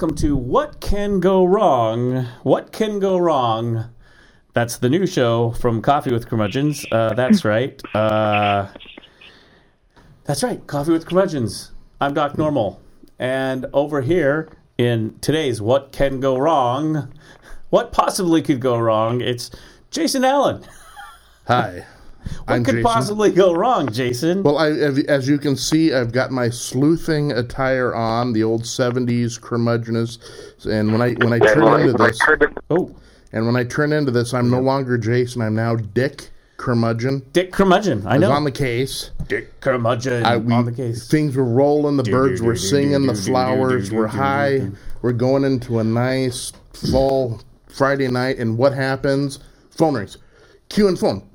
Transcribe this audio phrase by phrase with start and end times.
[0.00, 2.24] welcome to What Can Go Wrong?
[2.44, 3.86] What Can Go Wrong?
[4.52, 6.86] That's the new show from Coffee with Curmudgeons.
[6.92, 7.82] Uh, that's right.
[7.96, 8.68] Uh,
[10.22, 10.64] that's right.
[10.68, 11.72] Coffee with Curmudgeons.
[12.00, 12.80] I'm Doc Normal.
[13.18, 14.48] And over here
[14.78, 17.12] in today's What Can Go Wrong?
[17.70, 19.20] What possibly could go wrong?
[19.20, 19.50] It's
[19.90, 20.64] Jason Allen.
[21.48, 21.86] Hi.
[22.44, 22.82] What I'm could Jason.
[22.84, 24.42] possibly go wrong, Jason?
[24.42, 28.62] Well, I, as- as you can see, I've got my sleuthing attire on, the old
[28.62, 30.18] '70s curmudgeonous.
[30.70, 32.18] And when I when I turn into this,
[32.70, 32.94] oh,
[33.32, 35.42] and when I turn into this, I'm no longer Jason.
[35.42, 37.22] I'm now Dick Curmudgeon.
[37.32, 38.06] Dick Curmudgeon.
[38.06, 38.32] I I know.
[38.32, 39.10] on the case.
[39.28, 41.08] Dick Curmudgeon I, we, on the case.
[41.08, 41.96] Things were rolling.
[41.96, 43.06] The birds were do, do, singing.
[43.06, 44.70] The flowers do, do, were do, do, high.
[45.02, 49.38] We're going into a nice fall Friday night, and what happens?
[49.70, 50.18] Phone rings.
[50.68, 51.27] Cue and phone.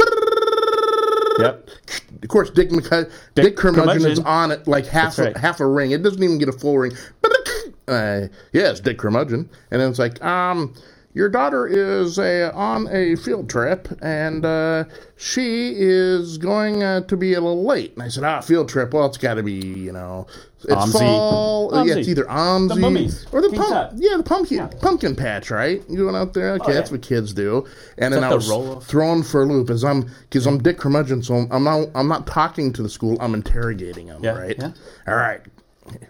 [1.40, 1.70] Yep.
[2.22, 5.36] Of course, Dick McCu- Dick, Curmudgeon, is on it like half right.
[5.36, 5.92] a, half a ring.
[5.92, 6.94] It doesn't even get a full ring.
[7.88, 10.74] Uh, yes, Dick Curmudgeon, and then it's like, um,
[11.14, 17.18] your daughter is a, on a field trip, and uh, she is going uh, to
[17.18, 17.94] be a little late.
[17.94, 18.94] And I said, ah, field trip.
[18.94, 20.28] Well, it's got to be, you know,
[20.66, 20.92] it's OMSI.
[21.00, 21.76] fall.
[21.76, 23.26] uh, Yeah, it's either OMSI The mummies.
[23.32, 23.72] or the King pump.
[23.92, 23.94] Tut.
[23.98, 25.82] Yeah, the pumpkin pumpkin patch, right?
[25.90, 26.54] You going out there?
[26.54, 27.66] Okay, Oh, that's what kids do.
[27.98, 28.86] And then I the was roll-off?
[28.88, 32.28] thrown for a loop as I'm because I'm Dick Curmudgeon, so I'm not I'm not
[32.28, 33.18] talking to the school.
[33.20, 34.24] I'm interrogating them.
[34.24, 34.56] Yeah, right.
[34.58, 34.72] yeah.
[35.08, 35.42] All right.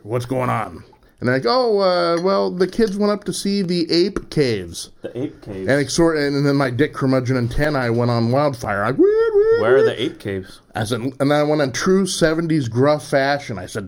[0.03, 0.83] What's going on?
[1.19, 4.89] And they're like, oh, uh, well, the kids went up to see the ape caves.
[5.03, 5.69] The ape caves.
[5.69, 8.83] And, it sort and then my Dick Curmudgeon antennae went on wildfire.
[8.83, 10.59] I, weird, weird, Where are the ape caves?
[10.75, 13.57] I said, and then I went in true 70s gruff fashion.
[13.57, 13.87] I said,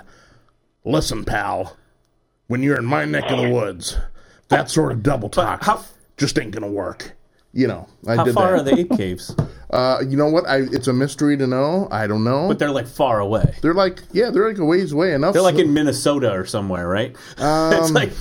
[0.85, 1.75] listen, pal,
[2.47, 3.97] when you're in my neck of the woods,
[4.49, 5.83] that sort of double talk how-
[6.17, 7.11] just ain't going to work.
[7.51, 8.59] You know, I How did far that.
[8.59, 9.35] are the ape caves?
[9.71, 10.47] Uh, you know what?
[10.47, 11.89] I, it's a mystery to know.
[11.91, 12.47] I don't know.
[12.47, 13.55] But they're like far away.
[13.61, 15.33] they're like, yeah, they're like a ways away enough.
[15.33, 17.13] They're like so- in Minnesota or somewhere, right?
[17.39, 18.11] Um, it's like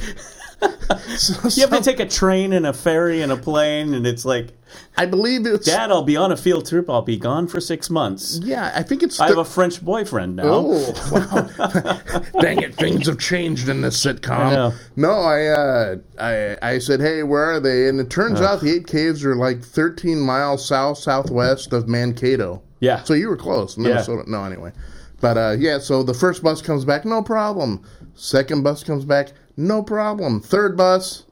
[1.16, 4.24] so- you have to take a train and a ferry and a plane, and it's
[4.24, 4.48] like,
[4.96, 5.66] I believe it's.
[5.66, 6.90] Dad, I'll be on a field trip.
[6.90, 8.40] I'll be gone for six months.
[8.42, 9.20] Yeah, I think it's.
[9.20, 10.42] I have a French boyfriend now.
[10.46, 12.20] Oh, wow.
[12.40, 14.30] Dang it, things have changed in this sitcom.
[14.72, 14.72] I.
[14.96, 17.88] No, I, uh, I I said, hey, where are they?
[17.88, 22.60] And it turns out the ape caves are like 13 miles south southwest of Mankato.
[22.80, 23.02] Yeah.
[23.04, 24.24] So you were close, Minnesota.
[24.28, 24.72] No, anyway.
[25.20, 27.82] But uh, yeah, so the first bus comes back, no problem.
[28.14, 30.40] Second bus comes back, no problem.
[30.40, 31.24] Third bus,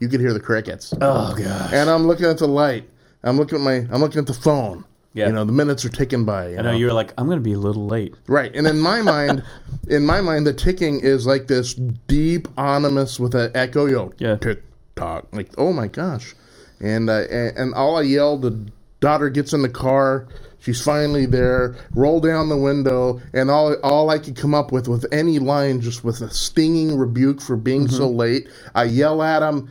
[0.00, 0.92] you could hear the crickets.
[1.00, 1.72] Oh god.
[1.72, 2.88] And I'm looking at the light.
[3.22, 3.86] I'm looking at my.
[3.90, 4.84] I'm looking at the phone.
[5.14, 5.26] Yeah.
[5.26, 6.50] You know, the minutes are ticking by.
[6.50, 8.14] You I know you're like, I'm going to be a little late.
[8.28, 9.42] Right, and in my mind,
[9.88, 13.86] in my mind, the ticking is like this deep ominous with an echo.
[13.86, 14.36] Yo, Yeah.
[14.36, 14.62] tick
[14.94, 15.26] tock.
[15.32, 16.34] Like, oh my gosh,
[16.80, 18.42] and uh, and, and all I yelled.
[18.42, 18.70] The
[19.00, 20.28] daughter gets in the car.
[20.60, 21.76] She's finally there.
[21.94, 25.80] Roll down the window, and all all I could come up with with any line,
[25.80, 28.16] just with a stinging rebuke for being so Mm-hmm.
[28.18, 28.48] late.
[28.74, 29.70] I yell at him.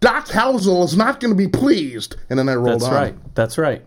[0.00, 2.94] Doc Housel is not going to be pleased, and then I rolled That's on.
[2.94, 3.34] right.
[3.34, 3.82] That's right.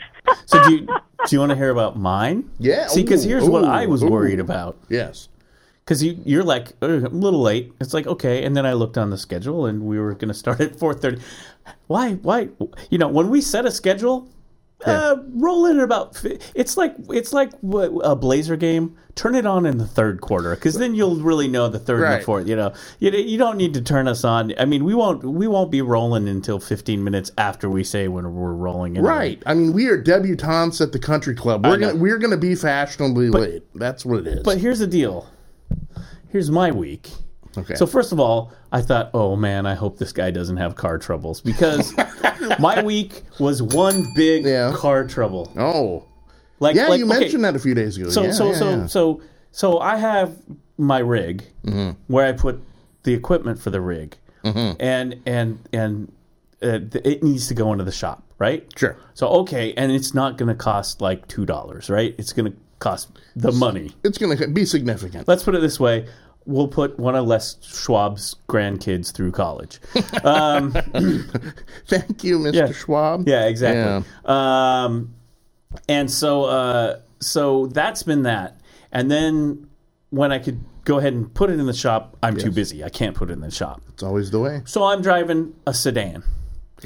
[0.45, 0.95] So do you do
[1.29, 2.49] you want to hear about mine?
[2.59, 2.87] Yeah.
[2.87, 4.07] See, because Ooh, here's what I was ooh.
[4.09, 4.77] worried about.
[4.89, 5.29] Yes.
[5.85, 7.71] because you you're like "Uh, a little late.
[7.79, 10.33] It's like okay, and then I looked on the schedule and we were going to
[10.33, 11.21] start at four thirty.
[11.87, 12.13] Why?
[12.15, 12.49] Why?
[12.89, 14.27] You know, when we set a schedule,
[14.85, 16.23] uh, roll in at about.
[16.55, 18.97] It's like it's like a Blazer game.
[19.13, 22.21] Turn it on in the third quarter because then you'll really know the third and
[22.21, 22.47] the fourth.
[22.47, 24.53] You know, you, you don't need to turn us on.
[24.57, 28.33] I mean, we won't we won't be rolling until fifteen minutes after we say when
[28.33, 28.97] we're rolling.
[28.97, 29.11] anyway.
[29.11, 29.43] Right.
[29.45, 31.65] I mean, we are debutantes at the country club.
[31.65, 33.63] We're gonna we're gonna be fashionably late.
[33.75, 34.43] That's what it is.
[34.43, 35.27] But here's the deal.
[36.29, 37.09] Here's my week.
[37.57, 37.75] Okay.
[37.75, 40.97] So first of all, I thought, oh man, I hope this guy doesn't have car
[40.97, 41.93] troubles because
[42.59, 44.71] my week was one big Yeah.
[44.75, 45.51] car trouble.
[45.57, 46.05] oh,
[46.59, 48.09] Like, yeah, like, you okay, mentioned that a few days ago.
[48.09, 49.21] So yeah, so yeah, so so
[49.51, 50.37] so I have
[50.77, 51.91] my rig Mm-hmm.
[52.07, 52.61] where I put
[53.03, 54.77] the equipment for the rig, Mm-hmm.
[54.79, 56.11] and and and
[56.63, 58.65] uh, it needs to go into the shop, right?
[58.77, 58.95] Sure.
[59.13, 62.13] So okay, and it's not going to cost like two dollars, right?
[62.17, 63.91] It's going to cost the money.
[64.03, 65.27] It's gonna be significant.
[65.27, 66.07] let's put it this way
[66.45, 69.79] we'll put one of les schwab's grandkids through college
[70.23, 70.71] um,
[71.87, 72.53] Thank you, Mr.
[72.53, 72.71] Yeah.
[72.71, 73.27] Schwab.
[73.27, 75.13] yeah exactly um,
[75.87, 78.59] and so uh, so that's been that
[78.91, 79.67] and then
[80.09, 82.89] when i could go ahead and put it in the shop i'm too busy i
[82.89, 84.61] can't put it in the shop It's always the way.
[84.65, 86.23] so i'm driving a sedan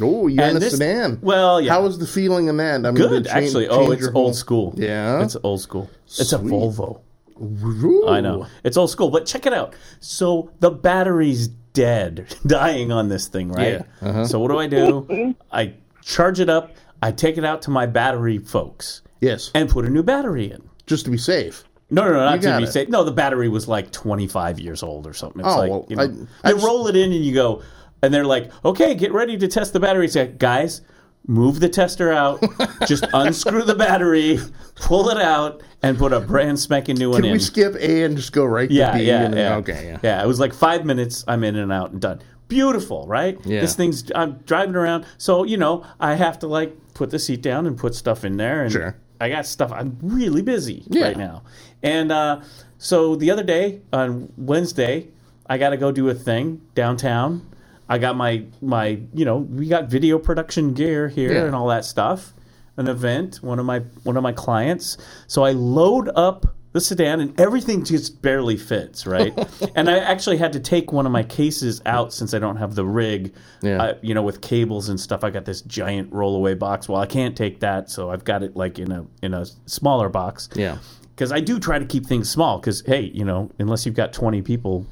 [0.02, 1.20] Oh, you're And in a this- sedan.
[1.22, 1.72] well, yeah.
[1.72, 2.86] How was the feeling in that?
[2.86, 5.24] I mean, good change- actually oh it's your whole- old school Yeah?
[5.24, 7.00] it's old school it's a volvo
[7.42, 8.08] Ooh.
[8.08, 8.48] I know.
[8.64, 9.76] It's old school, but check it out.
[10.00, 13.74] So the battery's dead, dying on this thing, right?
[13.74, 13.84] Yeah.
[14.02, 14.26] Uh-huh.
[14.26, 15.36] So what do I do?
[15.52, 15.74] I
[16.04, 19.52] charge it up, I take it out to my battery folks Yes.
[19.54, 20.62] and put a new battery in.
[20.88, 21.64] Just to be safe.
[21.90, 22.72] No, no, no, not to be it.
[22.72, 22.90] safe.
[22.90, 25.42] No, the battery was like 25 years old or something.
[25.42, 27.62] It's Oh, like, well, you know, I- I've- roll it in and you go,
[28.02, 30.08] and they're like, okay, get ready to test the battery.
[30.08, 30.82] Say, guys,
[31.28, 32.44] move the tester out,
[32.88, 34.40] just unscrew the battery,
[34.76, 37.34] pull it out, and put a brand spanking new one Can in.
[37.34, 38.76] we skip A and just go right to B?
[39.04, 39.56] yeah, and, yeah.
[39.58, 40.24] Okay, yeah.
[40.24, 41.24] It was like five minutes.
[41.28, 42.22] I'm in and out and done.
[42.48, 43.38] Beautiful, right?
[43.46, 43.62] Yeah.
[43.62, 44.12] This thing's.
[44.14, 47.78] I'm driving around, so you know I have to like put the seat down and
[47.78, 48.64] put stuff in there.
[48.64, 48.96] And Sure.
[49.20, 49.72] I got stuff.
[49.72, 51.06] I'm really busy Yeah.
[51.06, 51.44] right now,
[51.82, 52.42] and uh,
[52.78, 55.08] so the other day on Wednesday,
[55.48, 57.48] I got to go do a thing downtown.
[57.90, 61.46] I got my my you know we got video production gear here Yeah.
[61.46, 62.34] and all that stuff.
[62.78, 64.98] An event, one of my one of my clients.
[65.28, 69.34] So I load up the sedan and everything just barely fits, right?
[69.76, 72.76] and I actually had to take one of my cases out since I don't have
[72.76, 73.82] the rig, Yeah.
[73.82, 75.24] uh, you know, with cables and stuff.
[75.24, 76.90] I got this giant rollaway box.
[76.90, 80.10] Well, I can't take that, so I've got it like in a in a smaller
[80.10, 80.80] box Yeah.
[81.16, 82.60] because I do try to keep things small.
[82.60, 84.86] Because hey, you know, unless you've got twenty people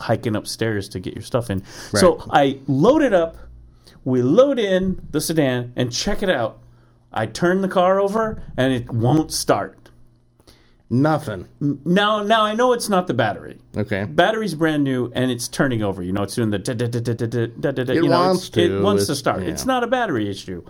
[0.00, 1.62] hiking upstairs to get your stuff in,
[1.94, 3.36] so I load it up.
[4.04, 6.58] We load in the sedan and check it out.
[7.16, 9.90] I turn the car over and it won't start.
[10.88, 11.48] Nothing.
[11.60, 13.58] Now, now I know it's not the battery.
[13.76, 14.04] Okay.
[14.04, 16.02] Battery's brand new and it's turning over.
[16.02, 17.92] You know, it's doing the da da da da da da da.
[17.92, 18.78] It you know, wants to.
[18.78, 19.42] It wants to start.
[19.42, 19.48] Yeah.
[19.48, 20.64] It's not a battery issue,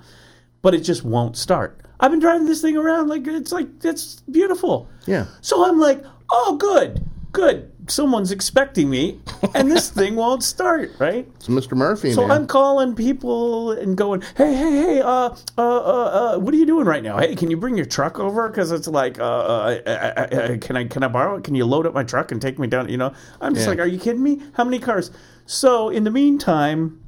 [0.62, 1.82] but it just won't start.
[2.00, 4.88] I've been driving this thing around like it's like it's beautiful.
[5.06, 5.26] Yeah.
[5.42, 7.70] So I'm like, oh, good, good.
[7.88, 9.20] Someone's expecting me,
[9.54, 11.28] and this thing won't start, right?
[11.36, 11.76] It's Mr.
[11.76, 12.30] Murphy, So man.
[12.32, 16.66] I'm calling people and going, hey, hey, hey, uh, uh, uh, uh, what are you
[16.66, 17.16] doing right now?
[17.18, 18.48] Hey, can you bring your truck over?
[18.48, 21.44] Because it's like, uh, uh, uh, uh, uh, can I can I borrow it?
[21.44, 22.88] Can you load up my truck and take me down?
[22.88, 23.70] You know, I'm just Yeah.
[23.70, 24.42] like, are you kidding me?
[24.54, 25.12] How many cars?
[25.46, 27.00] So in the meantime,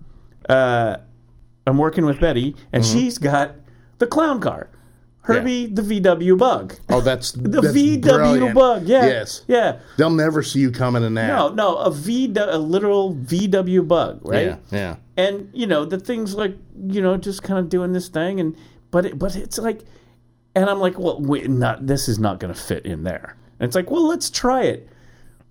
[0.49, 0.99] uh,
[1.67, 2.99] I'm working with Betty, and Mm-hmm.
[2.99, 3.57] she's got
[3.99, 4.71] the clown car,
[5.29, 6.75] Herbie the VW Bug.
[6.89, 8.55] oh, that's The that's VW brilliant.
[8.55, 9.43] Bug, yeah, Yes.
[9.47, 9.79] yeah.
[9.97, 11.29] They'll never see you coming in that.
[11.29, 14.47] No, no, a V, a literal VW Bug, right?
[14.47, 14.57] Yeah.
[14.73, 14.97] Yeah.
[15.17, 16.57] and you know the thing's like
[16.89, 18.57] you know just kind of doing this thing and
[18.91, 19.81] but it, but it's like
[20.55, 23.67] and i'm like well wait not this is not going to fit in there and
[23.69, 24.89] it's like well let's try it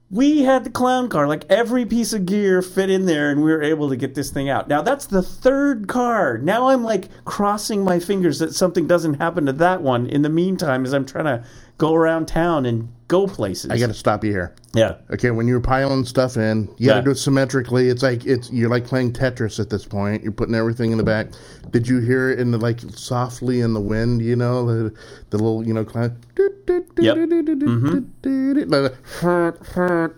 [0.09, 1.27] we had the clown car.
[1.27, 4.31] Like every piece of gear fit in there and we were able to get this
[4.31, 4.67] thing out.
[4.67, 6.37] Now that's the third car.
[6.37, 10.29] Now i'm like crossing my fingers that something doesn't happen to that one in the
[10.29, 11.43] meantime as i'm trying to
[11.77, 14.53] go around town and go places I got to stop you here.
[14.73, 17.01] yeah Okay, when you're piling stuff in, you got to Yeah.
[17.01, 17.89] do it symmetrically.
[17.89, 20.23] It's like it's you're like playing Tetris at this point.
[20.23, 21.27] You're putting everything in the back.
[21.71, 24.21] Did you hear it in the like softly in the wind?
[24.21, 24.93] You know the
[25.29, 26.17] the little you know cloud.
[26.97, 27.17] Yep.
[27.17, 27.99] Mm-hmm.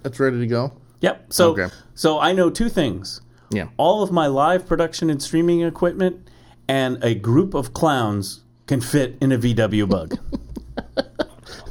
[0.04, 0.72] That's ready to go.
[1.02, 1.68] yep so Okay.
[1.94, 3.22] so i know two things
[3.52, 3.68] Yeah.
[3.78, 6.28] all of my live production and streaming equipment
[6.68, 10.18] and a group of clowns can fit in a VW bug.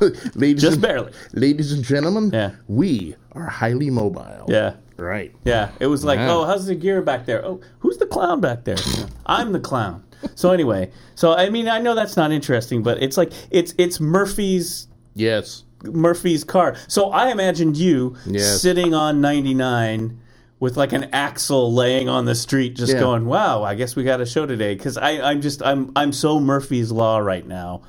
[0.35, 1.13] ladies, Just and, barely.
[1.33, 2.51] ladies and gentlemen, Yeah.
[2.67, 4.47] we are highly mobile.
[4.49, 4.75] Yeah.
[4.97, 5.35] Right.
[5.45, 5.71] Yeah.
[5.81, 6.33] It was like, Yeah.
[6.33, 7.45] oh, how's the gear back there?
[7.45, 8.77] Oh, who's the clown back there?
[9.27, 10.03] I'm the clown.
[10.35, 14.01] So anyway, so I mean, I know that's not interesting, but it's like it's it's
[14.01, 15.63] Murphy's Yes.
[15.85, 16.75] Murphy's car.
[16.89, 18.61] So I imagined you Yes.
[18.61, 20.19] sitting on 99
[20.59, 22.99] with like an axle laying on the street, just Yeah.
[22.99, 26.41] going, "Wow, I guess we got a show today." Because I'm just I'm I'm so
[26.41, 27.83] Murphy's Law right now,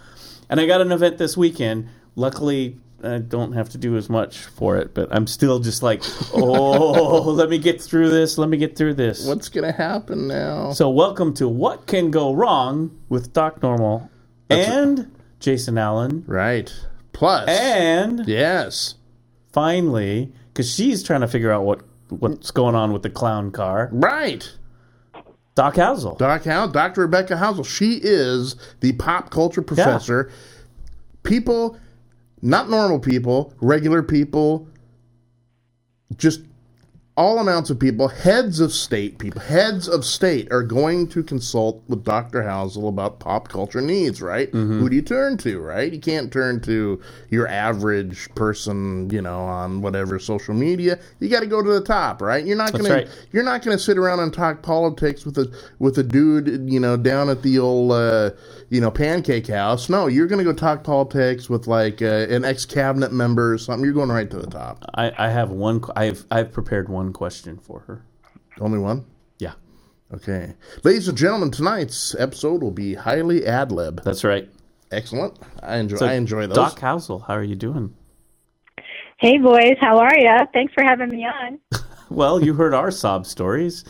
[0.52, 1.88] and I got an event this weekend.
[2.16, 6.04] Luckily, I don't have to do as much for it, but I'm still just like,
[6.34, 8.38] "Oh, let me get through this.
[8.38, 10.72] Let me get through this." What's gonna happen now?
[10.74, 14.10] So, welcome to What Can Go Wrong with Doc Normal
[14.50, 16.74] and Jason Allen, Right.
[17.14, 17.48] Plus.
[17.50, 18.96] and yes.
[19.54, 23.90] finally, because she's trying to figure out what what's going on with the clown car,
[23.92, 24.52] Right.
[25.56, 26.18] Doc Housel.
[26.18, 27.02] Doc Howe, Dr.
[27.02, 27.66] Rebecca Housel.
[27.66, 30.32] She is the pop culture professor.
[31.24, 31.78] People,
[32.42, 34.68] not normal people, regular people,
[36.18, 36.42] just
[37.20, 41.84] all amounts of people, heads of state people, heads of state are going to consult
[41.90, 42.42] with Dr.
[42.42, 44.50] Housel about pop culture needs, right?
[44.54, 45.92] Who do you turn to, right?
[45.92, 50.98] You can't turn to your average person, you know, on whatever social media.
[51.20, 52.46] You got to go to the top, right?
[52.46, 53.06] You're not going right.
[53.06, 56.72] to you're not going to sit around and talk politics with a with a dude,
[56.72, 58.32] you know, down at the old uh,
[58.70, 59.90] you know, pancake house.
[59.90, 63.58] No, you're going to go talk politics with like uh, an ex cabinet member or
[63.58, 63.84] something.
[63.84, 64.86] You're going right to the top.
[64.96, 65.84] I, I have one.
[65.98, 68.04] I've I've prepared one question for her.
[68.60, 69.06] Only one.
[69.40, 69.54] Yeah,
[70.14, 70.56] Okay.
[70.84, 74.02] Ladies and gentlemen, tonight's episode will be highly ad lib.
[74.04, 74.50] that's right.
[74.92, 75.38] Excellent.
[75.62, 76.56] I enjoy So, I enjoy those.
[76.56, 77.94] Doc Housel, how are you doing?
[79.18, 80.46] Hey, boys, how are ya?
[80.54, 81.60] Thanks for having me on.
[82.10, 83.84] Well, you heard our sob stories.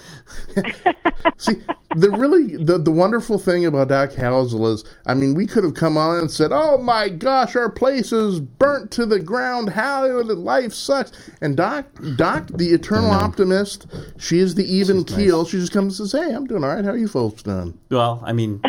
[1.38, 1.54] See,
[1.96, 5.74] the really the, the wonderful thing about Doc Housel is, I mean, we could have
[5.74, 9.70] come on and said, "Oh my gosh, our place is burnt to the ground.
[9.70, 11.12] How life sucks."
[11.42, 11.86] And Doc,
[12.16, 15.46] Doc, the eternal optimist, she is the even keel.
[15.46, 16.84] She just comes and says, "Hey, I'm doing all right.
[16.86, 18.62] How are you folks doing?" Well, I mean,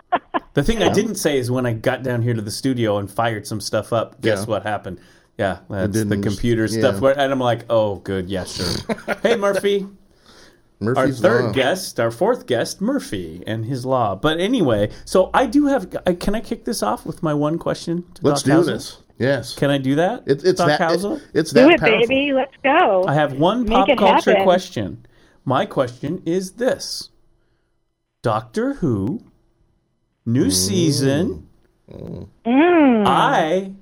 [0.54, 3.10] the thing I didn't say is when I got down here to the studio and
[3.10, 4.20] fired some stuff up.
[4.20, 4.44] Guess Yeah.
[4.46, 5.00] what happened?
[5.38, 6.94] Yeah, that's the didn't- computer stuff.
[6.94, 7.00] yeah.
[7.00, 8.66] Where, and I'm like, oh, good, yeah, sure.
[9.22, 9.86] hey, Murphy.
[10.80, 11.52] Our third Law.
[11.52, 14.14] guest, our fourth guest, Murphy and his law.
[14.14, 15.94] But anyway, so I do have.
[16.06, 18.04] I- Can I kick this off with my one question?
[18.14, 18.66] To Let's Doc do Housel?
[18.74, 18.98] this.
[19.18, 20.24] Yes, Can I do that?
[20.26, 20.92] it, it's Doc that.
[20.92, 21.66] It- it's that.
[21.66, 21.98] Do it, powerful.
[22.06, 22.32] baby.
[22.34, 23.04] Let's go.
[23.08, 24.44] I have one Make pop it culture happen.
[24.44, 25.06] question.
[25.46, 27.08] My question is this
[28.20, 29.24] Doctor Who,
[30.26, 31.48] new season.
[31.90, 32.28] Mm.
[33.06, 33.72] I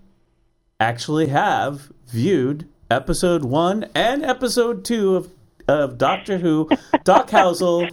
[0.81, 5.31] actually have viewed episode one and episode two of,
[5.69, 6.69] of Doctor Who.
[7.05, 7.91] Doc Housel,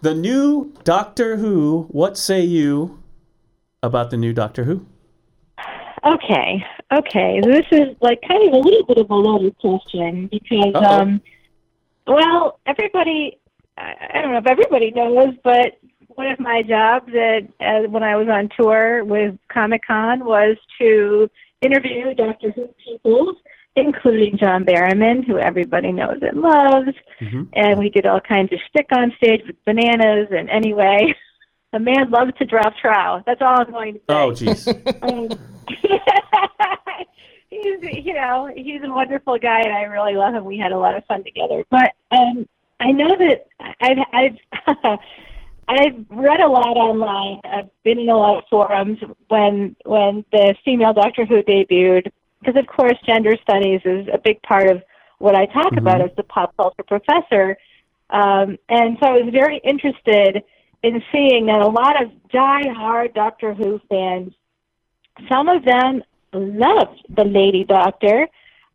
[0.00, 1.86] the new Doctor Who.
[1.90, 3.02] What say you
[3.82, 4.86] about the new Doctor Who?
[6.04, 7.40] Okay, okay.
[7.40, 11.00] This is like kind of a little bit of a loaded question because, Uh-oh.
[11.00, 11.22] um,
[12.06, 13.38] well, everybody,
[13.78, 15.78] I, I don't know if everybody knows, but
[16.08, 20.56] one of my jobs at, uh, when I was on tour with Comic Con was
[20.80, 21.30] to
[21.62, 23.34] interview Doctor Who people,
[23.76, 26.90] including John Barrowman, who everybody knows and loves.
[27.20, 27.48] Mhm.
[27.54, 30.28] And we did all kinds of shtick on stage with bananas.
[30.30, 31.14] And anyway,
[31.72, 33.22] the man loves to drop trow.
[33.26, 34.04] That's all I'm going to say.
[34.08, 34.68] Oh, jeez.
[35.02, 35.28] Um,
[37.48, 40.44] he's you know he's a wonderful guy and I really love him.
[40.44, 41.64] We had a lot of fun together.
[41.70, 42.46] But um,
[42.80, 43.46] I know that
[43.80, 44.98] I've I've
[45.68, 47.40] I've read a lot online.
[47.44, 52.56] I've been in a lot of forums when when the female Doctor Who debuted because
[52.56, 54.82] of course gender studies is a big part of
[55.18, 57.56] what I talk about as the pop culture professor.
[58.10, 60.42] Um, and so I was very interested
[60.82, 64.34] in seeing that a lot of die-hard Doctor Who fans
[65.30, 66.02] some of them
[66.32, 68.26] loved the lady doctor,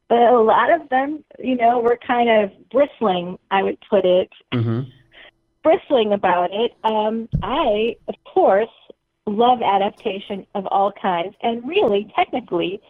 [0.08, 4.29] but a lot of them, you know, were kind of bristling, I would put it,
[4.53, 4.82] hmm
[5.67, 6.74] bristling about it.
[6.83, 8.69] Um, I, of course,
[9.25, 12.81] love adaptation of all kinds, and really, technically,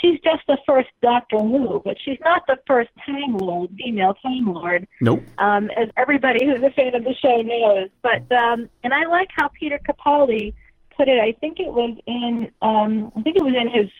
[0.00, 4.52] she's just the first Doctor Who, but she's not the first Time Lord, female Time
[4.52, 5.22] Lord Nope.
[5.38, 7.88] um, as everybody who's a fan of the show knows.
[8.02, 10.54] But um, and I like how Peter Capaldi
[10.96, 11.20] put it.
[11.20, 13.90] I think it was in um, I think it was in his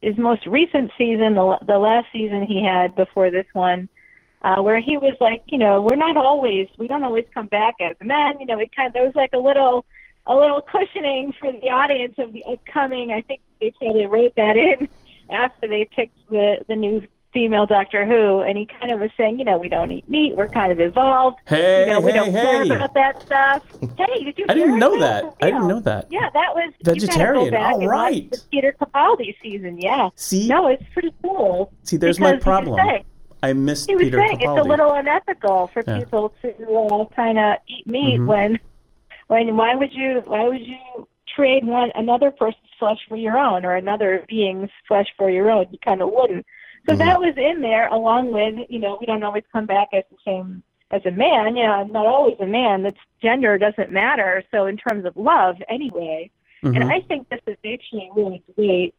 [0.00, 3.88] his most recent season, the the last season he had before this one.
[4.42, 7.74] Uh, where he was like, you know, we're not always, we don't always come back
[7.80, 8.38] as men.
[8.38, 9.84] You know, it kind of there was like a little,
[10.26, 13.10] a little cushioning for the audience of the upcoming.
[13.10, 14.88] I think they probably wrote that in
[15.30, 17.02] after they picked the the new
[17.32, 20.36] female Doctor Who, and he kind of was saying, you know, we don't eat meat,
[20.36, 21.38] we're kind of evolved.
[21.46, 22.70] Hey, you know, we hey, don't care hey.
[22.70, 23.64] about that stuff.
[23.98, 24.46] Hey, did you?
[24.48, 25.24] I didn't know that?
[25.24, 25.46] that.
[25.46, 26.06] I didn't know that.
[26.10, 27.46] Yeah, that was Vegetarian.
[27.46, 28.30] go back All right.
[28.30, 29.80] the Peter Capaldi season.
[29.80, 30.10] Yeah.
[30.14, 31.72] See, No, it's pretty cool.
[31.82, 32.76] see, there's my problem.
[32.76, 33.04] saying-
[33.42, 34.58] I missed He was Peter saying Capaldi.
[34.58, 35.98] it's a little unethical for Yeah.
[36.00, 38.26] people to uh, kind of eat meat Mhm.
[38.26, 38.60] when,
[39.28, 43.64] when why would you why would you trade one another person's flesh for your own
[43.64, 45.66] or another being's flesh for your own?
[45.70, 46.44] You kind of wouldn't.
[46.88, 47.06] So Mm-hmm.
[47.06, 50.16] that was in there along with you know we don't always come back as the
[50.24, 51.54] same as a man.
[51.56, 52.82] Yeah, I'm not always a man.
[52.82, 54.42] That's gender doesn't matter.
[54.50, 56.30] So in terms of love, anyway.
[56.64, 56.74] Mhm.
[56.74, 58.94] And I think this is actually really great.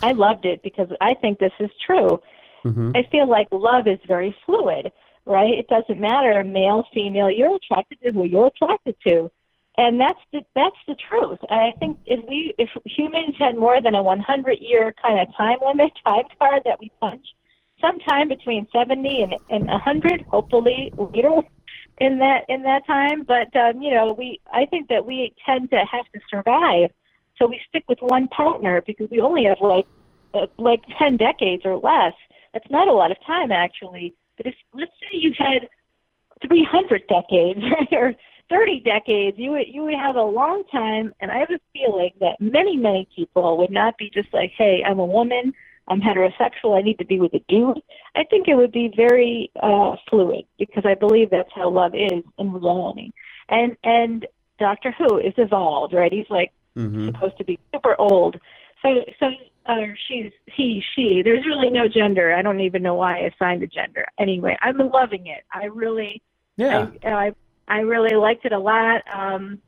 [0.00, 2.20] I loved it because I think this is true.
[2.64, 2.96] Mhm.
[2.96, 4.92] I feel like love is very fluid,
[5.26, 5.54] right?
[5.54, 7.30] It doesn't matter male, female.
[7.30, 9.30] You're attracted to who you're attracted to,
[9.76, 11.38] and that's the that's the truth.
[11.48, 15.34] And I think if we if humans had more than a 100 year kind of
[15.36, 17.26] time limit, time card that we punch,
[17.80, 21.42] sometime between 70 and and 100, hopefully later
[21.98, 23.22] in that in that time.
[23.22, 26.90] But um, you know, we I think that we tend to have to survive,
[27.38, 29.86] so we stick with one partner because we only have like
[30.34, 32.14] uh, like 10 decades or less.
[32.58, 34.14] That's not a lot of time, actually.
[34.36, 35.68] But if let's say you had
[36.46, 37.60] 300 decades
[37.92, 38.14] right, or
[38.50, 41.14] 30 decades, you would you would have a long time.
[41.20, 44.82] And I have a feeling that many many people would not be just like, hey,
[44.84, 45.52] I'm a woman,
[45.86, 47.80] I'm heterosexual, I need to be with a dude.
[48.16, 52.24] I think it would be very uh, fluid because I believe that's how love is
[52.38, 53.12] in reality.
[53.50, 54.26] And and
[54.58, 56.12] Doctor Who is evolved, right?
[56.12, 57.06] He's like Mhm.
[57.06, 58.40] supposed to be super old.
[58.82, 59.30] So so
[59.68, 59.74] uh,
[60.08, 61.22] she's he she.
[61.22, 62.34] There's really no gender.
[62.34, 64.06] I don't even know why I assigned a gender.
[64.18, 65.44] Anyway, I'm loving it.
[65.52, 66.22] I really
[66.56, 66.88] Yeah.
[67.04, 67.32] I, I
[67.68, 69.02] I really liked it a lot.
[69.12, 69.60] Um,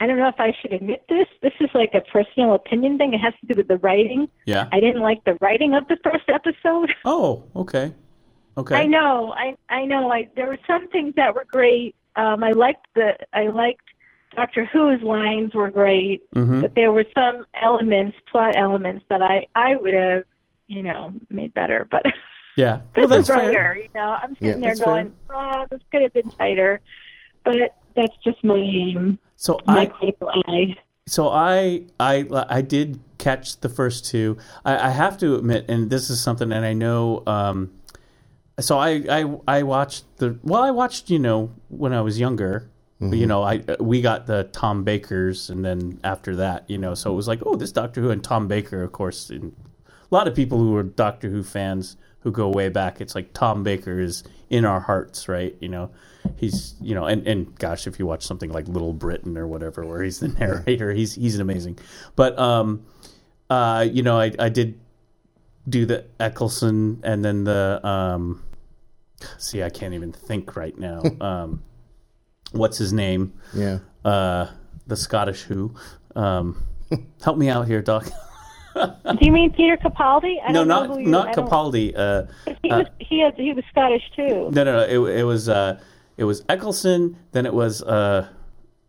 [0.00, 1.28] I don't know if I should admit this.
[1.42, 3.14] This is like a personal opinion thing.
[3.14, 4.28] It has to do with the writing.
[4.46, 4.68] Yeah.
[4.72, 6.92] I didn't like the writing of the first episode.
[7.04, 7.92] Oh, okay.
[8.56, 8.74] Okay.
[8.76, 10.10] I know, I I know.
[10.10, 11.94] I there were some things that were great.
[12.16, 13.84] Um, I liked the I liked
[14.34, 19.46] Doctor Who's lines were great, hmm but there were some elements, plot elements that I
[19.54, 20.24] I would have,
[20.68, 21.86] you know, made better.
[21.90, 22.02] But
[22.56, 22.80] Yeah.
[22.94, 24.16] this Well, is writer, you know.
[24.22, 24.86] I'm Yeah, sitting there that's fair.
[25.04, 26.80] going, oh, this could have been tighter,
[27.44, 27.56] but
[27.96, 30.76] that's just my So my I critical eye.
[31.06, 34.36] so I I I did catch the first two.
[34.64, 37.22] I, I have to admit, and this is something, and I know.
[37.26, 37.72] Um,
[38.60, 42.68] so I, I I watched the well, I watched you know when I was younger.
[43.10, 47.12] You know, I we got the Tom Bakers, and then after that, you know, so
[47.12, 49.30] it was like, oh, this Doctor Who and Tom Baker, of course.
[49.30, 49.54] And
[49.86, 53.32] a lot of people who are Doctor Who fans who go way back, it's like
[53.32, 55.56] Tom Baker is in our hearts, right?
[55.60, 55.90] You know,
[56.36, 59.84] he's you know, and and gosh, if you watch something like Little Britain or whatever,
[59.84, 61.78] where he's the narrator, he's he's amazing.
[62.14, 62.84] But um,
[63.50, 64.78] uh, you know, I I did
[65.68, 68.42] do the Eccleston and then the um,
[69.38, 71.02] see, I can't even think right now.
[71.20, 71.62] um,
[72.52, 73.32] what's his name?
[73.54, 73.78] Yeah.
[74.04, 74.48] Uh,
[74.86, 75.74] the Scottish Who.
[76.16, 76.62] Um,
[77.24, 78.06] help me out here, Doc.
[78.74, 78.90] Do
[79.20, 80.36] you mean Peter Capaldi?
[80.42, 81.92] I no, don't know not who you, not Capaldi.
[81.94, 82.22] Uh,
[82.62, 84.50] He was he had he was Scottish too.
[84.50, 84.82] no, no, no.
[85.06, 85.78] It, it was uh,
[86.16, 87.16] it was Eccleston.
[87.32, 88.28] Then it was uh,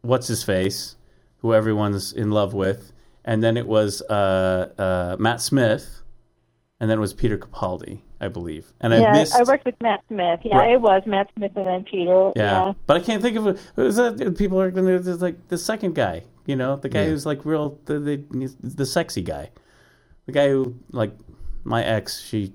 [0.02, 0.96] what's his face,
[1.40, 2.94] who everyone's in love with,
[3.26, 6.02] and then it was uh, uh, Matt Smith,
[6.80, 8.72] and then it was Peter Capaldi, I believe.
[8.82, 9.36] And I yeah, missed.
[9.36, 10.40] I worked with Matt Smith.
[10.44, 10.72] Yeah, Right.
[10.74, 12.32] it was Matt Smith and then Peter.
[12.36, 12.68] yeah.
[12.68, 12.74] Yeah.
[12.88, 13.58] but I can't think of it.
[13.76, 16.24] Was that people are going to like the second guy?
[16.46, 17.10] You know, the guy Yeah.
[17.10, 18.16] who's like real, the, the
[18.64, 19.52] the sexy guy,
[20.26, 21.12] the guy who like
[21.64, 22.22] my ex.
[22.22, 22.54] She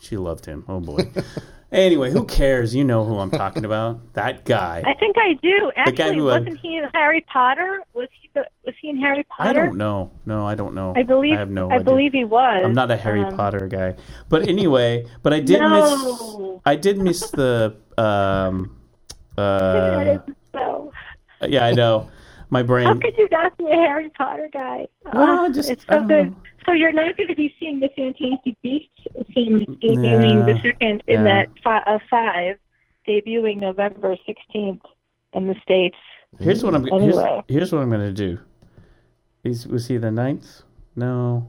[0.00, 0.64] she loved him.
[0.68, 0.98] Oh boy.
[1.72, 2.74] anyway, who cares?
[2.74, 4.00] You know who I'm talking about.
[4.14, 4.82] That guy.
[4.84, 5.70] I think I do.
[5.76, 7.82] guy Actually, who, uh, wasn't he in Harry Potter?
[7.94, 9.50] Was he the, was he in Harry Potter?
[9.50, 10.10] I don't know.
[10.26, 10.92] No, I don't know.
[10.96, 11.84] I believe I have no I idea.
[11.84, 12.62] believe he was.
[12.64, 13.94] I'm not a Harry Um, Potter guy.
[14.28, 15.68] But anyway, but I did No.
[15.70, 18.76] miss I did miss the um
[19.38, 20.18] uh
[20.52, 20.92] so,
[21.46, 22.10] yeah, I know.
[22.50, 22.86] My brain.
[22.86, 24.86] how could you not be a Harry Potter guy?
[25.12, 26.30] Well, Uh, just- it's I so don't good.
[26.30, 26.36] know.
[26.68, 28.90] So you're not going to be seeing the Fantastic Beasts
[29.32, 30.52] film debuting Yeah.
[30.52, 31.22] the second in Yeah.
[31.24, 32.58] that fi- uh, five,
[33.08, 34.82] debuting November 16th
[35.32, 35.96] in the states.
[36.38, 37.42] Here's what I'm here's, Anyway.
[37.48, 38.38] here's what I'm gonna do.
[39.44, 40.60] Is was he the ninth?
[40.94, 41.48] No.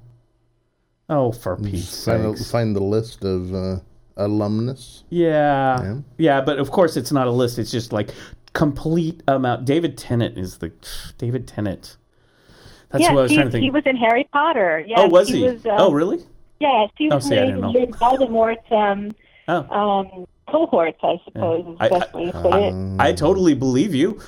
[1.09, 2.49] Oh, for Pete's Find, sakes.
[2.49, 3.79] find the list of uh,
[4.15, 5.03] alumnus.
[5.09, 5.81] Yeah.
[5.83, 5.97] Yeah.
[6.17, 6.41] yeah.
[6.41, 7.59] but of course it's not a list.
[7.59, 8.11] It's just like
[8.53, 9.65] complete amount.
[9.65, 10.71] David Tennant is the
[11.17, 11.97] David Tennant.
[12.91, 13.63] That's yeah, what I was he, trying to think.
[13.63, 14.83] he was in Harry Potter.
[14.87, 15.43] Yes, oh, was he?
[15.43, 16.19] Was, um, oh, really?
[16.59, 18.07] Yes, he Oh, was see, I one didn't of know.
[18.09, 19.11] Lord Voldemort's um,
[19.47, 22.71] Oh, um, cohorts, I suppose, is I- the best way to put it.
[22.73, 24.19] Um, I totally believe you.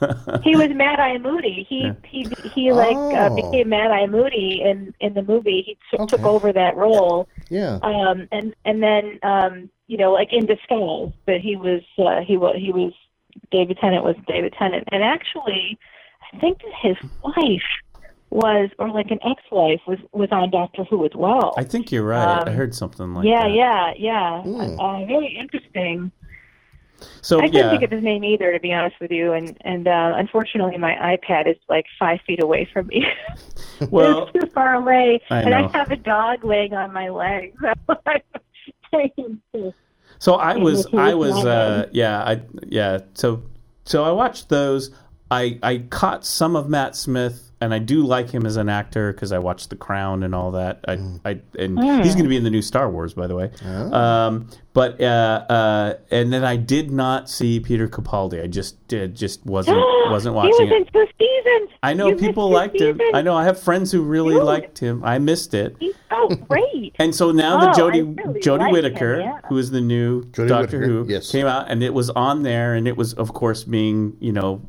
[0.42, 1.66] He was Mad Eye Moody.
[1.68, 1.92] He Yeah.
[2.06, 3.36] he he like uh, Oh.
[3.36, 5.62] became Mad Eye Moody in in the movie.
[5.66, 7.78] He t- took over that role, yeah.
[7.82, 11.12] um, and and then um, you know like in disguise.
[11.26, 12.92] But he was uh, he was he was
[13.50, 15.78] David Tennant was David Tennant, and actually,
[16.32, 17.62] I think that his wife
[18.30, 21.52] was or like an ex-wife was was on Doctor Who as well.
[21.58, 22.46] I think you're right.
[22.46, 23.54] I Um, heard something like yeah, that.
[23.54, 24.42] yeah, yeah.
[24.42, 24.80] Hmm.
[24.80, 26.12] Uh, very interesting.
[27.22, 29.32] So I couldn't yeah, think of his name either, to be honest with you.
[29.32, 33.06] And and uh, unfortunately, my iPad is like five feet away from me.
[33.90, 35.70] well, it's too far away, I and know.
[35.72, 37.54] I have a dog laying on my leg.
[38.92, 39.74] So I'm trying to-
[40.18, 42.98] So I was, I was, uh, yeah, I, yeah.
[43.14, 43.44] So,
[43.84, 44.90] so I watched those.
[45.30, 49.12] I, I caught some of Matt Smith, and I do like him as an actor
[49.12, 50.80] because I watched The Crown and all that.
[50.88, 50.92] I,
[51.24, 52.00] I, and Hmm.
[52.02, 53.50] he's going to be in the new Star Wars, by the way.
[53.64, 53.92] Oh.
[53.92, 58.42] Um, but uh, uh, and then I did not see Peter Capaldi.
[58.42, 59.76] I just did, just wasn't
[60.10, 60.52] wasn't watching.
[60.54, 60.86] he was watching it.
[60.86, 61.70] in two seasons.
[61.82, 63.00] I know You people two liked him.
[63.14, 64.44] I know I have friends who really Dude.
[64.44, 65.02] liked him.
[65.04, 65.76] I missed it.
[65.80, 66.94] He's so great.
[66.98, 69.40] And so now Oh, the I Jodie really Jodie like him, Whittaker, yeah.
[69.48, 71.30] who is the new Jodie Doctor Whittaker, Who, yes.
[71.32, 74.62] came out, and it was on there, and it was of course being you know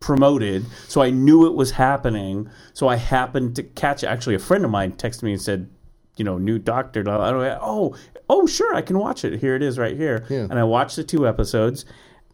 [0.00, 0.64] promoted.
[0.88, 2.48] So I knew it was happening.
[2.74, 4.06] So I happened to catch it.
[4.06, 5.68] Actually, a friend of mine texted me and said,
[6.16, 7.02] you know, new Doctor.
[7.02, 7.58] blah, blah, blah.
[7.60, 7.94] Oh,
[8.28, 9.40] oh, sure, I can watch it.
[9.40, 10.24] Here it is, right here.
[10.28, 10.46] Yeah.
[10.50, 11.84] And I watched the two episodes,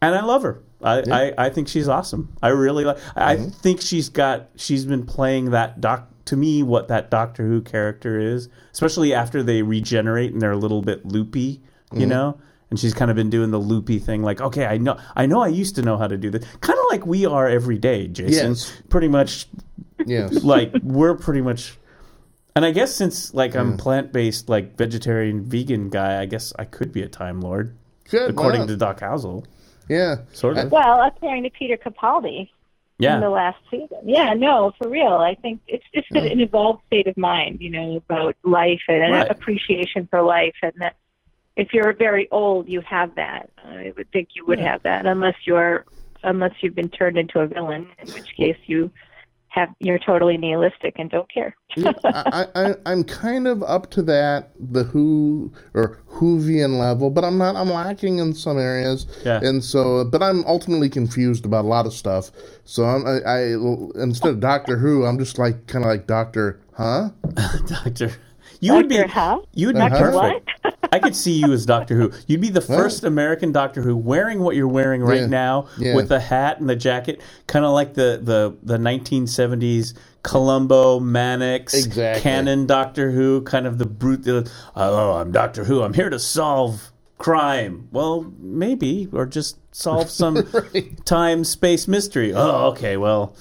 [0.00, 0.62] and I love her.
[0.82, 2.36] I, I, I think she's awesome.
[2.42, 2.98] I really like.
[3.16, 3.48] I Mm-hmm.
[3.50, 4.48] think she's got.
[4.56, 9.42] She's been playing that doc to me what that Doctor Who character is, especially after
[9.42, 12.00] they regenerate and they're a little bit loopy, Mm-hmm.
[12.00, 12.38] you know.
[12.72, 15.42] And she's kind of been doing the loopy thing, like, okay, I know, I know,
[15.42, 18.08] I used to know how to do this, kind of like we are every day,
[18.08, 18.52] Jason.
[18.52, 18.72] Yes.
[18.88, 19.46] Pretty much,
[20.06, 20.42] Yes.
[20.42, 21.76] like we're pretty much.
[22.56, 23.60] And I guess since like Mm.
[23.60, 27.76] I'm plant based, like vegetarian, vegan guy, I guess I could be a Time Lord,
[28.08, 28.30] Good.
[28.30, 29.44] according to Doc Housel,
[29.90, 30.20] Yeah.
[30.32, 30.72] sort of.
[30.72, 32.48] Well, according to Peter Capaldi
[32.98, 33.16] yeah.
[33.16, 33.98] in the last season.
[34.06, 35.16] Yeah, no, for real.
[35.18, 39.02] I think it's just an an evolved state of mind, you know, about life and
[39.14, 40.96] an appreciation for life, and that
[41.56, 43.50] if you're very old, you have that.
[43.64, 45.84] I would think you would have that, unless you're
[46.24, 48.90] unless you've been turned into a villain, in which case you
[49.48, 51.54] have you're totally nihilistic and don't care.
[52.04, 57.36] I, I, I'm kind of up to that the Who or Whovian level, but I'm
[57.36, 57.54] not.
[57.56, 59.40] I'm lacking in some areas, Yeah.
[59.42, 60.04] and so.
[60.04, 62.30] But I'm ultimately confused about a lot of stuff.
[62.64, 63.40] So I'm, I, I
[64.02, 67.10] instead of Doctor Who, I'm just like kind of like Doctor, huh?
[67.66, 68.10] Doctor.
[68.60, 69.44] You would be Doctor Who?
[69.52, 70.50] you would be Doctor perfect.
[70.92, 72.12] I could see you as Doctor Who.
[72.26, 75.26] You'd be the first American Doctor Who wearing what you're wearing right Yeah.
[75.26, 75.94] now Yeah.
[75.96, 81.74] with the hat and the jacket, kind of like the the the 1970s Columbo, Mannix,
[81.74, 82.22] Exactly.
[82.22, 84.22] Cannon Doctor Who, kind of the brute.
[84.22, 85.82] The, oh, I'm Doctor Who.
[85.82, 87.88] I'm here to solve crime.
[87.90, 90.46] Well, maybe, or just solve some
[91.04, 92.32] time space mystery.
[92.34, 92.96] Oh, okay.
[92.96, 93.34] Well,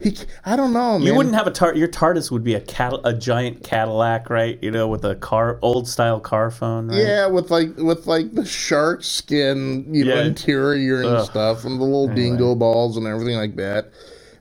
[0.00, 1.06] He, I don't know, man.
[1.06, 4.58] you wouldn't have a tar- your TARDIS would be a cat a giant Cadillac, right?
[4.62, 6.98] You know, with a car old style car phone, right?
[6.98, 11.26] Yeah, with like with like the shark skin, you know, interior and Ugh.
[11.26, 13.92] stuff, and the little dingo balls and everything like that.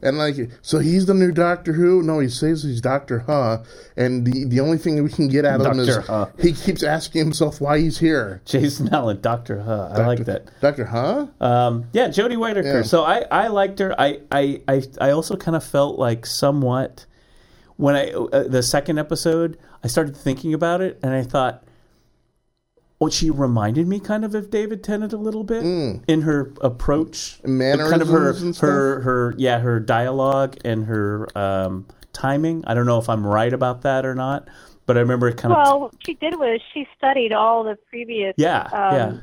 [0.02, 2.02] And like, so he's the new Doctor Who?
[2.02, 3.64] No, he says he's Doctor Huh,
[3.96, 6.28] and the the only thing that we can get out of him is Huh.
[6.40, 8.42] he keeps asking himself why he's here.
[8.46, 9.90] Jason Allen, Doctor Huh.
[9.92, 10.50] I like that.
[10.62, 11.28] Doctor Huh?
[11.40, 12.78] Um, yeah, Jodie Whittaker.
[12.78, 12.82] Yeah.
[12.84, 13.94] So I, I liked her.
[14.00, 17.06] I, I, I, I also kind of felt like somewhat
[17.78, 21.64] when I uh, the second episode, I started thinking about it, and I thought,
[23.10, 27.62] she reminded me kind of of David Tennant a little bit in her approach, kind
[28.02, 28.68] of her, and stuff?
[28.70, 32.64] her, her, yeah, her dialogue and her um, timing.
[32.68, 34.48] I don't know if I'm right about that or not,
[34.86, 37.78] but I remember it kind of, Well, what she did was she studied all the
[37.90, 38.34] previous.
[38.38, 39.14] yeah, um, yeah,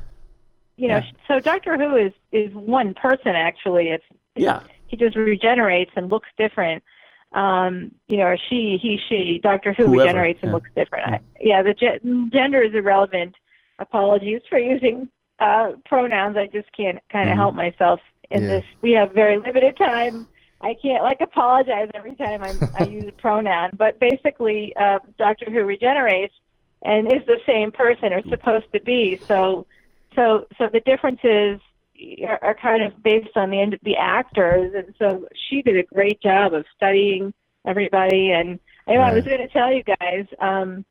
[0.75, 1.11] You know, Yeah.
[1.27, 3.89] so Doctor Who is is one person actually.
[3.89, 4.03] It's
[4.35, 6.83] yeah, he just regenerates and looks different.
[7.31, 9.39] Um, you know, she, he, she.
[9.43, 10.53] Doctor Who Whoever, regenerates and yeah.
[10.55, 11.13] looks different.
[11.13, 13.35] I, yeah, the ge- gender is irrelevant.
[13.79, 16.37] Apologies for using uh, pronouns.
[16.37, 17.41] I just can't kind of Mm-hmm.
[17.41, 17.99] help myself
[18.31, 18.47] in Yeah.
[18.47, 18.65] this.
[18.81, 20.27] We have very limited time.
[20.61, 23.71] I can't like apologize every time I'm, I use a pronoun.
[23.77, 26.33] But basically, uh, Doctor Who regenerates
[26.83, 29.19] and is the same person or supposed to be.
[29.27, 29.65] So,
[30.15, 31.59] so, so the differences
[32.27, 35.77] are, are kind of based on the end of the actors, and so she did
[35.77, 37.33] a great job of studying
[37.65, 38.31] everybody.
[38.31, 40.85] And I know I was going to tell you guys um,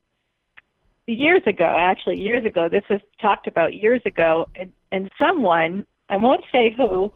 [1.13, 6.17] years ago, actually years ago, this was talked about years ago, and, and someone I
[6.17, 7.11] won't say who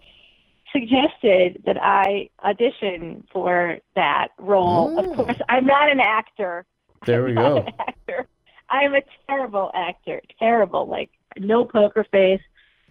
[0.71, 4.97] suggested that I audition for that role.
[4.97, 5.15] Of oh.
[5.15, 6.65] course, I'm not an actor.
[7.05, 7.57] there we I'm not go.
[7.57, 8.27] an actor.
[8.69, 10.21] I'm a terrible actor.
[10.39, 10.87] Terrible.
[10.87, 12.41] Like no poker face.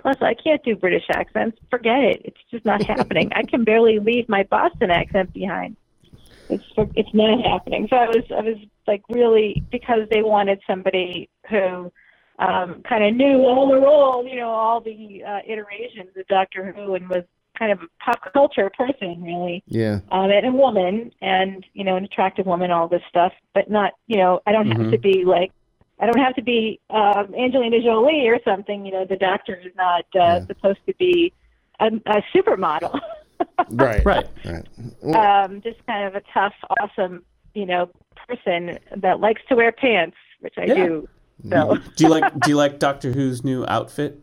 [0.01, 1.59] Plus, I can't do British accents.
[1.71, 2.23] Forget it.
[2.25, 3.31] It's just not happening.
[3.35, 5.77] I can barely leave my Boston accent behind.
[6.49, 7.87] It's it's not happening.
[7.89, 11.93] So I was I was like really because they wanted somebody who
[12.39, 16.73] um, kind of knew all the roles, you know, all the uh, iterations of Doctor
[16.73, 17.25] Who, and was
[17.59, 20.01] kind of a pop culture person, really Yeah.
[20.11, 23.93] um, and a woman, and you know, an attractive woman, all this stuff, but not,
[24.07, 25.53] you know, I don't have to be like,
[26.01, 28.85] I don't have to be um, Angelina Jolie or something.
[28.85, 31.33] You know, the doctor is not uh, supposed to be
[31.81, 32.99] a, a supermodel.
[33.71, 34.05] Right.
[34.05, 34.27] Right.
[34.45, 35.45] Right.
[35.45, 37.91] um, just kind of a tough, awesome, you know,
[38.29, 40.75] person that likes to wear pants, which I Yeah.
[40.75, 41.09] do.
[41.51, 44.19] So Do you like Do you like Doctor Who's new outfit?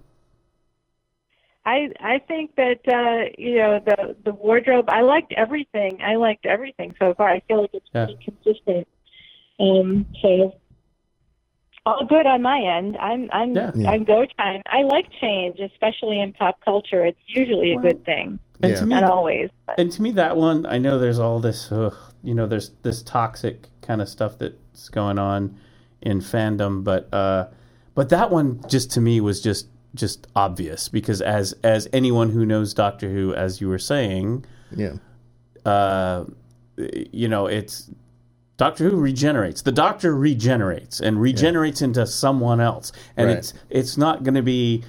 [1.65, 4.89] I I think that uh, you know the the wardrobe.
[4.89, 5.99] I liked everything.
[6.01, 7.29] I liked everything so far.
[7.29, 8.05] I feel like it's Yeah.
[8.05, 8.88] pretty consistent.
[9.59, 10.55] Um, so
[11.85, 12.97] all good on my end.
[12.97, 13.71] I'm I'm Yeah.
[13.88, 14.62] I'm go time.
[14.67, 17.05] I like change, especially in pop culture.
[17.05, 18.79] It's usually a good thing, And Yeah.
[18.79, 19.49] to me, not always.
[19.65, 22.71] But and to me, that one, I know there's all this, ugh, you know, there's
[22.84, 25.58] this toxic kind of stuff that's going on
[26.01, 27.47] in fandom, but uh,
[27.95, 32.45] but that one just to me was just just obvious because as as anyone who
[32.45, 34.93] knows Doctor Who, as you were saying, Yeah.
[35.65, 36.25] uh,
[37.12, 37.89] you know, it's
[38.58, 39.62] Doctor Who regenerates.
[39.63, 43.38] The Doctor regenerates and regenerates into someone else, and Right.
[43.38, 44.84] it's it's not going to be.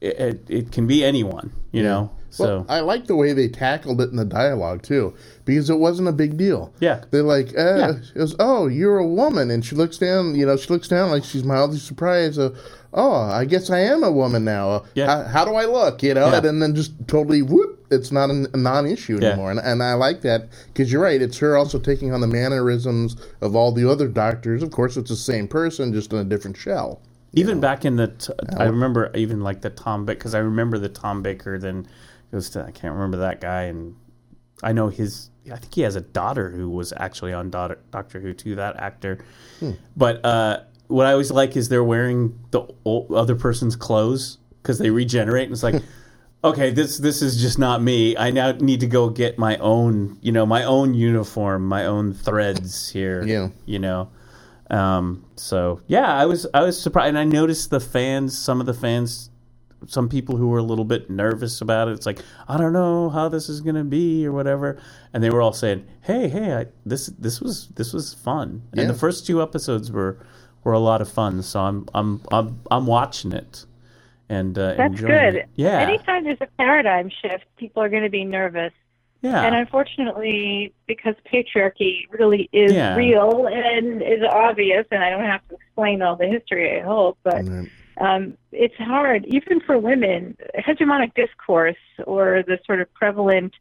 [0.00, 2.10] It, it, it can be anyone, you know.
[2.30, 5.14] So Well, I like the way they tackled it in the dialogue too,
[5.44, 6.72] because it wasn't a big deal.
[6.80, 7.02] Yeah.
[7.10, 7.92] they're like, uh, Yeah.
[8.14, 10.34] it was, "Oh, you're a woman," and she looks down.
[10.36, 12.38] You know, she looks down like she's mildly surprised.
[12.38, 12.50] Uh,
[12.94, 14.70] oh, I guess I am a woman now.
[14.70, 15.06] Uh, Yeah.
[15.06, 16.02] How, how do I look?
[16.02, 16.46] You know, Yeah.
[16.46, 19.30] and then just totally whoop, it's not a, a non-issue Yeah.
[19.30, 19.50] anymore.
[19.50, 21.20] And, and I like that because you're right.
[21.20, 24.62] It's her also taking on the mannerisms of all the other doctors.
[24.62, 27.00] Of course, it's the same person, just in a different shell.
[27.32, 30.78] Even back in the, t- I remember even like the Tom Baker because I remember
[30.78, 31.58] the Tom Baker.
[31.60, 31.86] Then
[32.30, 33.96] goes to I can't remember that guy, and
[34.62, 35.30] I know his.
[35.46, 38.56] I think he has a daughter who was actually on daughter, Doctor Who too.
[38.56, 39.24] That actor,
[39.96, 44.90] but uh, what I always like is they're wearing the other person's clothes because they
[44.90, 45.82] regenerate, and it's like,
[46.44, 48.16] okay, this this is just not me.
[48.16, 52.12] I now need to go get my own, you know, my own uniform, my own
[52.12, 53.22] threads here.
[53.24, 53.48] Yeah.
[53.66, 54.10] you know.
[54.70, 58.66] Um, so yeah, I was I was surprised, and I noticed the fans, some of
[58.66, 59.30] the fans,
[59.86, 61.92] some people who were a little bit nervous about it.
[61.92, 64.78] It's like I don't know how this is gonna be or whatever,
[65.12, 68.82] and they were all saying, "Hey, hey, I, this this was this was fun." Yeah.
[68.82, 70.18] And the first two episodes were
[70.64, 73.64] were a lot of fun, so I'm I'm I'm I'm watching it,
[74.28, 75.34] and uh, That's enjoying good.
[75.36, 75.48] It.
[75.56, 78.72] Yeah, Anytime there's a paradigm shift, people are going to be nervous.
[79.22, 82.94] yeah, And unfortunately, because patriarchy really is Yeah.
[82.96, 87.18] real and is obvious, and I don't have to explain all the history, I hope,
[87.22, 87.68] but Right.
[88.00, 90.36] Um, it's hard, even for women.
[90.58, 93.54] Hegemonic discourse or the sort of prevalent,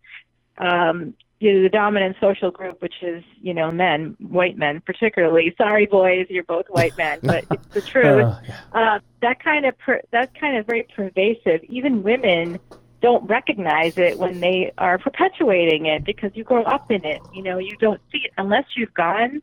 [0.57, 5.53] um, you know, the dominant social group, which is, you know, men, white men particularly.
[5.57, 8.59] Sorry, boys, you're both white men, but it's the truth Uh, yeah.
[8.73, 11.61] uh, that kind of per, that kind of very pervasive.
[11.65, 12.59] Even women
[13.01, 17.21] don't recognize it when they are perpetuating it because you grow up in it.
[17.33, 19.41] You know, you don't see it unless you've gone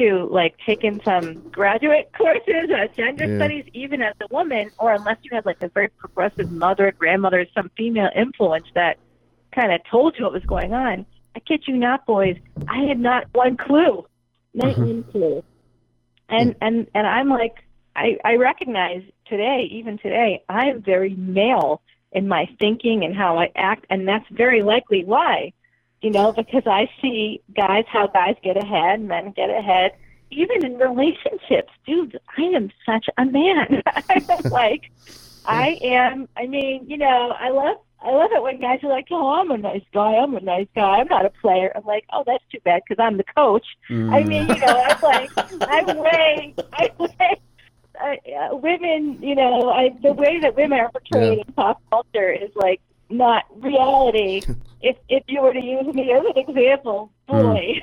[0.00, 3.36] to like taken some graduate courses on gender Yeah.
[3.36, 7.46] studies, even as a woman, or unless you had like a very progressive mother, grandmother,
[7.54, 8.98] some female influence that
[9.52, 11.06] kind of told you what was going on.
[11.36, 12.36] I kid you not, boys.
[12.68, 14.06] I had not one clue,
[14.54, 14.82] not uh-huh.
[14.82, 15.44] one clue.
[16.28, 16.58] And mm.
[16.60, 17.54] and and I'm like,
[17.94, 21.82] I I recognize today, even today, I'm very male
[22.12, 25.52] in my thinking and how I act, and that's very likely why.
[26.02, 29.92] You know, because I see guys how guys get ahead, men get ahead,
[30.30, 31.72] even in relationships.
[31.86, 33.82] Dude, I am such a man.
[34.08, 34.90] I'm like,
[35.44, 36.28] I am.
[36.36, 37.76] I mean, you know, I love.
[38.02, 40.14] I love it when guys are like, "Oh, I'm a nice guy.
[40.14, 41.00] I'm a nice guy.
[41.00, 44.24] I'm not a player." I'm like, "Oh, that's too bad because I'm the coach." I
[44.24, 47.40] mean, you know, I'm like, I'm way, I'm way.
[48.02, 52.30] Uh, uh, women, you know, I, the way that women are portrayed in pop culture
[52.30, 54.42] is like not reality.
[54.82, 57.80] if if you were to use me as an example, boy,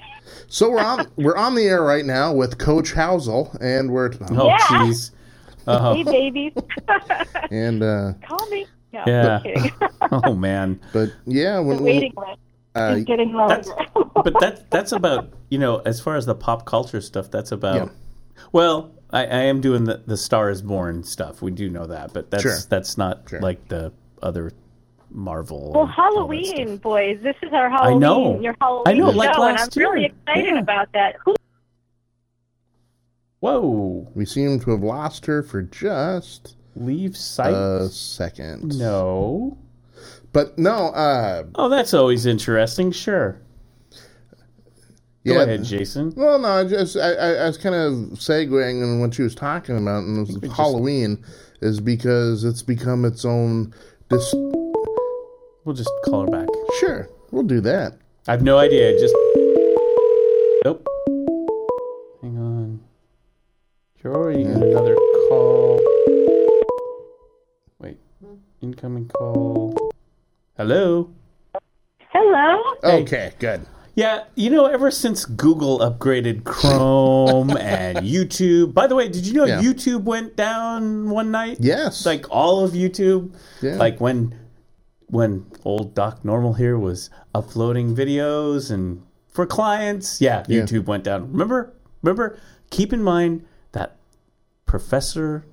[0.48, 4.48] So we're on we're on the air right now with Coach Housel, and we're Oh,
[4.48, 4.58] Yeah.
[4.60, 5.12] jeez.
[5.68, 6.54] Oh, hey babies,
[7.52, 8.66] and uh, call me.
[8.94, 9.42] No, Yeah.
[10.02, 10.80] I'm oh man.
[10.94, 12.40] but yeah, the when, when waiting list
[12.76, 13.56] uh, is getting longer.
[13.64, 17.52] That's- but that that's about you know as far as the pop culture stuff that's
[17.52, 17.90] about Yeah.
[18.52, 22.14] well I, I am doing the the star is born stuff we do know that
[22.14, 22.58] but that's Sure.
[22.70, 23.40] that's not Sure.
[23.42, 24.52] like the other
[25.10, 27.20] marvel Well, and all that Halloween, boys.
[27.24, 27.98] This is our Halloween.
[28.04, 28.40] I know.
[28.42, 30.60] Your Halloween I know, show, like and I'm last really excited Yeah.
[30.60, 31.16] about that.
[31.26, 31.36] Who
[33.40, 38.78] whoa we seem to have lost her for just leave sight a second.
[38.78, 39.58] no
[40.34, 40.88] but no.
[40.90, 43.40] Uh, oh that's always interesting sure
[45.24, 48.82] yeah, go ahead jason Well, no, I just I, I, I was kind of segueing
[48.84, 51.24] on what she was talking about, and it was Halloween
[51.62, 53.74] is because it's become its own.
[54.10, 54.34] Dis-
[55.68, 56.48] we'll just call her back
[56.80, 57.94] sure, we'll do that.
[58.28, 59.14] i have no idea just
[60.64, 60.88] nope
[62.22, 62.80] hang on
[64.02, 64.96] Jory, you got another
[65.28, 65.82] call.
[67.80, 67.98] Wait,
[68.62, 69.76] incoming call.
[70.56, 71.10] Hello.
[72.10, 72.62] Hello.
[72.84, 73.02] Hey.
[73.02, 73.66] Okay, good.
[73.96, 78.74] Yeah, you know, ever since Google upgraded Chrome and YouTube.
[78.76, 79.62] By the way, did you know Yeah.
[79.62, 81.58] YouTube went down one night?
[81.60, 83.34] Yes, Like all of YouTube.
[83.62, 83.78] Yeah.
[83.78, 84.34] Like when
[85.08, 90.62] when old Doc Normal here was uploading videos and for clients, yeah, Yeah.
[90.64, 91.32] YouTube went down.
[91.32, 91.74] Remember?
[92.02, 92.38] Remember?
[92.72, 93.96] Keep in mind that
[94.66, 95.46] Professor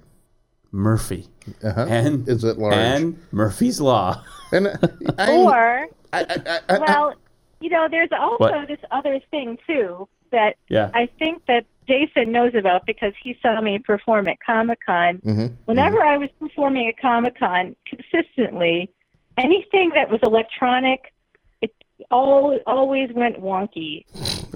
[0.73, 1.29] Murphy
[1.63, 1.87] uh-huh.
[1.89, 2.75] and is it large?
[2.75, 4.25] and Murphy's Law.
[4.53, 4.69] And
[5.19, 7.15] I, Or I, I, I, I, well,
[7.61, 8.69] you know, there's also What?
[8.69, 10.91] this other thing too that Yeah.
[10.95, 15.19] I think that Jason knows about because he saw me perform at Comic Con.
[15.19, 18.91] Mhm, Whenever I was performing at Comic Con consistently,
[19.39, 21.13] anything that was electronic,
[21.61, 21.73] it
[22.11, 24.05] all always went wonky.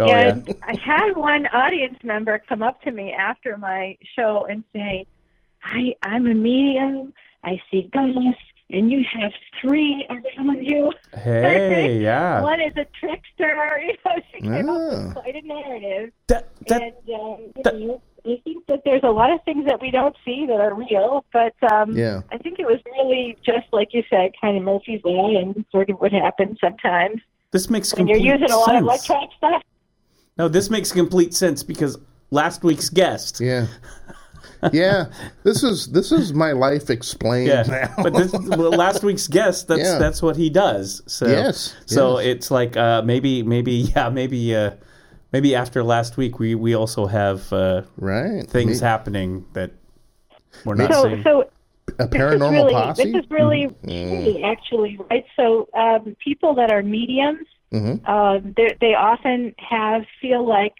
[0.00, 0.28] Oh yeah.
[0.34, 5.06] and I had one audience member come up to me after my show and say,
[5.64, 7.12] "I I'm a medium.
[7.44, 10.92] I see ghosts, and you have three around you.
[11.18, 12.40] Hey, yeah.
[12.42, 13.24] One is a trickster.
[13.82, 15.04] You know, she came up Ah.
[15.04, 16.12] with quite a narrative.
[16.28, 19.64] That that and um, you that- know, I think that there's a lot of things
[19.66, 22.20] that we don't see that are real, but um, Yeah.
[22.30, 25.88] I think it was really just like you said, kind of Murphy's law and sort
[25.90, 28.76] of what happens sometimes this makes when you're using a lot sense.
[28.78, 29.62] of electronic stuff.
[30.36, 31.96] No, this makes complete sense because
[32.30, 33.40] last week's guest.
[33.40, 33.66] Yeah.
[34.72, 35.06] Yeah.
[35.44, 37.94] This is this is my life explained Yeah, now.
[38.02, 39.98] but this, well, last week's guest, that's Yeah.
[39.98, 41.00] that's what he does.
[41.06, 42.26] So, Yes, so yes.
[42.26, 44.72] it's like uh, maybe, maybe, yeah, maybe, uh,
[45.32, 48.46] maybe after last week, we we also have uh, Right.
[48.46, 49.72] things Me- happening that
[50.64, 51.22] we're not So, seeing.
[51.22, 51.44] so
[51.98, 53.12] a this paranormal really, posse.
[53.12, 54.24] This is really Mm.
[54.24, 55.24] key, actually, right?
[55.36, 58.06] So, um, people that are mediums, Mhm.
[58.08, 60.74] um, they they often have feel like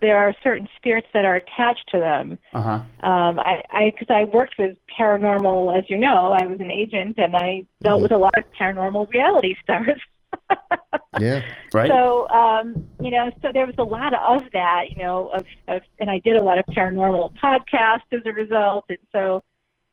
[0.00, 2.38] there are certain spirits that are attached to them.
[2.54, 2.80] Uh huh.
[3.08, 7.18] Um, I, I, because I worked with paranormal, as you know, I was an agent,
[7.18, 8.02] and I dealt Mm-hmm.
[8.02, 10.00] with a lot of paranormal reality stars.
[11.18, 11.42] Yeah.
[11.74, 11.90] Right.
[11.90, 15.82] So, um, you know, so there was a lot of that, you know, of, of,
[15.98, 19.44] and I did a lot of paranormal podcasts as a result, and so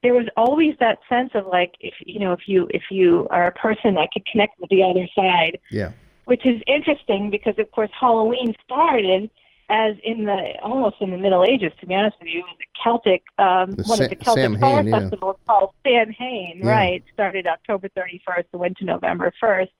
[0.01, 3.47] there was always that sense of like, if you know, if you if you are
[3.47, 5.91] a person that could connect with the other side, Yeah.
[6.23, 9.29] which is interesting because of course Halloween started
[9.69, 11.71] as in the almost in the Middle Ages.
[11.81, 14.43] To be honest with you, it was a Celtic um, The one of the Celtic
[14.43, 14.99] Samhain, fire yeah.
[14.99, 16.61] festivals called Samhain.
[16.63, 16.69] Yeah.
[16.69, 19.71] Right, started October thirty first and went to November first,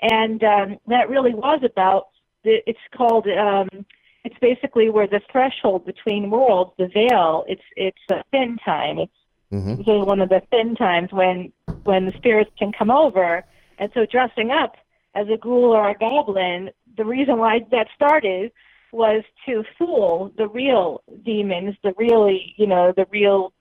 [0.00, 2.08] and um, that really was about.
[2.44, 3.26] The, it's called.
[3.26, 3.86] Um,
[4.24, 7.44] it's basically where the threshold between worlds, the veil.
[7.48, 8.98] It's it's a thin time.
[8.98, 9.12] It's
[9.50, 11.52] hmm really one of the thin times when
[11.84, 13.44] when the spirits can come over.
[13.78, 14.76] And so dressing up
[15.14, 18.52] as a ghoul or a goblin, the reason why that started
[18.92, 23.52] was to fool the real demons, the really, you know, the real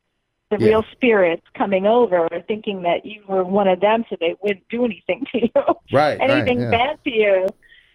[0.49, 0.67] the Yeah.
[0.67, 4.67] real spirits coming over, or thinking that you were one of them, so they wouldn't
[4.69, 5.49] do anything to you,
[5.91, 6.17] Right.
[6.21, 6.71] anything right.
[6.71, 6.85] Yeah.
[6.87, 7.47] bad to you.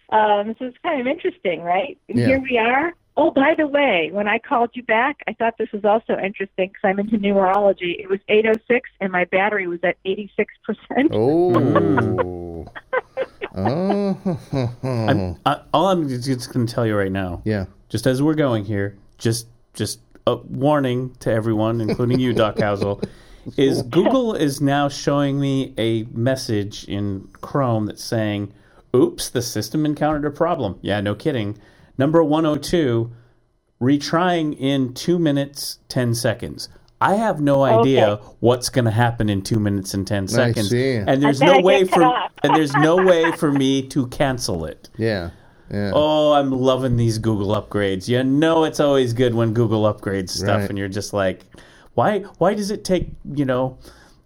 [0.09, 1.97] Um, so it's kind of interesting, right?
[2.09, 2.25] And Yeah.
[2.27, 2.93] here we are.
[3.15, 6.69] Oh, by the way, when I called you back, I thought this was also interesting
[6.69, 7.99] because I'm into numerology.
[7.99, 11.09] It was 806 and my battery was at 86%.
[11.11, 12.65] Oh.
[13.55, 14.67] oh.
[14.83, 17.65] I'm, I, all I'm just going to tell you right now, yeah.
[17.89, 23.03] just as we're going here, just just a warning to everyone, including you, Doc Housel,
[23.57, 28.53] is Google is now showing me a message in Chrome that's saying,
[28.95, 31.57] "Oops, the system encountered a problem." Yeah, no kidding.
[31.97, 33.11] Number 102,
[33.81, 36.69] retrying in two minutes ten seconds.
[37.01, 38.23] I have no idea Okay.
[38.39, 42.01] what's going to happen in two minutes and ten seconds, and there's no way for
[42.43, 44.89] and there's no way for me to cancel it.
[44.97, 45.31] Yeah.
[45.73, 45.91] Yeah.
[45.93, 48.07] Oh, I'm loving these Google upgrades.
[48.07, 50.69] You know, it's always good when Google upgrades stuff, Right.
[50.69, 51.41] and you're just like,
[51.95, 52.19] why?
[52.37, 53.77] Why does it take you know,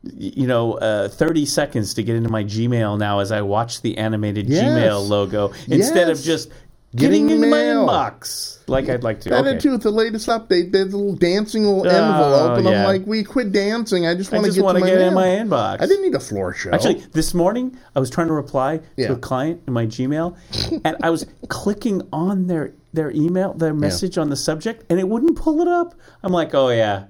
[0.04, 3.98] you know, uh, 30 seconds to get into my Gmail now as I watch the
[3.98, 4.64] animated Yes.
[4.64, 6.50] Gmail logo instead of just
[6.98, 7.86] getting, Getting into mail.
[7.86, 9.30] my inbox like I'd like to?
[9.30, 9.58] That Okay.
[9.60, 10.72] too with the latest update.
[10.74, 12.82] There's a little dancing little Oh, envelope, and yeah.
[12.82, 14.06] I'm like, "We quit dancing.
[14.06, 15.82] I just want to get to get in my inbox.
[15.82, 16.72] I didn't need a floor show.
[16.72, 19.08] Actually, this morning I was trying to reply Yeah.
[19.08, 20.36] to a client in my Gmail,
[20.86, 25.08] and I was clicking on their their email, their message on the subject, and it
[25.08, 25.94] wouldn't pull it up.
[26.24, 27.04] I'm like, oh yeah,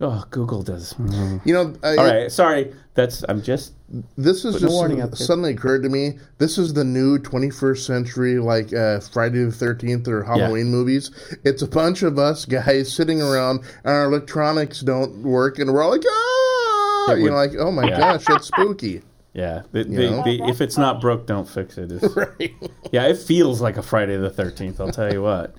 [0.00, 0.94] oh Google does.
[0.94, 1.40] Mhm.
[1.44, 2.72] you know, uh, All right, sorry.
[2.96, 3.74] That's I'm just
[4.16, 5.16] this is just warning out there.
[5.26, 6.18] suddenly occurred to me.
[6.38, 11.10] This is the new 21st century, like uh, Friday the 13th or Halloween movies.
[11.44, 15.82] It's a bunch of us guys sitting around, and our electronics don't work, and we're
[15.82, 17.98] all like, ah, It you know, like, oh my Yeah.
[17.98, 19.02] gosh, it's spooky.
[19.34, 19.62] yeah.
[19.72, 21.92] The, the, the, if it's not broke, don't fix it.
[22.16, 22.54] Right?
[22.92, 24.80] yeah, it feels like a Friday the Thirteenth.
[24.80, 25.54] I'll tell you what.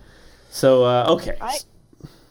[0.49, 1.59] So uh, okay, I-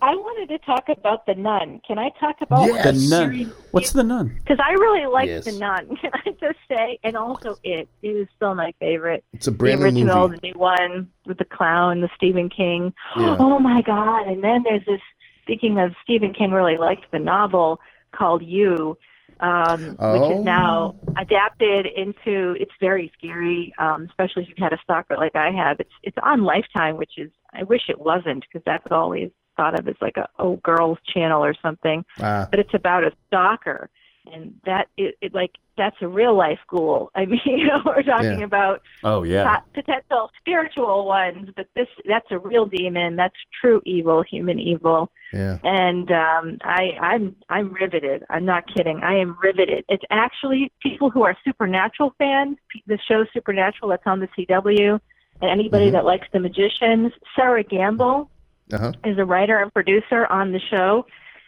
[0.07, 1.81] I wanted to talk about the nun.
[1.85, 2.85] Can I talk about Yes.
[2.85, 3.53] the nun.
[3.73, 4.29] What's the nun?
[4.38, 5.45] Because I really like Yes.
[5.47, 5.97] the nun.
[6.01, 6.97] Can I just say?
[7.03, 9.25] And also, it it is still my favorite.
[9.33, 10.38] It's a brand the new original, movie.
[10.42, 12.92] the new one with the clown, the Stephen King.
[13.16, 13.37] Yeah.
[13.40, 14.29] Oh my God!
[14.29, 15.01] And then there's this.
[15.42, 17.81] Speaking of Stephen King, really liked the novel
[18.12, 18.97] called You,
[19.40, 20.38] um, which Oh.
[20.38, 22.57] is now adapted into.
[22.61, 25.81] It's very scary, um, especially if you've had a stalker like I have.
[25.81, 29.88] It's it's on Lifetime, which is I wish it wasn't because that's always thought of
[29.88, 32.05] as like a oh girls channel or something.
[32.21, 33.90] Ah, but it's about a stalker.
[34.33, 37.11] And that it, it like that's a real life ghoul.
[37.14, 38.45] I mean you know we're talking Yeah.
[38.45, 39.45] about Oh yeah.
[39.45, 43.14] pot- potential spiritual ones but this that's a real demon.
[43.14, 45.12] That's true evil human evil.
[45.33, 45.59] Yeah.
[45.62, 48.24] and um i i'm i'm riveted.
[48.28, 48.99] I'm not kidding.
[49.05, 49.85] I am riveted.
[49.89, 52.57] It's actually people who are supernatural fans
[52.89, 55.01] the show supernatural that's on the cw
[55.41, 55.93] and anybody Mhm.
[55.93, 58.28] that likes the magicians Sera Gamble
[58.73, 58.93] Uh-huh.
[59.05, 61.07] is a writer and producer on the show,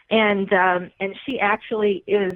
[0.09, 2.33] and um, and she actually is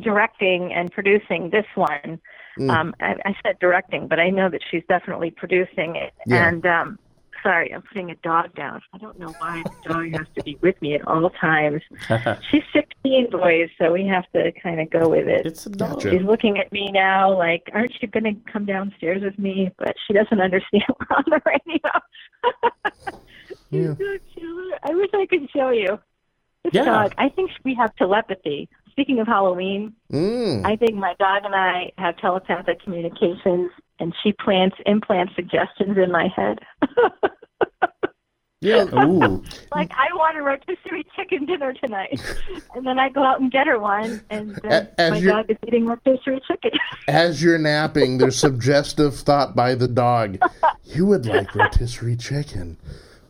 [0.00, 2.20] directing and producing this one.
[2.58, 2.70] Mm.
[2.70, 6.14] Um, I, I said directing, but I know that she's definitely producing it.
[6.26, 6.48] Yeah.
[6.48, 6.98] And um,
[7.42, 8.80] sorry, I'm putting a dog down.
[8.92, 11.82] I don't know why the dog has to be with me at all times.
[12.50, 15.46] She's 16, boys, so we have to kind of go with it.
[15.46, 16.02] it's a dog.
[16.02, 19.70] She's looking at me now like, aren't you going to come downstairs with me?
[19.78, 23.20] But she doesn't understand we're on the radio.
[23.70, 23.94] Yeah.
[23.98, 24.74] So cute.
[24.82, 25.98] I wish I could show you.
[26.64, 26.84] This Yeah.
[26.84, 28.68] dog, I think we have telepathy.
[28.90, 30.64] Speaking of Halloween, Mm.
[30.66, 36.10] I think my dog and I have telepathic communications, and she plants implant suggestions in
[36.10, 36.58] my head.
[38.62, 38.84] Yeah.
[39.04, 39.44] Ooh.
[39.74, 42.20] like I want a rotisserie chicken dinner tonight,
[42.74, 45.58] and then I go out and get her one, and then as my dog is
[45.66, 46.70] eating rotisserie chicken.
[47.08, 50.38] As you're napping, there's suggestive thought by the dog.
[50.84, 52.78] You would like rotisserie chicken.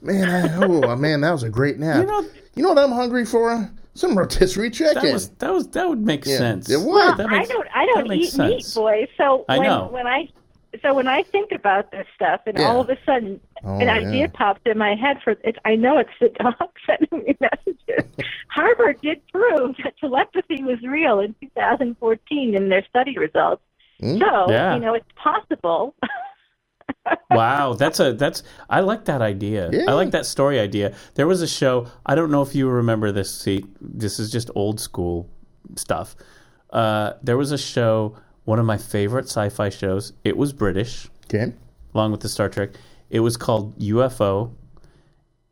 [0.06, 2.00] Man, I, oh man, that was a great nap.
[2.00, 3.70] You know- you know what I'm hungry for?
[3.94, 5.02] Some rotisserie chicken.
[5.04, 6.70] That was that was that would make Yeah, sense.
[6.70, 7.16] it would.
[7.18, 8.74] That I don't I don't makes eat meat, sense.
[8.74, 9.06] boy.
[9.18, 9.88] So I when know.
[9.92, 10.28] when I
[10.82, 12.64] so when I think about this stuff, and Yeah.
[12.68, 14.26] all of a sudden Oh, an idea yeah.
[14.32, 15.56] pops in my head for it.
[15.66, 16.54] I know it's the dog
[16.86, 18.10] sending me messages.
[18.48, 23.62] Harvard did prove that telepathy was real in 2014 in their study results.
[24.00, 24.18] Hmm?
[24.18, 24.74] So Yeah.
[24.74, 25.94] you know it's possible.
[27.30, 29.70] Wow, that's a that's I like that idea.
[29.72, 29.84] Yeah.
[29.88, 30.94] I like that story idea.
[31.14, 31.88] There was a show.
[32.04, 33.32] I don't know if you remember this.
[33.34, 35.28] See, this is just old school
[35.76, 36.14] stuff.
[36.70, 38.16] Uh, there was a show.
[38.44, 40.12] One of my favorite sci-fi shows.
[40.22, 41.52] It was British, Okay.
[41.94, 42.70] along with the Star Trek.
[43.10, 44.52] It was called UFO.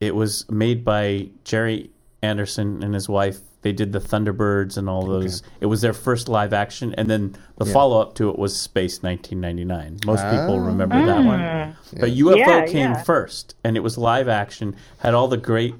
[0.00, 1.90] It was made by Gerry
[2.22, 3.40] Anderson and his wife.
[3.64, 5.42] They did the Thunderbirds and all those.
[5.58, 9.02] It was their first live action, and then the follow up to it was Space
[9.02, 10.00] 1999.
[10.04, 10.66] Most people Ah.
[10.66, 13.02] remember that one, but UFO Yeah, came yeah.
[13.02, 14.76] first, and it was live action.
[14.98, 15.74] Had all the great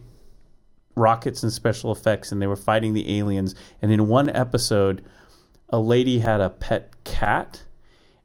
[0.96, 3.54] rockets and special effects, and they were fighting the aliens.
[3.82, 5.02] And in one episode,
[5.68, 7.64] a lady had a pet cat,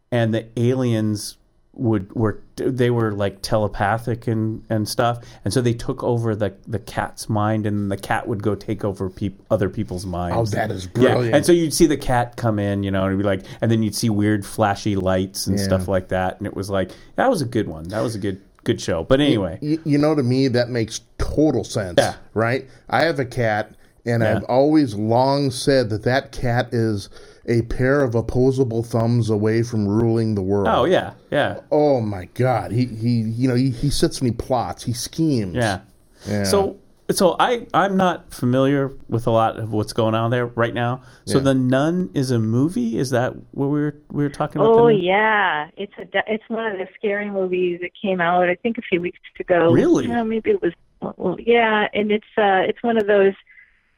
[0.10, 1.36] and the aliens
[1.80, 6.54] would were they were like telepathic and and stuff, and so they took over the
[6.68, 10.54] the cat's mind, and the cat would go take over peop, other people's minds.
[10.54, 13.04] Oh, that is brilliant Yeah, and so you'd see the cat come in, you know,
[13.04, 15.64] and it'd be like, and then you'd see weird flashy lights and Yeah.
[15.66, 17.88] stuff like that, and it was like that was a good one.
[17.90, 19.04] That was a good good show.
[19.04, 21.96] But anyway, You, you know, to me, that makes total sense.
[21.98, 22.16] Yeah.
[22.34, 22.68] Right?
[22.90, 23.72] I have a cat,
[24.06, 24.36] and Yeah.
[24.36, 27.10] I've always long said that that cat is
[27.50, 30.68] a pair of opposable thumbs away from ruling the world.
[30.70, 32.72] oh yeah, yeah, Oh my God.
[32.72, 35.56] He, he you know, he, he sits and he plots, he schemes.
[35.56, 35.80] yeah.
[36.28, 36.44] Yeah.
[36.44, 36.78] So
[37.12, 41.02] so I I'm not familiar with a lot of what's going on there right now.
[41.26, 41.44] So Yeah.
[41.46, 43.00] the Nun is a movie.
[43.00, 44.74] Is that what we were we were talking about?
[44.76, 48.56] Oh the yeah, it's a it's one of the scary movies that came out I
[48.56, 49.72] think a few weeks ago.
[49.72, 50.12] Really?
[50.12, 50.74] Uh, maybe it was.
[51.02, 53.34] Well, yeah, and it's uh it's one of those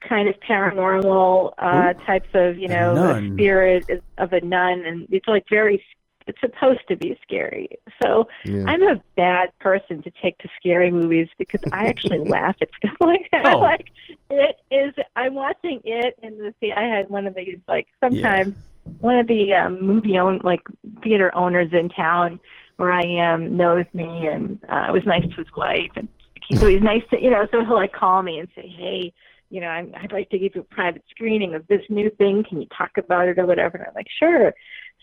[0.08, 3.86] kind of paranormal uh types of you know a spirit
[4.18, 5.84] of a nun, and it's like very.
[6.28, 7.68] It's supposed to be scary.
[8.02, 8.64] So Yeah.
[8.68, 12.96] I'm a bad person to take to scary movies because I actually laugh at stuff
[13.02, 13.48] like that.
[13.56, 13.58] Oh.
[13.58, 13.88] Like
[14.30, 14.94] it is.
[15.16, 16.54] I'm watching it in the.
[16.62, 18.54] the- I had one of these like sometimes
[19.00, 20.62] one of the um, movie own like
[21.04, 22.40] theater owners in town
[22.78, 26.08] where I am knows me and uh, was nice to his wife and
[26.56, 29.14] so he's nice to you know so he'll like call me and say hey
[29.52, 32.44] you know I'm, I'd like to give you a private screening of this new thing
[32.48, 34.54] can you talk about it or whatever and I'm like sure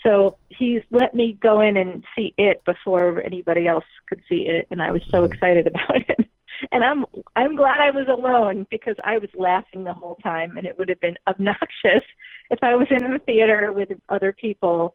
[0.02, 4.66] so he's let me go in and see it before anybody else could see it
[4.70, 5.32] and I was so mm-hmm.
[5.32, 6.28] excited about it
[6.72, 7.04] and I'm
[7.36, 10.88] I'm glad I was alone because I was laughing the whole time and it would
[10.88, 12.04] have been obnoxious
[12.50, 14.94] if I was in the theater with other people,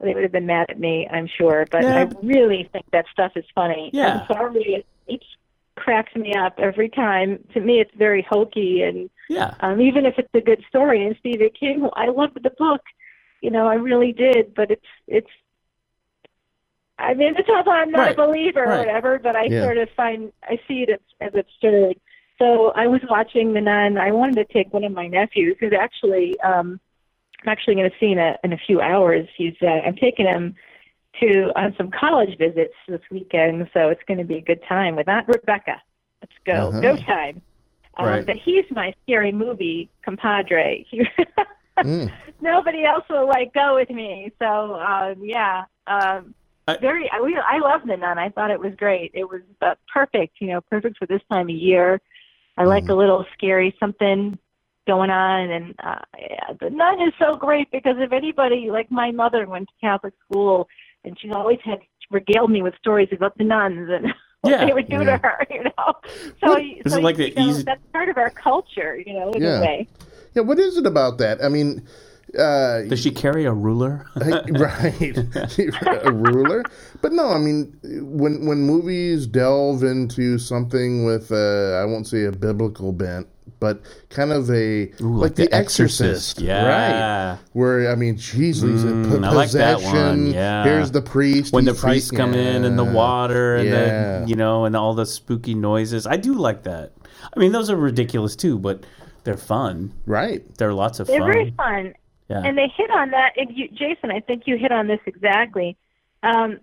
[0.00, 1.66] they would have been mad at me, I'm sure.
[1.70, 1.96] But Yeah.
[1.96, 3.90] I really think that stuff is funny.
[3.92, 4.20] Yeah.
[4.20, 5.22] I'm sorry, it, it
[5.76, 7.38] cracks me up every time.
[7.54, 9.54] To me, it's very hokey, and Yeah.
[9.60, 11.04] um, even if it's a good story.
[11.06, 12.82] And Stephen King, I loved the book,
[13.40, 14.54] you know, I really did.
[14.54, 15.30] But it's it's.
[16.98, 18.18] I mean, it's not that I'm not Right.
[18.18, 18.74] a believer Right.
[18.74, 19.64] or whatever, but I Yeah.
[19.64, 21.96] sort of find I see it as, as absurd.
[22.38, 23.98] So I was watching The Nun.
[23.98, 26.80] I wanted to take one of my nephews, who's actually, um,
[27.42, 29.28] I'm actually going to see in a in a few hours.
[29.36, 30.54] He's, uh, I'm taking him
[31.20, 34.96] to on some college visits this weekend, so it's going to be a good time
[34.96, 35.80] with Aunt Rebecca.
[36.20, 36.80] Let's go, Uh-huh.
[36.80, 37.42] go time.
[37.98, 38.26] Um, Right.
[38.26, 40.86] But he's my scary movie compadre.
[41.78, 42.12] Mm.
[42.42, 44.30] nobody else will like go with me.
[44.38, 46.34] So um, yeah, um,
[46.68, 47.10] I- very.
[47.10, 48.18] I, we, I love the nun.
[48.18, 49.10] I thought it was great.
[49.14, 50.36] It was uh, perfect.
[50.38, 51.98] You know, perfect for this time of year.
[52.58, 54.38] I like a little scary something
[54.86, 59.10] going on, and uh, yeah, the nun is so great because if anybody like my
[59.10, 60.68] mother went to Catholic school,
[61.04, 61.78] and she always had
[62.10, 64.06] regaled me with stories about the nuns and.
[64.42, 64.66] What Yeah.
[64.66, 65.18] they would do Yeah.
[65.18, 65.92] to her, you know.
[66.44, 68.96] So, you- Is so it like you the know, easy- that's part of our culture,
[68.98, 69.58] you know, in Yeah.
[69.58, 69.88] a way.
[70.34, 71.38] Yeah, what is it about that?
[71.44, 71.86] I mean,
[72.38, 74.06] uh, Does she carry a ruler?
[74.16, 75.16] right,
[76.04, 76.62] a ruler.
[77.00, 82.24] But no, I mean, when when movies delve into something with, uh, I won't say
[82.24, 83.26] a biblical bent,
[83.60, 87.32] but kind of a Ooh, like, The Exorcist, Yeah.
[87.32, 87.38] right?
[87.52, 89.96] Where I mean, Jesus, Mm, p- I like that possession.
[89.98, 90.64] one, yeah.
[90.64, 91.52] Here's the priest.
[91.52, 94.20] when the he's priests fighting- come in and the water and Yeah.
[94.20, 96.06] the you know and all the spooky noises.
[96.06, 96.92] I do like that.
[97.36, 98.84] I mean, those are ridiculous too, but
[99.24, 99.92] they're fun.
[100.06, 100.42] Right.
[100.58, 101.32] They're lots of They're fun.
[101.32, 101.94] very fun.
[102.28, 102.42] Yeah.
[102.44, 103.32] And they hit on that.
[103.36, 105.76] And you, Jason, I think you hit on this exactly.
[106.22, 106.60] Um,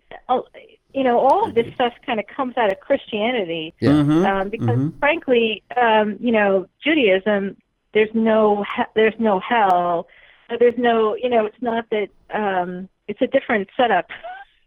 [0.94, 3.74] you know, all of this stuff kind of comes out of Christianity.
[3.80, 3.92] Yeah.
[3.92, 5.00] Mhm, Um, because mhm.
[5.00, 7.58] frankly, um, you know, Judaism,
[7.94, 10.08] there's no he- there's no hell.
[10.50, 14.08] Uh, There's no, you know, it's not that um, it's a different setup.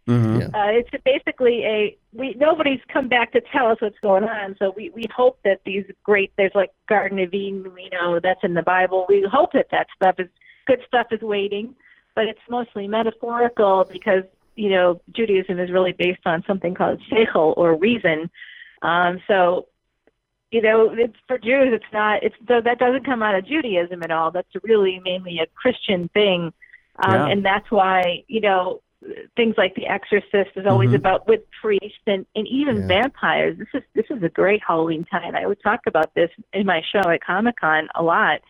[0.08, 0.40] Mhm.
[0.40, 0.46] Yeah.
[0.60, 4.56] Uh, it's basically a we nobody's come back to tell us what's going on.
[4.58, 8.42] So we we hope that these great there's like Garden of Eden, you know, that's
[8.44, 9.06] in the Bible.
[9.08, 10.28] We hope that that stuff is
[10.66, 11.74] good stuff is waiting,
[12.14, 14.24] but it's mostly metaphorical because
[14.56, 18.30] you know Judaism is really based on something called seichel or reason.
[18.82, 19.68] Um, so
[20.50, 22.22] you know, it's for Jews, it's not.
[22.22, 24.30] It's so that doesn't come out of Judaism at all.
[24.30, 26.52] That's really mainly a Christian thing,
[26.98, 27.26] um, Yeah.
[27.26, 28.82] and that's why you know
[29.34, 30.96] things like The Exorcist is always Mhm.
[30.96, 32.86] about with priests and and even Yeah.
[32.86, 33.56] vampires.
[33.58, 35.34] This is this is a great Halloween time.
[35.34, 38.42] I would talk about this in my show at Comic Con a lot.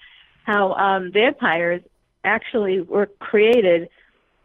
[0.44, 1.82] How um, vampires
[2.24, 3.88] actually were created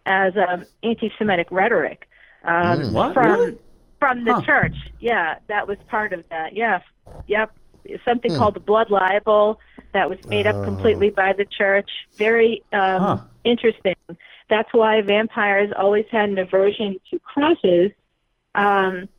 [0.05, 2.07] as um, anti-Semitic rhetoric
[2.43, 3.13] um, Mm.
[3.13, 3.57] From Really?
[3.99, 4.41] from the Huh.
[4.41, 4.75] church.
[4.99, 6.53] Yeah, that was part of that.
[6.53, 6.79] Yeah,
[7.25, 7.51] yep.
[8.05, 8.37] Something Hmm.
[8.37, 9.59] called the blood libel
[9.93, 10.51] that was made Oh.
[10.51, 11.89] up completely by the church.
[12.17, 13.17] Very um, Huh.
[13.43, 13.95] interesting.
[14.49, 17.91] That's why vampires always had an aversion to crosses.
[18.55, 19.09] Um,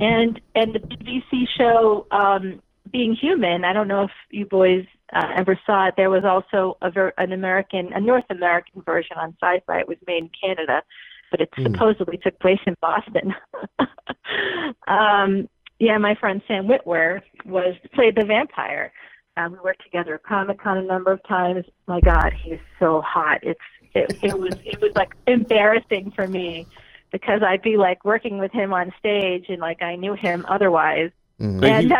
[0.00, 2.60] and and the BBC show um,
[2.92, 3.64] Being Human.
[3.64, 5.94] I don't know if you boys uh, ever saw it.
[5.96, 9.80] There was also a ver- an American, a North American version on Sci-Fi.
[9.80, 10.82] It was made in Canada,
[11.30, 11.64] but it Hmm.
[11.64, 13.34] supposedly took place in Boston.
[14.88, 18.92] um, yeah, my friend Sam Witwer was played the vampire.
[19.36, 21.64] Um, we worked together at Comic Con a number of times.
[21.86, 23.38] My God, he's so hot.
[23.42, 23.60] It's
[23.94, 26.66] it, it was it was like embarrassing for me
[27.10, 31.10] because I'd be like working with him on stage and like I knew him otherwise.
[31.40, 31.64] Mhm.
[31.64, 31.96] And uh,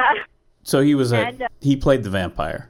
[0.62, 2.68] So he was a And, uh, he played the vampire,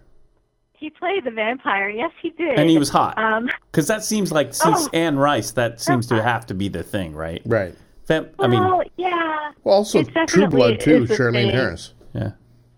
[0.72, 1.88] he played the vampire.
[1.90, 2.58] Yes, he did.
[2.58, 3.18] and he was hot.
[3.18, 4.90] Um, Because that seems like since Oh.
[4.94, 7.42] Anne Rice, that seems to have to be the thing, right?
[7.44, 7.74] Right.
[8.06, 9.50] Vamp- I mean, well, yeah.
[9.62, 11.02] Well, also True Blood too.
[11.04, 11.50] is Charlaine.
[11.52, 11.92] Harris.
[12.14, 12.30] yeah.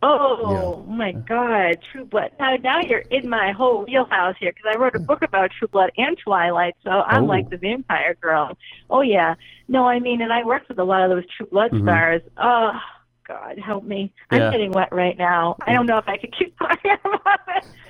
[0.04, 2.32] Oh my God, True Blood!
[2.40, 5.68] Now, now you're in my whole wheelhouse here because I wrote a book about True
[5.68, 7.26] Blood and Twilight, so I'm Oh.
[7.26, 8.58] like the vampire girl.
[8.90, 9.36] Oh yeah,
[9.68, 11.82] no, I mean, and I worked with a lot of those True Blood Mhm.
[11.84, 12.22] stars.
[12.36, 12.72] Oh
[13.26, 14.12] God, help me!
[14.30, 15.56] I'm getting wet right now.
[15.66, 17.40] I don't know if I could keep quiet about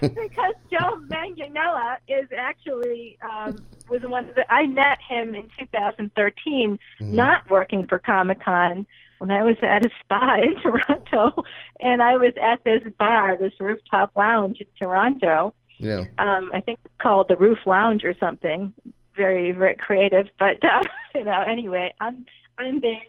[0.02, 3.56] it because Joe Manganiello is actually um,
[3.88, 7.14] was the one that I met him in 2013, Mm-hmm.
[7.14, 8.86] not working for Comic Con
[9.18, 11.44] when I was at a spa in Toronto,
[11.78, 15.54] and I was at this bar, this rooftop lounge in Toronto.
[15.78, 16.04] Yeah.
[16.18, 18.72] Um, I think it's called the Roof Lounge or something.
[19.16, 20.26] Very, very creative.
[20.38, 20.82] But uh,
[21.14, 22.26] you know, anyway, I'm
[22.58, 23.00] I'm there.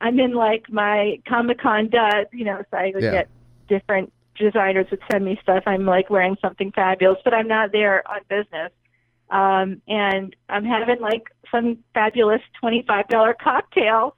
[0.00, 3.10] I'm in like my Comic Con does, you know, so I would Yeah.
[3.12, 3.28] get
[3.68, 5.62] different designers would send me stuff.
[5.66, 8.72] I'm like wearing something fabulous, but I'm not there on business.
[9.30, 14.16] Um, and I'm having like some fabulous twenty-five dollar cocktail,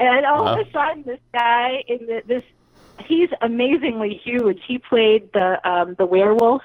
[0.00, 0.54] and all Wow.
[0.60, 2.42] of a sudden, this guy in the, this
[3.06, 4.60] he's amazingly huge.
[4.66, 6.62] He played the um, the werewolf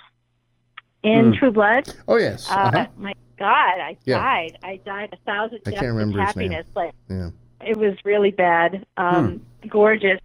[1.04, 1.38] in Hmm.
[1.38, 1.94] True Blood.
[2.08, 2.50] Oh yes.
[2.50, 2.88] Uh, Uh-huh.
[2.96, 4.18] My God, I Yeah.
[4.18, 4.58] died.
[4.64, 6.52] I died a thousand I deaths can't of remember his name.
[6.52, 6.68] happiness.
[6.76, 7.30] Like Yeah.
[7.62, 8.86] It was really bad.
[8.98, 10.20] Um, Gorgeous,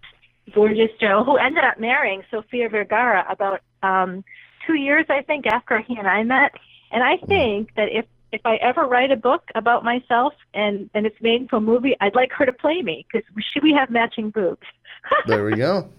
[0.53, 4.23] gorgeous Joe, who ended up marrying Sofia Vergara about um,
[4.67, 6.51] two years, I think, after he and I met.
[6.91, 11.05] And I think that if if I ever write a book about myself and and
[11.05, 13.89] it's made into a movie, I'd like her to play me because should we have
[13.89, 14.67] matching boobs?
[15.27, 15.89] There we go.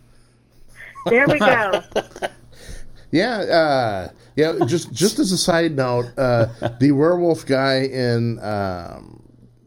[1.06, 1.82] There we go.
[3.12, 4.64] Yeah, uh, yeah.
[4.66, 6.46] Just just as a side note, uh,
[6.78, 9.20] the werewolf guy in um,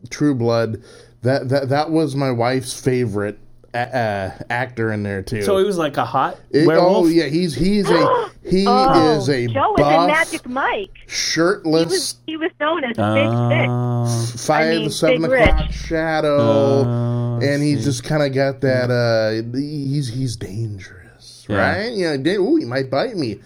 [0.10, 0.82] True Blood,
[1.24, 3.40] that that that was my wife's favorite
[3.74, 5.42] a- uh, actor in there too.
[5.42, 7.06] So he was like a hot It- werewolf.
[7.06, 10.92] oh yeah, he's he's a he oh, is a Joe was buff, in Magic Mike.
[11.06, 13.68] He shirtless, was he was known as Big Stick.
[13.70, 14.34] Oh.
[14.46, 15.76] five I mean, seven Big o'clock Rich.
[15.76, 17.86] shadow, Oh, I and he's see.
[17.86, 18.92] just kind of got that.
[18.92, 21.58] Uh, he's he's dangerous, Yeah.
[21.58, 21.94] right?
[21.94, 22.18] Yeah.
[22.18, 23.40] da- Ooh, he might bite me.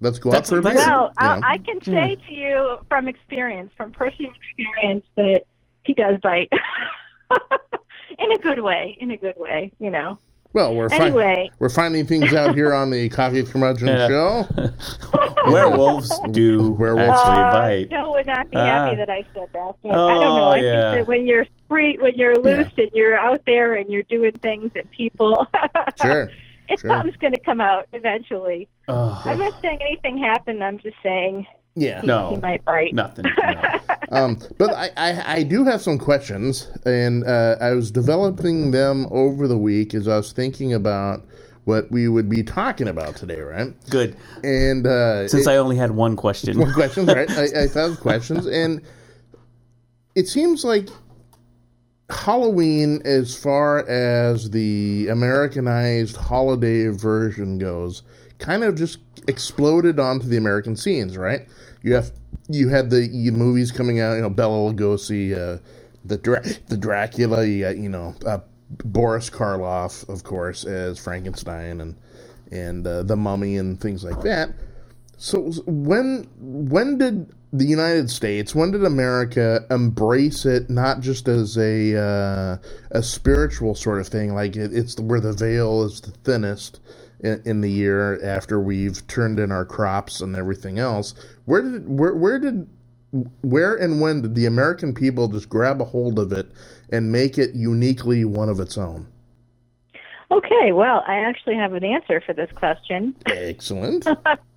[0.00, 0.74] Let's go That's- out for a beer.
[0.74, 1.12] Well, you?
[1.26, 5.44] I, I can say to you from experience, from personal experience, that
[5.84, 6.50] he does bite.
[8.18, 10.18] in a good way, in a good way, you know.
[10.52, 11.50] Well, we're fi- Anyway.
[11.58, 14.06] we're finding things out here on the Coffee with Curmudgeon Yeah.
[14.08, 14.46] show.
[15.50, 17.10] werewolves do Werewolves.
[17.10, 17.90] actually Uh, bite.
[17.90, 18.64] Joe would not be Ah.
[18.64, 19.74] happy that I said that.
[19.82, 20.44] But I don't know.
[20.44, 20.92] Oh, I yeah.
[20.92, 24.30] think that when you're free, when you're loose and you're out there and you're doing
[24.32, 25.44] things and people,
[26.00, 26.30] Sure.
[26.68, 26.90] it's sure.
[26.90, 28.68] something's going to come out eventually.
[28.86, 30.62] Oh, I'm not saying anything happened.
[30.62, 32.00] I'm just saying Yeah.
[32.00, 32.30] he, No.
[32.30, 32.94] he might bite.
[32.94, 33.26] nothing.
[34.10, 34.18] No.
[34.24, 39.06] Um, but I, I, I do have some questions, and uh, I was developing them
[39.10, 41.26] over the week as I was thinking about
[41.64, 43.72] what we would be talking about today, right?
[43.90, 44.14] Good.
[44.44, 46.56] And uh, Since it- I only had one question.
[46.56, 47.28] More questions, right?
[47.30, 48.82] I, I thought questions, and
[50.14, 50.88] it seems like
[52.10, 58.02] Halloween, as far as the Americanized holiday version goes,
[58.38, 58.98] kind of just
[59.28, 61.46] exploded onto the American scenes, right?
[61.82, 62.12] You have
[62.48, 65.58] you had the you, movies coming out, you know, Bela Lugosi, uh,
[66.04, 68.38] the Dra- the Dracula, you, got, you know, uh,
[68.84, 71.96] Boris Karloff, of course, as Frankenstein, and
[72.50, 74.50] and uh, the Mummy and things like that.
[75.16, 81.56] So when when did the United States, when did America embrace it not just as
[81.56, 82.58] a uh,
[82.90, 86.80] a spiritual sort of thing, like it, it's where the veil is the thinnest
[87.20, 91.14] in, in, the year after we've turned in our crops and everything else?
[91.44, 92.68] Where did where where did
[93.42, 96.50] where and when did the American people just grab a hold of it
[96.90, 99.06] and make it uniquely one of its own?
[100.30, 103.14] Okay, well, I actually have an answer for this question.
[103.26, 104.06] Excellent.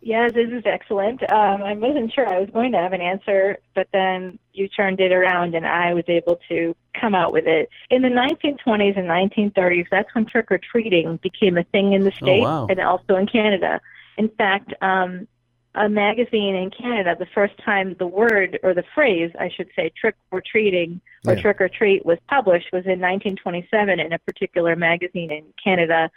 [0.00, 1.22] Yeah, this is excellent.
[1.30, 5.00] Um, I wasn't sure I was going to have an answer, but then you turned
[5.00, 7.68] it around and I was able to come out with it.
[7.90, 12.12] In the 1920s and 1930s, that's when trick or treating became a thing in the
[12.22, 12.66] Oh, States wow.
[12.70, 13.80] and also in Canada.
[14.16, 15.26] In fact, um,
[15.74, 19.90] a magazine in Canada, the first time the word or the phrase, I should say,
[20.00, 21.40] trick or treating or Yeah.
[21.42, 26.10] trick or treat was published was in 1927 in a particular magazine in Canada.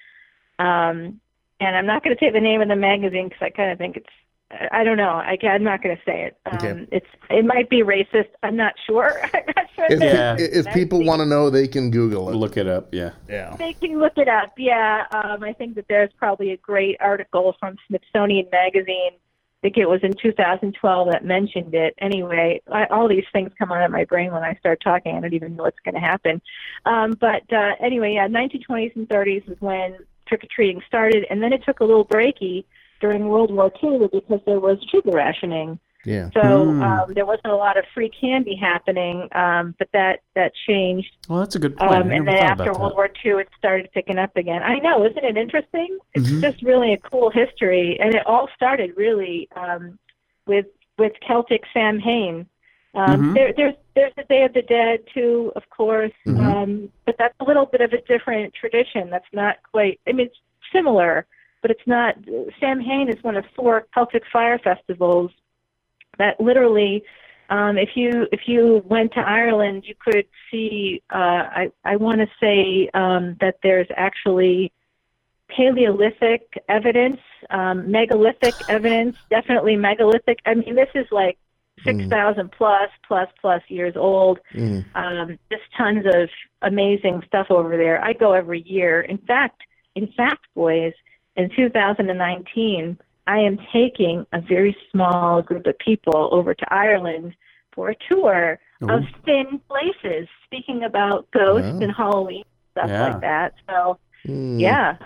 [0.59, 1.19] Um,
[1.61, 3.77] and I'm not going to say the name of the magazine because I kind of
[3.77, 4.09] think it's
[4.71, 5.09] I don't know.
[5.09, 6.37] I, I'm not going to say it.
[6.45, 6.87] Um, Okay.
[6.91, 8.27] It's it might be racist.
[8.43, 9.21] I'm not sure.
[9.33, 9.85] I'm not sure.
[9.89, 10.35] If, Yeah.
[10.37, 12.35] it's if people want to know, they can Google it.
[12.35, 12.93] Look it up.
[12.93, 13.11] Yeah.
[13.29, 13.55] Yeah.
[13.57, 14.53] they can look it up.
[14.57, 19.11] Yeah, um, I think that there's probably a great article from Smithsonian Magazine.
[19.13, 21.93] I think it was in 2012 that mentioned it.
[21.99, 25.15] Anyway, I, all these things come out of my brain when I start talking.
[25.15, 26.41] I don't even know what's going to happen.
[26.85, 29.99] Um, but uh, anyway, yeah, 1920s and 30s is when
[30.31, 32.63] trick or treating started, and then it took a little breaky
[33.01, 35.77] during World War II because there was sugar rationing.
[36.05, 36.29] Yeah.
[36.33, 36.81] So Hmm.
[36.81, 41.11] um, there wasn't a lot of free candy happening, um, but that that changed.
[41.29, 41.91] Well, that's a good point.
[41.93, 42.95] Um, and then after World that.
[42.95, 44.63] War II, it started picking up again.
[44.63, 45.99] I know, isn't it interesting?
[46.15, 46.41] It's Mhm.
[46.41, 49.99] just really a cool history, and it all started really um,
[50.47, 50.65] with
[50.97, 52.47] with Celtic Samhain.
[52.93, 53.35] Um, Mhm.
[53.35, 56.45] there, there's there's the Day of the Dead too, of course, Mhm.
[56.45, 59.09] um, but that's a little bit of a different tradition.
[59.09, 59.99] That's not quite.
[60.07, 60.39] I mean, it's
[60.73, 61.25] similar,
[61.61, 62.15] but it's not.
[62.59, 65.31] Samhain is one of four Celtic fire festivals
[66.17, 67.03] that literally
[67.49, 71.01] um, if you if you went to Ireland, you could see.
[71.13, 71.17] Uh,
[71.61, 74.71] I I want to say um, that there's actually
[75.49, 77.19] Paleolithic evidence,
[77.49, 80.39] um, megalithic evidence, definitely megalithic.
[80.45, 81.37] I mean, this is like
[81.83, 84.39] six thousand plus plus plus years old.
[84.53, 84.85] Mm.
[84.95, 86.29] Um, just tons of
[86.61, 88.03] amazing stuff over there.
[88.03, 89.01] I go every year.
[89.01, 89.61] In fact,
[89.95, 90.93] in fact, boys,
[91.35, 92.97] in 2019,
[93.27, 97.35] I am taking a very small group of people over to Ireland
[97.73, 100.27] for a tour of thin places.
[100.45, 101.79] Speaking about ghosts Wow.
[101.81, 103.03] and Halloween stuff Yeah.
[103.09, 103.53] like that.
[103.69, 103.97] So
[104.27, 104.59] Mm.
[104.59, 104.97] yeah,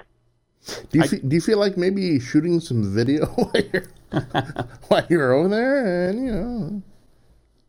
[0.66, 3.86] Do you I- fe- do you feel like maybe shooting some video while you're
[4.88, 6.82] while you're over there and you know?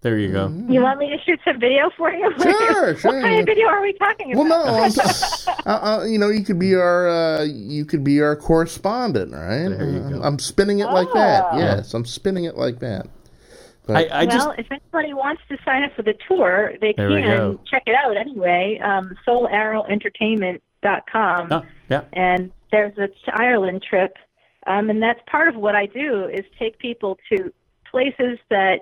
[0.02, 0.48] There you go.
[0.68, 2.30] you want me to shoot some video for you?
[2.40, 3.20] Sure, what sure.
[3.22, 4.48] kind of video are we talking about?
[4.48, 4.96] Well, about?
[4.96, 5.02] no,
[5.66, 9.32] I'm, uh, uh, you know, you could be our uh, you could be our correspondent,
[9.32, 9.66] right?
[9.68, 10.22] There you Uh, go.
[10.22, 11.46] I'm spinning it like that.
[11.50, 11.58] Oh.
[11.58, 13.08] Yes, I'm spinning it like that.
[13.86, 16.92] But I, I just well, if anybody wants to sign up for the tour, they
[16.92, 18.78] can check it out anyway.
[18.84, 21.48] Um, SoulArrowEntertainment.com.
[21.52, 24.16] oh yeah and there's a Ireland trip,
[24.66, 27.52] um, and that's part of what I do is take people to
[27.90, 28.80] places that,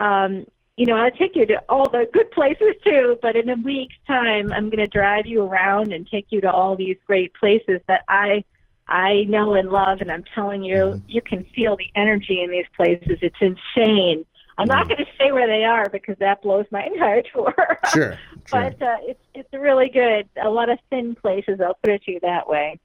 [0.00, 0.44] um,
[0.76, 3.16] you know, I take you to all the good places too.
[3.22, 6.50] But in a week's time, I'm going to drive you around and take you to
[6.50, 8.44] all these great places that I.
[8.86, 10.98] I know and love, and I'm telling you, Mm-hmm.
[11.08, 13.18] you can feel the energy in these places.
[13.22, 14.26] It's insane.
[14.58, 17.54] I'm not going to say where they are because that blows my entire tour.
[17.92, 18.70] sure, sure.
[18.76, 20.28] but uh, it's it's really good.
[20.42, 21.60] A lot of thin places.
[21.64, 22.78] I'll put it to you that way.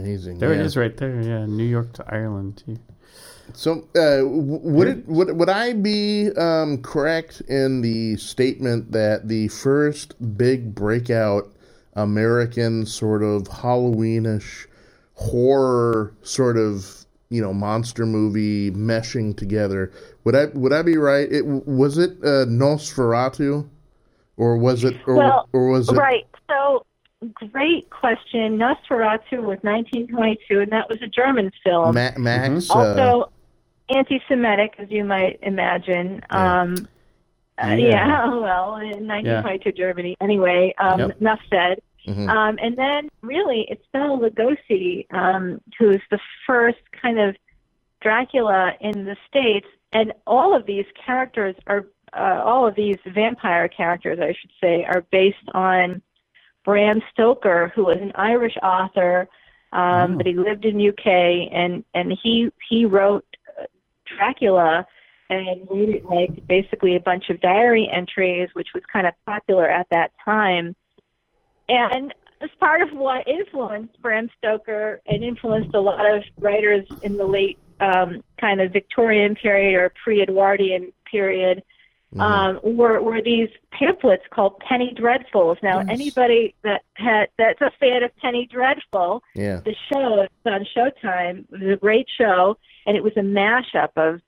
[0.00, 0.38] Amazing.
[0.38, 0.60] there yeah.
[0.60, 2.78] it is right there yeah New York to Ireland too.
[3.54, 9.48] So, uh, would it would would I be um, correct in the statement that the
[9.48, 11.52] first big breakout
[11.94, 14.66] American sort of Halloweenish
[15.14, 19.92] horror sort of you know monster movie meshing together
[20.24, 21.30] would I would I be right?
[21.30, 23.68] It was it uh, Nosferatu,
[24.36, 26.26] or was it or, Well, or was it Right.
[26.48, 26.86] So,
[27.34, 28.58] great question.
[28.58, 31.94] Nosferatu was 1922, and that was a German film.
[31.94, 32.70] Ma- Max?
[32.70, 33.32] uh, also,
[33.88, 36.22] anti-Semitic, as you might imagine.
[36.30, 36.60] Yeah.
[36.62, 36.74] Um,
[37.62, 37.76] uh, Yeah.
[37.76, 38.26] yeah.
[38.40, 40.16] Well, in 1922 Germany.
[40.20, 41.20] Anyway, um, Yep.
[41.20, 41.80] enough said.
[42.06, 42.28] mhm.
[42.28, 47.36] Um, and then really, it's Bela Lugosi, um, who's the first kind of
[48.00, 53.68] Dracula in the states, and all of these characters are uh, all of these vampire
[53.68, 56.02] characters, I should say, are based on
[56.64, 59.28] Bram Stoker, who was an Irish author,
[59.72, 60.16] um, Oh.
[60.18, 63.24] but he lived in UK, and and he he wrote
[64.04, 64.86] Dracula
[65.30, 69.68] and wrote it like basically a bunch of diary entries, which was kind of popular
[69.68, 70.76] at that time.
[71.68, 77.16] And as part of what influenced Bram Stoker and influenced a lot of writers in
[77.16, 81.62] the late um, kind of Victorian period or pre-Edwardian period,
[82.18, 85.56] um, were were these pamphlets called Penny Dreadfuls.
[85.62, 85.86] Now, Yes.
[85.90, 89.60] anybody that had that's a fan of Penny Dreadful, Yeah.
[89.64, 92.56] the show on Showtime it was a great show,
[92.86, 94.20] and it was a mashup of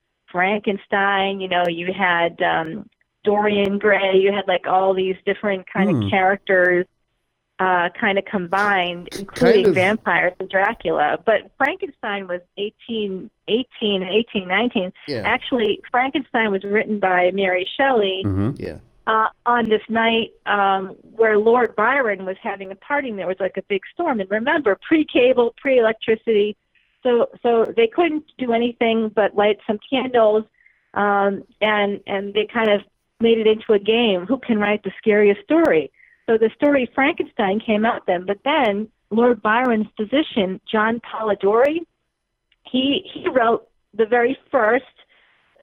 [0.48, 1.40] Frankenstein.
[1.40, 2.88] You know, you had um,
[3.24, 4.16] Dorian Gray.
[4.16, 6.02] You had like all these different kind Hmm.
[6.04, 6.86] of characters.
[7.60, 11.18] Uh, kind of combined, including of- vampires and Dracula.
[11.24, 14.92] But Frankenstein was 1818 and 1819.
[15.06, 15.22] Yeah.
[15.24, 18.78] Actually, Frankenstein was written by Mary Shelley hmm Yeah.
[19.06, 23.10] uh, on this night um, where Lord Byron was having a party.
[23.10, 26.56] and There was like a big storm, and remember, pre-cable, pre-electricity,
[27.04, 30.44] so so they couldn't do anything but light some candles,
[30.94, 32.80] um, and and they kind of
[33.20, 34.26] made it into a game.
[34.26, 35.92] Who can write the scariest story?
[36.26, 41.80] So the story Frankenstein came out then, but then Lord Byron's physician John Polidori,
[42.70, 44.84] he he wrote the very first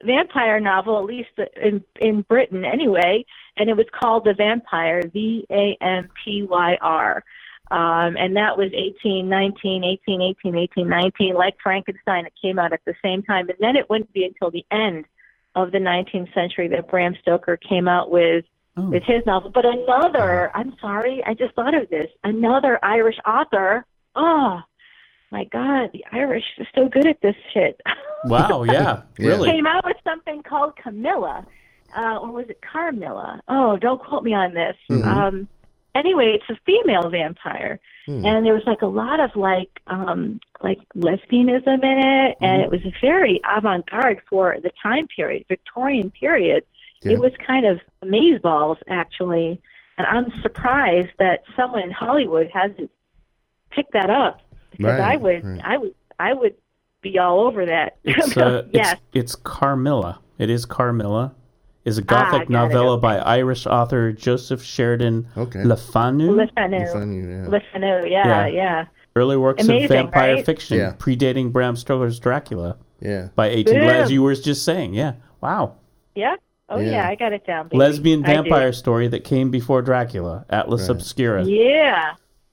[0.03, 1.29] vampire novel, at least
[1.61, 3.25] in in Britain anyway,
[3.57, 7.23] and it was called The Vampyre, V A M P Y R.
[7.71, 11.35] Um, and that was 1819, 1818, 1819.
[11.35, 13.47] Like Frankenstein, it came out at the same time.
[13.47, 15.05] And then it wouldn't be until the end
[15.55, 18.43] of the 19th century that Bram Stoker came out with
[18.77, 18.89] Oh.
[18.89, 19.49] with his novel.
[19.53, 22.07] But another, I'm sorry, I just thought of this.
[22.23, 23.85] Another Irish author.
[24.15, 24.61] Oh,
[25.29, 27.79] my God, the Irish are so good at this shit.
[28.23, 29.27] Wow, yeah, Yeah.
[29.29, 29.49] really.
[29.49, 31.43] Came out with something called Camilla,
[31.97, 33.41] uh, or was it Carmilla?
[33.47, 34.75] Oh, don't quote me on this.
[34.91, 35.03] Mhm.
[35.03, 35.47] Um,
[35.95, 38.23] anyway, it's a female vampire, Hmm.
[38.23, 42.69] and there was like a lot of like um, like lesbianism in it, and it
[42.69, 46.63] was very avant-garde for the time period, Victorian period.
[47.03, 47.13] Yeah.
[47.13, 49.61] It was kind of amazeballs actually,
[49.97, 52.91] and I'm surprised that someone in Hollywood hasn't
[53.71, 54.41] picked that up
[54.71, 55.61] because Right, I would, right.
[55.63, 56.55] I would, I would
[57.01, 57.97] be all over that.
[58.03, 58.93] It's uh, yes.
[58.93, 60.19] it's, it's Carmilla.
[60.37, 61.33] It is Carmilla.
[61.83, 63.01] Is a Ah, gothic got it, novella okay.
[63.01, 65.63] by Irish author Joseph Sheridan Okay.
[65.63, 66.31] Le Fanu.
[66.35, 67.47] Listen, Funny, yeah.
[67.47, 68.45] listen, yeah, Yeah.
[68.47, 68.85] yeah.
[69.15, 70.45] Early works Amazing, of vampire right?
[70.45, 70.93] fiction, Yeah.
[70.99, 73.29] predating Bram Stoker's Dracula Yeah.
[73.35, 73.73] by 18.
[73.73, 73.89] Boom.
[73.89, 75.13] As you were just saying, yeah.
[75.41, 75.73] Wow.
[76.13, 76.35] Yeah.
[76.71, 76.91] Oh Yeah.
[76.91, 77.67] yeah, I got it down.
[77.67, 77.77] Baby.
[77.77, 80.89] Lesbian vampire story that came before Dracula, Atlas Right.
[80.91, 81.43] Obscura.
[81.43, 82.11] Yeah.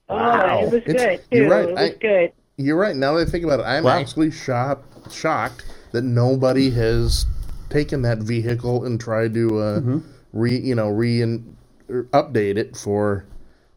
[0.09, 0.59] Wow.
[0.59, 1.37] Oh, it was It's- good too.
[1.39, 1.69] you're right.
[1.69, 2.33] It was I- good.
[2.57, 2.97] You're right.
[2.97, 3.99] Now that I think about it, I'm Wow.
[3.99, 7.25] actually shocked, shocked that nobody has
[7.71, 9.99] taken that vehicle and tried to uh, Mm-hmm.
[10.33, 11.55] re, you know, re and
[12.13, 13.25] update it for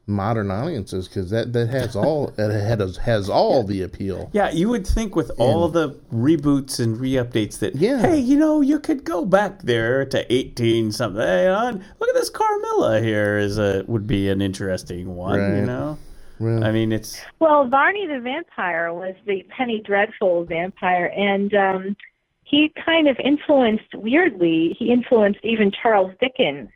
[0.07, 4.29] modern audiences because that that has all it has has all the appeal.
[4.33, 8.01] Yeah, you would think with all the reboots and re-updates that, Yeah.
[8.01, 11.21] hey, you know, you could go back there to 18 something.
[11.21, 15.65] Hey, on, look at this Carmilla here is a would be an interesting one, you
[15.65, 15.97] know.
[16.39, 21.95] Well, I mean, it's Well, Varney the vampire was the Penny Dreadful vampire, and um,
[22.43, 24.75] he kind of influenced weirdly.
[24.79, 26.69] He influenced even Charles Dickens,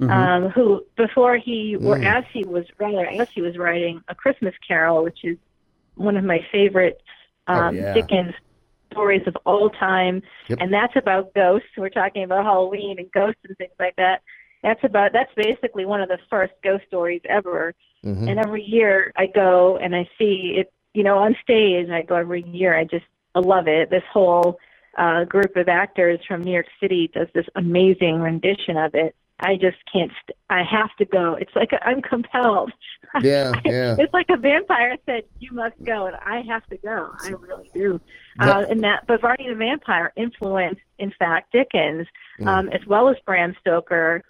[0.00, 0.10] mhm.
[0.10, 2.06] um, who before he or Mm.
[2.06, 5.36] as he was rather as he was writing A Christmas Carol, which is
[5.94, 7.00] one of my favorite
[7.48, 7.92] Oh, um, yeah.
[7.92, 8.34] Dickens
[8.92, 10.58] stories of all time, Yep.
[10.60, 11.68] and that's about ghosts.
[11.76, 14.22] We're talking about Halloween and ghosts and things like that.
[14.62, 17.74] That's about that's basically one of the first ghost stories ever.
[18.04, 18.28] mhm.
[18.28, 21.88] And every year I go and I see it, you know, on stage.
[21.90, 22.76] I go every year.
[22.76, 23.90] I just I love it.
[23.90, 24.58] This whole
[24.98, 29.14] uh, group of actors from New York City does this amazing rendition of it.
[29.42, 30.10] I just can't.
[30.22, 31.34] St- I have to go.
[31.34, 32.72] It's like I'm compelled.
[33.20, 33.96] yeah, yeah.
[33.98, 37.10] It's like a vampire said, "You must go," and I have to go.
[37.22, 38.00] I really do.
[38.38, 42.06] Uh, and that, but Varney the Vampire influenced, in fact, Dickens,
[42.40, 42.46] Mm.
[42.46, 44.22] um, as well as Bram Stoker,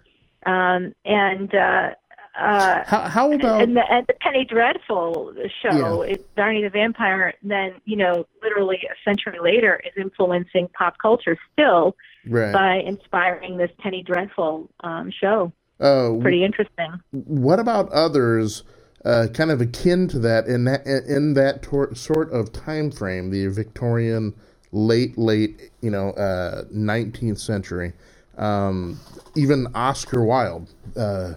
[0.45, 1.91] um, and uh,
[2.35, 7.33] uh, How how about and the, and the Penny Dreadful show, it, Varney the Vampire,
[7.43, 11.95] then, you know, literally a century later is influencing pop culture still
[12.27, 12.51] right?
[12.51, 15.51] by inspiring this Penny Dreadful um, show.
[15.79, 16.93] Uh, Pretty interesting.
[17.11, 18.63] what about others
[19.05, 23.31] uh, kind of akin to that in that in that tor- sort of time frame
[23.31, 24.33] the victorian
[24.71, 27.91] late late you know uh, 19th century
[28.37, 28.97] um,
[29.35, 31.33] even oscar wilde uh,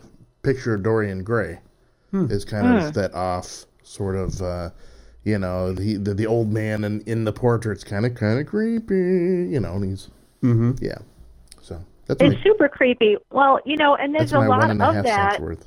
[0.47, 1.59] picture of dorian gray
[2.30, 4.70] is kind of that off sort of uh,
[5.24, 8.47] you know the, the the old man in, in the portrait's kind of kind of
[8.47, 8.94] creepy
[9.53, 10.09] you know and he's
[10.40, 10.99] hmm yeah
[11.61, 11.74] so
[12.07, 13.16] That's It's only, super creepy.
[13.32, 15.40] Well, you know, and there's a lot one and a of half that.
[15.40, 15.66] worth.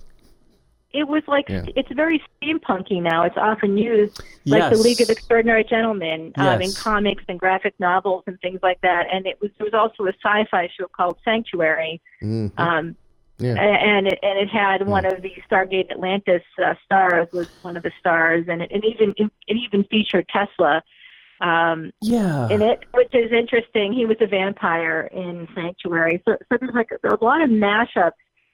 [0.91, 1.65] It was like Yeah.
[1.75, 3.23] it's very steampunky now.
[3.25, 8.23] It's often used like the League of Extraordinary Gentlemen um, in comics and graphic novels
[8.25, 9.05] and things like that.
[9.13, 12.57] And it was there was also a sci-fi show called Sanctuary, Mhm.
[12.57, 12.95] um,
[13.40, 13.56] Yeah.
[13.56, 17.84] and it, and it had one of the Stargate Atlantis uh, stars was one of
[17.84, 19.14] the stars, and it, it even
[19.48, 20.84] it even featured Tesla
[21.42, 22.50] um, Yeah.
[22.50, 23.94] in it, which is interesting.
[23.94, 28.12] He was a vampire in Sanctuary, so, so there's like there's a lot of mashups,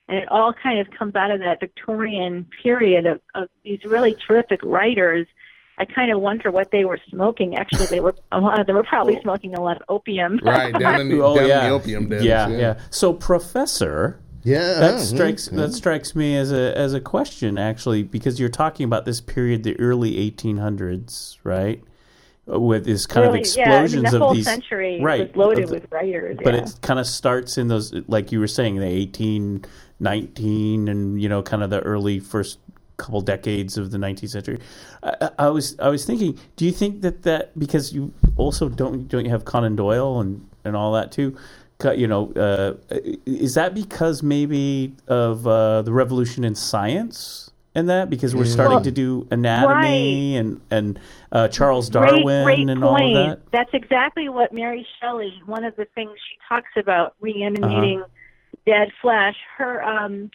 [0.08, 4.16] and it all kind of comes out of that Victorian period of, of these really
[4.28, 5.26] terrific writers.
[5.78, 7.58] I kind of wonder what they were smoking.
[7.58, 10.40] Actually, they were a lot of them were probably smoking a lot of opium.
[10.44, 11.64] Right down in the, oh down yeah.
[11.64, 12.24] in the opium dens.
[12.24, 12.58] yeah, yeah.
[12.58, 12.80] yeah.
[12.92, 18.40] So professor, Yeah, that strikes that strikes me as a as a question actually because
[18.40, 21.84] you're talking about this period, the early 1800s, right?
[22.48, 25.36] With this kind Really, of yeah, I mean, explosions the whole of these, century right?
[25.36, 26.38] was loaded the- with writers.
[26.44, 26.62] but yeah.
[26.64, 29.66] it kind of starts in those like you were saying the 18
[30.00, 32.60] 19 and you know kind of the early first
[32.98, 34.60] couple decades of the 19th century
[35.04, 38.70] I, I I was i was thinking do you think that that because you also
[38.70, 41.42] don't don't you have conan doyle and and all that too Co-
[41.84, 42.74] you know uh,
[43.26, 48.76] is that because maybe of uh, the revolution in science and that because we're starting
[48.76, 51.00] Well, to do anatomy and and
[51.34, 52.84] uh, charles darwin great, great and point.
[52.84, 55.42] all of that That's exactly what Mary Shelley.
[55.46, 58.08] One of the things she talks about reanimating Uh-huh.
[58.66, 59.36] dead flesh.
[59.58, 60.32] Her um,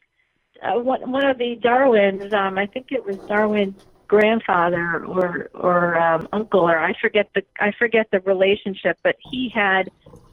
[0.63, 2.33] uh, one one of the Darwins.
[2.35, 7.43] Um, I think it was Darwin's grandfather or or um, uncle, or I forget the
[7.59, 9.91] I forget the relationship, but he had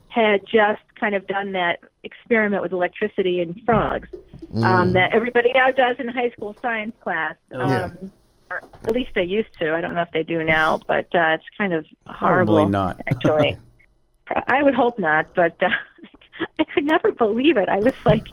[0.08, 4.08] had just kind of done that experiment with electricity and frogs
[4.62, 7.34] um, that everybody now does in high school science class.
[7.52, 7.90] Um, Yeah.
[8.50, 9.74] or at least they used to.
[9.74, 12.54] I don't know if they do now, but uh, it's kind of horrible.
[12.56, 13.00] Probably not.
[13.06, 13.56] Actually,
[14.46, 15.68] I would hope not, but uh,
[16.58, 17.68] I could never believe it.
[17.68, 18.24] I was like,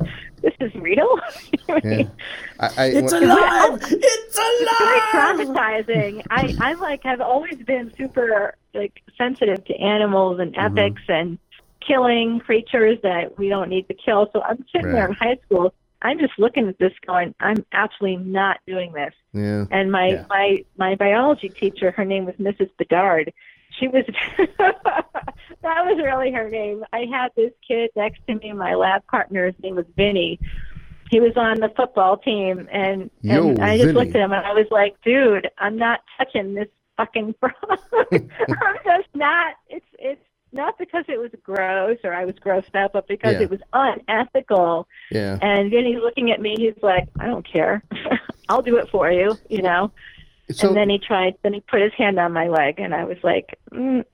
[0.41, 1.19] "This is real."
[1.83, 2.03] Yeah.
[2.59, 5.01] I, I, it's when- alive it's very alive
[5.47, 6.21] traumatizing.
[6.29, 10.77] I, I like have always been super like sensitive to animals and Mm-hmm.
[10.77, 11.39] ethics and
[11.87, 14.29] killing creatures that we don't need to kill.
[14.33, 15.73] So I'm sitting there in high school.
[16.01, 19.13] I'm just looking at this, going, I'm absolutely not doing this.
[19.33, 19.65] yeah.
[19.71, 20.25] And my Yeah.
[20.29, 22.69] my my biology teacher, her name was Mrs.
[22.77, 23.33] Bedard.
[23.79, 24.05] She was
[24.59, 26.83] that was really her name.
[26.93, 29.47] I had this kid next to me, my lab partner.
[29.47, 30.39] His name was Vinny.
[31.11, 33.99] He was on the football team, and, Yo, and I just Vinny.
[33.99, 36.67] looked at him and I was like, "Dude, I'm not touching this
[36.97, 37.53] fucking frog.
[38.11, 39.53] I'm just not.
[39.69, 40.21] It's it's
[40.55, 43.41] not because it was gross or I was grossed out, but because Yeah.
[43.43, 45.37] it was unethical." Yeah.
[45.41, 46.55] And then he's looking at me.
[46.57, 47.83] He's like, "I don't care.
[48.49, 49.91] I'll do it for you," you know.
[50.51, 51.35] So, and then he tried.
[51.43, 54.05] Then he put his hand on my leg, and I was like, mm.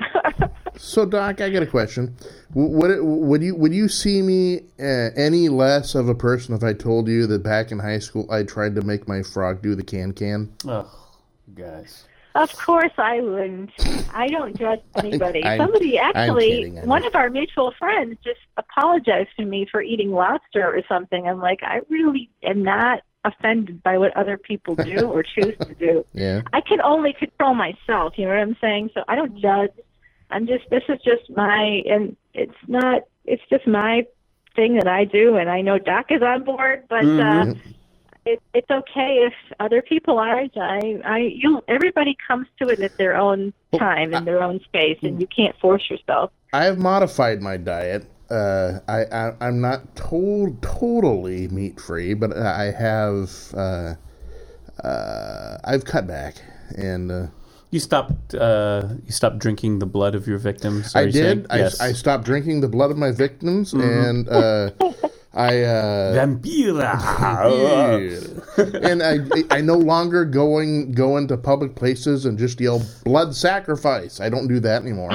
[0.76, 2.16] so Doc, I got a question.
[2.54, 6.54] W- Would it, would you would you see me uh, any less of a person
[6.54, 9.62] if I told you that back in high school I tried to make my frog
[9.62, 10.52] do the can can?
[10.66, 10.90] Oh,
[11.54, 12.04] guys.
[12.34, 13.70] "Of course I wouldn't.
[14.14, 19.30] I don't judge anybody." I'm- Somebody actually, kidding, one of our mutual friends, just apologized
[19.38, 21.26] to me for eating lobster or something.
[21.28, 25.74] I'm like, I really am not offended by what other people do or choose to
[25.74, 26.06] do.
[26.14, 26.40] Yeah.
[26.54, 28.14] I can only control myself.
[28.16, 28.90] You know what I'm saying?
[28.94, 29.72] So I don't judge.
[30.30, 30.64] I'm just.
[30.70, 33.02] This is just my, and it's not.
[33.26, 34.06] It's just my
[34.56, 37.50] thing that I do, and I know Doc is on board, but Mhm.
[37.50, 37.54] uh,
[38.26, 40.56] it, it's okay if other people aren't.
[40.56, 41.62] I, I, you.
[41.68, 45.56] Everybody comes to it at their own time in their own space, and you can't
[45.60, 46.30] force yourself.
[46.52, 48.06] I have modified my diet.
[48.30, 53.94] Uh, I, I I'm not to- totally meat free, but I have uh,
[54.84, 56.36] uh, I've cut back,
[56.76, 57.26] and uh,
[57.70, 58.34] You stopped.
[58.34, 60.94] Uh, you stopped drinking the blood of your victims.
[60.94, 61.46] I you did.
[61.50, 61.80] I, Yes.
[61.80, 64.70] I stopped drinking the blood of my victims, and uh,
[65.32, 66.98] I uh, Vampira.
[68.82, 69.18] and I
[69.56, 74.20] I no longer going go into public places and just yell blood sacrifice.
[74.20, 75.12] I don't do that anymore.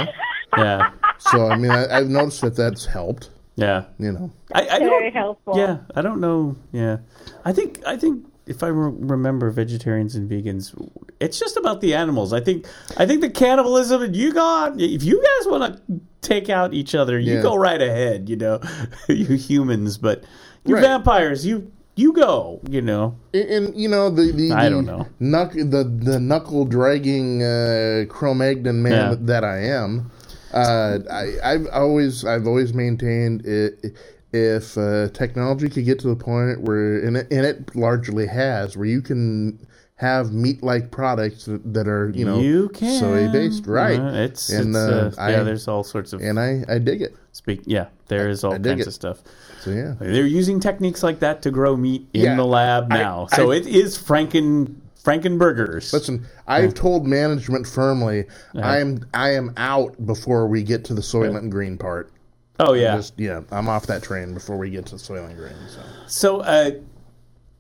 [0.58, 0.92] yeah.
[1.20, 3.30] So I mean, I, I've noticed that that's helped.
[3.56, 3.86] Yeah.
[4.00, 4.32] You know.
[4.54, 5.14] I, I Very don't.
[5.14, 5.58] helpful.
[5.58, 5.78] Yeah.
[5.96, 6.56] I don't know.
[6.72, 6.98] Yeah.
[7.46, 7.82] I think.
[7.86, 10.74] I think if I re- remember vegetarians and vegans,
[11.20, 12.34] it's just about the animals.
[12.34, 12.68] I think.
[12.98, 14.80] I think the cannibalism and you got.
[14.80, 17.42] If you guys want to take out each other, you Yeah.
[17.42, 18.30] go right ahead.
[18.30, 18.60] You know,
[19.10, 20.24] you humans, but
[20.66, 20.82] you Right.
[20.84, 22.60] vampires, you you go.
[22.70, 23.16] You know.
[23.34, 25.08] And, and, you know the the, I the don't know.
[25.22, 29.16] knuck, the the knuckle dragging uh, Cro-Magnon man Yeah.
[29.22, 30.12] that I am.
[30.54, 33.94] Uh, I, I've always I've always maintained it,
[34.36, 38.76] if uh, technology could get to the point where and it, and it largely has
[38.76, 39.66] where you can
[39.98, 43.98] have meat-like products that, are you know you can soy based, right?
[44.00, 45.44] Uh, it's, And, it's uh, uh, I- yeah.
[45.44, 47.16] There's all sorts of and I I dig it.
[47.32, 47.62] speak.
[47.66, 49.24] Yeah, there is all I kinds of stuff.
[49.62, 52.98] So yeah, They're using techniques like that to grow meat in Yeah, the lab I-
[52.98, 53.28] now.
[53.34, 55.94] so I- it is Franken Frankenburgers.
[55.94, 58.26] Listen, I've told management firmly
[58.56, 62.12] I am I am out before we get to the Soylent and Green part.
[62.60, 62.96] Oh yeah.
[62.98, 65.54] Just yeah, I'm off that train before we get to Soylent and Green.
[65.70, 65.82] So.
[66.08, 66.72] So, uh,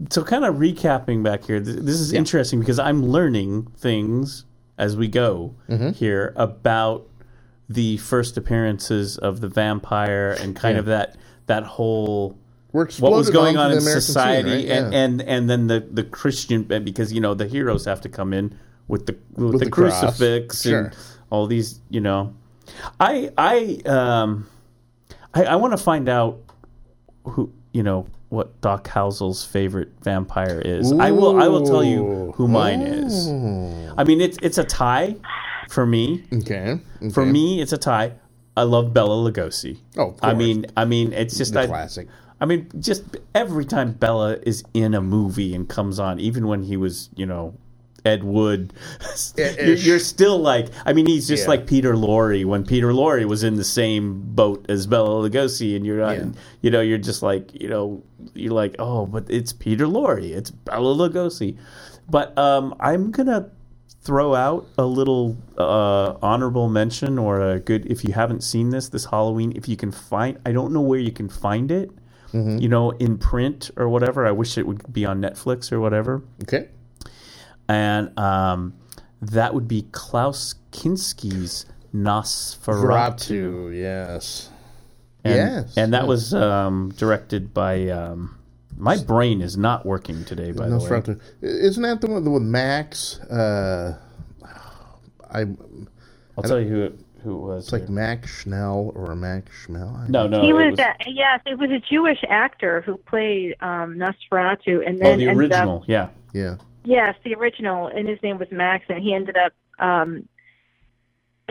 [0.09, 4.45] so kind of recapping back here, th- this is interesting because I'm learning things
[4.77, 5.91] as we go Mm-hmm.
[5.91, 7.07] here about
[7.69, 10.79] the first appearances of the vampire and kind Yeah.
[10.79, 11.15] of that
[11.47, 12.37] that whole
[12.71, 14.77] what was going on in society scene, right?
[14.77, 14.99] and, Yeah.
[14.99, 18.57] and and then the the Christian because you know the heroes have to come in
[18.89, 20.79] with the with, the, the crucifix Sure.
[20.87, 20.95] and
[21.29, 22.33] all these you know
[22.99, 24.47] I I um
[25.35, 26.39] I, I want to find out
[27.23, 30.91] who you know what Doc Housel's favorite vampire is.
[30.93, 33.27] I will I will tell you who mine is.
[33.97, 35.15] I mean it's it's a tie
[35.69, 36.23] for me.
[36.33, 37.09] okay, okay.
[37.09, 38.13] For me it's a tie.
[38.57, 39.77] I love Bela Lugosi.
[39.97, 42.07] Oh, I mean I mean it's just the I, classic.
[42.39, 46.63] I mean, just every time Bela is in a movie and comes on, even when
[46.63, 47.55] he was, you know,
[48.05, 48.71] Ed Wood,
[49.37, 51.49] you're, you're still like, I mean, he's just Yeah.
[51.49, 52.45] like Peter Lorre.
[52.45, 56.25] When Peter Lorre was in the same boat as Bela Lugosi, and you're, not, Yeah.
[56.61, 58.03] you know, you're just like, you know,
[58.33, 61.57] you're like, oh, but it's Peter Lorre, it's Bela Lugosi,
[62.09, 63.49] but um, I'm gonna
[64.01, 68.89] throw out a little uh, honorable mention or a good if you haven't seen this
[68.89, 71.89] this Halloween if you can find I don't know where you can find it
[72.31, 74.27] you know in print or whatever.
[74.27, 76.21] I wish it would be on Netflix or whatever.
[76.43, 76.67] Okay,
[77.67, 78.73] and um,
[79.21, 84.49] that would be Klaus Kinski's Nosferatu Veratu, yes,
[85.23, 86.07] and, yes, and that yes.
[86.07, 88.37] was um, directed by um,
[88.77, 93.19] my brain is not working today by the way Isn't that the one with Max?
[93.21, 93.97] Uh,
[95.31, 95.45] I
[96.37, 97.89] I'll tell you who it, who it was it's like.
[97.89, 99.95] Max Schnell or Max Schmel.
[99.97, 102.97] I- no no he it was, was a, yes, it was a Jewish actor who
[102.97, 107.87] played um, Nosferatu, and oh then the ended up original yeah Yeah, Yes, the original,
[107.87, 110.27] and his name was Max, and he ended up um,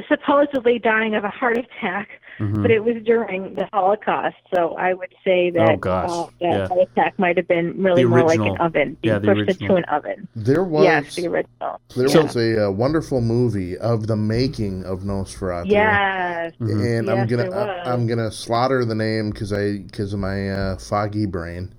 [0.09, 2.09] supposedly dying of a heart attack,
[2.41, 2.63] Mhm.
[2.63, 4.37] but it was during the Holocaust.
[4.53, 6.11] So I would say that Oh, gosh.
[6.11, 6.67] uh, that Yeah.
[6.69, 9.77] heart attack might have been really more like an oven, Yeah, being the pushed original.
[9.77, 10.29] into an oven.
[10.35, 11.81] there was yes, the original.
[11.97, 15.67] there So- was a uh, wonderful movie of the making of Nosferatu.
[15.71, 17.51] Yes, and I'm Yes, gonna.
[17.57, 21.73] I, I'm gonna slaughter the name because I because of my uh, foggy brain.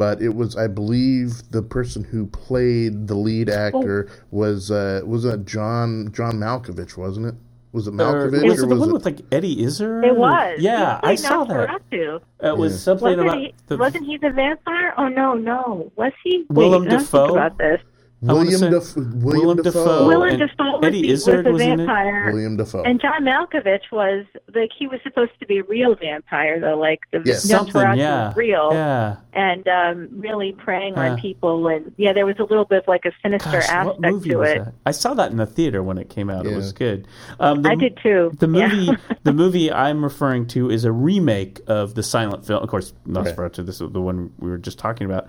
[0.00, 4.14] But it was, I believe, the person who played the lead actor Oh.
[4.30, 7.34] was uh, was it John John Malkovich, wasn't it?
[7.72, 8.92] Was it Or- Malkovich was or it the was one it?
[8.94, 10.04] with like Eddie Izzard?
[10.06, 10.58] it was.
[10.58, 11.80] Yeah, He I played saw that.
[11.92, 13.54] It was something Wasn't about he?
[13.66, 14.94] the Wasn't he the vampire?
[14.96, 15.92] Oh no, no.
[15.96, 16.46] Was he?
[16.48, 17.26] Willem Wait, let's Dafoe?
[17.26, 17.80] Think about this.
[18.22, 19.70] I wanna William, say- Def- William, Willem Dafoe.
[19.84, 20.06] Dafoe.
[20.08, 22.30] Willem and Dafoe was Eddie the, was Izzard the was vampire.
[22.32, 22.82] William Dafoe.
[22.82, 27.00] And John Malkovich was like he was supposed to be a real vampire though, like
[27.12, 27.44] the Yes.
[27.44, 29.16] something, Nosferatu yeah, was real yeah.
[29.32, 31.12] and um really preying Yeah.
[31.12, 33.94] on people and yeah, there was a little bit of like a sinister Gosh, what
[33.96, 34.64] aspect movie to was it.
[34.66, 34.74] that?
[34.84, 36.44] I saw that in the theater when it came out.
[36.46, 37.08] It was good.
[37.38, 38.32] Um, the, I did too.
[38.38, 38.68] The Yeah.
[38.68, 38.90] movie,
[39.22, 42.62] the movie I'm referring to is a remake of the silent film.
[42.62, 43.64] Of course, Nosferatu.
[43.64, 45.26] This is the one we were just talking about.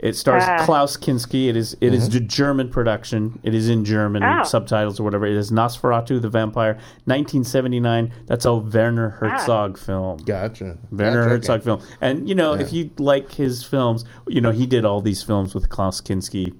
[0.00, 0.64] It stars Ah.
[0.64, 1.48] Klaus Kinski.
[1.48, 3.38] It is it is a German production.
[3.42, 4.42] It is in German Oh.
[4.44, 5.26] subtitles or whatever.
[5.26, 8.12] It is Nosferatu the Vampire, 1979.
[8.26, 10.18] That's a Werner Herzog film.
[10.18, 10.78] Gotcha.
[10.90, 11.64] Werner Gotcha, Herzog okay.
[11.64, 11.80] film.
[12.00, 15.54] And you know, if you like his films, you know, he did all these films
[15.54, 16.54] with Klaus Kinski.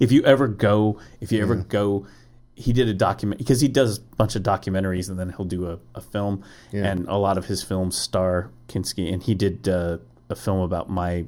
[0.00, 2.06] If you ever go, if you ever go,
[2.54, 5.68] he did a document because he does a bunch of documentaries and then he'll do
[5.70, 6.42] a, a film.
[6.72, 6.84] Yeah.
[6.86, 9.98] And a lot of his films star Kinski, and he did uh,
[10.30, 11.26] a film about my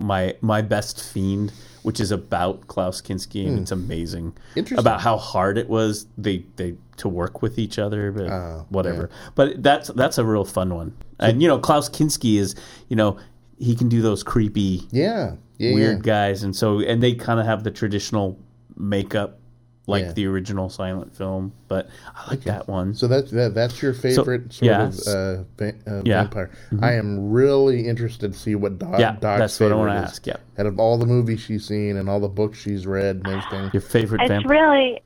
[0.00, 4.30] my my best fiend, which is about Klaus Kinski, and it's amazing.
[4.52, 4.58] Hmm.
[4.58, 4.78] Interesting.
[4.78, 9.10] About how hard it was they they to work with each other, but Oh, whatever.
[9.34, 10.94] But that's that's a real fun one.
[11.18, 12.54] And you know, Klaus Kinski is
[12.88, 13.18] you know
[13.58, 15.34] he can do those creepy Yeah.
[15.58, 15.74] Yeah.
[15.74, 16.02] weird yeah.
[16.02, 18.38] guys, and so and they kind of have the traditional
[18.76, 19.39] makeup
[19.86, 20.12] like Yeah.
[20.12, 21.52] the original silent film.
[21.68, 22.94] But I like that one.
[22.94, 25.06] So that's that, that's your favorite sort yes.
[25.06, 26.22] of uh, va- uh, Yeah.
[26.22, 26.50] vampire.
[26.80, 30.00] I am really interested to see what Doc, yeah, Doc's that's what I want favorite
[30.02, 30.26] to ask.
[30.26, 33.26] Yeah, Out of all the movies she's seen and all the books she's read and
[33.28, 33.70] everything.
[33.72, 34.50] your favorite It's vampire.
[34.50, 35.02] really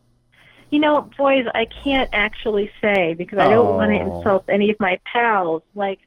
[0.71, 4.19] you know, boys, I can't actually say because I don't want to Oh.
[4.19, 5.63] insult any of my pals.
[5.77, 6.01] Like,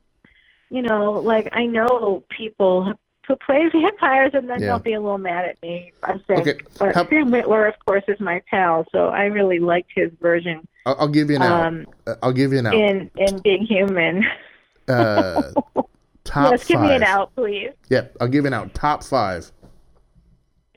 [0.70, 2.94] you know, like I know people
[3.28, 4.68] who plays vampires, and then Yeah.
[4.68, 5.92] they'll be a little mad at me.
[6.04, 9.60] I think, Okay, but how- Sam Witwer, of course, is my pal, so I really
[9.60, 11.66] liked his version I'll, I'll give you an out.
[11.66, 12.74] um, Uh, I'll give you an out.
[12.74, 14.24] in in being human.
[14.90, 15.52] Uh,
[16.24, 17.72] top yes, give me an out, please.
[17.90, 18.74] Yep, I'll give you an out.
[18.74, 19.52] Top five.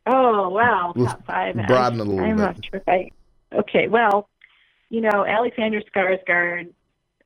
[0.06, 1.54] Oh wow, top five.
[1.68, 2.42] broaden it a little I'm bit.
[2.42, 3.10] not sure if I.
[3.54, 4.28] Okay, well,
[4.88, 6.70] you know, Alexander Skarsgård.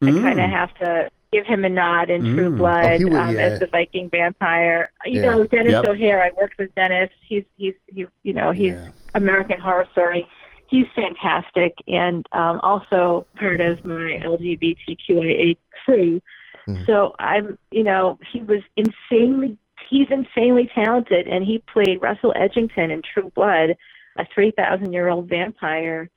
[0.02, 0.20] I Mm.
[0.22, 2.58] kind of have to give him a nod in True Mm.
[2.58, 3.40] Blood Oh, was- um, yeah.
[3.42, 4.90] as the Viking vampire.
[5.04, 5.26] You Yeah.
[5.30, 5.88] know, Denis Yep.
[5.88, 6.22] O'Hare.
[6.22, 7.10] I worked with Denis.
[7.28, 8.88] He's he's he, you know he's Yeah.
[9.14, 10.26] American Horror Story.
[10.68, 16.20] He's fantastic, and um, also part of my LGBTQIA crew.
[16.68, 16.86] Mhm.
[16.86, 19.58] So I'm, you know, he was insanely,
[19.90, 23.76] he's insanely talented, and he played Russell Edgington in True Blood,
[24.16, 26.08] a 3,000 year old vampire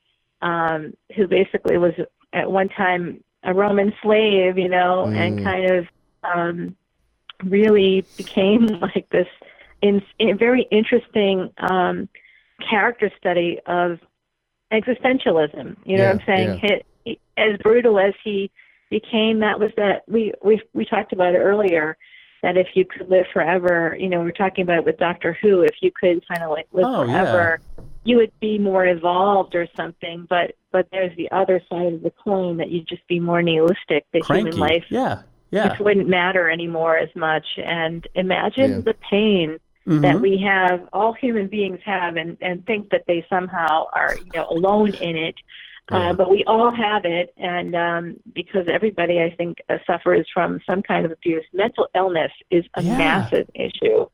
[0.41, 1.93] um, who basically was
[2.33, 5.43] at one time a Roman slave, you know, and Mm.
[5.43, 5.87] kind of
[6.23, 6.75] um,
[7.43, 9.27] really became like this
[9.81, 12.09] in, in very interesting um,
[12.69, 13.99] character study of
[14.71, 15.77] existentialism.
[15.85, 16.59] You know Yeah, what I'm saying?
[16.61, 18.51] He- he- as brutal as he
[18.89, 21.97] became, that was that we we we talked about it earlier.
[22.43, 25.37] That if you could live forever, you know, we are talking about it with Doctor
[25.41, 25.61] Who.
[25.61, 27.23] If you could kind of like live Oh, yeah.
[27.23, 27.59] forever,
[28.03, 30.27] you would be more evolved or something.
[30.29, 34.05] But but there's the other side of the coin that you'd just be more nihilistic.
[34.13, 34.51] The Cranky.
[34.51, 35.23] human life Yeah.
[35.49, 35.69] Yeah.
[35.69, 37.47] just wouldn't matter anymore as much.
[37.57, 38.79] And imagine Yeah.
[38.81, 39.57] the pain
[39.87, 40.01] Mhm.
[40.01, 44.31] that we have, all human beings have, and, and think that they somehow are, you
[44.35, 45.35] know, alone in it.
[45.89, 46.09] Yeah.
[46.09, 50.59] Uh, but we all have it, and um, because everybody, I think, uh, suffers from
[50.69, 51.45] some kind of abuse.
[51.53, 52.97] Mental illness is a Yeah.
[52.99, 54.05] massive issue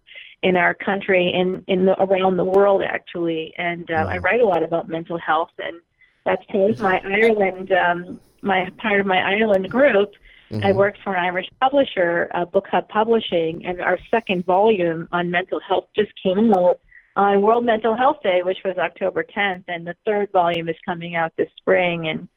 [0.44, 3.54] in our country and in the, around the world, actually.
[3.58, 5.78] And uh, I write a lot about mental health, and
[6.26, 10.14] that's of my Ireland, um, my part of my Ireland group.
[10.52, 10.76] I Mhm.
[10.76, 15.60] worked for an Irish publisher, uh, Book Hub Publishing, and our second volume on mental
[15.60, 16.80] health just came out
[17.16, 21.16] on World Mental Health Day, which was October 10th, and the third volume is coming
[21.16, 22.08] out this spring.
[22.08, 22.28] And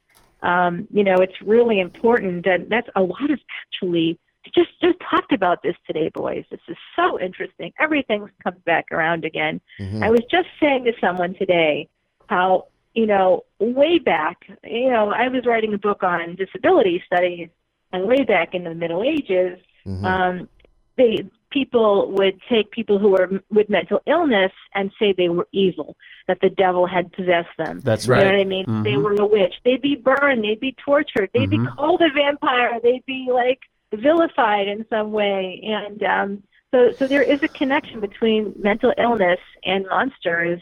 [0.42, 4.18] um, you know, it's really important, and that's a lot of actually
[4.54, 6.44] just just talked about this today, boys.
[6.50, 7.72] This is so interesting.
[7.80, 9.60] Everything comes back around again.
[9.80, 10.02] Mhm.
[10.02, 11.88] I was just saying to someone today
[12.28, 12.66] how,
[12.96, 17.50] you know, way back, you know, I was writing a book on disability studies,
[17.92, 20.04] and way back in the Middle Ages, Mhm.
[20.04, 20.48] um,
[20.96, 25.96] they people would take people who were with mental illness and say they were evil,
[26.26, 27.80] that the devil had possessed them.
[27.80, 28.18] That's right.
[28.18, 28.64] You know what I mean?
[28.82, 29.02] They Mhm.
[29.02, 29.54] were a witch.
[29.64, 30.42] They'd be burned.
[30.42, 31.30] They'd be tortured.
[31.32, 31.76] They'd be Mhm.
[31.76, 32.80] called a vampire.
[32.82, 33.60] They'd be like
[33.92, 35.60] vilified in some way.
[35.62, 36.42] And um,
[36.72, 40.60] so, so there is a connection between mental illness and monsters,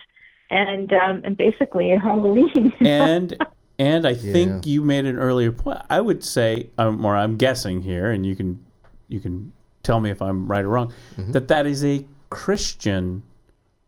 [0.50, 2.72] and um, and basically Halloween.
[2.80, 3.36] and
[3.78, 4.32] and I Yeah.
[4.32, 5.80] think you made an earlier point.
[5.90, 8.64] I would say, um, or I'm guessing here, and you can
[9.08, 11.32] you can tell me if I'm right or wrong, Mm-hmm.
[11.32, 13.22] that that is a Christian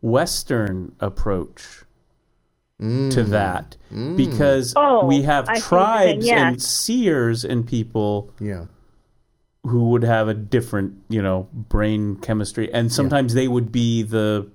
[0.03, 1.83] Western approach
[2.79, 3.75] to that,
[4.17, 6.39] because Oh, we have I see saying, tribes yes.
[6.39, 8.67] and seers and people Yeah.
[9.65, 14.47] who would have a different, you know, brain chemistry, and sometimes they would be the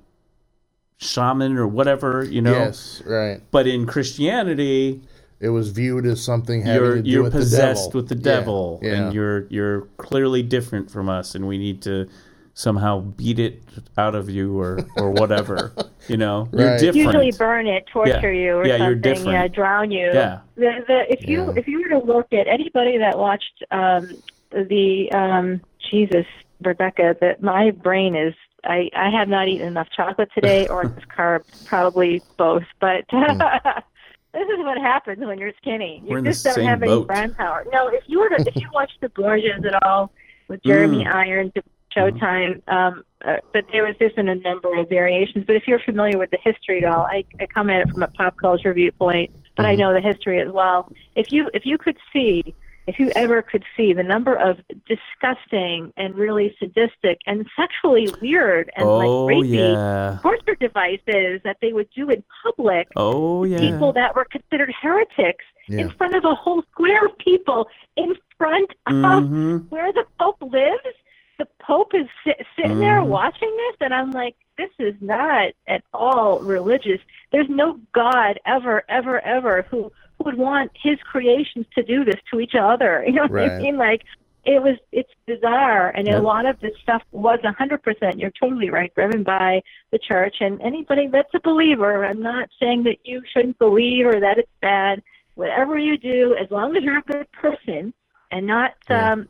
[1.02, 2.52] shaman or whatever, you know.
[2.54, 3.02] Yes.
[3.06, 3.42] Right.
[3.52, 5.02] But in Christianity,
[5.40, 8.02] It was viewed as something having you're to do you're with possessed the devil.
[8.02, 8.92] with the devil, Yeah.
[8.94, 12.08] and you're you're clearly different from us, and we need to
[12.54, 13.64] somehow beat it
[13.98, 15.72] out of you or or whatever.
[16.08, 16.96] you know, you're different.
[17.08, 18.44] Usually burn it, torture Yeah.
[18.44, 19.02] you, or Yeah, you're something.
[19.02, 19.32] different.
[19.32, 20.12] Yeah, drown you.
[20.14, 20.40] Yeah.
[20.56, 21.54] The, the, if you Yeah.
[21.56, 24.08] if you were to look at anybody that watched um,
[24.52, 26.28] the um, Jesus
[26.64, 28.36] Rebecca, that my brain is.
[28.64, 30.86] I, I have not eaten enough chocolate today, or
[31.16, 32.64] carbs, probably both.
[32.80, 36.02] But this is what happens when you're skinny.
[36.06, 37.08] You We're just don't have any boat.
[37.08, 37.66] brain power.
[37.72, 40.12] No, if you were to if you watch the Borgias at all
[40.48, 41.14] with Jeremy Mm.
[41.14, 41.52] Irons,
[41.96, 45.44] Showtime, um, uh, but there was just in a number of variations.
[45.46, 48.02] But if you're familiar with the history at all, I, I come at it from
[48.04, 50.90] a pop culture viewpoint, but I know the history as well.
[51.16, 52.56] If you if you could see,
[52.88, 58.72] if you ever could see the number of disgusting and really sadistic and sexually weird
[58.76, 63.60] and oh like rapey yeah, torture devices that they would do in public, oh yeah.
[63.60, 65.82] people that were considered heretics Yeah.
[65.82, 70.42] in front of a whole square of people in front of hmm where the Pope
[70.42, 70.96] lives.
[71.38, 73.08] The Pope is sit, sitting there Mhm.
[73.08, 77.00] watching this, and I'm like, this is not at all religious.
[77.32, 79.92] There's no God ever, ever, ever who
[80.24, 83.04] would want his creations to do this to each other.
[83.08, 83.78] You know what I mean?
[83.78, 84.02] Like,
[84.44, 86.20] it was, it's bizarre, and Yep.
[86.20, 88.20] a lot of this stuff was a 100%.
[88.20, 89.62] You're totally right, driven by
[89.92, 92.04] the church, and anybody that's a believer.
[92.06, 95.04] I'm not saying that you shouldn't believe or that it's bad.
[95.36, 97.94] Whatever you do, as long as you're a good person
[98.32, 99.12] and not Yeah.
[99.14, 99.30] um,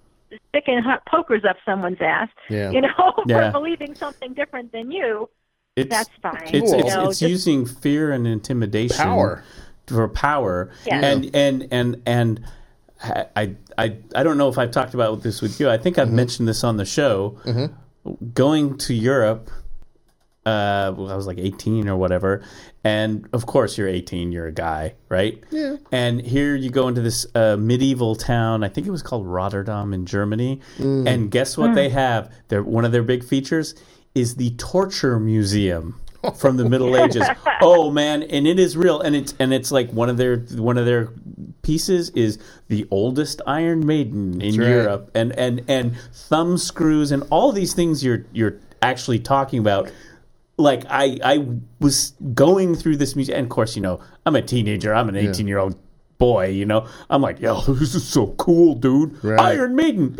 [0.49, 2.71] sticking hot pokers up someone's ass, Yeah.
[2.71, 3.51] you know, Yeah.
[3.51, 5.29] for believing something different than you,
[5.75, 6.37] It's that's fine.
[6.53, 9.43] it's you it's, know, it's just- using fear and intimidation Power.
[9.91, 11.01] For power Yeah.
[11.05, 12.41] and and and and
[13.03, 15.69] I, I I don't know if I've talked about this with you.
[15.69, 16.15] I think I've Mm-hmm.
[16.15, 17.37] mentioned this on the show.
[18.33, 19.49] Going to Europe
[20.43, 22.41] Uh, well, I was like 18 or whatever,
[22.83, 25.39] and of course you're 18, you're a guy, right?
[25.51, 25.75] Yeah.
[25.91, 28.63] And here you go into this uh, medieval town.
[28.63, 30.61] I think it was called Rotterdam in Germany.
[30.79, 32.31] And guess what they have?
[32.47, 33.75] Their one of their big features
[34.15, 35.99] is the torture museum
[36.37, 37.25] from the Middle Ages.
[37.63, 40.79] Oh man, and it is real, and it's and it's like one of their one
[40.79, 41.09] of their
[41.61, 42.39] pieces is
[42.69, 44.67] the oldest Iron Maiden in right.
[44.67, 49.91] Europe, and and and thumb screws and all these things you're you're actually talking about.
[50.57, 51.45] Like I I
[51.79, 54.91] was going through this music, and of course you know I'm a teenager.
[54.93, 55.75] I'm an 18 year old
[56.17, 56.47] boy.
[56.49, 59.23] You know I'm like yo, this is so cool, dude.
[59.23, 59.39] Right.
[59.39, 60.17] Iron Maiden.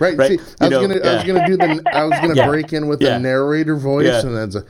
[0.00, 0.16] Right.
[0.16, 0.40] Right.
[0.40, 2.48] See, I was know, gonna, I was gonna do the, I was gonna Yeah.
[2.48, 3.10] break in with Yeah.
[3.14, 4.20] the narrator voice, Yeah.
[4.26, 4.64] and then it's a,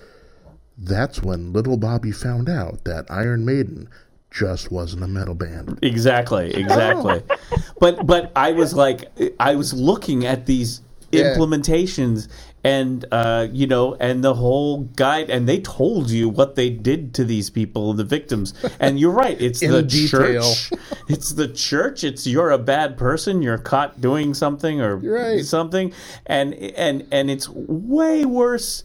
[0.78, 3.88] that's when little Bobby found out that Iron Maiden
[4.30, 5.78] just wasn't a metal band.
[5.82, 7.22] Exactly, exactly.
[7.80, 9.04] but but I was like,
[9.38, 10.80] I was looking at these
[11.12, 11.36] Yeah.
[11.36, 12.28] implementations,
[12.64, 17.12] and uh, you know, and the whole guide, and they told you what they did
[17.16, 18.54] to these people, the victims.
[18.80, 20.54] And you're right, it's the detail.
[20.54, 20.70] church.
[21.08, 22.02] It's the church.
[22.04, 23.42] It's you're a bad person.
[23.42, 25.44] You're caught doing something or Right.
[25.44, 25.92] something,
[26.24, 28.84] and and and it's way worse.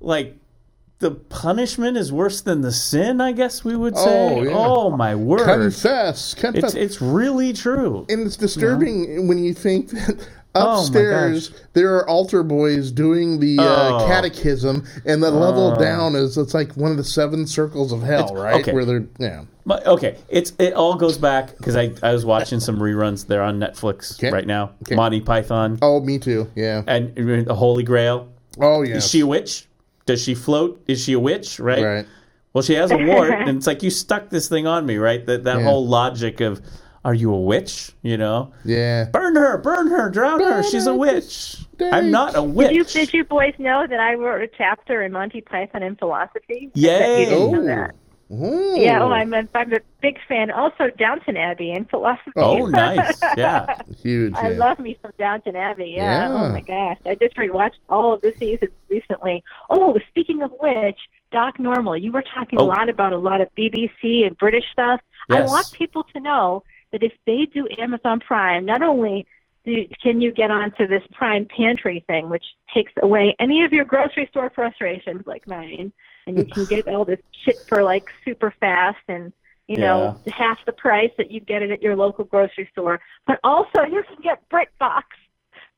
[0.00, 0.36] Like
[1.04, 3.20] the punishment is worse than the sin.
[3.20, 4.34] I guess we would say.
[4.34, 4.52] Oh, yeah.
[4.54, 5.44] Oh my word!
[5.44, 6.74] Confess, confess.
[6.74, 8.06] It's it's really true.
[8.08, 10.26] and it's disturbing when you think that
[10.56, 13.64] Oh, upstairs there are altar boys doing the uh,
[14.02, 14.06] Oh.
[14.06, 18.34] catechism, and the level down is it's like one of the seven circles of hell,
[18.34, 18.60] right?
[18.62, 18.72] okay.
[18.72, 19.44] Where they're yeah.
[19.66, 23.26] But, okay, it's it all goes back because I, I was watching some reruns.
[23.26, 24.30] They're on Netflix Okay.
[24.30, 24.70] right now.
[24.82, 24.94] Okay.
[24.94, 26.48] Monty Python Oh, me too.
[26.54, 26.82] Yeah.
[26.86, 28.28] and uh, the Holy Grail.
[28.60, 28.96] Oh yeah.
[28.96, 29.66] Is she a witch?
[30.06, 30.82] Does she float?
[30.86, 31.58] Is she a witch?
[31.58, 31.82] Right.
[31.82, 32.06] right?
[32.52, 35.24] Well, she has a wart, and it's like you stuck this thing on me, right?
[35.26, 35.64] That that Yeah.
[35.64, 36.60] whole logic of,
[37.04, 37.92] are you a witch?
[38.02, 39.04] You know, Yeah.
[39.12, 40.62] burn her, burn her, drown her.
[40.62, 41.24] She's a witch.
[41.74, 41.92] stake.
[41.92, 42.68] I'm not a witch.
[42.68, 45.98] Did you, did you boys know that I wrote a chapter in Monty Python and
[45.98, 46.70] philosophy?
[46.76, 47.20] I bet Yay.
[47.20, 47.90] you didn't know Oh.
[48.42, 48.78] Ooh.
[48.78, 50.50] Yeah, oh, I'm a, I'm a big fan.
[50.50, 52.32] Also, Downton Abbey and philosophy.
[52.36, 53.20] oh, nice.
[53.36, 53.80] Yeah.
[54.02, 54.34] huge.
[54.34, 54.58] I yeah.
[54.58, 55.94] love me some Downton Abbey.
[55.96, 56.28] Yeah.
[56.30, 56.42] Oh, yeah.
[56.44, 59.42] Oh my gosh, I just rewatched all of the seasons recently.
[59.70, 60.98] Oh, speaking of which,
[61.32, 62.64] Doc Normal, you were talking Oh.
[62.64, 65.00] a lot about a lot of BBC and British stuff.
[65.30, 66.62] I want people to know
[66.92, 69.26] that if they do Amazon Prime, not only
[69.64, 73.84] do, can you get onto this Prime Pantry thing, which takes away any of your
[73.86, 75.92] grocery store frustrations like mine,
[76.26, 79.32] and you can get all this shit for like super fast and
[79.68, 83.00] you know half the price that you get it at your local grocery store.
[83.26, 85.02] But also you can get BritBox.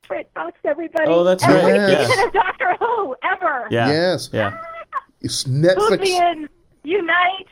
[0.09, 1.09] BritBox, everybody.
[1.11, 2.09] Oh, that's Every right, yes.
[2.09, 3.67] season of Doctor Who ever.
[3.71, 3.89] Yeah.
[3.89, 4.31] Yes.
[4.33, 4.57] Yeah.
[5.21, 5.99] It's Netflix.
[5.99, 6.49] Luthean,
[6.85, 7.47] Unite.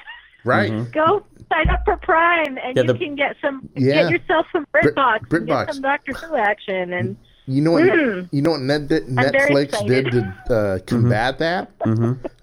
[0.44, 0.70] Right.
[0.70, 0.90] Mm-hmm.
[0.92, 3.68] Go sign up for Prime, and Yeah, you the- can get some.
[3.74, 4.02] Yeah.
[4.02, 5.28] Get yourself some BritBox.
[5.28, 5.66] Brit- and BritBox.
[5.66, 7.16] Get some Doctor Who action, and
[7.46, 7.82] You know what?
[7.84, 8.28] Mm.
[8.32, 11.70] You know what Net, Netflix did to uh, combat that?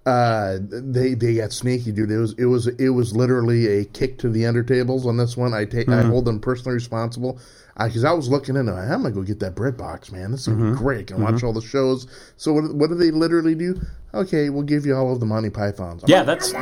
[0.05, 2.11] Uh, they they got sneaky, dude.
[2.11, 5.53] It was it was it was literally a kick to the undertables on this one.
[5.53, 7.39] I take I hold them personally responsible
[7.77, 8.71] because I was looking into.
[8.73, 8.75] it.
[8.79, 10.31] I'm gonna go get that bread box, man.
[10.31, 11.07] This is gonna be great.
[11.07, 12.07] Can watch all the shows.
[12.37, 13.81] So what what do they literally do?
[14.13, 16.03] Okay, we'll give you all of the Monty Pythons.
[16.03, 16.53] I'm Yeah, like, that's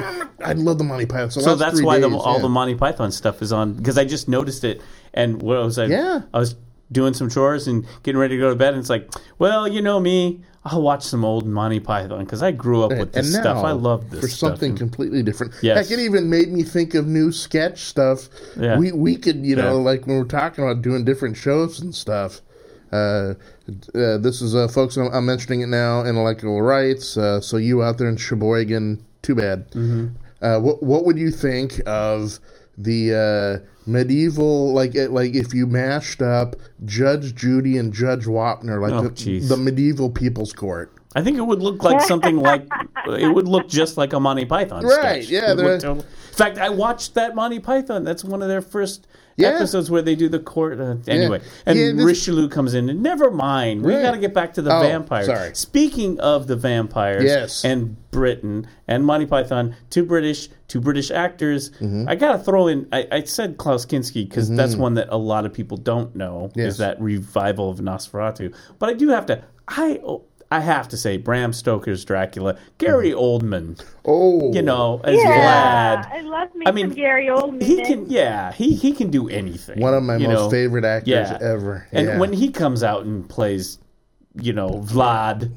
[0.43, 1.33] I love the Monty Pythons.
[1.33, 2.41] so last that's three why the, all yeah.
[2.41, 4.81] the Monty Python stuff is on because I just noticed it
[5.13, 5.85] and what was I?
[5.85, 6.21] Yeah.
[6.33, 6.55] I was
[6.91, 9.81] doing some chores and getting ready to go to bed and it's like, well, you
[9.81, 13.43] know me, I'll watch some old Monty Python because I grew up with this and
[13.43, 13.63] stuff.
[13.63, 14.21] I love this stuff.
[14.21, 14.49] for stuff.
[14.51, 15.53] something And- completely different.
[15.61, 15.89] Yes.
[15.89, 18.27] Heck, it even made me think of new sketch stuff.
[18.57, 18.77] Yeah.
[18.77, 19.83] We we could you know Yeah.
[19.91, 22.41] like when we're talking about doing different shows and stuff.
[22.91, 23.35] Uh,
[23.93, 24.97] uh, this is uh, folks.
[24.97, 26.03] I'm, I'm mentioning it now.
[26.03, 27.17] Intellectual rights.
[27.17, 29.69] Uh, so you out there in Sheboygan, too bad.
[29.71, 30.07] Mm-hmm.
[30.41, 32.39] Uh, what what would you think of
[32.79, 33.13] the
[33.63, 36.55] uh, medieval like uh, like if you mashed up
[36.85, 40.93] Judge Judy and Judge Wapner like Oh, the, the medieval people's court?
[41.15, 42.67] I think it would look like something like
[43.07, 45.29] it would look just like a Monty Python Right, sketch.
[45.29, 48.05] yeah, would totally- in fact, I watched that Monty Python.
[48.05, 49.07] That's one of their first
[49.39, 49.49] Yeah.
[49.49, 50.79] episodes where they do the court.
[50.79, 52.89] Uh, anyway, and Yeah, this- Richelieu comes in.
[52.89, 54.01] And never mind, we Right.
[54.01, 55.25] got to get back to the Oh, vampires.
[55.27, 55.51] sorry.
[55.53, 57.63] Speaking of the vampires, Yes.
[57.65, 61.69] and Britain and Monty Python, two British, two British actors.
[61.79, 62.05] Mm-hmm.
[62.07, 62.87] I got to throw in.
[62.91, 66.49] I, I said Klaus Kinski because that's one that a lot of people don't know.
[66.55, 66.73] Yes.
[66.73, 68.53] Is that revival of Nosferatu?
[68.79, 69.41] But I do have to.
[69.67, 69.99] I.
[70.51, 73.19] I have to say, Bram Stoker's Dracula, Gary mm-hmm.
[73.19, 76.11] Oldman, Oh, you know, as yeah, Vlad.
[76.11, 77.61] I love me I mean, some Gary Oldman.
[77.61, 79.79] He can, yeah, he he can do anything.
[79.79, 80.49] one of my most know?
[80.49, 81.37] favorite actors Yeah.
[81.39, 81.87] ever.
[81.91, 82.17] And yeah.
[82.17, 83.77] when he comes out and plays,
[84.41, 85.51] you know, Vlad,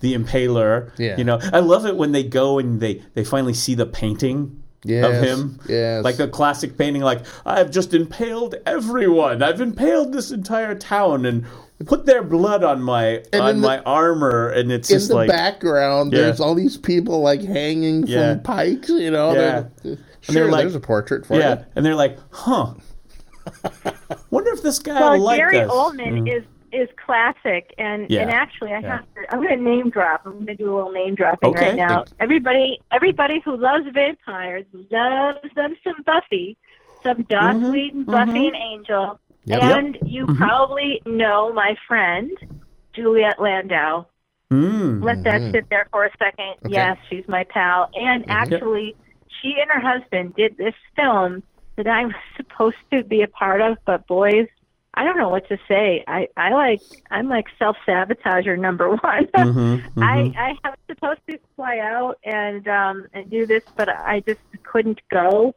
[0.00, 1.18] the Impaler, Yeah.
[1.18, 4.62] you know, I love it when they go and they they finally see the painting
[4.84, 6.02] of Yes, him, yes.
[6.02, 11.44] like the classic painting, like I've just impaled everyone, I've impaled this entire town, and
[11.86, 15.14] put their blood on my And on the- my armor, and it's In just the
[15.14, 16.20] like background, Yeah.
[16.22, 18.34] there's all these people like hanging Yeah.
[18.34, 18.88] from pikes.
[18.90, 19.64] You know, Yeah.
[19.82, 19.98] They're-
[20.28, 21.64] And they're sure, like- there's a portrait for yeah, you.
[21.76, 22.74] and they're like, huh.
[24.30, 25.70] Wonder if this guy well, will like Gary us.
[25.70, 26.36] Oldman Mm.
[26.38, 28.20] is is classic, and Yeah.
[28.20, 28.88] and actually, I Yeah.
[28.98, 29.32] have to.
[29.34, 30.20] I'm going to name drop.
[30.24, 31.70] I'm going to do a little name dropping Okay.
[31.70, 32.04] right now.
[32.20, 36.56] Everybody, everybody who loves vampires loves them some Buffy,
[37.02, 38.46] some Joss Mhm, Whedon, Buffy mhm.
[38.46, 39.62] and Angel, Yep.
[39.62, 40.36] and you Mhm.
[40.36, 42.30] probably know my friend
[42.92, 44.06] Juliet Landau.
[44.52, 45.02] Mm.
[45.02, 45.52] Let that Mhm.
[45.52, 46.50] sit there for a second.
[46.64, 46.72] Okay.
[46.74, 47.88] Yes, she's my pal.
[47.94, 48.96] And actually,
[49.40, 51.42] she and her husband did this film
[51.76, 54.48] that I was supposed to be a part of, but boys,
[54.94, 56.02] I don't know what to say.
[56.08, 56.80] I, I like
[57.12, 59.26] I'm like self sabotager number one.
[59.28, 60.02] Mhm, mhm.
[60.02, 60.32] I,
[60.64, 65.00] I was supposed to fly out and um and do this but I just couldn't
[65.10, 65.54] go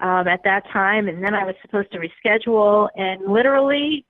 [0.00, 4.04] um at that time and then I was supposed to reschedule and literally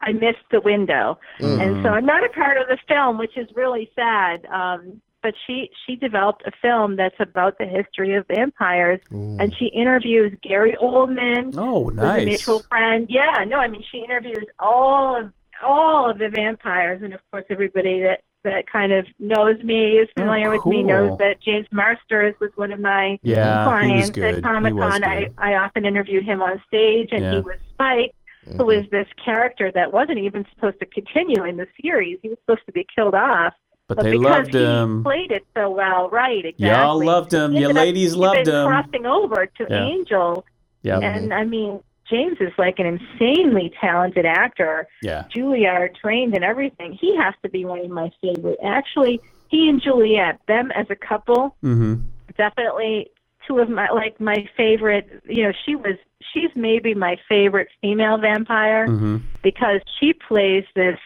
[0.00, 1.18] I missed the window.
[1.40, 1.60] Mm.
[1.60, 4.44] And so I'm not a part of the film, which is really sad.
[4.46, 9.38] Um, but she she developed a film that's about the history of vampires, Ooh.
[9.40, 12.26] and she interviews Gary Oldman, oh, who's a nice.
[12.26, 13.06] mutual friend.
[13.08, 15.32] Yeah, no, I mean she interviews all of
[15.62, 20.08] all of the vampires, and of course everybody that that kind of knows me is
[20.16, 24.42] Oh, familiar with me knows that James Marsters was one of my Yeah, clients at
[24.42, 25.02] Comic Con.
[25.04, 25.28] I.
[25.38, 27.34] I often interviewed him on stage, and Yeah.
[27.36, 28.14] he was Spike
[28.46, 28.58] Mm-hmm.
[28.60, 32.18] who is this character that wasn't even supposed to continue in the series.
[32.20, 33.54] He was supposed to be killed off.
[33.88, 35.02] But, But they because loved he him.
[35.02, 36.44] played it so well, right?
[36.44, 36.66] Exactly.
[36.68, 37.52] Y'all loved him.
[37.52, 38.66] He You ended ladies loved him.
[38.66, 39.84] Crossing over to Yeah.
[39.86, 40.44] Angel,
[40.82, 44.86] Yeah, and I mean, James is like an insanely talented actor.
[45.02, 45.24] yeah.
[45.34, 46.92] Julia are trained and everything.
[46.92, 48.58] He has to be one of my favorite.
[48.64, 51.94] Actually, he and Juliet, them as a couple, Mm-hmm.
[52.36, 53.10] definitely
[53.46, 55.22] two of my like my favorite.
[55.28, 55.96] You know, she was
[56.32, 59.16] she's maybe my favorite female vampire Mm-hmm.
[59.42, 60.98] because she plays this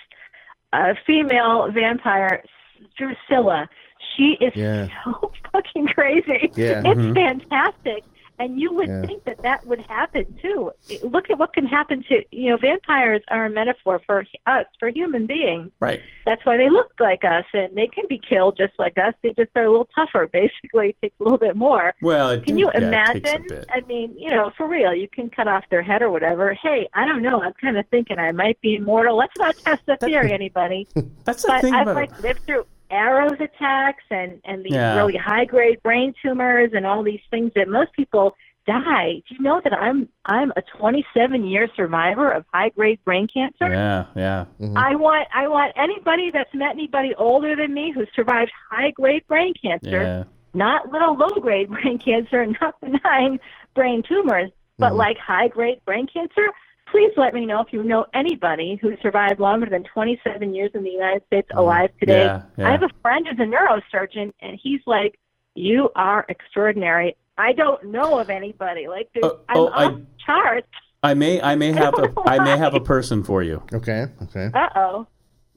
[0.72, 2.42] uh, female vampire,
[2.96, 3.68] Drusilla.
[4.16, 4.88] She is Yeah.
[5.04, 6.50] so fucking crazy.
[6.56, 6.82] Yeah.
[6.84, 7.14] It's Mhm.
[7.14, 8.04] fantastic.
[8.38, 9.02] And you would Yeah.
[9.02, 10.70] think that that would happen too.
[11.02, 14.88] Look at what can happen to, you know, vampires are a metaphor for us, for
[14.88, 15.70] human beings.
[15.80, 16.00] Right.
[16.24, 19.14] That's why they look like us and they can be killed just like us.
[19.22, 20.90] They just are a little tougher, basically.
[20.90, 21.94] It takes a little bit more.
[22.00, 23.64] Well, Can you yeah, it takes a imagine?
[23.70, 26.54] I mean, you know, for real, you can cut off their head or whatever.
[26.54, 27.42] Hey, I don't know.
[27.42, 29.16] I'm kind of thinking I might be immortal.
[29.16, 30.86] Let's not test the theory, anybody.
[31.24, 34.96] That's the but thing I've about like lived through arrows attacks and and these Yeah.
[34.96, 38.34] really high grade brain tumors and all these things that most people
[38.66, 39.22] die.
[39.28, 43.70] Do you know that I'm I'm a 27 year survivor of high grade brain cancer?
[43.70, 44.44] Yeah, yeah.
[44.76, 49.26] I want I want anybody that's met anybody older than me who survived high grade
[49.26, 50.24] brain cancer Yeah.
[50.54, 53.38] not little low grade brain cancer, and not benign
[53.74, 54.96] brain tumors, but Mm-hmm.
[54.96, 56.46] like high grade brain cancer,
[56.90, 60.82] please let me know if you know anybody who survived longer than 27 years in
[60.82, 62.26] the United States alive today.
[62.26, 62.60] Mm-hmm.
[62.60, 62.68] Yeah, yeah.
[62.68, 65.18] I have a friend who's a neurosurgeon, and he's like,
[65.54, 67.16] You are extraordinary.
[67.36, 68.88] I don't know of anybody.
[68.88, 70.68] Like, there's, Oh, I'm oh, I- off charts.
[71.00, 73.62] I may I may have a don't I may have a person for you.
[73.72, 74.06] Okay.
[74.24, 74.50] Okay.
[74.52, 75.06] Uh oh.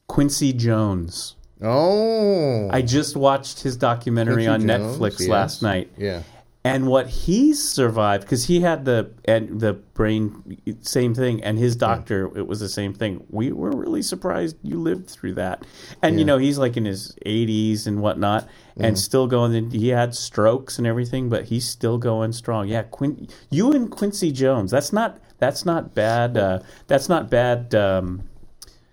[0.07, 1.35] Quincy Jones.
[1.63, 2.69] Oh.
[2.69, 5.29] I just watched his documentary Quincy on Jones, Netflix yes.
[5.29, 5.89] last night.
[5.97, 6.21] Yeah.
[6.63, 11.75] And what he survived because he had the and the brain same thing, and his
[11.75, 13.25] doctor it was the same thing.
[13.31, 15.65] We were really surprised you lived through that.
[16.03, 18.47] And you know he's like in his 80s and whatnot,
[18.77, 19.71] and still going.
[19.71, 22.67] He had strokes and everything, but he's still going strong.
[22.67, 24.69] Yeah, Quin- you and Quincy Jones.
[24.69, 26.37] That's not that's not bad.
[26.37, 28.21] Uh, that's not bad um,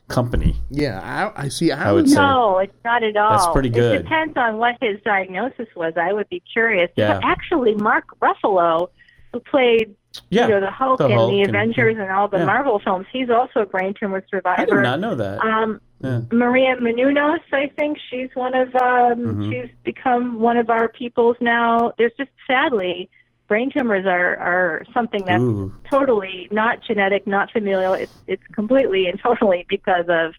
[0.08, 0.56] company.
[0.70, 1.30] Yeah.
[1.36, 1.70] I, I see.
[1.70, 2.12] I, I would was.
[2.14, 2.20] say.
[2.20, 3.30] No, it's not at all.
[3.30, 3.96] That's pretty good.
[4.00, 5.92] It depends on what his diagnosis was.
[5.96, 6.90] I would be curious.
[6.96, 7.20] Yeah.
[7.22, 8.88] Actually, Mark Ruffalo,
[9.32, 9.94] who played
[10.30, 12.44] Yeah, you know the Hulk the and Hulk the and- Avengers and, all the yeah.
[12.46, 14.60] Marvel films, he's also a brain tumor survivor.
[14.62, 15.38] I did not know that.
[15.40, 16.20] Um, Yeah.
[16.32, 19.50] Maria Menounos, I think she's one of um, Mhm.
[19.50, 21.92] she's become one of our peoples now.
[21.98, 23.10] There's just sadly,
[23.48, 25.74] brain tumors are are something that's Ooh.
[25.90, 27.94] totally not genetic, not familial.
[27.94, 30.34] It's it's completely and totally because of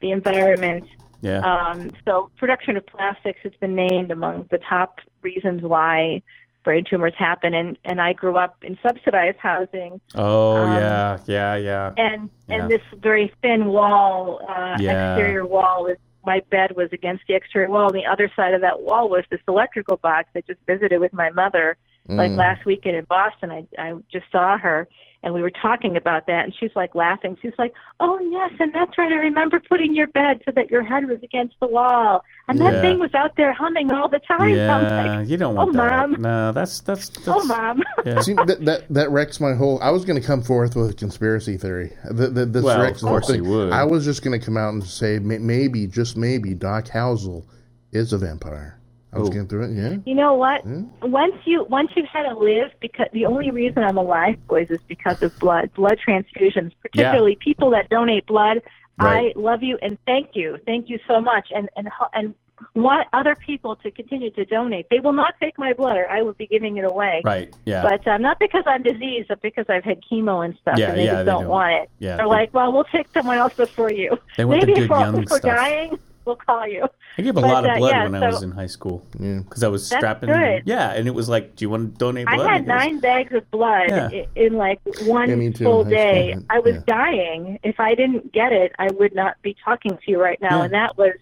[0.00, 0.84] the environment
[1.22, 1.40] Yeah.
[1.40, 6.22] um, so production of plastics has been named among the top reasons why
[6.64, 7.54] brain tumors happen.
[7.54, 11.92] And, and I grew up in subsidized housing oh um, yeah, yeah, yeah.
[11.96, 12.54] and, Yeah.
[12.54, 15.14] and this very thin wall, uh, Yeah.
[15.14, 17.86] exterior wall was, my bed was against the exterior wall.
[17.86, 21.12] And the other side of that wall was this electrical box I just visited with
[21.12, 21.76] my mother.
[22.08, 22.36] Like mm.
[22.36, 24.88] last weekend in Boston, I I just saw her
[25.22, 27.36] and we were talking about that and she's like laughing.
[27.42, 29.10] She's like, "Oh yes, and that's right.
[29.10, 32.74] I remember putting your bed so that your head was against the wall, and that
[32.74, 32.80] Yeah.
[32.80, 36.10] thing was out there humming all the time." Yeah, like, you don't want "Oh, that.
[36.10, 37.10] Mom." No, that's that's.
[37.26, 38.20] Oh, that's "Oh, mom." Yeah.
[38.20, 39.80] See, that, that that wrecks my whole.
[39.82, 41.92] I was going to come forth with a conspiracy theory.
[42.08, 43.48] The, the, this Well, wrecks of course you thing.
[43.50, 43.72] would.
[43.72, 47.44] I was just going to come out and say maybe, just maybe, Doc Housel
[47.92, 48.77] is a vampire.
[49.12, 49.32] I was Oh.
[49.32, 49.70] going through it.
[49.74, 49.96] Yeah.
[50.04, 50.62] You know what?
[50.62, 50.84] Hmm?
[51.02, 54.80] Once you once you've had to live, because the only reason I'm alive, boys, is
[54.86, 56.72] because of blood, blood transfusions.
[56.82, 58.60] Particularly people that donate blood.
[59.00, 59.32] Right.
[59.36, 62.34] I love you and thank you, thank you so much, and and and
[62.74, 64.86] want other people to continue to donate.
[64.90, 67.22] They will not take my blood, or I will be giving it away.
[67.24, 67.54] Right.
[67.64, 67.82] Yeah.
[67.82, 70.98] But um, not because I'm diseased, but because I've had chemo and stuff, Yeah, and
[70.98, 71.50] they yeah, just they don't don't.
[71.50, 71.90] want it.
[72.00, 74.18] Yeah, They're they- like, well, we'll take someone else before you.
[74.36, 75.42] They want the good if young if stuff.
[75.42, 75.98] dying,
[76.28, 76.86] we'll call you.
[77.18, 79.04] I gave a but, lot of uh, blood yeah, when I was in high school
[79.18, 79.40] Yeah.
[79.40, 80.28] because I was That's strapping.
[80.28, 80.62] good.
[80.66, 83.00] Yeah, and it was like, "Do you want to donate blood?" I had Because- nine
[83.00, 84.10] bags of blood Yeah.
[84.36, 86.32] in like one Yeah, too, full day.
[86.32, 86.82] school, I was yeah.
[86.86, 87.58] dying.
[87.64, 90.58] If I didn't get it, I would not be talking to you right now.
[90.58, 90.64] Yeah.
[90.66, 91.14] And that was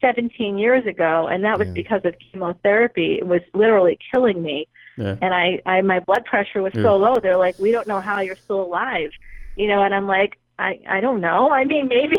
[0.00, 1.74] 17 years ago, and that was Yeah.
[1.74, 3.16] because of chemotherapy.
[3.18, 4.68] It was literally killing me.
[4.96, 5.16] Yeah.
[5.20, 7.16] And I, I my blood pressure was so low.
[7.16, 9.10] They're like, we don't know how you're still alive,
[9.56, 9.82] you know.
[9.82, 11.50] And I'm like, I, I don't know.
[11.50, 12.16] I mean, maybe.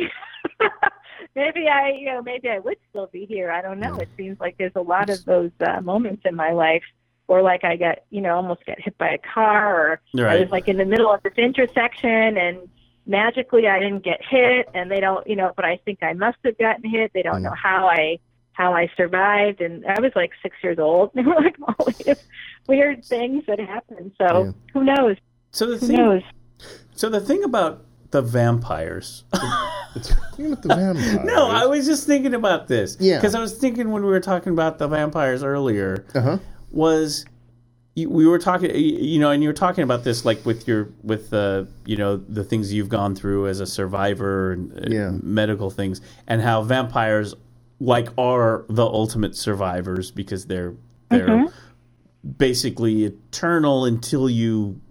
[1.36, 3.52] Maybe I, you know, maybe I would still be here.
[3.52, 4.00] I don't know.
[4.00, 6.84] It seems like there's a lot of those uh, moments in my life
[7.28, 10.50] or like I got, you know, almost got hit by a car, or I was
[10.52, 12.70] like in the middle of this intersection and
[13.08, 16.38] magically I didn't get hit, and they don't, you know, but I think I must
[16.46, 17.12] have gotten hit.
[17.14, 17.44] They don't Mm.
[17.44, 18.20] know how I
[18.54, 21.12] how I survived, and I was like six years old.
[21.16, 22.16] They were like all these
[22.68, 24.14] weird things that happen.
[24.18, 24.52] So Yeah.
[24.74, 25.18] who knows?
[25.52, 26.22] So the Who thing, knows?
[26.96, 27.84] so the thing about
[28.16, 29.24] the vampires.
[30.38, 31.24] Even with the vampire.
[31.26, 32.96] no, I was just thinking about this.
[33.00, 33.18] Yeah.
[33.18, 36.06] because I was thinking when we were talking about the vampires earlier.
[36.16, 36.38] Uh huh.
[36.72, 37.26] was
[37.96, 40.90] you, we were talking you know and you were talking about this like with your
[41.04, 45.12] with the you know the things you've gone through as a survivor and uh, Yeah.
[45.24, 47.34] medical things and how vampires
[47.80, 50.74] like are the ultimate survivors because they're
[51.10, 51.48] they're
[52.38, 54.82] basically eternal until you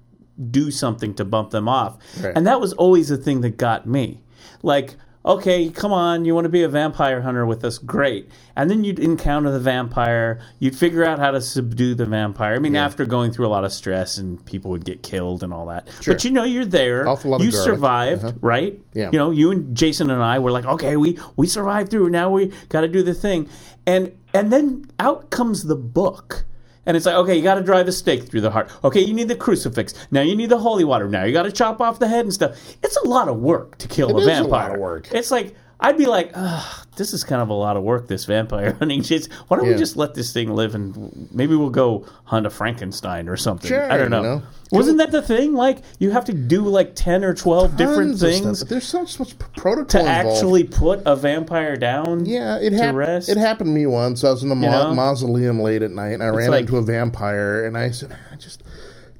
[0.51, 1.99] do something to bump them off.
[2.23, 2.33] Right.
[2.37, 4.21] and that was always the thing that got me.
[4.63, 4.97] Like
[5.27, 7.79] okay come on you want to be a vampire hunter with us?
[7.79, 8.29] Great.
[8.57, 12.57] And then you'd encounter the vampire you'd figure out how to subdue the vampire.
[12.57, 15.53] I mean after going through a lot of stress and people would get killed and
[15.55, 15.89] all that.
[16.07, 17.09] But you know you're there.
[17.09, 17.65] Awful lot you garlic.
[17.65, 18.35] survived Uh-huh.
[18.43, 18.79] right?
[18.93, 19.11] Yeah.
[19.13, 22.29] you know you and jason and i were like okay we we survived through now
[22.29, 23.49] we got to do the thing.
[23.87, 26.45] And and then out comes the book
[26.87, 28.71] and it's like, okay, you got to drive a stake through the heart.
[28.83, 29.95] Okay, you need the crucifix.
[30.11, 31.09] Now you need the holy water.
[31.09, 32.57] Now you got to chop off the head and stuff.
[32.83, 34.49] It's a lot of work to kill It a is a vampire.
[34.69, 35.09] lot of work.
[35.13, 35.55] It's like
[35.85, 38.09] I'd be like, Ugh, this is kind of a lot of work.
[38.09, 39.27] This vampire hunting shit.
[39.49, 43.29] Why don't we just let this thing live and maybe we'll go hunt a Frankenstein
[43.29, 43.69] or something?
[43.69, 44.23] Sure, I don't know.
[44.23, 44.43] you know.
[44.71, 45.53] Wasn't that the thing?
[45.53, 48.69] Like you have to do like ten or twelve different things stuff.
[48.69, 50.37] There's so much protocol to involved.
[50.37, 52.25] actually put a vampire down.
[52.25, 53.29] Yeah, it happened.
[53.29, 54.25] It happened to me once.
[54.25, 54.95] I was in know?
[54.95, 58.37] mausoleum late at night, and I ran like- into a vampire, and I said, "I
[58.37, 58.63] just."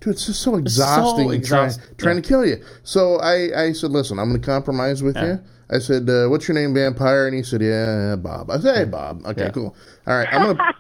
[0.01, 2.23] Dude, it's just so exhausting, trying, exhaust- trying yeah.
[2.23, 2.63] to kill you.
[2.83, 5.41] So I, I said, listen, I'm going to compromise with you.
[5.75, 7.27] I said, uh, what's your name, vampire?
[7.27, 8.49] And he said, yeah, Bob.
[8.51, 9.27] I said, hey, Bob.
[9.27, 9.51] Okay, Yeah.
[9.51, 9.75] cool.
[10.07, 10.75] All right, I'm to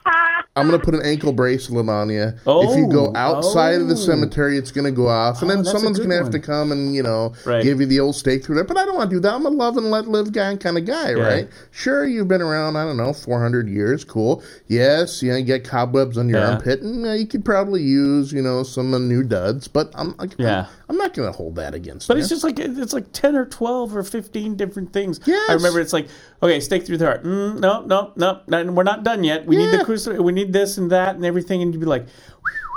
[0.56, 2.32] I'm gonna put an ankle bracelet on you.
[2.46, 3.96] if you go Oh, outside of the oh.
[3.96, 7.02] cemetery, it's gonna go off, and Oh, then someone's gonna have to come and you
[7.02, 7.60] know Right.
[7.64, 8.64] give you the old stake through there.
[8.64, 9.34] But I don't want to do that.
[9.34, 11.48] I'm a love and let live guy kind of guy, right?
[11.72, 12.76] Sure, you've been around.
[12.76, 14.04] I don't know, 400 years.
[14.04, 14.44] Cool.
[14.68, 16.50] Yes, yeah, you get cobwebs on your Yeah.
[16.52, 19.66] armpit, and uh, you could probably use you know some uh, new duds.
[19.66, 20.66] But I'm like, Yeah.
[20.88, 22.08] I'm, not gonna hold that against.
[22.08, 22.20] But you.
[22.20, 25.20] it's just like it's like ten or twelve or fifteen different things.
[25.24, 25.50] Yes.
[25.50, 26.08] I remember it's like
[26.42, 27.24] okay, stake through the heart.
[27.24, 29.46] Mm, no, no, no, no, we're not done yet.
[29.46, 30.20] We need the crucifix.
[30.20, 31.62] We need this and that and everything.
[31.62, 32.06] And you'd be like,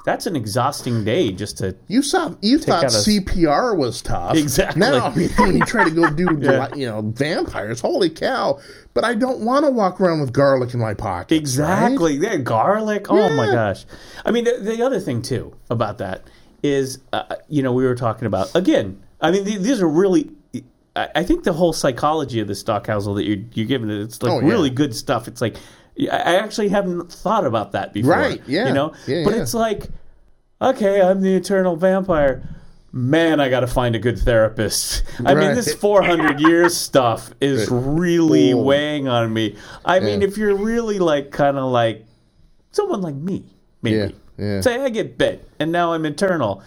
[0.07, 1.75] that's an exhausting day just to.
[1.89, 4.37] You saw you thought a- CPR was tough.
[4.37, 4.79] Exactly.
[4.79, 6.73] Now I mean, when you try to go do Yeah.
[6.73, 8.57] you know vampires, holy cow!
[8.93, 11.35] But I don't want to walk around with garlic in my pocket.
[11.35, 12.13] Exactly.
[12.13, 13.07] Yeah, garlic.
[13.09, 13.85] Oh my gosh.
[14.25, 16.23] I mean, the, the other thing too about that
[16.63, 19.01] is, uh, you know, we were talking about again.
[19.21, 20.31] I mean, th- these are really.
[20.95, 24.01] I I think the whole psychology of the Doc Housel that you're, you're giving it,
[24.01, 24.47] it's like Oh, yeah.
[24.47, 25.27] really good stuff.
[25.27, 25.57] It's like,
[25.99, 28.11] I actually haven't thought about that before.
[28.13, 28.67] Right, yeah.
[28.67, 28.93] You know?
[29.05, 29.41] Yeah, but yeah.
[29.41, 29.89] it's like,
[30.61, 32.47] okay, I'm the eternal vampire.
[32.91, 35.03] Man, I got to find a good therapist.
[35.23, 38.57] I mean, this 400 years stuff is really Ooh.
[38.63, 39.55] weighing on me.
[39.85, 42.05] I mean, if you're really like kind of like
[42.71, 43.45] someone like me,
[43.83, 44.15] maybe.
[44.37, 44.61] Yeah, yeah.
[44.61, 46.61] Say I get bit and now I'm eternal.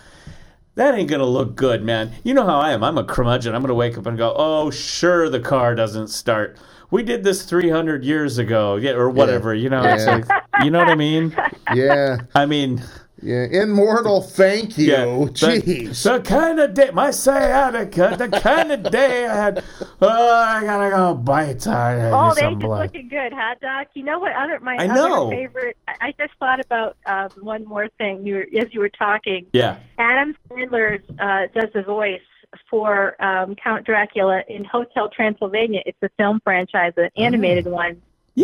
[0.76, 2.12] That ain't gonna look good, man.
[2.24, 2.82] You know how I am.
[2.84, 3.54] I'm a curmudgeon.
[3.54, 6.56] I'm gonna wake up and go, "Oh, sure, the car doesn't start.
[6.90, 10.22] We did this 300 years ago, yeah, or whatever." You know, Yeah.
[10.28, 11.36] like, you know what I mean?
[11.74, 12.82] Yeah, I mean,
[13.22, 14.22] Yeah, immortal.
[14.22, 14.92] Thank you.
[14.92, 16.02] Yeah, Jeez.
[16.04, 19.64] the kind of day, my sciatica, the kind of day I had.
[20.00, 21.66] Oh, I gotta go bite.
[21.66, 22.82] I Oh, they some just blood.
[22.82, 23.88] looking good, huh, Doc?
[23.94, 24.32] You know what?
[24.32, 25.26] Other my I know.
[25.28, 25.76] other favorite.
[25.88, 28.26] I I just thought about um, one more thing.
[28.26, 29.46] You were, as you were talking.
[29.52, 29.78] Yeah.
[29.98, 32.20] Adam Sandler uh, does the voice
[32.68, 35.82] for um, Count Dracula in Hotel Transylvania.
[35.86, 38.00] It's a film franchise, an animated one.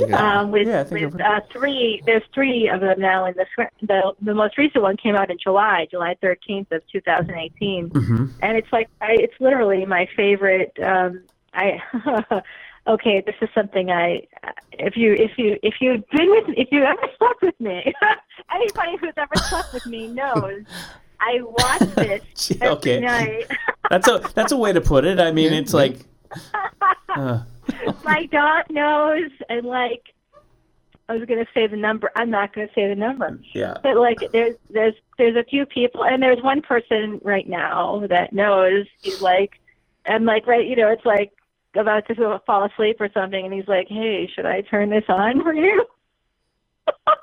[0.09, 0.41] Yeah.
[0.41, 3.25] Um, with yeah, with uh, three, there's three of them now.
[3.25, 3.47] And the
[3.83, 8.31] the the most recent one came out in July, July 13th of 2018 Mhm.
[8.43, 10.73] and it's like I, it's literally my favorite.
[10.83, 11.23] Um,
[11.55, 11.81] I
[12.87, 14.27] okay, this is something I
[14.73, 17.93] if you if you if you've been with if you ever slept with me,
[18.55, 20.63] anybody who's ever slept with me knows
[21.21, 23.01] I watch this Gee, every okay.
[23.01, 23.47] night.
[23.91, 25.19] That's a that's a way to put it.
[25.19, 25.99] I mean, it's like.
[27.09, 27.41] Uh,
[28.05, 30.13] my dog knows, and like
[31.09, 32.11] I was gonna say the number.
[32.17, 33.39] I'm not gonna say the number.
[33.55, 33.75] yeah.
[33.83, 38.33] But like there's there's there's a few people and there's one person right now that
[38.33, 39.61] knows he's like
[40.05, 41.33] and like right you know it's like
[41.77, 45.43] about to fall asleep or something and he's like hey should I turn this on
[45.43, 45.85] for you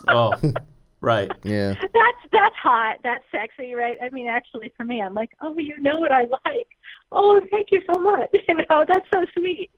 [0.08, 0.34] Oh,
[1.02, 1.32] right.
[1.44, 1.74] Yeah.
[1.74, 5.80] that's that's hot that's sexy right I mean actually for me I'm like oh you
[5.80, 6.68] know what I like
[7.12, 9.72] oh thank you so much you know that's so sweet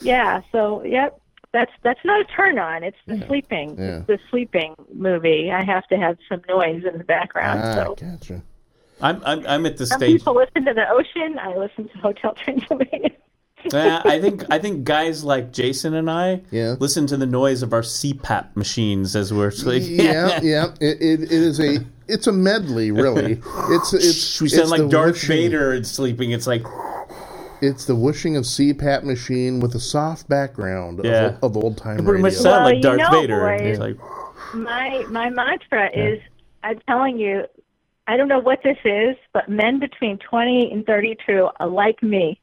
[0.00, 1.20] yeah so yep
[1.52, 3.98] that's that's not a turn on it's the sleeping Yeah.
[3.98, 7.94] it's the sleeping movie I have to have some noise in the background Ah, so
[7.96, 8.42] gotcha.
[9.02, 10.18] I'm I'm I'm at the Some stage.
[10.20, 11.38] people listen to the ocean.
[11.38, 13.10] I listen to Hotel Transylvania.
[13.72, 16.76] Uh, I think I think guys like Jason and I Yeah.
[16.78, 20.04] listen to the noise of our CPAP machines as we're sleeping.
[20.04, 20.66] Yeah, yeah.
[20.80, 21.78] It, it, it is a
[22.08, 23.40] it's a medley, really.
[23.70, 26.30] It's it's we sound it's like the Darth whooshing- Vader and sleeping.
[26.32, 26.64] It's like
[27.62, 31.36] It's the whooshing of CPAP machine with a soft background Yeah.
[31.42, 32.22] of, of old time you pretty radio.
[32.22, 33.40] much sound Well, like you Darth know, Vader.
[33.58, 33.60] boys.
[33.62, 33.96] It's like
[34.54, 36.20] My my mantra is,
[36.62, 37.44] I'm telling you,
[38.06, 42.40] I don't know what this is, but men between 20 and 32 are like me,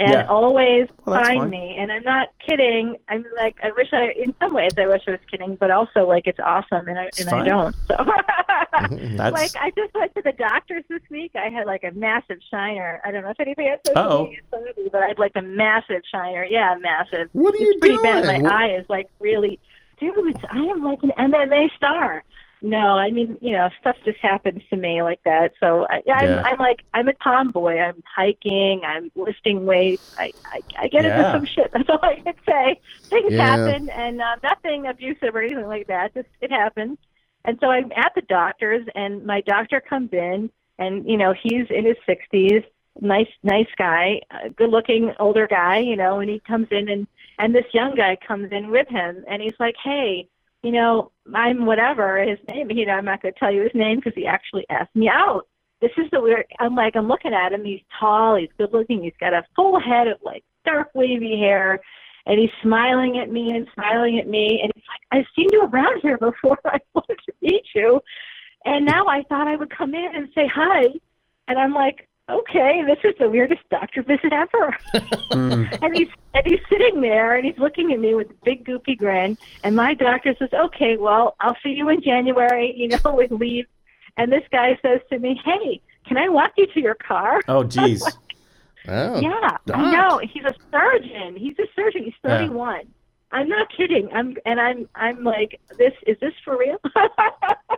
[0.00, 0.26] and Yeah.
[0.28, 1.50] always Well, find fine.
[1.50, 1.76] me.
[1.78, 2.96] And I'm not kidding.
[3.08, 6.06] I'm like, I wish I, in some ways, I wish I was kidding, but also
[6.06, 7.42] like it's awesome, and I and fine.
[7.42, 7.74] I don't.
[7.86, 7.94] So.
[7.96, 9.16] Mm-hmm.
[9.16, 11.32] that's Like I just went to the doctor's this week.
[11.34, 13.00] I had like a massive shiner.
[13.04, 14.08] I don't know if anybody else has Uh-oh.
[14.10, 16.44] social media, somebody, but I had like a massive shiner.
[16.44, 17.28] Yeah, massive.
[17.32, 18.24] What are it's you pretty bad.
[18.24, 19.58] My What- eye is like really,
[19.98, 20.14] dude.
[20.50, 22.22] I am like an MMA star.
[22.60, 25.52] No, I mean you know stuff just happens to me like that.
[25.60, 26.42] So I, I'm, Yeah.
[26.44, 27.78] I'm like I'm a tomboy.
[27.78, 28.82] I'm hiking.
[28.84, 30.02] I'm lifting weights.
[30.16, 31.70] I I, I get into some shit.
[31.72, 32.80] That's all I can say.
[33.10, 33.46] Things Yeah.
[33.46, 36.14] happen, and uh, nothing abusive or anything like that.
[36.14, 36.98] Just it happens.
[37.44, 41.66] And so I'm at the doctor's, and my doctor comes in, and you know he's
[41.70, 42.64] in his 60s,
[43.00, 44.20] nice, nice guy,
[44.56, 47.06] good-looking older guy, you know, and he comes in, and
[47.38, 50.28] and this young guy comes in with him, and he's like, hey,
[50.62, 52.70] you know, I'm whatever his name.
[52.70, 55.08] You know, I'm not going to tell you his name because he actually asked me
[55.08, 55.46] out.
[55.80, 56.44] This is the weird.
[56.58, 57.64] I'm like, I'm looking at him.
[57.64, 58.36] He's tall.
[58.36, 59.02] He's good-looking.
[59.02, 61.80] He's got a full head of like dark wavy hair
[62.28, 65.62] and he's smiling at me and smiling at me and he's like i've seen you
[65.64, 68.00] around here before i wanted to meet you
[68.64, 70.84] and now i thought i would come in and say hi
[71.48, 74.76] and i'm like okay this is the weirdest doctor visit ever
[75.32, 78.64] mm, and he's and he's sitting there and he's looking at me with a big
[78.64, 82.98] goopy grin and my doctor says okay well i'll see you in january you know
[83.14, 83.66] with leave
[84.16, 87.64] and this guy says to me hey can i walk you to your car oh
[87.64, 88.04] geez.
[88.90, 89.76] Oh, yeah, Doc.
[89.76, 90.18] I know.
[90.18, 91.36] He's a surgeon.
[91.36, 92.04] He's a surgeon.
[92.04, 92.38] He's Yeah.
[92.38, 92.86] 31.
[93.30, 94.08] I'm not kidding.
[94.12, 95.92] I'm and I'm I'm like this.
[96.06, 96.78] Is this for real?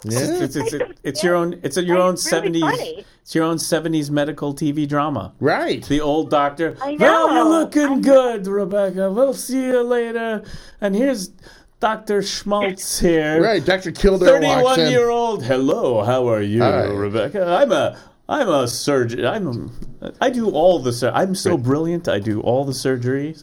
[0.05, 0.21] Yeah.
[0.45, 1.61] It's, it's, it's, it's your own.
[1.63, 3.05] It's a, your own It's really seventies.
[3.21, 5.35] It's your own seventies medical TV drama.
[5.41, 5.85] Right.
[5.85, 6.75] The old doctor.
[6.81, 7.27] I know.
[7.27, 9.13] Well, you're looking I- good, Rebecca.
[9.13, 10.43] We'll see you later.
[10.81, 11.33] And here's
[11.81, 13.43] Doctor Schmaltz here.
[13.43, 13.63] Right.
[13.63, 13.93] Dr.
[13.93, 15.45] Kildare Thirty-one year old.
[15.45, 16.85] Hello, how are you, Hi.
[16.85, 17.45] Rebecca?
[17.47, 17.99] I'm a.
[18.31, 19.27] I'm a surgeon.
[19.27, 19.73] I'm.
[20.21, 20.93] I do all the.
[20.93, 22.07] Sur- I'm so brilliant.
[22.09, 23.43] I do all the surgeries.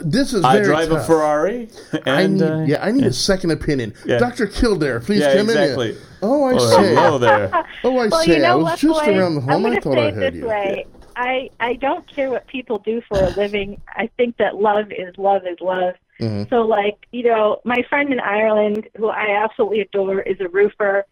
[0.00, 1.04] This is I very drive a.
[1.04, 1.68] Ferrari.
[1.92, 3.94] And, I need, uh, yeah, I need a second opinion.
[4.04, 4.18] Yeah.
[4.18, 4.48] Dr.
[4.48, 5.90] Kildare, please Yeah, come exactly.
[5.90, 5.94] in.
[5.94, 6.02] here.
[6.22, 6.94] Oh, I Oh, say.
[6.96, 7.48] hello there.
[7.84, 8.34] Oh, I well, say.
[8.36, 9.08] you know I was what, just boys?
[9.16, 9.62] around the I'm home.
[9.62, 10.46] gonna I thought say I it heard this you.
[10.48, 10.86] way.
[11.16, 13.80] I I don't care what people do for a living.
[13.86, 15.94] I think that love is love is love.
[16.20, 16.50] Mhm.
[16.50, 21.06] So like you know, my friend in Ireland, who I absolutely adore, is a roofer.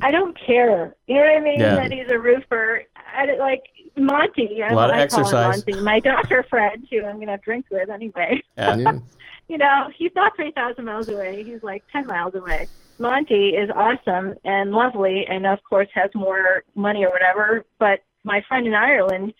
[0.00, 0.94] I don't care.
[1.06, 1.60] You know what I mean?
[1.60, 1.74] Yeah.
[1.74, 2.82] That he's a roofer.
[2.96, 3.64] I like
[3.96, 4.60] Monty.
[4.60, 5.66] A lot of I call him exercise.
[5.66, 8.42] Monty, my doctor friend, who I'm gonna drink with anyway.
[8.56, 8.76] Yeah.
[8.76, 8.98] Yeah.
[9.48, 11.42] you know, he's not 3,000 miles away.
[11.42, 12.68] He's like 10 miles away.
[12.98, 17.64] Monty is awesome and lovely, and of course has more money or whatever.
[17.78, 19.34] But my friend in Ireland,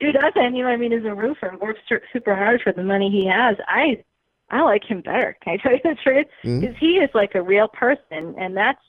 [0.00, 1.80] who doesn't, you know, what I mean, is a roofer, and works
[2.12, 3.56] super hard for the money he has.
[3.68, 4.02] I,
[4.48, 5.36] I like him better.
[5.42, 6.26] Can I tell you the truth?
[6.44, 6.60] Mm-hmm.
[6.60, 8.80] Because he is like a real person, and that's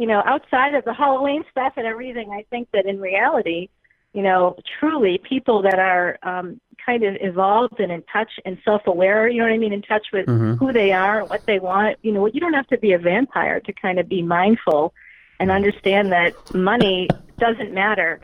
[0.00, 3.68] you know, outside of the Halloween stuff and everything, I think that in reality,
[4.14, 9.28] you know, truly people that are um, kind of evolved and in touch and self-aware,
[9.28, 10.58] you know what I mean, in touch with Mhm.
[10.58, 11.98] who they are, what they want.
[12.02, 14.94] You know, you don't have to be a vampire to kind of be mindful
[15.38, 17.08] and understand that money
[17.38, 18.20] doesn't matter.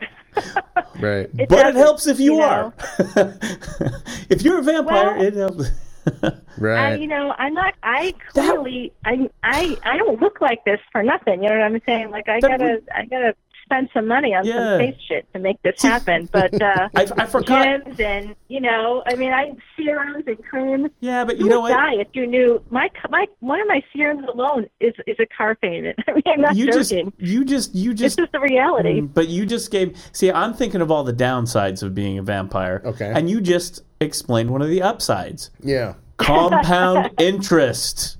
[0.99, 1.29] Right.
[1.37, 2.73] It but it doesn't, helps if you, you are.
[4.29, 5.69] if you're a vampire, Well- it helps.
[6.23, 6.99] I, Right.
[6.99, 7.75] you know, I'm not.
[7.83, 11.43] I clearly, I, I, I don't look like this for nothing.
[11.43, 12.09] You know what I'm saying?
[12.09, 13.35] Like I That gotta, I gotta
[13.67, 14.53] spend some money on Yeah.
[14.53, 16.27] some face shit to make this happen.
[16.37, 17.65] But uh, I, I forgot.
[17.85, 20.89] gyms and you know, I mean, I serums and creams.
[21.01, 21.77] Yeah, but You, you know would what?
[21.77, 22.61] die if you knew.
[22.69, 25.99] My, my, one of my serums alone is is a car payment.
[26.07, 27.13] I mean, I'm not You just, joking.
[27.17, 29.01] you just, you just This is the reality.
[29.01, 29.95] But you just gave.
[30.13, 32.81] See, I'm thinking of all the downsides of being a vampire.
[32.85, 33.11] Okay.
[33.13, 35.51] And you just explained one of the upsides.
[35.61, 35.93] yeah.
[36.17, 38.16] Compound interest.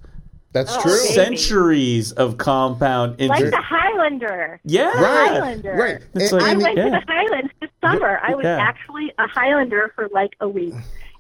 [0.58, 0.92] That's Oh, true.
[0.92, 1.14] okay.
[1.14, 3.52] Centuries of compound Like interest.
[3.52, 4.60] the Highlander.
[4.64, 4.86] yeah.
[5.00, 5.30] Right.
[5.30, 5.74] Highlander.
[5.76, 5.98] Right.
[6.16, 6.84] It's like- I and- went Yeah.
[6.86, 8.20] to the Highlands this summer.
[8.24, 8.58] I was Yeah.
[8.60, 10.74] actually a Highlander for like a week.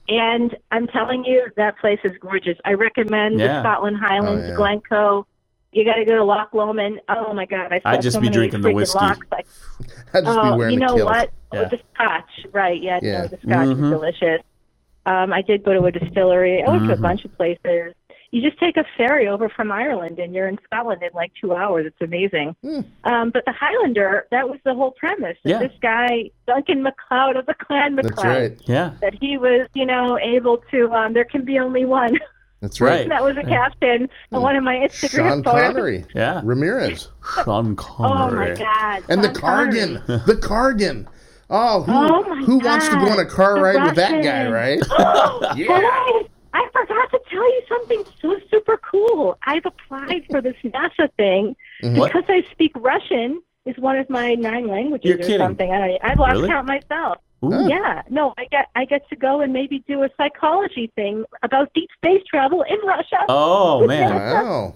[0.09, 2.57] And I'm telling you, that place is gorgeous.
[2.65, 3.47] I recommend Yeah.
[3.47, 4.55] the Scotland Highlands, Oh, yeah.
[4.55, 5.27] Glencoe.
[5.73, 7.01] You got to go to Loch Lomond.
[7.09, 7.72] Oh my God!
[7.73, 8.99] I I'd just so be many drinking the freaking whiskey.
[8.99, 9.19] Lochs.
[9.31, 9.45] Like,
[10.14, 11.03] I'd just be oh, wearing you the know kilts.
[11.11, 11.30] what?
[11.53, 11.59] Yeah.
[11.59, 12.81] Oh, the Scotch, right?
[12.81, 13.22] Yeah, Yeah.
[13.23, 13.84] no, the Scotch Mhm.
[13.84, 14.41] is delicious.
[15.05, 16.64] Um, I did go to a distillery.
[16.64, 17.01] I went to a Mhm.
[17.01, 17.93] bunch of places.
[18.31, 21.55] You just take a ferry over from Ireland, and you're in Scotland in like two
[21.55, 21.85] hours.
[21.85, 22.55] It's amazing.
[22.61, 22.81] Hmm.
[23.05, 25.37] Um, but the Highlander, that was the whole premise.
[25.45, 25.59] Yeah.
[25.59, 28.13] This guy, Duncan MacLeod of the Clan MacLeod.
[28.15, 28.61] That's MacLeod, right.
[28.67, 28.91] Yeah.
[29.01, 30.91] that he was, you know, able to.
[30.91, 32.17] Um, there can be only one.
[32.61, 33.01] That's right.
[33.01, 33.09] Right.
[33.09, 35.61] that was a captain on one of my Instagram Sean photos.
[35.73, 36.05] Connery.
[36.15, 36.41] Yeah.
[36.43, 37.07] Ramirez.
[37.45, 38.51] Sean Connery.
[38.51, 39.03] Oh my God!
[39.09, 39.73] And the Sean Connery.
[39.99, 40.25] Kurgan.
[40.25, 41.07] the Kurgan.
[41.51, 44.21] Oh, who, Oh, my who wants to go on a car The ride with that
[44.23, 44.81] guy, Russian.
[44.91, 45.55] right?
[45.55, 46.21] Yeah.
[46.53, 49.37] Boys, I forgot to tell you something so super cool.
[49.45, 51.55] I've applied for this NASA thing.
[51.81, 52.11] What?
[52.11, 53.41] because I speak Russian.
[53.65, 55.39] Is one of my nine languages You're or kidding.
[55.39, 55.69] something.
[55.69, 56.47] I don't, I've lost Really?
[56.47, 57.17] count myself.
[57.43, 57.67] Ooh.
[57.67, 61.73] Yeah, no, I get I get to go and maybe do a psychology thing about
[61.73, 63.17] deep space travel in Russia.
[63.27, 64.15] Oh man.
[64.15, 64.73] Wow.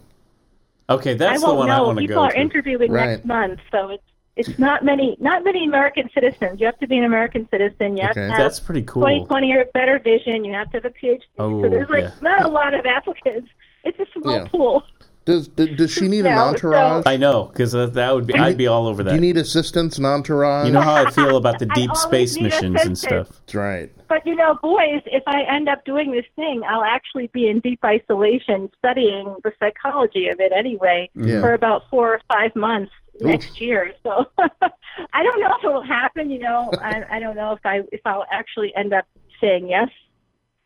[0.90, 1.84] Okay, that's I the won't one I know.
[1.86, 2.08] want to go.
[2.16, 2.38] People are to.
[2.40, 3.12] interviewing Right.
[3.12, 4.04] next month, so it's
[4.36, 6.60] it's not many not many American citizens.
[6.60, 7.98] You have to be an American citizen.
[7.98, 8.28] You have Okay.
[8.28, 9.04] to have That's pretty cool.
[9.04, 10.46] 2020 or better vision.
[10.46, 11.20] You have to have a PhD.
[11.40, 12.12] Oh, so there's like yeah.
[12.22, 13.50] not a lot of applicants.
[13.84, 14.48] It's a small Yeah.
[14.48, 14.84] pool.
[15.24, 17.04] Does, does does she need an No, entourage?
[17.06, 18.34] I know, because that would be.
[18.34, 19.12] I'd be all over that.
[19.12, 20.66] Do you need assistance, an entourage?
[20.66, 23.28] You know how I feel about the deep space need missions and stuff.
[23.30, 23.92] That's right.
[24.08, 27.60] But you know, boys, if I end up doing this thing, I'll actually be in
[27.60, 31.40] deep isolation studying the psychology of it anyway Yeah.
[31.40, 32.92] for about four or five months
[33.22, 33.94] next year.
[34.04, 36.30] So I don't know if it will happen.
[36.30, 39.06] You know, I, I don't know if I if I'll actually end up
[39.40, 39.90] saying yes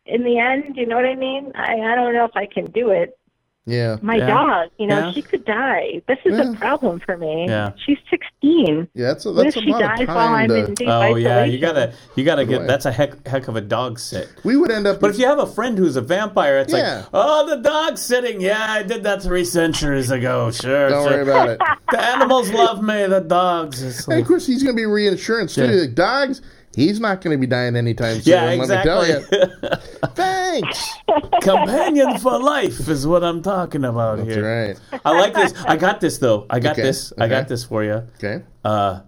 [0.06, 0.76] in the end.
[0.76, 1.52] You know what I mean?
[1.56, 3.18] I I don't know if I can do it.
[3.68, 3.98] Yeah.
[4.04, 4.28] My Yeah.
[4.28, 5.12] dog, you know, Yeah.
[5.12, 6.02] she could die.
[6.08, 6.52] This is Yeah.
[6.52, 7.46] a problem for me.
[7.48, 7.72] Yeah.
[7.84, 8.88] She's 16.
[8.94, 10.56] Yeah, that's a, What that's if a she lot dies of while time I'm to.
[10.66, 11.22] in deep Oh isolation?
[11.32, 12.52] yeah, you gotta, you gotta Boy.
[12.52, 12.68] get.
[12.68, 14.30] That's a heck, heck of a dog sit.
[14.44, 15.00] We would end up.
[15.00, 16.98] But if you have a friend who's a vampire, it's Yeah.
[16.98, 18.40] like, oh, the dog's sitting.
[18.40, 20.52] Yeah, I did that three centuries ago.
[20.52, 21.12] Sure, don't sure.
[21.18, 21.60] worry about it.
[21.92, 23.06] The animals love me.
[23.08, 23.82] The dogs.
[23.82, 25.66] It's And of course, he's going to be reinsurance too.
[25.66, 25.82] Yeah.
[25.82, 26.42] Like, dogs,
[26.76, 28.34] he's not going to be dying anytime soon.
[28.34, 29.40] yeah, Let me tell exactly.
[29.40, 29.70] you.
[30.16, 30.90] Thanks.
[31.42, 34.26] Companion for life is what I'm talking about here.
[34.26, 34.78] That's here.
[34.92, 35.02] right.
[35.06, 35.54] I like this.
[35.66, 36.46] I got this though.
[36.50, 37.12] I got Okay, this.
[37.18, 38.04] I got this for you.
[38.18, 38.44] Okay.
[38.64, 39.02] Uh,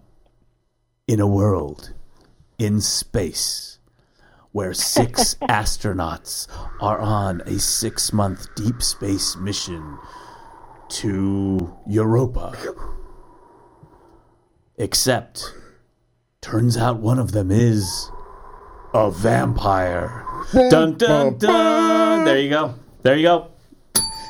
[1.06, 1.92] in a world
[2.58, 3.78] in space
[4.52, 6.48] where six astronauts
[6.80, 9.98] are on a six month deep space mission
[10.88, 12.56] to Europa.
[14.76, 15.52] Except,
[16.40, 18.10] turns out one of them is
[18.94, 20.24] a vampire.
[20.52, 22.24] Dun dun dun!
[22.24, 22.74] There you go.
[23.02, 23.48] There you go.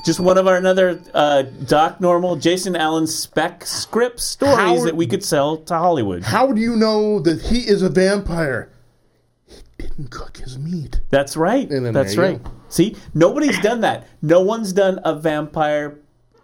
[0.04, 4.96] Just one of our another uh, Doc Normal, Jason Allen spec script stories How- that
[4.96, 6.22] we could sell to Hollywood.
[6.22, 8.72] How do you know that he is a vampire?
[9.46, 11.00] He didn't cook his meat.
[11.10, 11.68] That's right.
[11.70, 12.46] And then That's there you right.
[12.68, 14.06] See, nobody's done that.
[14.22, 15.98] No one's done a vampire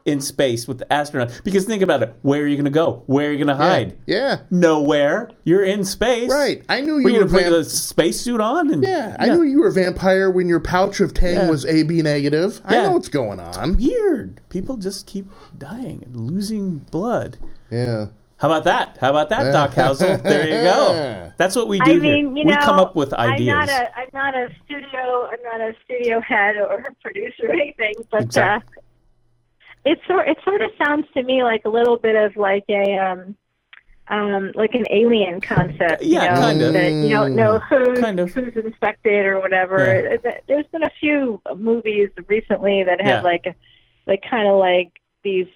[0.05, 1.41] in space with the astronaut.
[1.45, 2.15] Because think about it.
[2.23, 3.03] Where are you going to go?
[3.07, 3.97] Where are you going to hide?
[4.07, 4.41] Yeah.
[4.51, 5.31] Nowhere.
[5.45, 6.31] You're in space.
[6.31, 6.63] Right.
[6.69, 8.71] I knew you Were you were going to put vamp- a spacesuit on?
[8.73, 11.51] And, Yeah, I knew you were a vampire when your pouch of Tang Yeah.
[11.51, 12.61] was AB negative.
[12.67, 13.77] I know what's going on.
[13.79, 14.41] Weird.
[14.51, 15.27] People just keep
[15.57, 17.39] dying and losing blood.
[17.71, 18.07] Yeah.
[18.37, 18.99] How about that?
[19.01, 20.19] How about that, Doc Housel?
[20.23, 21.33] There you go.
[21.39, 22.45] That's what we do I mean, here.
[22.45, 23.49] you we come up with ideas.
[23.49, 27.53] I'm not a, I'm not a studio, I'm not a studio head or producer or
[27.53, 28.77] anything, but Exactly.
[28.79, 28.81] uh,
[29.85, 32.97] it sort, it sort of sounds to me like a little bit of like a,
[32.99, 33.37] um,
[34.09, 36.03] um, like an alien concept.
[36.03, 36.73] Yeah, you know, kind of.
[36.75, 38.33] That you don't know who's, Kind of.
[38.33, 39.79] who's infected or whatever.
[39.79, 40.13] Yeah.
[40.15, 43.17] It- it- There's been a few movies recently that Yeah.
[43.17, 43.47] have like,
[44.07, 44.93] like kind of like
[45.23, 45.47] these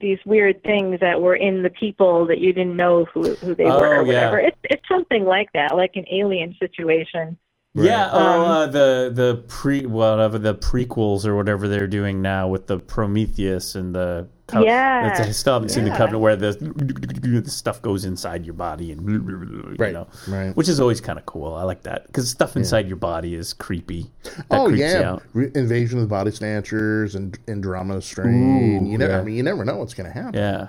[0.00, 3.64] these weird things that were in the people that you didn't know who who they
[3.64, 4.06] Oh, were or yeah.
[4.06, 4.38] whatever.
[4.38, 7.36] It's it's something like that, like an alien situation.
[7.84, 12.48] Yeah, oh, Um, uh, the the pre whatever the prequels or whatever they're doing now
[12.48, 15.14] with the Prometheus and the Co- Yeah.
[15.26, 16.52] I still haven't seen the Covenant where the,
[17.44, 20.56] the stuff goes inside your body and you Right, know, right.
[20.56, 21.52] which is always kind of cool.
[21.54, 24.10] I like that because stuff inside your body is creepy.
[24.24, 25.22] That oh creeps you yeah, out.
[25.34, 28.86] Re- Invasion of the Body Snatchers and Andromeda Strain.
[28.86, 29.20] Ooh, you never, yeah.
[29.20, 30.40] I mean, you never know what's going to happen.
[30.40, 30.68] yeah.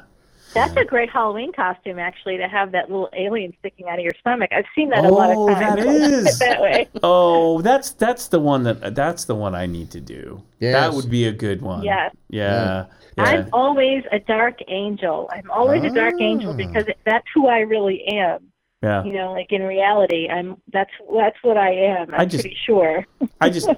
[0.54, 4.14] That's a great Halloween costume, actually, to have that little alien sticking out of your
[4.20, 4.50] stomach.
[4.52, 5.76] I've seen that a lot Oh, of times.
[5.84, 6.40] that is.
[6.40, 6.88] that way.
[7.04, 10.42] Oh, that's that's the one that that's the one I need to do.
[10.60, 10.74] Yes.
[10.74, 11.84] That would be a good one.
[11.84, 12.14] Yes.
[12.30, 12.86] Yeah.
[13.18, 13.24] Yeah.
[13.24, 15.30] I'm always a dark angel.
[15.34, 16.56] I'm always a dark angel Ah.
[16.56, 18.48] because that's who I really am.
[18.82, 19.04] yeah.
[19.04, 22.14] You know, like in reality, I'm that's that's what I am.
[22.14, 23.06] I'm I just- pretty sure.
[23.42, 23.70] I just,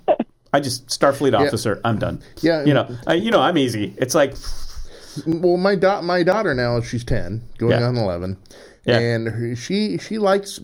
[0.54, 1.82] I just Starfleet officer.
[1.84, 2.22] I'm done.
[2.42, 2.64] Yeah.
[2.66, 3.94] you know, I, you know, I'm easy.
[3.98, 4.36] It's like,
[5.26, 7.88] Well, my da- my daughter now she's ten, going Yeah.
[7.88, 8.38] on eleven,
[8.86, 9.00] Yeah.
[9.00, 10.60] and she she likes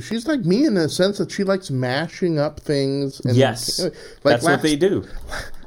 [0.00, 3.20] she's like me in the sense that she likes mashing up things.
[3.24, 3.92] And, yes, like
[4.24, 5.04] that's last, what they do.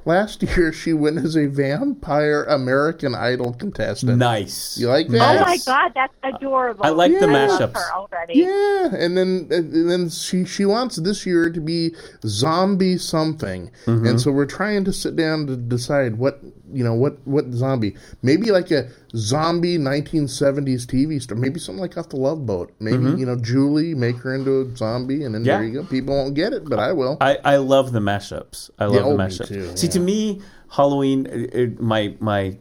[0.05, 4.17] Last year, she went as a vampire American Idol contestant.
[4.17, 4.77] Nice.
[4.77, 6.85] You like Oh my God, that's adorable.
[6.85, 7.73] I like the I love mashups.
[7.75, 8.39] her already.
[8.39, 11.95] Yeah, and then and then she she wants this year to be
[12.25, 14.05] zombie something, Mm-hmm.
[14.07, 16.41] and so we're trying to sit down to decide what
[16.73, 21.97] you know what what zombie maybe like a zombie 1970s TV star, maybe something like
[21.97, 25.43] off the Love Boat, maybe you know Julie make her into a zombie, and then
[25.43, 25.47] Mm-hmm.
[25.49, 25.57] Yeah.
[25.57, 25.83] there you go.
[25.85, 27.17] People won't get it, but I will.
[27.19, 28.69] I, I love the mashups.
[28.79, 29.47] I love Yeah, the oh, mashups.
[29.47, 32.57] too, See, to me, Halloween, uh, uh, my my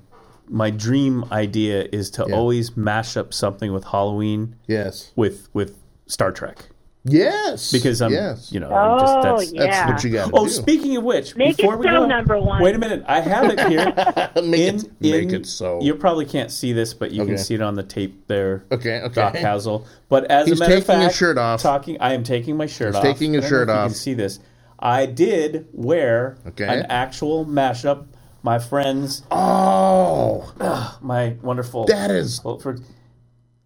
[0.49, 6.33] my dream idea is to always mash up something with Halloween yes, with with Star
[6.33, 6.67] Trek
[7.05, 9.53] yes, because I'm yes, you know I'm just Oh, that's.
[9.53, 9.67] yeah.
[9.67, 10.51] that's what you got Oh, do.
[10.51, 12.63] speaking of which, Make before it we so, go, number one.
[12.63, 13.87] wait a minute, I have it here.
[14.45, 15.81] make in, it make in- it so.
[15.83, 17.31] You probably can't see this, but you Okay.
[17.35, 18.65] can see it on the tape there.
[18.71, 19.15] Okay, okay.
[19.15, 19.85] Doc Housel.
[20.09, 21.61] But as He's a matter taking of fact, his shirt off.
[21.63, 23.03] Talking, I am taking my shirt He's off.
[23.03, 23.87] taking his I don't know shirt if You off.
[23.89, 24.39] can see this.
[24.79, 26.67] I did wear Okay.
[26.67, 28.07] an actual mashup.
[28.45, 30.53] My friends, Oh,
[31.01, 31.85] my wonderful.
[31.87, 32.43] that is.
[32.45, 32.77] well, for,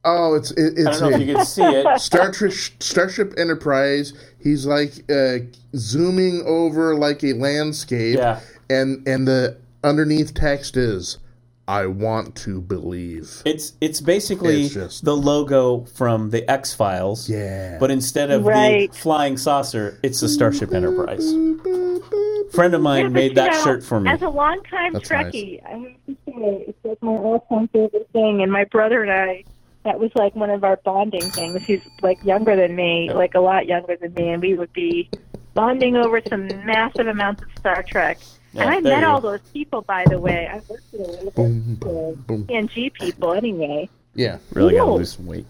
[0.09, 2.01] Oh, it's it, I it's don't know if a- you can see it.
[2.01, 4.13] Star Trek Starship Enterprise.
[4.39, 5.39] He's like uh,
[5.75, 8.41] zooming over like a landscape, Yeah.
[8.71, 11.19] and and the underneath text is,
[11.67, 17.29] "I want to believe." It's it's basically It's just- the logo from the X Files.
[17.29, 17.79] Yeah.
[17.81, 18.93] But instead of Right.
[18.93, 21.29] the flying saucer, it's the Starship Enterprise.
[22.53, 24.09] friend of mine Yeah, made that know, shirt for me.
[24.09, 28.41] As a longtime That's Trekkie, I have to say, it's like my all-time favorite thing.
[28.43, 29.43] And my brother and I,
[29.87, 31.63] that was like one of our bonding things.
[31.65, 35.09] He's like younger than me, like a lot younger than me, and we would be
[35.55, 38.19] bonding over some massive amounts of Star Trek.
[38.53, 39.31] Yeah, and I met you all go.
[39.33, 40.49] those people, by the way.
[40.53, 41.75] I worked with a lot of Boom,
[42.27, 42.45] boom.
[42.47, 43.89] TNG people, anyway.
[44.15, 45.47] Yeah, really got to lose some weight.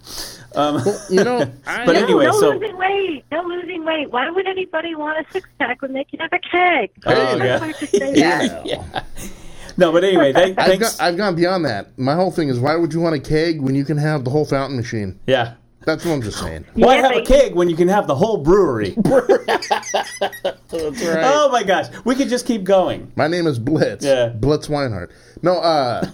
[0.56, 3.24] Um, you know, I, But no, anyway, no so- losing weight.
[3.32, 4.10] No losing weight.
[4.10, 6.90] Why would anybody want a six pack when they can have a keg?
[7.06, 7.58] Oh, I'm yeah.
[7.58, 8.66] sorry to say that.
[8.66, 9.02] yeah.
[9.78, 10.96] no, but anyway, thank, I've, thanks.
[10.96, 11.98] got, I've gone beyond that.
[11.98, 14.30] My whole thing is, why would you want a keg when you can have the
[14.30, 15.18] whole fountain machine?
[15.26, 15.54] yeah.
[15.84, 16.64] That's what I'm just saying.
[16.74, 18.90] Why have a but- keg when you can have the whole brewery?
[19.04, 21.22] That's right.
[21.24, 23.12] oh my gosh, we could just keep going.
[23.14, 24.04] My name is Blitz.
[24.04, 24.30] Yeah.
[24.30, 25.12] Blitz Weinhardt.
[25.42, 26.04] No, uh,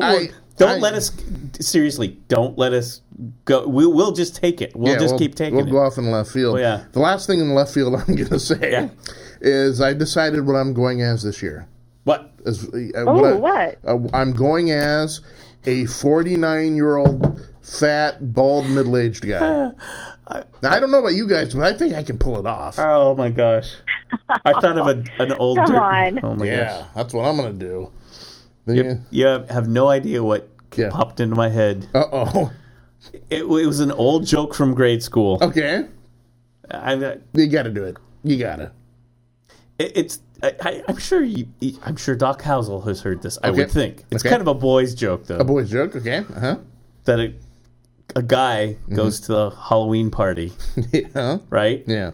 [0.00, 1.10] I don't I- let us
[1.58, 2.16] seriously.
[2.28, 3.00] Don't let us
[3.44, 3.66] go.
[3.66, 4.74] We, we'll just take it.
[4.76, 5.62] We'll Yeah, just we'll- keep taking it.
[5.62, 5.72] We'll it.
[5.72, 6.54] go off in left field.
[6.56, 6.84] Oh, yeah.
[6.92, 8.88] The last thing in left field I'm going to say Yeah.
[9.40, 11.66] is I decided what I'm going as this year.
[12.44, 12.50] What?
[12.50, 13.78] As, uh, Oh, I- what?
[13.86, 15.20] uh, I'm going as
[15.66, 19.38] a 49 year old fat, bald, middle aged guy.
[20.30, 22.78] now, I don't know about you guys, but I think I can pull it off.
[22.78, 23.74] Oh my gosh!
[24.28, 25.56] I thought of a, an old.
[25.58, 26.24] Come dirt- on.
[26.24, 26.86] Oh my yeah, gosh!
[26.94, 27.90] that's what I'm going to do.
[28.66, 30.88] Then You have no idea what Yeah.
[30.90, 31.86] popped into my head.
[31.94, 32.52] Uh oh.
[33.28, 35.38] It, it was an old joke from grade school.
[35.42, 35.86] Okay.
[36.70, 37.96] I, I- You got to do it.
[38.22, 38.72] You got to.
[39.78, 40.20] it, it's.
[40.62, 41.22] I, I'm sure.
[41.22, 41.46] You,
[41.84, 43.38] I'm sure Doc Housel has heard this.
[43.42, 43.58] I Okay.
[43.60, 44.30] would think it's Okay.
[44.30, 45.38] kind of a boy's joke though.
[45.38, 45.94] A boy's joke.
[45.96, 46.18] Okay.
[46.18, 46.56] Uh huh.
[47.04, 47.34] that a,
[48.16, 48.94] a guy Mm-hmm.
[48.96, 50.52] goes to the Halloween party,
[50.92, 51.38] yeah.
[51.50, 51.82] right?
[51.86, 52.10] Yeah.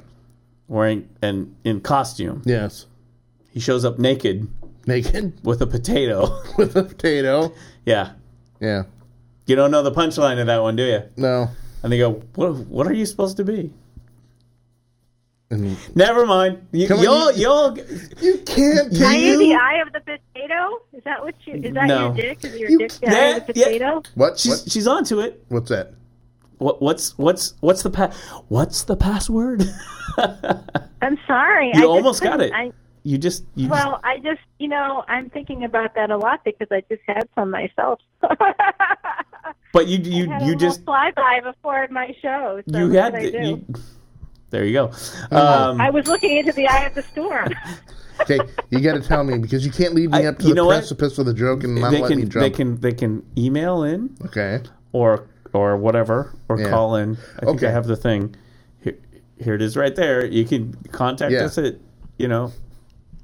[0.69, 2.43] Wearing and in costume.
[2.45, 2.87] Yes.
[3.51, 4.49] He shows up naked
[4.87, 6.41] Naked with a potato.
[6.59, 7.53] with a potato.
[7.85, 8.13] yeah.
[8.61, 8.85] Yeah.
[9.47, 11.03] You don't know the punchline of that one, do you?
[11.17, 11.49] No.
[11.83, 12.55] And they go, "What?
[12.69, 13.73] What are you supposed to be?"
[15.51, 16.65] And Never mind.
[16.71, 17.77] You, Come on, you'll, you- you'll.
[18.21, 18.95] you can't.
[18.95, 20.79] Are Can you the eye of the potato?
[20.93, 21.55] Is that what you?
[21.55, 22.07] Is that No.
[22.07, 22.45] your dick?
[22.45, 23.79] Is your You- dick the eye of the Yeah, yeah.
[23.79, 24.03] potato?
[24.15, 24.39] What?
[24.39, 24.71] She's what?
[24.71, 25.43] she's onto it.
[25.49, 25.95] What's that?
[26.59, 28.13] What, what's what's what's the pa-
[28.49, 29.63] What's the password?
[31.03, 31.73] I'm sorry.
[31.75, 32.53] You I almost got it.
[32.53, 32.71] I,
[33.03, 36.45] you just you just, Well, I just, you know, I'm thinking about that a lot
[36.45, 37.99] because I just had some myself.
[39.73, 42.61] but you you had a you little just flyby before my show.
[42.71, 43.49] So you what had could I do?
[43.49, 43.65] you,
[44.51, 44.87] there you go.
[45.31, 47.53] Um, I was looking into the eye of the storm.
[48.23, 50.51] Okay, you got to tell me because you can't lead me I- up to you
[50.51, 50.81] the know what?
[50.81, 52.43] precipice of the joke and not they let me can jump.
[52.43, 54.61] they can they can email in Okay.
[54.93, 56.69] or or whatever or Yeah.
[56.69, 57.17] call in.
[57.39, 57.69] I think Okay.
[57.69, 58.35] I have the thing.
[58.83, 58.99] Here,
[59.39, 60.27] here it is right there.
[60.27, 61.45] You can contact Yeah.
[61.47, 61.77] us at
[62.19, 62.53] you know.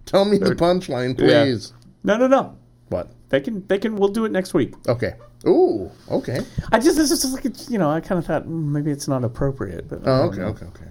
[0.07, 1.45] Tell me the punchline, Yeah.
[1.45, 1.75] please.
[2.03, 2.57] No, no, no.
[2.89, 3.11] What?
[3.29, 3.97] They can they can.
[3.97, 4.73] We'll do it next week.
[4.89, 5.13] Okay.
[5.47, 5.91] Ooh.
[6.11, 6.41] Okay.
[6.73, 7.91] I just this is just like a- you know.
[7.91, 10.41] I kind of thought mm, maybe it's not appropriate, but Oh, okay.
[10.41, 10.65] Okay.
[10.65, 10.85] Okay.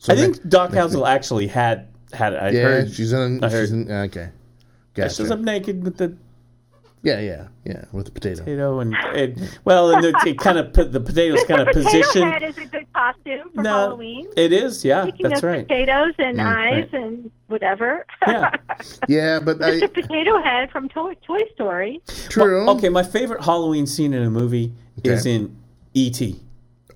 [0.00, 0.04] Okay.
[0.06, 2.36] So I think Doc Housel actually had had it.
[2.42, 3.42] I Yeah, heard she's in.
[3.44, 3.70] I She's heard.
[3.70, 3.90] in.
[3.90, 4.30] Uh, okay.
[4.94, 5.34] she was Gotcha.
[5.34, 6.16] up naked with the
[7.02, 7.84] Yeah, yeah, yeah.
[7.92, 8.38] With the potato.
[8.42, 12.22] potato and, and well, and the, it kind of put the potatoes kind of position.
[12.22, 14.28] Potato head is a good costume for No, Halloween.
[14.36, 14.84] it is.
[14.84, 15.66] Yeah, Speaking that's of right.
[15.68, 17.02] potatoes and mm, eyes right.
[17.02, 18.06] and whatever.
[18.26, 18.50] Yeah.
[19.08, 22.00] Yeah, but I, the potato head from Toy, Toy Story.
[22.28, 22.68] true.
[22.70, 24.72] Okay, my favorite Halloween scene in a movie
[25.02, 25.56] is in
[25.94, 26.38] E.T.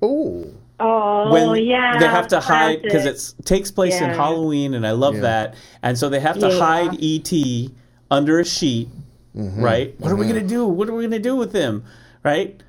[0.00, 0.46] Oh.
[0.84, 1.98] Oh, when yeah.
[1.98, 5.20] they have to hide because it takes place in Halloween, and I love Yeah.
[5.22, 5.54] that.
[5.82, 6.58] And so they have to Yeah.
[6.58, 7.70] hide ET
[8.10, 8.88] under a sheet,
[9.36, 9.62] Mm-hmm.
[9.62, 9.94] right?
[9.98, 10.66] What are we gonna do?
[10.66, 11.84] What are we gonna do with him,
[12.24, 12.60] right?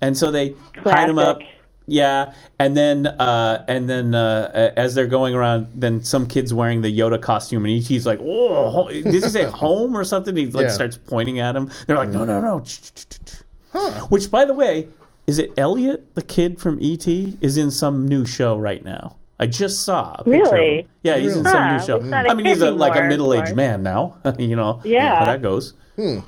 [0.00, 0.54] And so they
[0.84, 1.38] hide him up.
[1.86, 6.80] Yeah, and then uh, and then uh, as they're going around, then some kid's wearing
[6.82, 10.46] the Yoda costume, and ET's like, "Oh, ho- did he say home or something?" He
[10.46, 10.72] like Yeah.
[10.72, 11.70] starts pointing at him.
[11.86, 12.62] They're like, "No, no, no!"
[14.08, 14.88] Which, by the way,
[15.26, 19.16] is it Elliot, the kid from ET, is in some new show right now?
[19.40, 20.14] I just saw.
[20.18, 20.78] A picture of Really?
[20.82, 20.88] him.
[21.02, 22.00] Yeah, he's in Huh, some new show.
[22.00, 24.16] he's not mean, he's a, kid like a middle-aged man now.
[24.38, 24.80] you know.
[24.84, 25.18] Yeah.
[25.20, 25.74] How that goes.
[25.96, 26.18] Hmm.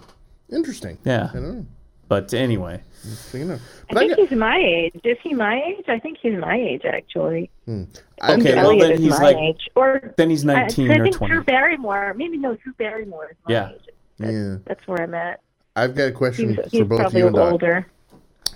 [0.51, 0.98] Interesting.
[1.05, 1.31] Yeah.
[1.35, 1.66] I know.
[2.09, 3.60] But anyway, Interesting enough.
[3.90, 5.01] I But I, think got, he's my age.
[5.05, 5.85] Is he my age?
[5.89, 7.51] I think he's my age, actually.
[7.68, 9.68] I, Okay, well, Elliot then is he's my like- age.
[9.77, 11.32] Or then he's I, 19 I or think 20.
[11.35, 12.14] Drew Barrymore.
[12.16, 13.70] Maybe no, Drew Barrymore is my Yeah.
[13.70, 13.81] age.
[14.18, 14.56] That's, Yeah.
[14.66, 15.40] that's where I'm at.
[15.77, 17.62] I've got a question He's, for he's both probably you a and little Doc.
[17.62, 17.86] older.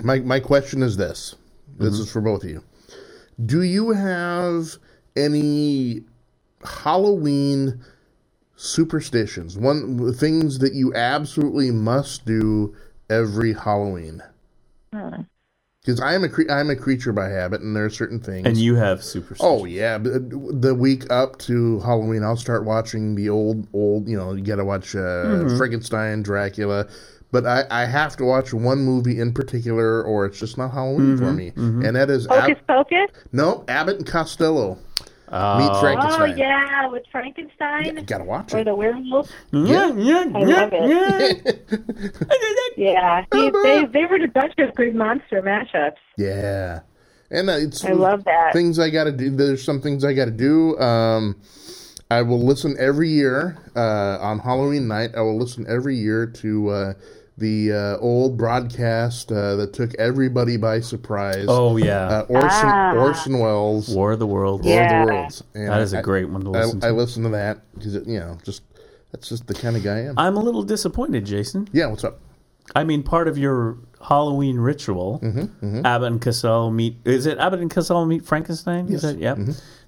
[0.03, 1.35] My my question is this.
[1.79, 2.63] This is for both of you.
[3.47, 4.77] Do you have
[5.17, 6.03] any
[6.63, 7.81] Halloween
[8.57, 9.57] superstitions?
[9.59, 12.75] One things that you absolutely must do
[13.09, 14.23] every Halloween.
[14.93, 18.21] Because I am a cre- I am a creature by habit, and there are certain
[18.21, 18.47] things.
[18.47, 19.35] and you have super.
[19.41, 24.07] Oh yeah, the week up to Halloween, I'll start watching the old, old.
[24.07, 25.57] You know, you got to watch uh, Mm-hmm.
[25.57, 26.87] Frankenstein, Dracula.
[27.33, 31.17] But I, I have to watch one movie in particular, or it's just not Halloween
[31.17, 31.25] Mm-hmm.
[31.25, 31.53] for me.
[31.87, 33.11] And that is Hocus Ab- Pocus?
[33.33, 34.79] no Abbott and Costello.
[35.33, 36.21] Meet Frankenstein.
[36.33, 37.97] Oh, yeah, with Frankenstein?
[37.99, 38.57] You gotta watch it.
[38.59, 39.31] Or the werewolf?
[39.53, 41.43] yeah, yeah, I yeah, love it.
[41.47, 42.09] yeah.
[42.77, 43.25] Yeah.
[43.33, 45.93] He, they, they were a bunch of good monster mashups.
[46.17, 46.81] Yeah,
[47.31, 48.53] and uh, it's I love that.
[48.53, 49.31] things I got to do.
[49.31, 50.77] There's some things I got to do.
[50.79, 51.41] Um,
[52.11, 55.11] I will listen every year uh, on Halloween night.
[55.17, 56.93] I will listen every year to uh,
[57.41, 61.47] the uh, old broadcast uh, that took everybody by surprise.
[61.49, 62.95] Oh yeah, uh, Orson Ah.
[62.95, 64.67] Orson Welles, War War of the Worlds.
[64.67, 65.03] Yeah.
[65.03, 65.45] of the Worlds.
[65.55, 66.93] And That is a I- great one to I, listen I to.
[66.95, 68.63] listen to that because you know just
[69.11, 70.15] that's just the kind of guy I am.
[70.19, 71.69] I'm a little disappointed, Jason.
[71.73, 72.21] yeah, what's up?
[72.77, 76.97] I mean, part of your Halloween ritual, Mm-hmm, Abbott and Costello meet.
[77.05, 78.87] Is it Abbott and Costello meet Frankenstein?
[78.93, 79.35] Is that yeah?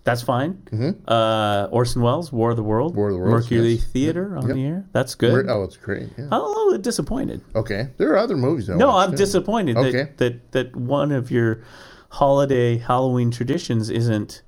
[0.04, 0.60] That's fine.
[1.06, 2.98] Uh, Orson Welles, War of the World, Mm-hmm.
[2.98, 3.84] War of the Worlds, Mercury yes.
[3.84, 4.56] Theater on Yep.
[4.56, 4.84] the air.
[4.92, 5.46] That's good.
[5.48, 6.08] Oh, it's great.
[6.18, 6.24] Yeah.
[6.32, 7.40] I'm a little disappointed.
[7.54, 8.68] Okay, there are other movies.
[8.68, 9.16] I No, watched, I'm too.
[9.18, 9.92] disappointed Okay.
[9.92, 11.62] that, that that one of your
[12.10, 14.42] holiday Halloween traditions isn't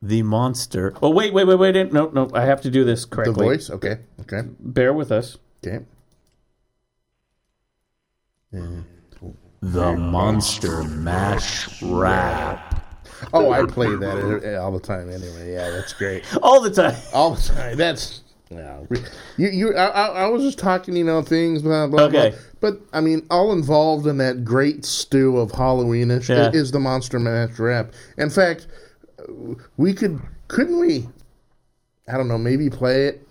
[0.00, 0.94] the monster.
[1.02, 1.92] Oh wait, wait, wait, wait!
[1.92, 3.34] No, no, I have to do this correctly.
[3.34, 3.70] The voice.
[3.70, 5.36] Okay, okay, Bear with us.
[5.66, 5.84] okay.
[9.62, 12.79] The Monster Mash Rap.
[13.32, 15.10] Oh, I play that eh, all the time.
[15.10, 16.24] Anyway, yeah, that's great.
[16.42, 16.96] All the time.
[17.12, 17.76] All the time.
[17.76, 18.80] That's yeah.
[19.36, 19.76] You, you.
[19.76, 22.04] I, I was just talking, you know, things, blah blah.
[22.04, 22.30] Okay.
[22.30, 22.38] blah.
[22.60, 26.50] But I mean, all involved in that great stew of Halloweenish Yeah.
[26.52, 27.92] is the Monster Mash rap.
[28.18, 28.66] In fact,
[29.76, 31.08] we could, couldn't we?
[32.08, 32.38] I don't know.
[32.38, 33.26] Maybe play it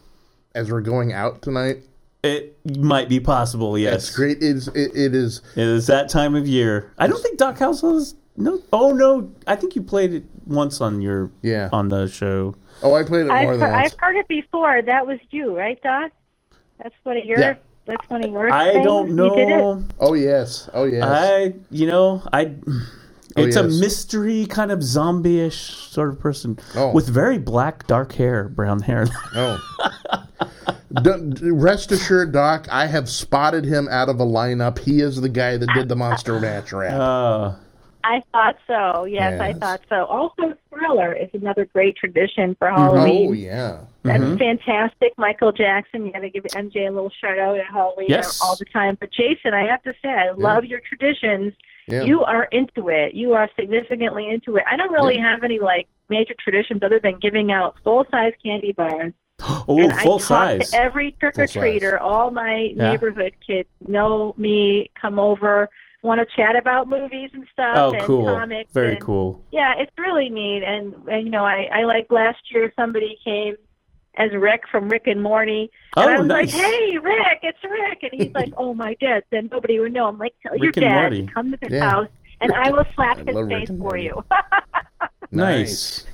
[0.56, 1.84] as we're going out tonight.
[2.24, 4.16] It might be possible, It's yes.
[4.16, 4.38] great.
[4.42, 5.42] It's it, it is.
[5.56, 6.92] It is that time of year.
[6.98, 8.60] I don't think Doc Housel is no.
[8.74, 11.70] Oh no, I think you played it once on your Yeah.
[11.72, 12.56] on the show.
[12.82, 13.94] Oh, I played it more I've, than heard, once.
[13.94, 14.82] I've heard it before.
[14.82, 16.12] That was you, right, Doc?
[16.82, 17.40] That's one of your.
[17.40, 17.56] Yeah.
[17.86, 18.52] That's one of your.
[18.52, 18.86] I things?
[18.86, 19.48] don't You did it?
[19.50, 19.84] know.
[20.00, 20.70] Oh yes.
[20.74, 21.04] Oh yes.
[21.06, 22.56] I you know I.
[23.38, 26.92] Oh, It's a mystery kind of zombie-ish sort of person Oh.
[26.94, 29.06] with very black, dark hair, brown hair.
[29.36, 29.60] Oh.
[31.04, 34.80] D- rest assured, Doc, I have spotted him out of a lineup.
[34.80, 36.94] He is the guy that did the Monster Mash rap.
[36.94, 37.54] Uh,
[38.04, 39.06] I thought so.
[39.06, 40.06] Yes, I thought so.
[40.06, 43.30] Also, Thriller is another great tradition for Halloween.
[43.30, 43.80] Oh yeah.
[44.04, 44.40] That's Mhm.
[44.40, 45.14] fantastic.
[45.18, 48.40] Michael Jackson, you got to give MJ a little shout out at Halloween Yes.
[48.42, 48.98] all the time.
[49.00, 51.54] But Jason, I have to say, I love your traditions.
[51.88, 52.04] Yeah.
[52.04, 53.14] You are into it.
[53.16, 54.64] You are significantly into it.
[54.72, 58.72] I don't really have any like major traditions other than giving out full size candy
[58.72, 59.12] bars.
[59.68, 60.72] Oh, and full I talk size.
[60.72, 62.00] to every trick or treater.
[62.02, 62.92] All my Yeah.
[62.92, 65.70] neighborhood kids know me, come over,
[66.02, 67.76] want to chat about movies and stuff.
[67.78, 68.26] Oh, and cool.
[68.26, 69.44] Comics Very and, cool.
[69.52, 70.64] Yeah, it's really neat.
[70.64, 73.56] And, and you know, I, I like last year somebody came
[74.16, 75.70] as Rick from Rick and Morty.
[75.98, 76.54] And Oh, I was nice.
[76.54, 78.00] like, hey, Rick, it's Rick.
[78.12, 79.24] And he's like, oh, my dad.
[79.32, 80.08] Then nobody would know.
[80.08, 81.26] I'm like, tell your Rick and dad Morty.
[81.26, 81.90] to come to the Yeah.
[81.90, 82.08] house
[82.42, 84.24] and I will slap I his love Rick face for you.
[85.32, 86.06] Nice.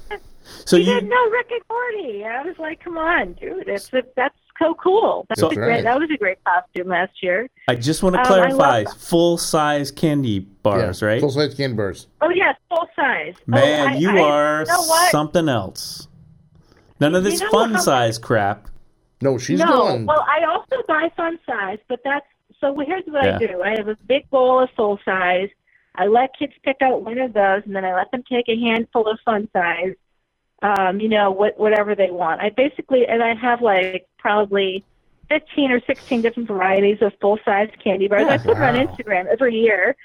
[0.65, 2.25] So he you didn't know Rick and Morty.
[2.25, 3.67] I was like, come on, dude.
[3.67, 5.25] It's that's so cool.
[5.29, 5.83] That's So- a great, right.
[5.83, 7.49] That was a great costume last year.
[7.67, 11.19] I just want to Um, clarify love- full size candy bars, right?
[11.19, 12.07] Full size candy bars.
[12.21, 13.35] Oh, yes, full size.
[13.47, 16.07] Man, oh, I- you I- are you know something else.
[16.99, 18.67] None of this You know fun how- size crap.
[19.21, 20.05] No, she's no, going.
[20.05, 22.25] well, I also buy fun size, but that's
[22.59, 22.77] so.
[22.79, 23.35] Here's what Yeah.
[23.35, 25.49] I do: I have a big bowl of full size.
[25.95, 28.59] I let kids pick out one of those, and then I let them take a
[28.59, 29.93] handful of fun size.
[30.61, 32.41] Um, you know, what whatever they want.
[32.41, 34.83] I basically, and I have like probably
[35.29, 38.25] fifteen or sixteen different varieties of full size candy bars.
[38.27, 39.95] I put it on Instagram every year.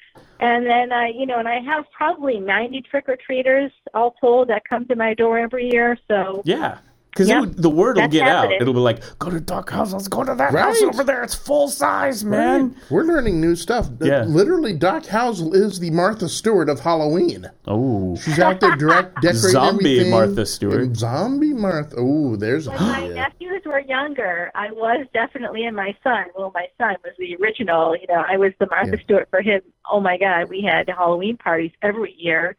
[0.41, 4.49] And then I, you know, and I have probably 90 trick or treaters all told
[4.49, 5.99] that come to my door every year.
[6.09, 6.79] So Yeah.
[7.11, 7.45] Because Yep.
[7.57, 8.53] the word will That's get out.
[8.53, 9.93] It'll be like, go to Duck House.
[9.93, 10.65] Let's go to that Right.
[10.67, 11.23] house over there.
[11.25, 12.77] It's full size, man.
[12.89, 13.89] We're learning new stuff.
[14.01, 14.23] Uh, yeah.
[14.29, 17.47] Literally, Doc Housel is the Martha Stewart of Halloween.
[17.67, 18.15] Oh.
[18.17, 20.11] She's out there direct decorating Zombie everything.
[20.13, 20.81] Martha Stewart.
[20.83, 21.97] And Zombie Martha.
[21.99, 23.15] Oh, there's a When my yeah.
[23.15, 26.27] nephews were younger, I was definitely in my son.
[26.39, 27.97] Well, my son was the original.
[27.97, 29.03] You know, I was the Martha Yeah.
[29.03, 29.63] Stewart for him.
[29.91, 32.57] Oh my God, we had Halloween parties every year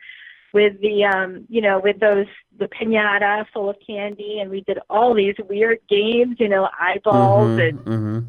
[0.54, 4.80] with the, um, you know, with those the pinata full of candy, and we did
[4.90, 6.38] all these weird games.
[6.40, 8.20] You know, eyeballs and hmm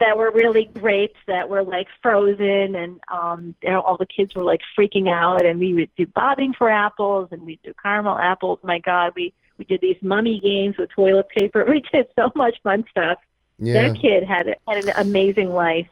[0.00, 4.34] that were really great that were like frozen and um you know, all the kids
[4.34, 8.16] were like freaking out and we would do bobbing for apples and we'd do caramel
[8.16, 12.30] apples my god we we did these mummy games with toilet paper we did so
[12.36, 13.18] much fun stuff
[13.58, 13.88] Yeah.
[13.88, 15.88] that kid had had an amazing life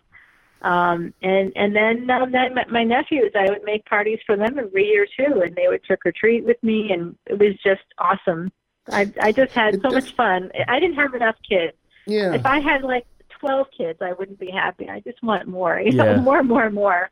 [0.67, 4.59] um and and then um, then my- my nephews i would make parties for them
[4.59, 7.87] every year too and they would trick or treat with me and it was just
[7.99, 8.51] awesome
[8.91, 11.77] i i just had so much fun i didn't have enough kids
[12.07, 12.35] Yeah.
[12.35, 13.07] if I had like
[13.41, 14.89] 12 kids, I wouldn't be happy.
[14.89, 16.05] I just want more, you Yeah.
[16.05, 17.11] know, more, more, more.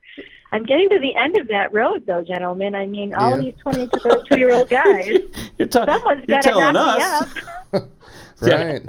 [0.52, 2.74] I'm getting to the end of that road, though, gentlemen.
[2.74, 3.42] I mean, all Yeah.
[3.42, 5.18] these 22 year old guys,
[5.58, 7.34] You're, ta- someone's you're got to telling knock us.
[7.34, 7.42] me
[7.74, 7.88] up.
[8.40, 8.82] Right.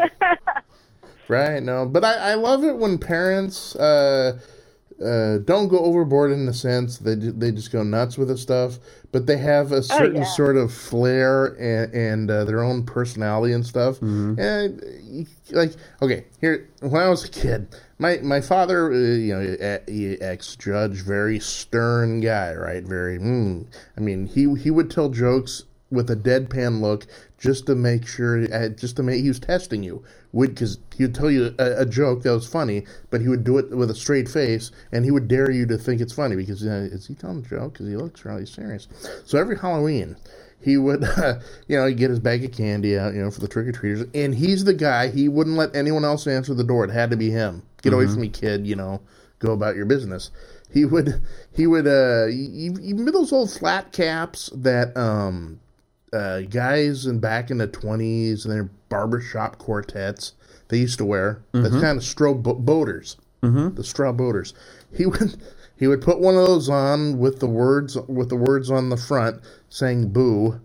[1.27, 1.61] right.
[1.61, 4.39] No, but I, I love it when parents uh,
[5.03, 8.79] uh, don't go overboard in the sense they they just go nuts with the stuff,
[9.11, 10.23] but they have a certain yeah.
[10.23, 14.01] sort of flair and, and uh, their own personality and stuff.
[14.01, 19.35] And uh, like, okay, here when I was a kid, my my father, uh, you
[19.35, 19.57] know,
[20.21, 22.83] ex judge, very stern guy, right?
[22.83, 23.19] Very.
[23.19, 23.67] Mm,
[23.97, 27.05] I mean, he he would tell jokes with a deadpan look
[27.45, 30.03] just to make sure, uh, just to make he was testing you.
[30.33, 33.43] Would because he would tell you a, a joke that was funny, but he would
[33.43, 36.35] do it with a straight face, and he would dare you to think it's funny
[36.35, 37.73] because uh, is he telling a joke?
[37.73, 38.87] Because he looks really serious.
[39.25, 40.17] So every Halloween,
[40.59, 41.35] he would, uh,
[41.67, 44.07] you know, get his bag of candy out, you know, for the trick or treaters,
[44.15, 45.09] and he's the guy.
[45.09, 46.83] He wouldn't let anyone else answer the door.
[46.83, 47.61] It had to be him.
[47.83, 48.65] Get away from me, kid.
[48.65, 49.01] You know,
[49.37, 50.31] go about your business.
[50.73, 51.21] He would,
[51.53, 55.59] he would, uh, you, you remember those old flat caps that, um,
[56.15, 60.33] uh, guys in back in the twenties and their barbershop quartets
[60.69, 61.43] they used to wear.
[61.51, 63.75] The kind of straw bo- boaters, mm-hmm.
[63.75, 64.53] the straw boaters.
[64.91, 65.37] He would
[65.75, 68.97] he would put one of those on with the words with the words on the
[68.97, 70.59] front saying "boo,"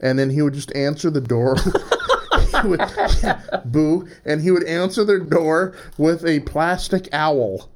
[0.00, 1.56] and then he would just answer the door.
[2.62, 2.80] he would,
[3.22, 7.70] yeah, boo, and he would answer their door with a plastic owl.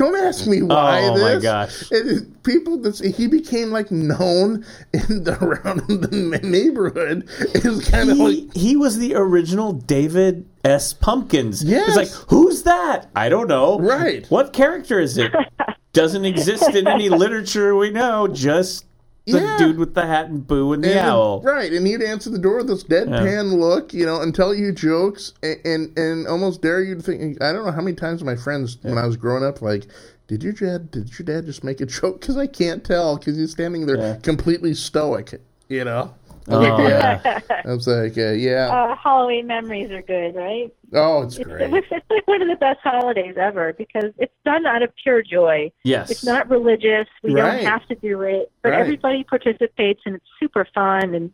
[0.00, 1.02] Don't ask me why.
[1.02, 1.92] Oh, my gosh.
[1.92, 4.64] It is, people that he became like known
[4.94, 10.48] in the around the neighborhood is kind of like He, he was the original David
[10.64, 10.94] S.
[10.94, 11.62] Pumpkins.
[11.62, 13.10] Yeah, It's like, who's that?
[13.14, 13.78] I don't know.
[13.78, 14.26] Right.
[14.30, 15.32] What character is it?
[15.92, 18.26] Doesn't exist in any literature we know.
[18.26, 18.86] Just
[19.26, 19.58] the Yeah.
[19.58, 21.42] dude with the hat and boo and the And- owl.
[21.42, 24.72] Right, and he'd answer the door with this deadpan look, you know, and tell you
[24.72, 27.42] jokes and, and and almost dare you to think.
[27.42, 29.86] I don't know how many times my friends when I was growing up, like,
[30.26, 32.20] did your dad did your dad just make a joke?
[32.20, 34.16] Because I can't tell because he's standing there Yeah.
[34.22, 36.12] completely stoic, you know.
[36.52, 37.40] Oh, yeah.
[37.64, 38.68] I was like, uh, yeah.
[38.68, 40.72] uh, Halloween memories are good, right?
[40.92, 41.72] Oh, it's It's, great.
[41.90, 45.70] it's like one of the best holidays ever because it's done out of pure joy.
[45.84, 46.10] Yes.
[46.10, 47.06] It's not religious.
[47.22, 47.56] We Right.
[47.58, 48.80] don't have to do it, but Right.
[48.80, 51.32] everybody participates and it's super fun and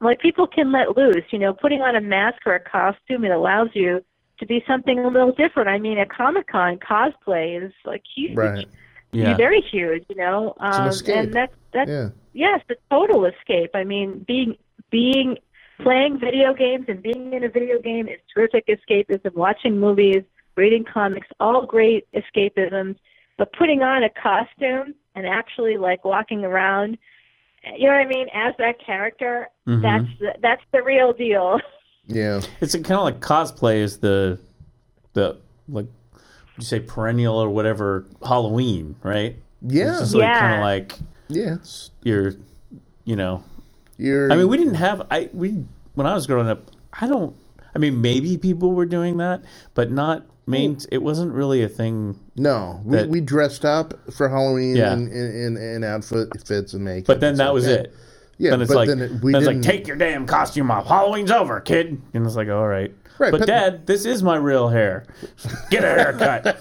[0.00, 1.24] like people can let loose.
[1.30, 4.02] You know, putting on a mask or a costume it allows you
[4.38, 5.68] to be something a little different.
[5.68, 8.66] I mean, a Comic Con cosplay is like huge, Right.
[9.12, 9.36] Yeah.
[9.36, 10.04] very huge.
[10.08, 12.08] You know, It's an um, and that's that's Yeah.
[12.32, 13.70] yes, the total escape.
[13.74, 14.56] I mean, being
[14.90, 15.38] being
[15.80, 19.34] playing video games and being in a video game is terrific escapism.
[19.34, 20.22] Watching movies,
[20.56, 22.96] reading comics, all great escapisms.
[23.38, 26.98] But putting on a costume and actually like walking around,
[27.76, 29.82] you know what I mean, as that character, Mhm.
[29.82, 31.60] that's the, that's the real deal.
[32.08, 32.40] Yeah.
[32.60, 34.40] It's kind of like cosplay is the
[35.12, 35.36] the
[35.68, 35.86] like
[36.58, 39.36] you say perennial or whatever Halloween, right?
[39.62, 39.90] Yeah.
[39.92, 40.40] It's just like Yeah.
[40.40, 40.98] kind of like
[41.34, 41.54] yeah.
[41.54, 42.34] It's, you're,
[43.04, 43.42] you know.
[43.96, 44.30] you're.
[44.32, 45.64] I mean, we didn't have I we
[45.94, 46.70] when I was growing up.
[47.00, 47.34] I don't.
[47.74, 49.42] I mean, maybe people were doing that,
[49.74, 50.78] but not main.
[50.90, 52.18] It wasn't really a thing.
[52.36, 54.92] no, we, that- we dressed up for Halloween Yeah.
[54.92, 57.06] in, in, in, outfits and makeup.
[57.06, 57.74] But then that was Yeah.
[57.74, 57.94] it.
[58.38, 60.70] Yeah, then it's but like then it, we then it's like take your damn costume
[60.70, 60.86] off.
[60.86, 62.00] Halloween's over, kid.
[62.12, 62.92] And it's like, all right.
[63.22, 65.04] Right, but, but- Dad, this is my real hair.
[65.70, 66.60] Get a haircut.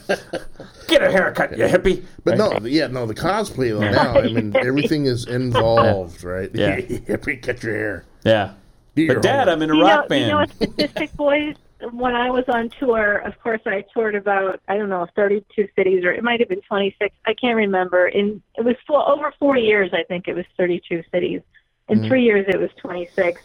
[0.87, 2.05] Get a haircut, you hippie.
[2.23, 2.61] But Right?
[2.61, 4.19] no, yeah, no, the cosplay though now.
[4.19, 6.51] I mean, everything is involved, right?
[6.53, 6.75] Yeah.
[6.79, 8.05] Hippie, cut your hair.
[8.23, 8.53] Yeah.
[8.93, 9.55] Do But Dad, homework.
[9.55, 10.25] I'm in a you rock know, band.
[10.25, 11.55] you know a statistic, boys.
[11.93, 16.05] When I was on tour, of course, I toured about I don't know 32 cities,
[16.05, 17.15] or it might have been 26.
[17.25, 18.07] I can't remember.
[18.07, 19.89] In it was for over four years.
[19.93, 21.41] I think it was 32 cities.
[21.89, 22.07] In mm-hmm.
[22.07, 23.41] three years, it was 26.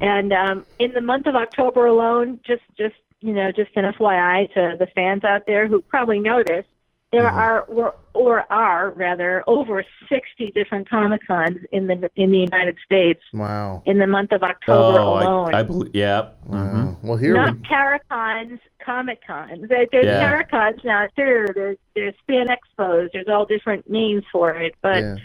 [0.00, 4.52] And um, in the month of October alone, just just you know, just an FYI
[4.54, 6.64] to the fans out there who probably know this,
[7.12, 12.38] there are or, or are rather over 60 different Comic Cons in the in the
[12.38, 13.82] United States Wow.
[13.86, 15.54] in the month of October oh, alone.
[15.54, 15.94] I, I believe.
[15.94, 16.30] Yeah.
[16.44, 16.58] Wow.
[16.58, 16.96] mhm.
[17.02, 19.68] Well, here Not we, Paracons, Comic Cons.
[19.68, 20.42] There, there's Yeah.
[20.42, 21.46] Paracons now too.
[21.54, 23.10] There's there's Fan Expos.
[23.12, 25.16] There's all different names for it, but yeah.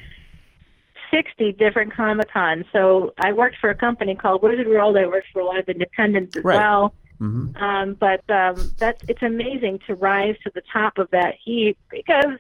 [1.12, 2.66] 60 different Comic Cons.
[2.72, 4.98] So I worked for a company called Wizard World.
[4.98, 6.58] I worked for a lot of independents as Right.
[6.58, 6.94] well.
[7.22, 7.62] Mhm.
[7.62, 12.38] Um, but um, that's it's amazing to rise to the top of that heap because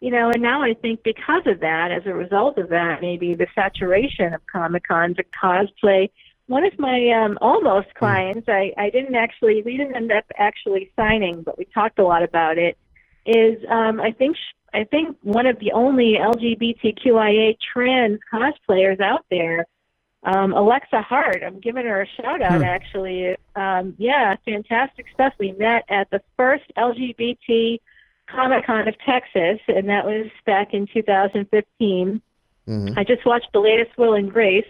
[0.00, 3.36] you know, and now I think because of that, as a result of that, maybe
[3.36, 6.10] the saturation of Comic Cons and cosplay.
[6.48, 10.90] One of my um, almost clients, I, I didn't actually, we didn't end up actually
[10.96, 12.76] signing, but we talked a lot about it.
[13.26, 19.24] Is um, I think sh- I think one of the only LGBTQIA trans cosplayers out
[19.30, 19.66] there
[20.24, 21.42] um, Alexa Hart.
[21.44, 22.62] I'm giving her a shout out, Hmm.
[22.64, 23.36] actually.
[23.56, 25.32] Um, yeah, fantastic stuff.
[25.38, 27.80] We met at the first LGBT
[28.28, 32.20] Comic Con of Texas, and that was back in 2015.
[32.68, 32.96] Mhm.
[32.96, 34.64] I just watched the latest Will and Grace,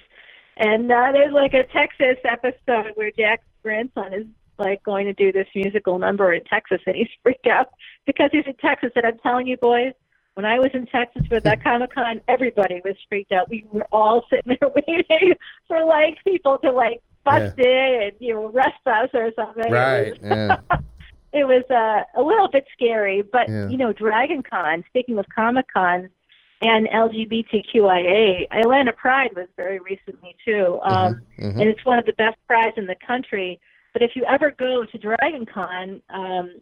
[0.57, 4.27] and uh, there's like a Texas episode where Jack's grandson is
[4.63, 7.69] like going to do this musical number in Texas, and he's freaked out
[8.07, 8.91] because he's in Texas.
[8.97, 9.93] And I'm telling you, boys,
[10.35, 13.49] when I was in Texas for that Comic Con, everybody was freaked out.
[13.51, 15.35] We were all sitting there waiting
[15.69, 19.65] for like people to like bust in and you know arrest us or something.
[19.65, 20.19] It was- Right.
[20.23, 20.57] Yeah.
[21.41, 23.69] it was uh, a little bit scary, but Yeah.
[23.69, 26.09] you know, Dragon Con, speaking of Comic Cons
[26.63, 30.79] and LGBTQIA, Atlanta Pride was very recently too.
[30.83, 31.61] Um, Mhm.
[31.61, 33.61] and it's one of the best prides in the country.
[33.93, 36.57] But if you ever go to Dragon Con, um,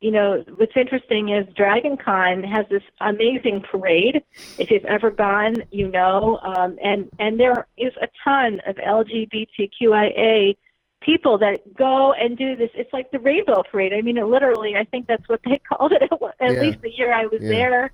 [0.00, 4.22] you know, what's interesting is Dragon Con has this amazing parade.
[4.58, 10.56] If you've ever gone, you know, um, and, and there is a ton of LGBTQIA
[11.00, 12.70] people that go and do this.
[12.74, 13.92] It's like the Rainbow Parade.
[13.94, 16.60] I mean, it literally, I think that's what they called it, at Yeah.
[16.60, 17.48] least the year I was Yeah.
[17.48, 17.92] there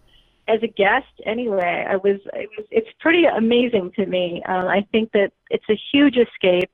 [0.48, 4.84] as a guest anyway i was it was it's pretty amazing to me um i
[4.90, 6.70] think that it's a huge escape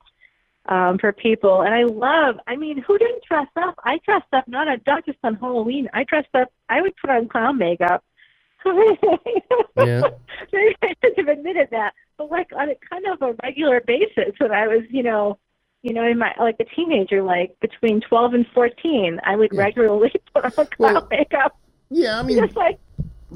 [0.69, 4.47] um for people and i love i mean who didn't dress up i dressed up
[4.47, 8.03] not on not just on halloween i dressed up i would put on clown makeup
[9.77, 10.01] Yeah.
[10.51, 14.33] Maybe I shouldn't have admitted that, but like on a kind of a regular basis
[14.39, 15.37] when I was, you know,
[15.83, 19.61] you know, in my like a teenager, like between twelve and fourteen, I would Yeah.
[19.61, 21.57] regularly put on clown Well, makeup.
[21.89, 22.19] Yeah.
[22.19, 22.79] I mean, Just like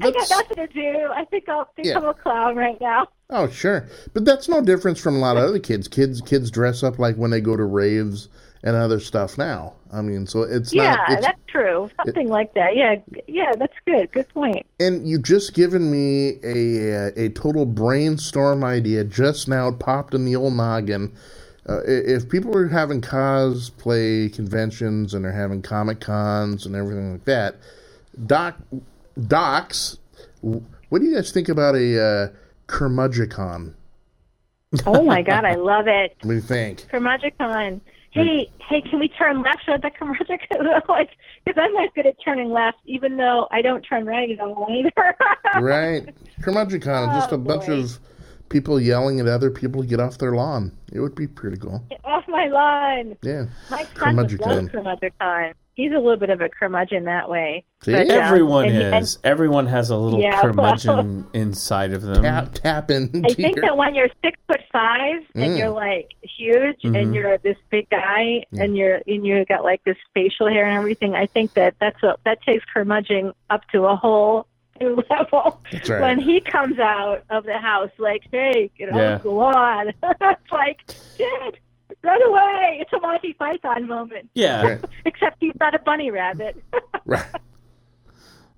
[0.00, 1.08] I got nothing to do.
[1.14, 2.10] I think I'll become Yeah.
[2.10, 3.08] a clown right now.
[3.30, 3.86] Oh, sure.
[4.14, 5.88] But that's no difference from a lot of other kids.
[5.88, 8.28] Kids kids dress up like when they go to raves
[8.62, 9.74] and other stuff now.
[9.92, 11.90] I mean, so it's yeah, not it's, that's true.
[12.04, 12.74] Something like that.
[12.76, 12.96] Yeah,
[13.26, 14.10] yeah, that's good.
[14.12, 14.64] Good point.
[14.80, 20.24] and you just given me a a total brainstorm idea just now it popped in
[20.24, 21.12] the old noggin.
[21.68, 27.24] Uh, if people are having cosplay conventions and they're having comic cons and everything like
[27.24, 27.56] that,
[28.26, 28.56] doc
[29.26, 29.98] docs,
[30.40, 32.28] what do you guys think about a uh,
[32.66, 33.74] curmudgeon?
[34.86, 36.16] Oh my god, I love it.
[36.22, 36.88] What do you think?
[36.88, 37.80] Curmudgeon.
[38.10, 40.38] Hey, hey, can we turn left so the curmudgeon?
[40.88, 41.10] like,
[41.44, 44.66] because I'm not good at turning left, even though I don't turn right at all
[44.70, 45.16] either.
[45.60, 46.14] Right.
[46.40, 47.98] Curmudgeon just Oh, a bunch of
[48.48, 50.72] people yelling at other people to get off their lawn.
[50.92, 51.84] It would be pretty cool.
[51.90, 53.16] Get off my lawn.
[53.22, 53.46] Yeah.
[53.70, 55.54] My son would love Curmudgeon.
[55.76, 55.90] Curmudgeon.
[55.90, 57.64] He's a little bit of a curmudgeon that way.
[57.82, 57.92] See?
[57.92, 59.18] But, uh, Everyone and he- and is.
[59.24, 62.22] Everyone has a little Yeah, curmudgeon inside of them.
[62.22, 65.58] Tap tap into I think your- that when you're six foot five and Mm.
[65.58, 67.00] you're like huge Mhm.
[67.02, 70.76] and you're this big guy and you're and you got like this facial hair and
[70.76, 74.46] everything, I think that that's what that takes curmudgeon up to a whole
[74.80, 75.60] new level.
[75.70, 76.00] That's right.
[76.00, 79.14] When he comes out of the house, like, hey, get Yeah.
[79.16, 79.92] off the lawn.
[80.02, 80.78] it's like,
[81.18, 81.58] Dad,
[82.02, 82.78] run away!
[82.80, 84.28] It's a Monty Python moment.
[84.34, 84.84] Yeah, Right.
[85.04, 86.62] Except he's not a bunny rabbit.
[87.04, 87.24] Right.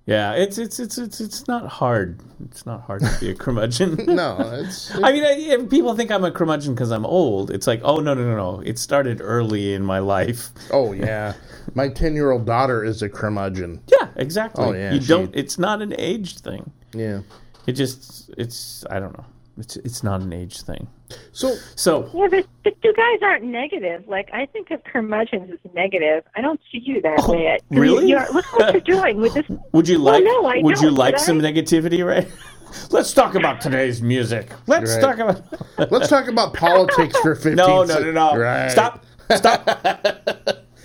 [0.05, 0.33] yeah.
[0.33, 2.19] It's it's it's it's it's not hard.
[2.45, 4.05] It's not hard to be a curmudgeon.
[4.15, 7.49] No, it's I mean, I, if people think I'm a curmudgeon because I'm old.
[7.49, 8.59] It's like, oh no, no, no, no.
[8.61, 10.49] It started early in my life.
[10.71, 11.33] oh yeah.
[11.73, 13.81] My ten year old daughter is a curmudgeon.
[13.87, 14.63] Yeah, exactly.
[14.63, 15.35] Oh, yeah, you she- don't.
[15.35, 16.71] It's not an age thing.
[16.93, 17.21] Yeah.
[17.65, 18.29] It just.
[18.37, 18.85] It's.
[18.91, 19.25] I don't know.
[19.57, 19.77] It's.
[19.77, 20.87] It's not an age thing.
[21.31, 24.07] So So Yeah, but the two guys aren't negative.
[24.07, 26.23] Like I think of curmudgeons as negative.
[26.35, 27.57] I don't see you that Oh, way.
[27.69, 28.09] really?
[28.09, 29.45] You're, look what you're doing with this.
[29.71, 30.23] Would you Well, like?
[30.23, 32.27] no, I would you like some I- negativity, right?
[32.91, 34.49] Let's talk about today's music.
[34.67, 35.01] Let's Right.
[35.01, 35.43] talk about.
[35.91, 37.55] let's talk about politics for fifteen.
[37.55, 38.35] no, no, no, no.
[38.37, 38.69] Right.
[38.69, 39.05] Stop.
[39.33, 39.65] Stop.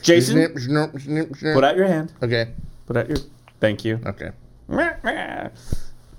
[0.03, 1.55] Jason, Snip, snip, snip, snip.
[1.55, 2.13] put out your hand.
[2.23, 2.53] Okay.
[2.87, 3.19] Put out your.
[3.59, 3.99] Thank you.
[4.07, 4.31] Okay.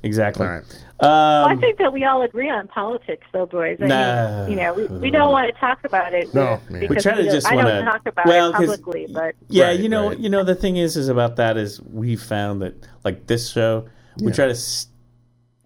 [0.03, 0.45] Exactly.
[0.45, 0.85] All right.
[1.01, 3.77] I Um, think that we all agree on politics, though, boys.
[3.81, 4.41] I Nah.
[4.45, 6.33] mean, you know, we, we don't want to talk about it.
[6.33, 6.89] No, because.
[6.89, 9.79] We try to just wanna- don't talk about well, it 'cause- publicly, but yeah, Right,
[9.79, 10.19] you know, right.
[10.19, 13.85] you know, the thing is, is about that is we found that like this show,
[14.19, 14.33] we Yeah.
[14.33, 14.51] try to.
[14.51, 14.87] s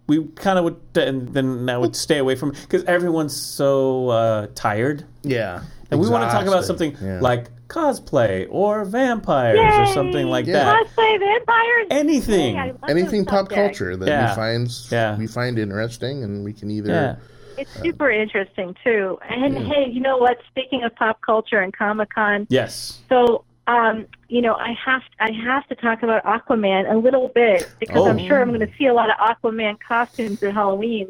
[0.08, 4.46] we kind of would, and then now would stay away from because everyone's so uh,
[4.54, 5.62] tired, Yeah.
[5.90, 7.20] And we want to talk about something Yeah.
[7.20, 10.52] like cosplay or vampires or something like Yeah.
[10.54, 10.86] that.
[10.86, 11.86] cosplay vampires.
[11.90, 12.54] Anything.
[12.54, 13.78] Hey, I love anything pop subjects.
[13.78, 14.30] culture that Yeah.
[14.30, 15.16] we find Yeah.
[15.18, 17.16] we find interesting, and we can either Yeah.
[17.58, 19.18] It's super interesting too.
[19.28, 20.38] And hey, you know what?
[20.50, 23.00] Speaking of pop culture and Comic Con, Yes.
[23.08, 27.66] So, um, you know, I have I have to talk about Aquaman a little bit
[27.80, 28.08] because Oh.
[28.08, 31.08] I'm sure I'm going to see a lot of Aquaman costumes at Halloween.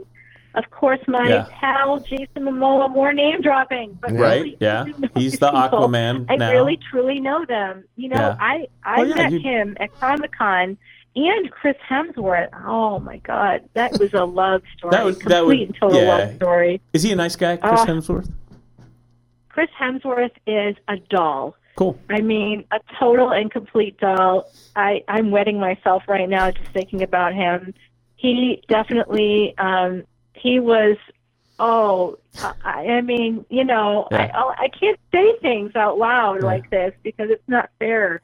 [0.57, 1.47] Of course, my Yeah.
[1.61, 4.37] pal Jason Momoa, more name dropping, but Right.
[4.43, 4.81] really, Yeah.
[4.81, 5.51] I do know He's the.
[5.51, 6.51] Aquaman I now.
[6.51, 7.85] really truly know them.
[7.97, 8.37] You know, Yeah.
[8.41, 10.79] I I Oh, yeah, met you- him at Comic Con.
[11.15, 12.49] And Chris Hemsworth.
[12.67, 14.91] Oh my God, that was a love story.
[14.91, 16.81] That was- complete that and total love story.
[16.93, 18.31] Is he a nice guy, Chris Uh, Hemsworth?
[19.49, 21.55] Chris Hemsworth is a doll.
[21.77, 21.99] Cool.
[22.11, 24.45] I mean, a total and complete doll.
[24.75, 27.75] I, I'm wetting myself right now just thinking about him.
[28.17, 30.05] He definitely, um,
[30.37, 30.97] he was,
[31.59, 32.19] oh,
[32.65, 34.31] I, I mean, you know, Yeah.
[34.35, 38.21] I, I can't say things out loud like this because it's not fair,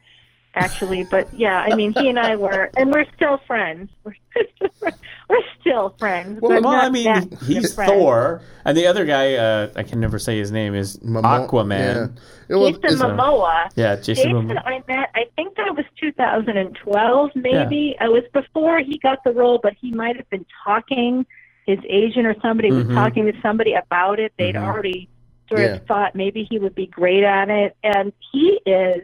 [0.54, 1.04] actually.
[1.04, 3.90] But yeah, I mean, he and I were, and we're still friends.
[4.04, 4.14] We're,
[5.28, 6.40] we're still friends.
[6.40, 7.90] Well, but Well, not I mean, that he's friends.
[7.92, 12.16] Thor, and the other guy, uh, I can never say his name, is Momo- Aquaman.
[12.48, 12.56] Yeah.
[12.56, 13.70] Well, Jason it's- Momoa.
[13.76, 14.66] Yeah, Jason Jason, Momoa.
[14.66, 15.10] I met.
[15.14, 17.96] I think that was 2012, maybe.
[17.98, 21.24] It was before he got the role, but he might have been talking.
[21.66, 22.86] His agent or somebody Mhm.
[22.88, 24.32] was talking to somebody about it.
[24.36, 24.66] They'd Mhm.
[24.66, 25.08] already
[25.48, 25.66] sort Yeah.
[25.74, 29.02] of thought maybe he would be great at it, and he is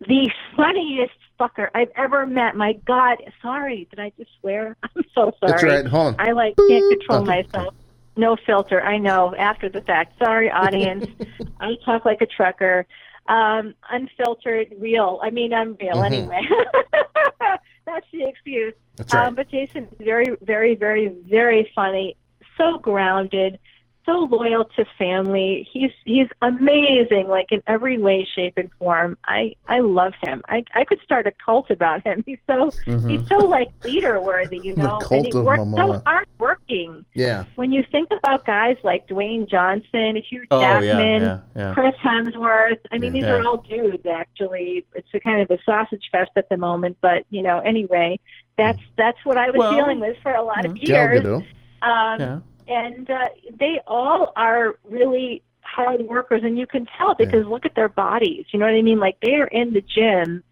[0.00, 2.56] the funniest fucker I've ever met.
[2.56, 4.76] My God, sorry, did I just swear?
[4.82, 5.52] I'm so sorry.
[5.52, 5.86] That's right.
[5.86, 6.26] Hold on.
[6.28, 7.42] I like can't control Okay.
[7.42, 7.74] myself.
[8.16, 8.80] No filter.
[8.82, 9.34] I know.
[9.36, 10.18] After the fact.
[10.18, 11.06] Sorry, audience.
[11.60, 12.86] I talk like a trucker.
[13.26, 15.18] Um, unfiltered, real.
[15.22, 16.06] I mean, I'm real Mhm.
[16.06, 16.42] anyway.
[17.86, 18.74] That's the excuse.
[18.96, 19.26] That's right.
[19.26, 22.16] Um, but Jason is very, very, very, very funny.
[22.56, 23.58] So grounded.
[24.06, 25.66] So loyal to family.
[25.72, 29.16] He's he's amazing, like in every way, shape, and form.
[29.24, 30.42] I I love him.
[30.48, 32.22] I I could start a cult about him.
[32.26, 33.10] He's so Mhm.
[33.10, 34.98] he's so like leader worthy, you The know.
[34.98, 35.76] cult and he of works Momoa.
[35.96, 37.04] so hard working.
[37.14, 37.44] yeah.
[37.54, 41.72] When you think about guys like Dwayne Johnson, Hugh Oh yeah, Jackman, yeah, yeah.
[41.74, 42.80] Chris Hemsworth.
[42.92, 43.36] I mean, these Yeah.
[43.36, 44.04] are all dudes.
[44.06, 46.98] Actually, it's a kind of a sausage fest at the moment.
[47.00, 48.20] But you know, anyway,
[48.58, 50.84] that's that's what I was Well, dealing with for a lot of yeah.
[50.84, 51.22] Gal years.
[51.22, 51.46] Gadot.
[51.82, 52.38] Um, yeah.
[52.68, 53.28] And uh,
[53.58, 58.46] they all are really hard workers, and you can tell because look at their bodies.
[58.50, 58.98] You know what I mean?
[58.98, 60.42] Like they are in the gym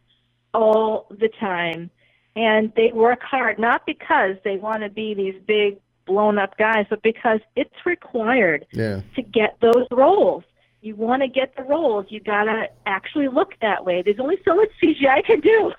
[0.55, 1.91] all the time,
[2.37, 6.87] and they work hard not because they want to be these big blown up guys,
[6.91, 9.03] but because it's required Yeah.
[9.15, 10.45] to get those roles.
[10.81, 14.03] You want to get the roles, you gotta actually look that way.
[14.03, 15.73] There's only so much CGI can do.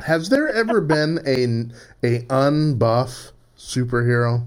[0.00, 1.44] Has there ever been a
[2.06, 4.46] a unbuff superhero?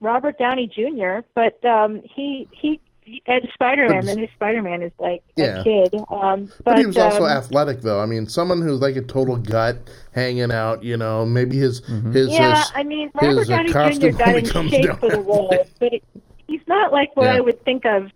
[0.00, 2.80] Robert Downey Jr., but um, he he.
[3.04, 5.60] he as Spider-Man, the new Spider-Man is like Yeah.
[5.60, 5.94] a kid.
[6.10, 8.00] Um, but, But he was also um, athletic, though.
[8.00, 9.78] I mean, someone who's like a total gut,
[10.12, 10.84] hanging out.
[10.84, 13.72] You know, maybe his his Yeah, his, I mean, his, Robert uh, Downey Jr.
[13.72, 15.48] costume got only in comes shape down for the role,
[15.80, 16.04] but it,
[16.46, 17.36] he's not like what Yeah.
[17.36, 18.10] I would think of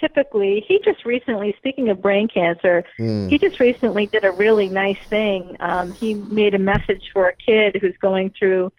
[0.00, 0.64] typically.
[0.66, 3.28] He just recently, speaking of brain cancer, Hmm.
[3.28, 5.56] he just recently did a really nice thing.
[5.60, 8.72] Um, he made a message for a kid who's going through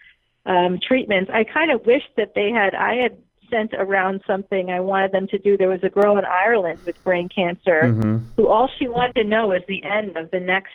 [0.45, 1.29] um, treatments.
[1.33, 2.73] I kind of wish that they had.
[2.75, 3.17] I had
[3.49, 5.57] sent around something I wanted them to do.
[5.57, 8.17] There was a girl in Ireland with brain cancer Mm-hmm.
[8.37, 10.71] who all she wanted to know was the end of the next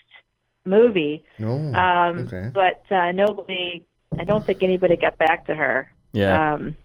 [0.64, 1.24] movie.
[1.40, 2.50] Oh, Um, okay.
[2.52, 3.84] But uh, nobody,
[4.18, 5.90] I don't think anybody got back to her.
[6.12, 6.54] Yeah.
[6.54, 6.76] Um,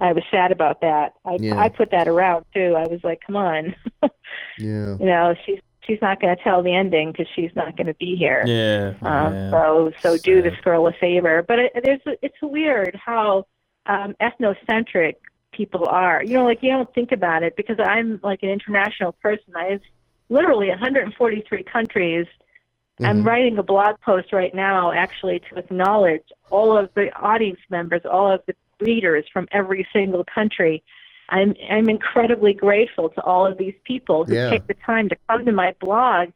[0.00, 1.14] I was sad about that.
[1.24, 1.56] I, Yeah.
[1.58, 2.74] I put that around too.
[2.76, 3.74] I was like, come on,
[4.58, 4.96] Yeah.
[4.98, 7.94] you know, she's she's not going to tell the ending because she's not going to
[7.94, 8.44] be here.
[8.46, 8.94] yeah.
[9.02, 9.50] Um, yeah.
[9.50, 11.42] So so do this girl a favor.
[11.46, 13.46] But it, there's it's weird how
[13.86, 15.14] um, ethnocentric
[15.52, 16.22] people are.
[16.24, 19.54] You know, like you don't think about it because I'm like an international person.
[19.56, 19.80] I have
[20.28, 22.26] literally 143 countries.
[23.02, 23.26] I'm Mhm.
[23.26, 28.30] writing a blog post right now, actually, to acknowledge all of the audience members, all
[28.30, 30.82] of the readers from every single country.
[31.30, 34.50] I'm I'm incredibly grateful to all of these people who Yeah.
[34.50, 36.30] take the time to come to my blog.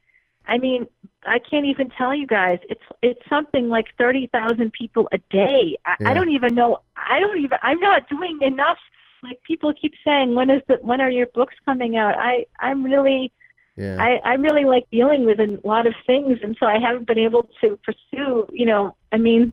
[0.47, 0.87] I mean,
[1.27, 2.59] I can't even tell you guys.
[2.71, 5.77] It's it's something like thirty thousand people a day.
[5.85, 6.11] I, Yeah.
[6.11, 6.79] I don't even know.
[6.97, 7.59] I don't even.
[7.63, 8.79] I'm not doing enough.
[9.23, 12.15] Like people keep saying, when is the when are your books coming out?
[12.17, 13.33] I I'm really
[13.77, 13.97] Yeah.
[14.01, 17.19] I, I really like dealing with a lot of things, and so I haven't been
[17.19, 18.47] able to pursue.
[18.53, 19.53] You know, I mean,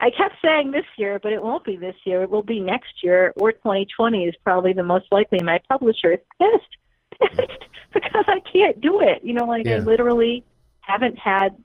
[0.00, 2.22] I kept saying this year, but it won't be this year.
[2.22, 5.40] It will be next year, or 2020 is probably the most likely.
[5.42, 9.24] My publisher is pissed, pissed because I can't do it.
[9.24, 10.44] You know, like I literally
[10.80, 11.56] haven't had.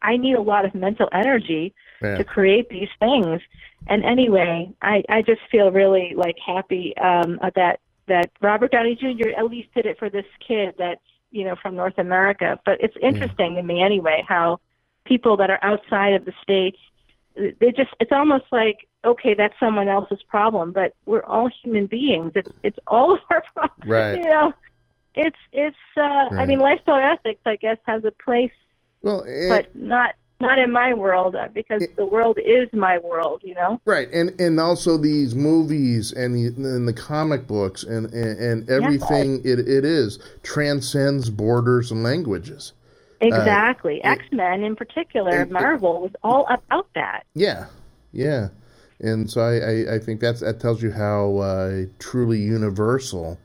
[0.00, 2.16] I- need a lot of mental energy yeah.
[2.16, 3.40] to create these things.
[3.88, 9.30] And anyway, I, I just feel really like happy um, that that Robert Downey Jr.
[9.36, 11.00] at least did it for this kid that's
[11.32, 12.60] you know from North America.
[12.64, 14.60] But it's interesting to me anyway how
[15.04, 16.78] people that are outside of the states
[17.34, 22.32] they just it's almost like okay that's someone else's problem but we're all human beings.
[22.34, 24.18] It's it's all of our problem Right.
[24.18, 24.52] you know
[25.14, 28.50] it's it's uh i mean lifestyle ethics i guess has a place
[29.02, 33.42] Well, and, but not not in my world uh, because the world is my world
[33.44, 33.80] you know?
[33.84, 38.70] Right, and and also these movies and the and the comic books and and, and
[38.70, 42.72] everything it, it is transcends borders and languages.
[43.22, 44.02] Exactly.
[44.04, 47.24] Uh, x-men in particular it- marvel was all about that.
[47.34, 47.66] Yeah,
[48.12, 48.48] yeah,
[49.00, 53.38] and so I, I, I think that's that tells you how uh, truly universal,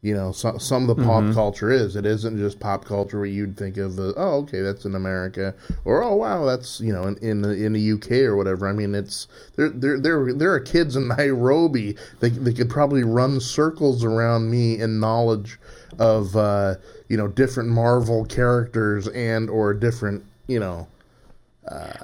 [0.00, 1.94] you know, some some of the pop culture is.
[1.94, 5.54] It isn't just pop culture where you'd think of, uh, oh, okay, that's in America,
[5.84, 8.68] or oh, wow, that's you know in in the, in the UK or whatever.
[8.68, 13.04] I mean, it's there there there there are kids in Nairobi that that could probably
[13.04, 15.60] run circles around me in knowledge
[15.98, 16.76] of uh,
[17.08, 20.86] you know different Marvel characters and or different you know.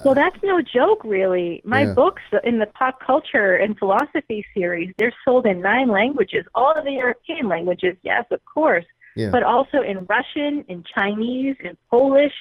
[0.04, 1.60] Well, that's no joke, really.
[1.64, 1.94] My Yeah.
[1.94, 6.84] books in the pop culture and philosophy series, they're sold in nine languages, all of
[6.84, 8.84] the European languages, yes, of course,
[9.16, 9.30] Yeah.
[9.30, 12.34] but also in Russian, in Chinese, in Polish.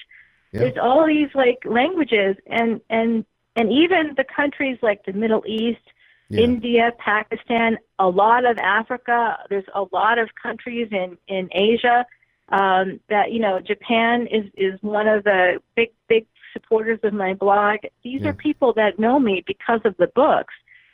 [0.51, 0.61] Yeah.
[0.61, 3.25] There's all these like languages, and and
[3.55, 5.81] and even the countries like the Middle East,
[6.29, 6.41] Yeah.
[6.41, 9.37] India, Pakistan, a lot of Africa.
[9.49, 12.05] There's a lot of countries in in Asia
[12.49, 13.59] um, that you know.
[13.59, 17.79] Japan is is one of the big big supporters of my blog.
[18.03, 18.29] These Yeah.
[18.29, 20.53] are people that know me because of the books.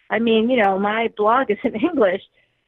[0.09, 2.21] I mean, you know, my blog is in English,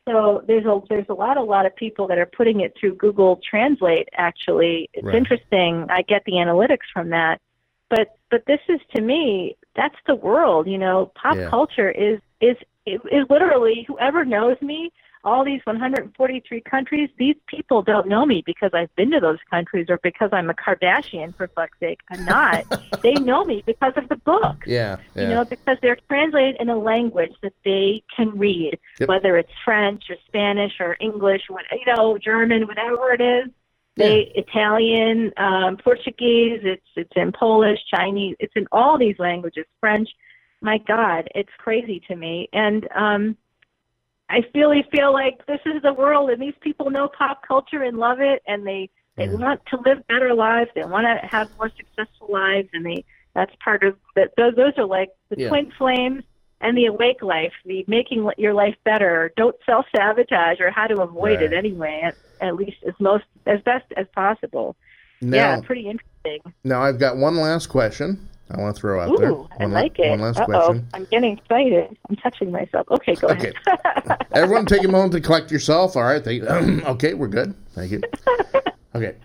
[0.08, 2.96] so there's a there's a lot a lot of people that are putting it through
[2.96, 4.10] Google Translate.
[4.14, 5.16] Actually, it's Right.
[5.16, 5.86] interesting.
[5.90, 7.42] I get the analytics from that,
[7.90, 10.68] but but this is to me that's the world.
[10.68, 11.50] You know, pop Yeah.
[11.50, 14.92] culture is is is literally whoever knows me.
[15.24, 19.88] All these 143 countries, these people don't know me because I've been to those countries
[19.90, 22.02] or because I'm a Kardashian, for fuck's sake.
[22.12, 22.64] I'm not.
[23.02, 25.22] they know me because of the book Yeah, yeah.
[25.24, 29.10] you know, because they're translated in a language that they can read, Yep.
[29.10, 33.50] whether it's French or Spanish or English, what you know, German, whatever it is.
[33.98, 36.60] They Italian, um, Portuguese.
[36.64, 38.36] It's it's in Polish, Chinese.
[38.40, 39.66] It's in all these languages.
[39.80, 40.10] French.
[40.62, 43.38] My God, it's crazy to me, and um,
[44.30, 47.98] I really feel like this is the world, and these people know pop culture and
[47.98, 49.32] love it, and they they Yeah.
[49.32, 50.72] want to live better lives.
[50.76, 54.32] They want to have more successful lives, and they that's part of that.
[54.38, 55.50] Those those are like the Yeah.
[55.50, 56.24] twin flames
[56.62, 59.32] and the awake life, the making your life better.
[59.38, 61.54] Don't self sabotage, or how to avoid it Right.
[61.54, 62.12] anyway.
[62.42, 64.76] At, at least as most as best as possible.
[65.22, 66.54] now, yeah, pretty interesting.
[66.64, 69.32] now I've got one last question, I want to throw out there.
[69.32, 70.10] Ooh, I One la- like it.
[70.10, 70.88] One last Uh-oh, question.
[70.94, 71.98] I'm getting excited.
[72.10, 72.88] I'm touching myself.
[72.92, 73.54] Okay, go Okay.
[73.66, 74.18] ahead.
[74.34, 75.96] Everyone, take a moment to collect yourself.
[75.96, 76.24] All right.
[76.24, 76.44] Thank
[76.86, 77.54] okay, we're good.
[77.74, 78.02] Thank you.
[78.96, 79.16] Okay.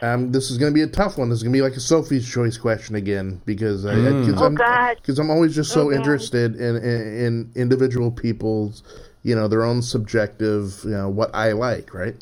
[0.00, 1.28] Um, this is going to be a tough one.
[1.28, 4.24] This is going to be like a Sophie's Choice question again because I, Mm.
[4.30, 4.56] cause Oh, I'm,
[5.02, 8.82] Cause I'm always just so Oh, interested in, in in individual people's,
[9.26, 12.14] you know, their own subjective, you know, what I like, right?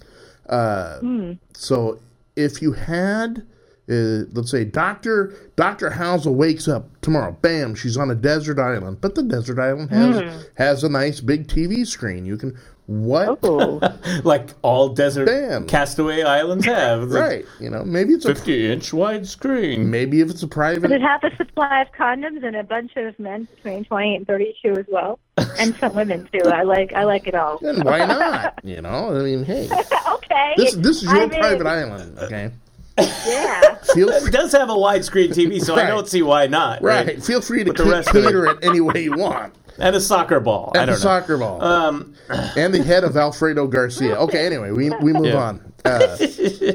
[0.49, 1.33] Uh, Hmm.
[1.55, 1.99] So
[2.35, 3.45] if you had,
[3.91, 9.03] uh, let's say, Doctor Doctor Housel wakes up tomorrow, bam, she's on a desert island,
[9.03, 10.39] but the desert island has Hmm.
[10.55, 12.25] has a nice big TV screen.
[12.25, 12.57] You can
[12.87, 13.81] what Oh,
[14.25, 15.67] like all desert Bam.
[15.67, 17.05] castaway islands have.
[17.09, 17.45] Like right?
[17.61, 19.87] You know, maybe it's a 50 inch widescreen.
[19.87, 20.91] maybe if it's a does private.
[20.93, 24.73] it have a supply of condoms and a bunch of men between 28 and 32
[24.79, 25.19] as well,
[25.59, 26.49] and some women too?
[26.51, 27.59] I like I like it all.
[27.59, 28.61] Then why not?
[28.63, 29.69] You know, I mean, hey,
[30.13, 30.53] okay.
[30.57, 31.41] this this is your I'm in.
[31.41, 32.51] private island, okay?
[32.99, 33.75] Yeah.
[33.95, 35.87] Feel It does have a widescreen TV, so Right.
[35.87, 36.81] I don't see why not.
[36.83, 37.21] right.
[37.23, 39.53] Feel free to With the rest cater it any way you want.
[39.79, 40.73] And a soccer ball.
[40.75, 41.63] I And don't the soccer ball.
[41.63, 42.15] Um,
[42.57, 44.15] and the head of Alfredo Garcia.
[44.17, 45.43] Okay, anyway, we we move Yeah.
[45.43, 45.73] on.
[45.85, 46.17] Uh,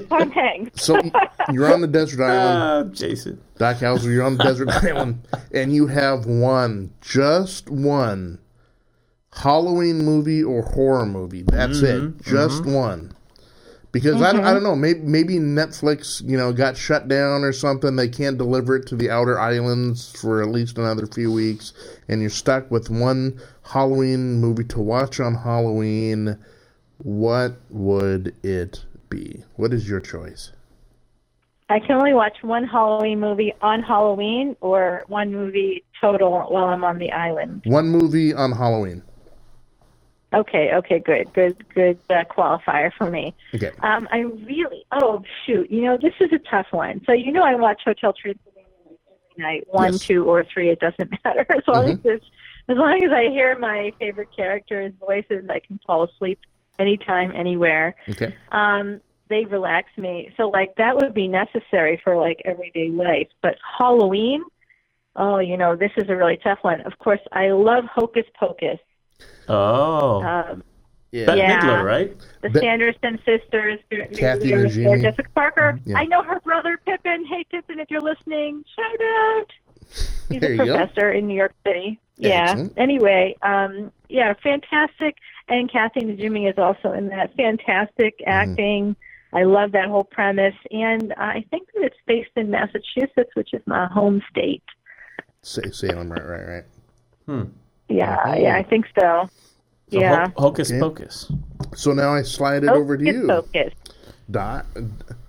[0.09, 0.83] Tom Hanks.
[0.83, 0.99] so
[1.51, 3.41] you're on the desert island, uh, Jason.
[3.57, 4.11] Doc Housel.
[4.11, 8.37] You're on the desert island, and you have one, just one,
[9.33, 11.43] Halloween movie or horror movie.
[11.43, 13.13] That's it, just one.
[13.91, 14.43] Because I, I mm-hmm.
[14.45, 17.95] don't know, maybe maybe Netflix, you know, got shut down or something.
[17.95, 21.73] They can't deliver it to the outer islands for at least another few weeks,
[22.07, 26.37] and you're stuck with one Halloween movie to watch on Halloween.
[26.99, 29.43] What would it be?
[29.55, 30.51] What is your choice?
[31.71, 36.83] I can only watch one Halloween movie on Halloween or one movie total while I'm
[36.83, 37.61] on the island.
[37.65, 39.03] One movie on Halloween.
[40.31, 43.33] Okay, okay, good, good, good uh, qualifier for me.
[43.55, 43.71] Okay.
[43.81, 47.01] Um, I really, oh shoot, you know this is a tough one.
[47.05, 50.05] So you know I watch Hotel Transylvania every night, one, Yes.
[50.05, 50.69] two, or three.
[50.69, 52.25] It doesn't matter as long as it's,
[52.67, 56.39] as long as I hear my favorite characters' voices, I can fall asleep
[56.77, 57.95] anytime, anywhere.
[58.09, 58.35] Okay.
[58.51, 60.31] um, they relax me.
[60.37, 63.27] So like that would be necessary for like everyday life.
[63.41, 64.43] But Halloween,
[65.15, 66.81] oh, you know, this is a really tough one.
[66.81, 68.79] Of course, I love Hocus Pocus.
[69.47, 70.21] Oh.
[70.23, 70.63] Um,
[71.11, 71.25] Yeah.
[71.25, 71.59] Bette yeah.
[71.61, 72.15] Midler, right?
[72.41, 73.79] the Be- Sanderson sisters,
[74.15, 75.01] Kathy Sarah Najimy.
[75.01, 75.79] Jessica Parker.
[75.85, 75.97] Yeah.
[75.97, 77.25] I know her brother Pippin.
[77.25, 79.45] Hey Pippin, if you're listening, shout out.
[80.29, 80.77] He's There a you go.
[80.77, 81.99] professor in New York City.
[82.17, 82.49] Yeah.
[82.51, 82.73] Excellent.
[82.77, 85.15] Anyway, um, yeah, fantastic.
[85.47, 87.33] And Kathy Najimy is also in that.
[87.35, 88.29] Fantastic Mm-hmm.
[88.29, 88.95] acting.
[89.33, 90.55] I love that whole premise.
[90.69, 94.63] And I think that it's based in Massachusetts, which is my home state.
[95.41, 96.63] Sa- Salem, right, right,
[97.27, 97.47] right.
[97.89, 98.33] Yeah, Oh.
[98.35, 99.29] yeah, I think so.
[99.91, 100.27] So yeah.
[100.27, 100.79] Ho- Hocus Okay.
[100.79, 101.31] Pocus.
[101.75, 103.73] So now I slide it over to Focus, you, Focus.
[104.31, 104.67] Doc.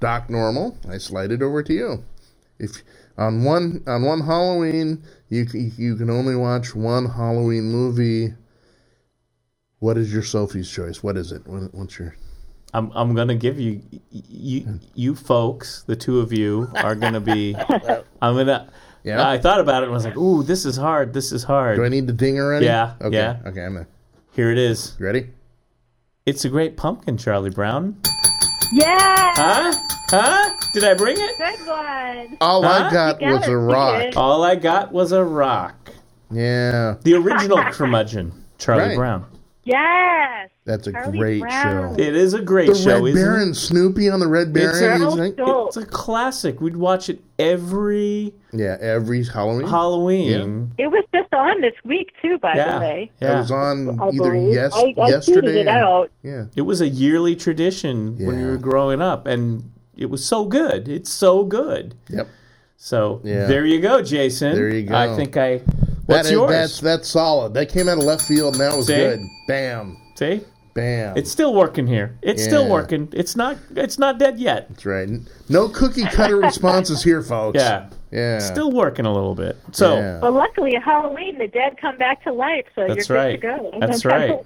[0.00, 0.78] Doc Normal.
[0.88, 2.04] I slide it over to you.
[2.58, 2.82] If
[3.18, 8.34] on one on one Halloween you you can only watch one Halloween movie.
[9.80, 11.02] What is your Sophie's choice?
[11.02, 11.46] What is it?
[11.46, 12.16] What, what's your
[12.74, 17.56] I'm I'm gonna give you you you folks, the two of you are gonna be.
[18.22, 18.68] I'm gonna.
[19.04, 19.28] Yeah?
[19.28, 21.12] I thought about it and was like, "Ooh, this is hard.
[21.14, 22.66] This is hard." Do I need the ding already?
[22.66, 23.16] Yeah, Okay.
[23.16, 23.38] yeah.
[23.46, 23.64] Okay.
[23.64, 23.86] I'm a,
[24.32, 24.94] Here it is.
[24.98, 25.30] you ready.
[26.26, 27.96] It's a great pumpkin, Charlie Brown.
[28.72, 29.72] Yeah, Huh?
[30.10, 30.56] Huh?
[30.74, 31.36] Did I bring it?
[31.38, 32.36] good one.
[32.40, 32.90] All I Huh?
[32.90, 33.50] got got was it.
[33.52, 34.00] a rock.
[34.02, 34.16] did.
[34.16, 35.90] All I got was a rock.
[36.30, 38.96] Yeah, The original curmudgeon, Charlie Right.
[38.96, 39.24] Brown.
[39.64, 40.49] Yes.
[40.64, 41.96] That's a Charlie great Brown.
[41.96, 42.02] show.
[42.02, 44.70] It is a great The show, Red isn't Baron, Snoopy on the Red Baron.
[44.70, 45.48] It's a- he's So like- dope.
[45.48, 45.68] it?
[45.68, 46.60] It's a classic.
[46.60, 49.66] We'd watch it every yeah, every Halloween.
[49.68, 50.72] Halloween.
[50.78, 52.74] It was just on this week too, by Yeah.
[52.74, 53.10] the way.
[53.20, 53.38] That Yeah.
[53.40, 54.54] was on I either believe.
[54.54, 55.60] yes, I, I tweeted yesterday.
[55.60, 56.10] it out.
[56.22, 56.44] Yeah.
[56.56, 59.64] It was a yearly tradition when we were growing up, and
[59.96, 60.88] it was so good.
[60.88, 61.94] It's so good.
[62.08, 62.28] Yep.
[62.76, 63.46] So Yeah.
[63.46, 64.54] there you go, Jason.
[64.54, 64.94] There you go.
[64.94, 65.60] I think I.
[66.06, 66.50] What's That is- yours?
[66.50, 67.54] That's that's solid.
[67.54, 68.94] That came out of left field, and that was See?
[68.96, 69.20] good.
[69.46, 70.42] Bam, See,
[70.74, 71.16] bam.
[71.16, 72.18] it's still working here.
[72.20, 73.08] It's still working.
[73.12, 73.56] It's not.
[73.74, 74.68] It's not dead yet.
[74.68, 75.08] That's right.
[75.48, 77.56] No cookie cutter responses here, folks.
[77.56, 78.38] Yeah, yeah.
[78.38, 79.56] still working a little bit.
[79.72, 80.18] So Yeah.
[80.20, 83.40] But luckily, at Halloween, the dead come back to life, so That's you're right.
[83.40, 83.78] good to go.
[83.80, 84.38] That's right.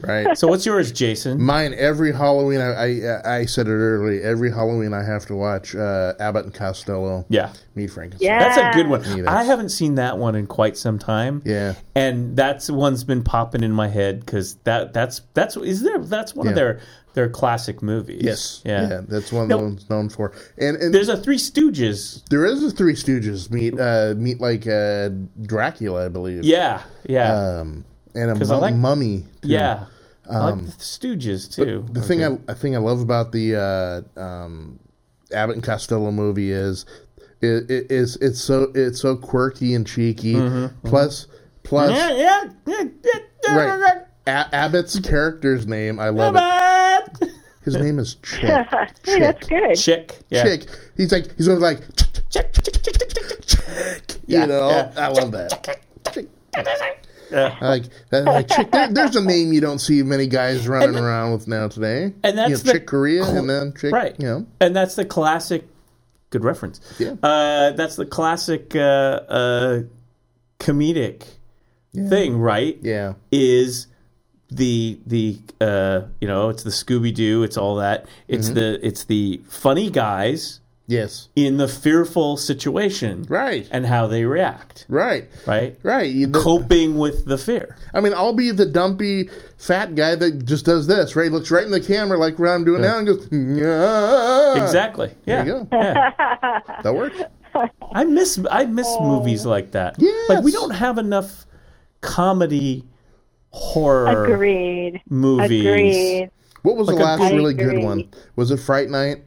[0.00, 0.36] Right.
[0.38, 1.40] so what's yours, Jason?
[1.42, 2.60] Mine every Halloween.
[2.60, 4.22] I, I I said it earlier.
[4.22, 8.26] Every Halloween I have to watch uh, Abbott and Costello Yeah, Meet Frankenstein.
[8.26, 8.38] Yeah.
[8.40, 9.26] that's a good one.
[9.28, 11.42] I haven't seen that one in quite some time.
[11.44, 11.74] Yeah.
[11.94, 16.34] and that's one's been popping in my head because that that's that's is there that's
[16.34, 16.80] one of their
[17.14, 18.22] their classic movies.
[18.22, 18.62] Yes.
[18.64, 19.00] yeah.
[19.08, 19.56] That's one of No.
[19.56, 20.32] the ones known for.
[20.58, 22.22] And and There's a Three Stooges.
[22.28, 25.08] there is a Three Stooges meet uh, meet like uh,
[25.42, 26.44] Dracula, I believe.
[26.44, 27.84] Yeah, yeah, Um,
[28.18, 29.26] and a 'Cause I like- mummy.
[29.42, 29.48] too.
[29.48, 29.84] yeah.
[30.30, 31.86] I like the Stooges too.
[31.90, 33.56] The thing I, I think I love about the
[34.18, 34.78] uh, um,
[35.32, 36.84] Abbott and Costello movie is
[37.40, 40.34] it, it is it's so it's so quirky and cheeky.
[40.34, 41.28] Mm-hmm, Plus,
[41.62, 42.84] plus, Yeah, yeah, yeah,
[43.46, 44.02] yeah, right.
[44.26, 47.30] A- Abbott's character's name, I love it.
[47.64, 48.40] His name is Chick.
[49.04, 49.76] hey, that's good.
[49.76, 50.18] Chick.
[50.28, 50.42] Yeah.
[50.42, 50.66] Chick.
[50.98, 54.20] He's like he's always like Chick, chick, chick, chick, chick, chick, chick.
[54.26, 54.68] you know.
[54.68, 54.92] yeah.
[54.96, 55.78] I love that.
[57.30, 57.56] Yeah.
[57.62, 58.24] Like that.
[58.24, 58.70] Like Chick.
[58.70, 62.12] There, there's a name you don't see many guys running And- around with now today.
[62.22, 63.92] and that's you know, the Chick Corea, cl- and then Chick.
[63.92, 64.14] Right.
[64.18, 64.46] You know.
[64.60, 65.66] And that's the classic.
[66.30, 66.80] Good reference.
[66.98, 67.14] Yeah.
[67.22, 68.78] Uh, that's the classic uh,
[69.28, 69.82] uh,
[70.58, 71.24] comedic
[71.94, 72.78] thing, right?
[72.82, 73.14] Yeah.
[73.32, 73.86] Is
[74.50, 78.06] the the uh, you know it's the Scooby Doo, it's all that.
[78.28, 78.54] It's Mm-hmm.
[78.54, 81.28] the it's the funny guys Yes.
[81.36, 83.68] in the fearful situation, Right.
[83.70, 85.28] and how they react, Right.
[85.46, 85.76] right?
[85.82, 86.10] Right.
[86.10, 87.76] You- the- Coping with the fear.
[87.94, 89.28] I mean, I'll be the dumpy
[89.58, 91.30] fat guy that just does this, right?
[91.30, 94.62] Looks right in the camera like what I'm doing now and goes, yeah.
[94.64, 95.10] Exactly.
[95.26, 95.44] Yeah.
[95.44, 95.68] There you go.
[95.72, 96.60] yeah.
[96.82, 97.20] That works.
[97.92, 99.50] I miss I miss movies oh.
[99.50, 99.96] like that.
[100.28, 101.44] Like we don't have enough
[102.00, 102.84] comedy
[103.50, 105.00] horror Agreed.
[105.08, 105.66] movies.
[105.66, 106.30] Agreed.
[106.62, 108.08] What was Like the last really I good one?
[108.36, 109.24] Was it Fright Night?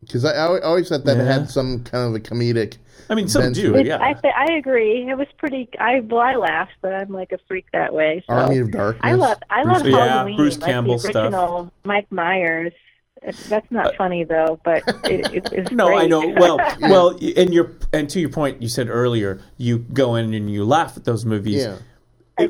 [0.00, 1.24] Because I, I always thought that Yeah.
[1.24, 2.76] had some kind of a comedic.
[3.08, 3.72] I mean, some Been do.
[3.72, 3.86] to it.
[3.86, 3.98] Yeah.
[4.00, 5.08] I th- I agree.
[5.08, 5.68] It was pretty.
[5.78, 8.24] I well, I laughed, but I'm like a freak that way.
[8.28, 8.34] So.
[8.34, 9.00] Army of Darkness.
[9.04, 10.36] I love I love Bruce- yeah, Halloween.
[10.36, 11.70] Bruce like Campbell the stuff.
[11.84, 12.72] Mike Myers.
[13.48, 15.98] That's not uh, funny though, but it, it, it's no, great.
[15.98, 16.28] I know.
[16.36, 20.50] Well, well, and your and to your point, you said earlier, you go in and
[20.50, 21.64] you laugh at those movies.
[21.64, 21.76] Yeah.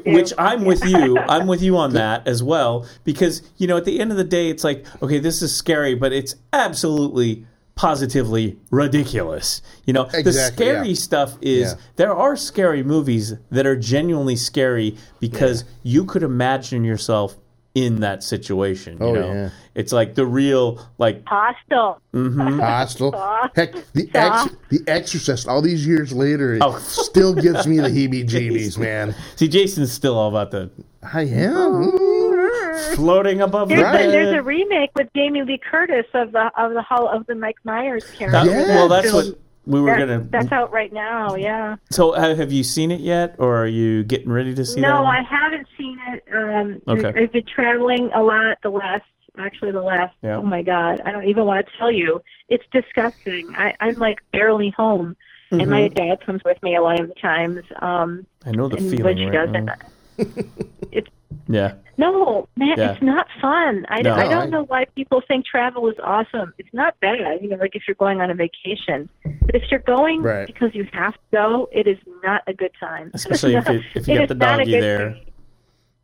[0.05, 1.17] Which I'm with you.
[1.29, 4.25] I'm with you on that as well because you know at the end of the
[4.25, 7.47] day, it's like okay, this is scary, but it's absolutely
[7.77, 9.61] positively ridiculous.
[9.85, 10.95] You know, the scary yeah.
[10.95, 11.79] stuff is Yeah.
[11.97, 17.37] there are scary movies that are genuinely scary because you could imagine yourself
[17.77, 18.97] in that situation.
[18.99, 19.51] You Oh, know, yeah.
[19.75, 22.01] it's like the real like Hostel.
[22.15, 23.11] Hostel.
[23.11, 23.55] Stop.
[23.55, 25.47] Heck, the ex, the Exorcist.
[25.47, 26.79] All these years later, it Oh.
[26.79, 29.15] still gives me the heebie-jeebies, man.
[29.37, 30.71] see Jason's still all about the
[31.03, 31.93] I am.
[32.95, 36.73] floating above There's, the a, there's a remake with Jamie Lee Curtis of the of
[36.73, 38.45] the Hall of the Mike Myers character.
[38.45, 38.75] That- Yeah.
[38.75, 40.27] Well, that's what we were that- gonna.
[40.31, 41.35] That's out right now.
[41.35, 41.77] Yeah.
[41.91, 44.87] So, uh, have you seen it yet, or are you getting ready to see that?
[44.89, 45.17] No, one?
[45.17, 45.67] I haven't
[46.07, 46.25] seen it.
[46.35, 47.13] Um, Okay.
[47.23, 49.05] I've been traveling a lot the last,
[49.39, 50.15] actually the last.
[50.23, 50.37] Yeah.
[50.37, 52.23] Oh my God, I don't even want to tell you.
[52.49, 53.53] It's disgusting.
[53.57, 55.17] I, I'm like barely home,
[55.51, 57.63] and my dad comes with me a lot of the times.
[57.81, 58.77] Um, I know Mm-hmm.
[58.77, 59.05] the and feeling.
[59.05, 59.71] when she right doesn't,
[60.93, 61.09] it's
[61.49, 62.93] Yeah, no, man, Yeah.
[62.93, 63.85] it's not fun.
[63.89, 66.55] I, No, I I- don't know why people think travel is awesome.
[66.59, 69.09] It's not bad, you know, like if you're going on a vacation.
[69.25, 70.47] But if you're going Right.
[70.47, 73.11] because you have to go, it is not a good time.
[73.15, 74.99] especially if you, if you It got the a doggy there.
[75.11, 75.21] time.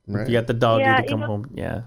[0.07, 0.27] Right.
[0.29, 1.51] You got the doggy Yeah, to you come know- home.
[1.55, 1.83] Yeah.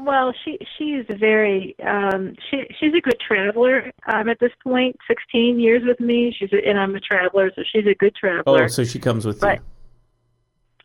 [0.00, 3.90] Well, she she's a very um she she's a good traveler.
[4.10, 6.34] Um at this point, 16 years with me.
[6.38, 8.64] She's a, and I'm a traveler, so she's a good traveler.
[8.64, 9.62] Oh, so she comes with But- you.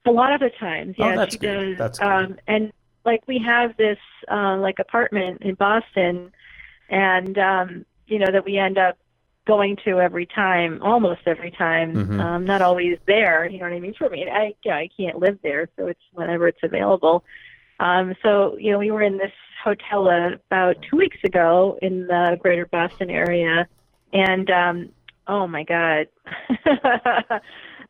[0.08, 1.70] A lot of the times, Oh, yeah, that's she good.
[1.70, 1.78] does.
[1.80, 2.08] That's good.
[2.08, 2.72] um, and
[3.06, 3.98] like we have this
[4.30, 6.32] uh, like apartment in Boston,
[6.90, 8.98] and um, you know that we end up
[9.46, 11.94] going to every time, almost every time.
[11.94, 12.20] Mhm.
[12.20, 13.94] Um, not always there, you know what I mean.
[13.94, 17.24] For me, I you know, I can't live there, so it's whenever it's available.
[17.80, 19.32] Um, so you know, we were in this
[19.64, 23.68] hotel uh, about two weeks ago in the Greater Boston area,
[24.14, 24.90] and um,
[25.28, 26.08] oh my God.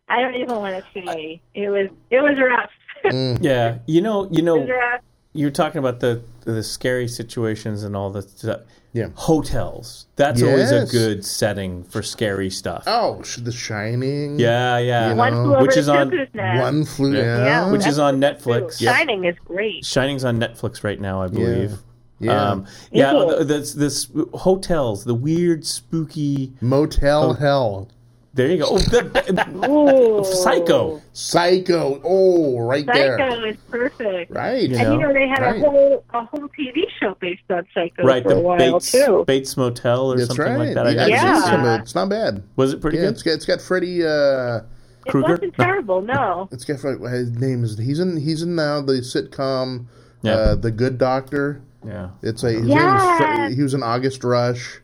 [0.08, 2.70] I don't even want to say it was it was rough.
[3.06, 3.38] Mm.
[3.42, 5.00] Yeah, you know, you it was know,
[5.36, 5.40] rough.
[5.42, 8.62] you're talking about the the scary situations and all the stuff.
[8.94, 9.10] Yeah.
[9.16, 10.06] Hotels.
[10.16, 12.84] That's always a good setting for scary stuff.
[12.88, 14.40] Oh, The Shining.
[14.40, 15.10] Yeah, yeah.
[15.10, 16.62] You One know, flew over which the is on- cuckoo's nest.
[16.62, 17.14] One flew.
[17.18, 17.24] Yeah.
[17.24, 17.46] Yeah.
[17.46, 18.78] Yeah, Which is on Netflix.
[18.78, 18.88] true.
[18.88, 19.84] Shining is great.
[19.84, 21.74] Shining's on Netflix right now, I believe.
[22.20, 22.52] Yeah.
[22.52, 23.48] Um, yeah, Is it?
[23.50, 26.54] this this hotels, the weird, spooky.
[26.62, 27.90] Motel Hell.
[28.36, 28.66] There you go.
[28.72, 30.24] Oh, the, Ooh.
[30.26, 31.02] Psycho.
[31.14, 32.02] Psycho.
[32.04, 33.18] Oh, right there.
[33.18, 34.30] Psycho is perfect.
[34.32, 34.70] Right.
[34.70, 35.56] You And know, you know they had right.
[35.56, 38.92] a whole a whole TV show based on Psycho right, for a the while Bates
[38.92, 39.24] too.
[39.26, 40.58] Bates Motel or That's something right.
[40.68, 40.86] like that.
[40.86, 41.24] I yeah, never Yeah.
[41.24, 41.50] I've seen seen it.
[41.50, 41.82] some of it.
[41.84, 42.44] It's not bad.
[42.58, 43.14] Was it pretty Yeah, good?
[43.14, 44.04] it's got it's got Freddie.
[44.06, 44.58] Uh,
[45.06, 45.30] It Krueger?
[45.34, 46.50] wasn't terrible, no.
[46.52, 49.86] it's got Fred- his name is he's in he's in now the sitcom,
[50.24, 50.34] Yeah.
[50.34, 51.62] uh, The Good Doctor.
[51.88, 52.10] Yeah.
[52.22, 53.48] It's a his name Yes.
[53.48, 54.82] Fre- he was in August Rush.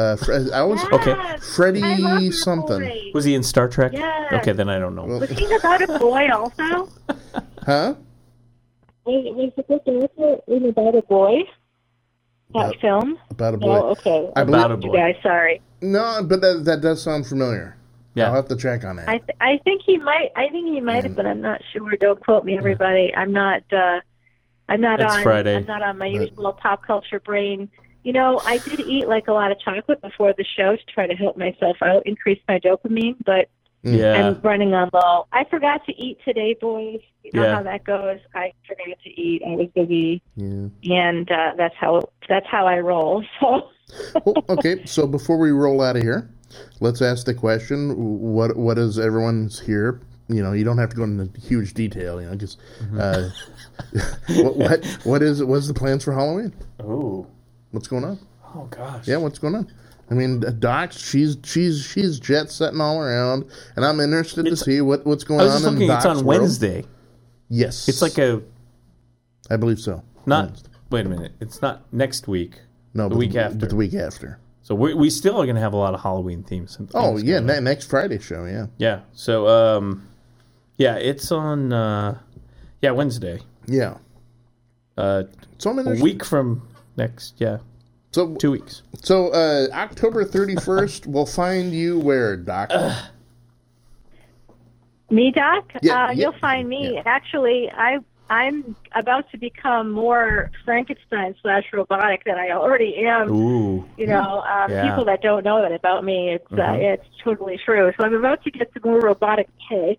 [0.00, 1.10] Uh, Fre- I was Okay.
[1.10, 2.80] Yes, Freddie I love that something.
[2.80, 3.10] boy.
[3.12, 3.92] Was he in Star Trek?
[3.92, 4.32] Yes.
[4.32, 5.04] Okay, then I don't know.
[5.04, 6.88] Was he about a boy also?
[7.66, 7.94] huh?
[9.04, 11.40] Was, was the good doctor in about a boy?
[12.54, 13.18] That Uh, film?
[13.30, 13.76] About a boy.
[13.78, 14.30] Oh, okay.
[14.36, 14.86] I About a boy.
[14.86, 15.60] You guys, sorry.
[15.82, 17.76] no, but that that does sound familiar.
[18.14, 18.24] Yeah.
[18.26, 18.36] I'll Yeah.
[18.36, 19.08] have to check on that.
[19.08, 20.30] I th- I think he might.
[20.34, 21.90] I think he might have, but I'm not sure.
[22.00, 23.12] Don't quote me, everybody.
[23.14, 23.62] I'm not.
[23.72, 24.00] uh
[24.68, 25.22] I'm not It's on.
[25.24, 25.56] Friday.
[25.56, 27.68] I'm not on my But- usual pop culture brain.
[28.02, 31.06] You know, I did eat like a lot of chocolate before the show to try
[31.06, 33.48] to help myself out, increase my dopamine, but
[33.82, 34.12] Yeah.
[34.28, 35.26] I'm running on low.
[35.32, 37.00] I forgot to eat today, boys.
[37.24, 37.54] You know Yeah.
[37.56, 38.18] how that goes.
[38.34, 39.42] I forgot to eat.
[39.46, 40.68] I was busy, Yeah.
[40.84, 43.24] and uh, that's how that's how I roll.
[43.40, 46.30] So Well, okay, so before we roll out of here,
[46.80, 50.00] let's ask the question: What what is everyone's here?
[50.28, 52.20] You know, you don't have to go into huge detail.
[52.22, 52.58] You know, just
[52.98, 53.28] uh,
[54.28, 56.52] what, what what is what's the plans for Halloween?
[56.80, 57.26] oh.
[57.70, 58.18] What's going on?
[58.54, 59.06] Oh gosh.
[59.06, 59.70] Yeah, what's going on?
[60.10, 63.44] I mean, Doc, she's she's she's jet setting all around,
[63.76, 65.86] and I'm interested It's- to see what what's going on in.
[65.88, 66.40] Doc's It's on world.
[66.40, 66.84] Wednesday.
[67.48, 68.42] Yes, It's like a
[69.50, 70.02] I believe so.
[70.26, 70.46] not.
[70.46, 70.68] Wednesday.
[70.90, 71.32] Wait a minute.
[71.40, 72.60] It's not next week.
[72.94, 73.56] no, the week after.
[73.58, 74.38] but the week after.
[74.62, 76.76] So we we still are going to have a lot of Halloween themes.
[76.94, 78.44] Oh yeah, next Friday show.
[78.46, 79.00] Yeah, yeah.
[79.12, 80.08] So um,
[80.76, 81.72] yeah, it's on.
[81.72, 82.18] Uh,
[82.82, 83.40] yeah, Wednesday.
[83.66, 83.98] yeah.
[84.96, 85.24] Uh,
[85.58, 87.34] So I'm a week from next.
[87.38, 87.58] Yeah,
[88.12, 88.82] So two weeks.
[89.02, 92.70] So uh, October 31st, we'll find you where, Doc?
[95.10, 95.72] Me, Doc?
[95.82, 96.10] Yeah, uh, yeah.
[96.12, 97.00] You'll find me.
[97.04, 97.98] Actually, I
[98.32, 103.28] I'm about to become more Frankenstein slash robotic than I already am.
[103.32, 103.84] Ooh.
[103.96, 104.88] You know, um, Yeah.
[104.88, 106.94] people that don't know that about me, it's uh, Mhm.
[106.94, 107.92] it's totally true.
[107.98, 109.98] So I'm about to get the more robotic pitch,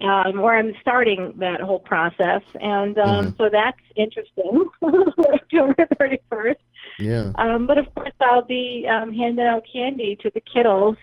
[0.00, 3.36] um, where I'm starting that whole process, and um, Mhm.
[3.36, 4.68] so that's interesting.
[4.82, 6.56] October 31st.
[6.98, 7.32] yeah.
[7.36, 10.96] Um, but of course, I'll be um, handing out candy to the kiddos,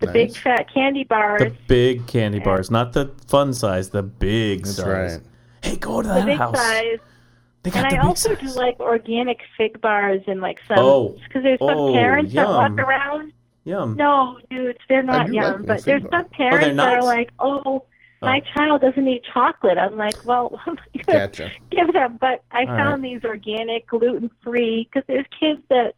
[0.00, 1.40] the big fat candy bars.
[1.40, 4.86] The big candy bars, not the fun size, the big That's size.
[5.14, 5.20] right.
[5.62, 6.56] Hey, go to the that big house.
[6.56, 6.98] size.
[7.62, 8.38] They got And the I big also size.
[8.54, 11.16] do like organic fig bars and like some Oh.
[11.24, 13.32] because there's some Oh, parents that walk around.
[13.64, 13.96] Yum.
[13.96, 15.44] No, dudes, they're not do yum.
[15.58, 16.20] like but there's bar.
[16.20, 17.84] some parents they're that are like, oh,
[18.22, 18.54] my oh.
[18.54, 19.78] child doesn't eat chocolate.
[19.78, 20.76] I'm like, well, I'm
[21.06, 21.50] Gotcha.
[21.70, 22.18] give them.
[22.20, 25.94] But I All found these organic, gluten free because there's kids that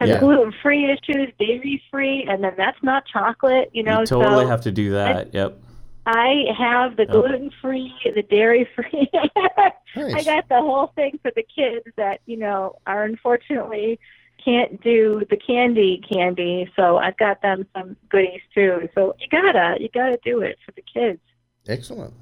[0.00, 0.20] have Yeah.
[0.20, 3.70] gluten free issues, dairy free, and then that's not chocolate.
[3.72, 5.32] You know, you totally so have to do that.
[5.32, 5.58] yep.
[6.04, 9.08] I have the gluten free, the dairy free.
[9.14, 14.00] I got the whole thing for the kids that you know are unfortunately
[14.44, 16.70] can't do the candy candy.
[16.74, 18.88] So I've got them some goodies too.
[18.94, 21.20] So you gotta you gotta do it for the kids.
[21.68, 22.12] Excellent.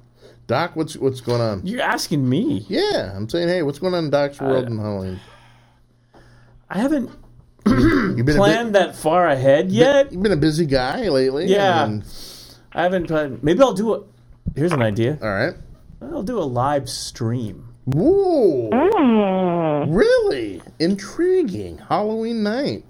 [0.47, 1.65] Doc, what's what's going on?
[1.65, 2.65] You're asking me.
[2.67, 5.19] Yeah, I'm saying, hey, what's going on in Doc's world in Halloween?
[6.69, 7.09] I haven't
[7.65, 10.11] You've been planned that far ahead a bit, yet.
[10.11, 11.45] you've been a busy guy lately.
[11.45, 11.85] Yeah.
[11.85, 12.03] and-
[12.73, 13.43] I haven't planned.
[13.43, 14.03] Maybe I'll do a.
[14.55, 15.17] Here's an idea.
[15.21, 15.53] all right.
[16.01, 17.67] I'll do a live stream.
[17.85, 18.69] Whoa.
[18.71, 19.93] Mm.
[19.95, 22.83] Really intriguing Halloween night.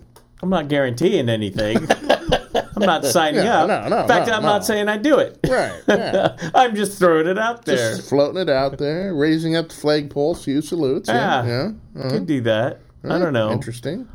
[0.44, 1.78] I'm not guaranteeing anything.
[2.76, 3.68] I'm not signing Yeah, up.
[3.68, 4.50] no, no, In fact, no, I'm no.
[4.50, 5.40] not saying I do it.
[5.48, 5.82] Right.
[5.88, 6.36] Yeah.
[6.56, 7.96] I'm just throwing it out there.
[7.96, 11.10] Just floating it out there, raising up the flagpole, few salutes.
[11.10, 11.46] Yeah.
[11.46, 11.72] Yeah.
[11.96, 12.00] Yeah.
[12.02, 12.10] Uh-huh.
[12.10, 12.80] Could do that.
[13.04, 13.52] I don't know.
[13.52, 14.08] Interesting.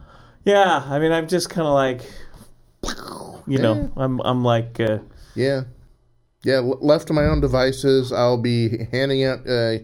[0.45, 2.03] Yeah, I mean, I'm just kind of like,
[3.47, 3.91] you know.
[3.97, 4.99] I'm I'm like, uh,
[5.35, 5.63] Yeah.
[6.45, 9.79] Yeah, left to my own devices, I'll be handing out uh,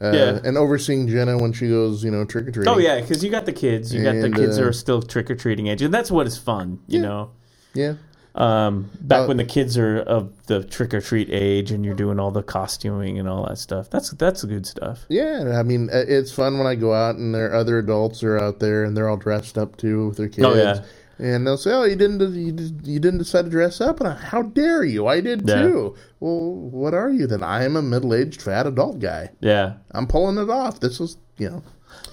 [0.00, 0.38] uh, Yeah.
[0.44, 2.72] and overseeing Jenna when she goes, you know, trick or treating.
[2.72, 4.72] oh yeah, because you got the kids, you got the And, kids who uh, are
[4.72, 7.06] still trick or treating age, and that's what is fun, you Yeah.
[7.08, 7.30] know.
[7.78, 7.94] Yeah.
[8.34, 11.94] Um, back Uh, when the kids are of the trick or treat age, and you're
[11.96, 13.90] doing all the costuming and all that stuff.
[13.90, 15.06] That's that's good stuff.
[15.08, 18.60] Yeah, I mean, it's fun when I go out and there other adults are out
[18.60, 20.46] there and they're all dressed up too with their kids.
[20.46, 20.80] Oh, yeah.
[21.20, 24.08] And they'll say, "Oh, you didn't you, did- you didn't decide to dress up?" And
[24.08, 25.08] I, how dare you?
[25.08, 25.62] I did Yeah.
[25.62, 25.96] too.
[26.20, 27.42] Well, what are you then?
[27.42, 29.30] I am a middle-aged fat adult guy.
[29.40, 30.78] Yeah, I'm pulling it off.
[30.78, 31.62] This was you know,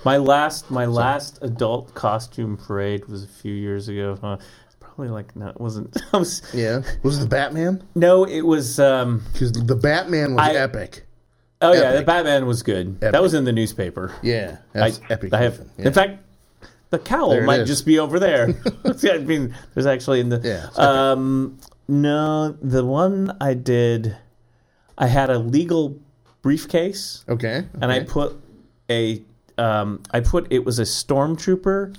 [0.03, 4.17] my last my last adult costume parade was a few years ago.
[4.23, 4.37] Uh,
[4.95, 5.95] probably like no, it wasn't.
[6.13, 6.81] I was, yeah.
[7.03, 7.83] Was it the Batman?
[7.95, 8.79] no, it was.
[8.79, 11.05] Um, Because the Batman was I- epic.
[11.61, 12.97] oh yeah, the Batman was good.
[12.97, 13.11] Epic.
[13.11, 14.13] That was in the newspaper.
[14.21, 15.33] Yeah, I, epic.
[15.33, 15.87] I have, Yeah.
[15.87, 16.19] in fact,
[16.89, 17.67] the cowl might is.
[17.67, 18.53] just be over there.
[19.01, 20.39] Yeah, I mean, there's actually in the.
[20.43, 21.57] Yeah, Um,
[21.87, 24.15] no, the one I did,
[24.97, 25.99] I had a legal
[26.41, 27.65] briefcase, okay.
[27.81, 28.39] and I put
[28.89, 29.21] a,
[29.57, 31.95] um, I put it was a stormtrooper.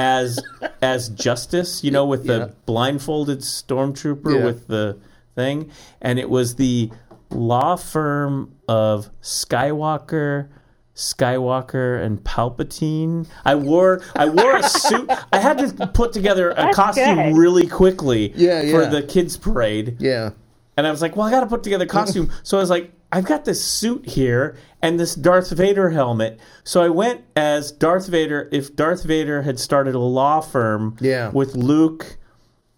[0.00, 0.38] As
[0.82, 2.48] as justice, you know, with the Yeah.
[2.64, 4.44] blindfolded stormtrooper Yeah.
[4.46, 4.96] with the
[5.34, 5.70] thing,
[6.00, 6.90] and it was the
[7.30, 10.48] law firm of Skywalker,
[10.96, 13.26] Skywalker and Palpatine.
[13.44, 15.10] I wore I wore a suit.
[15.32, 17.36] I had to put together a That's costume good.
[17.36, 19.96] really quickly Yeah, for the kids parade.
[19.98, 20.30] Yeah.
[20.76, 22.30] And I was like, well, I got to put together a costume.
[22.42, 26.38] so I was like, I've got this suit here and this Darth Vader helmet.
[26.64, 31.30] So I went as Darth Vader if Darth Vader had started a law firm Yeah.
[31.30, 32.16] with Luke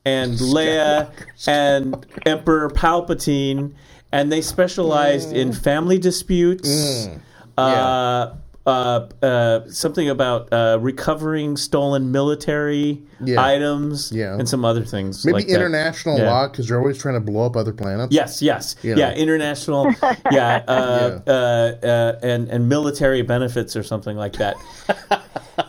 [0.05, 1.11] and Leia
[1.47, 3.73] and Emperor Palpatine,
[4.11, 6.69] and they specialized in family disputes.
[6.69, 7.21] Mm.
[7.57, 8.33] Uh,
[8.65, 13.45] uh, uh, something about uh, recovering stolen military Yeah.
[13.45, 14.35] items Yeah.
[14.39, 15.25] and some other things.
[15.27, 16.31] Maybe like international Yeah.
[16.31, 18.13] law because they're always trying to blow up other planets.
[18.15, 19.01] Yes, yes, You know.
[19.01, 19.93] yeah, international,
[20.31, 24.55] yeah, uh, Uh, uh, and and military benefits or something like that.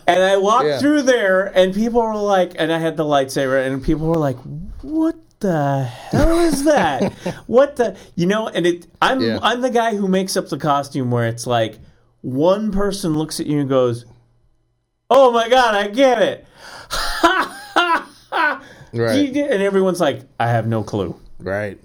[0.07, 0.79] and I walked Yeah.
[0.79, 4.37] through there, and people were like, and I had the lightsaber, and people were like,
[4.81, 7.11] "What the hell is that?
[7.47, 9.39] what the you know?" And it, I'm Yeah.
[9.41, 11.79] I'm the guy who makes up the costume where it's like
[12.23, 14.05] one person looks at you and goes,
[15.09, 16.45] "Oh my god, I get it."
[18.95, 19.35] Right.
[19.35, 21.79] And everyone's like, "I have no clue." Right.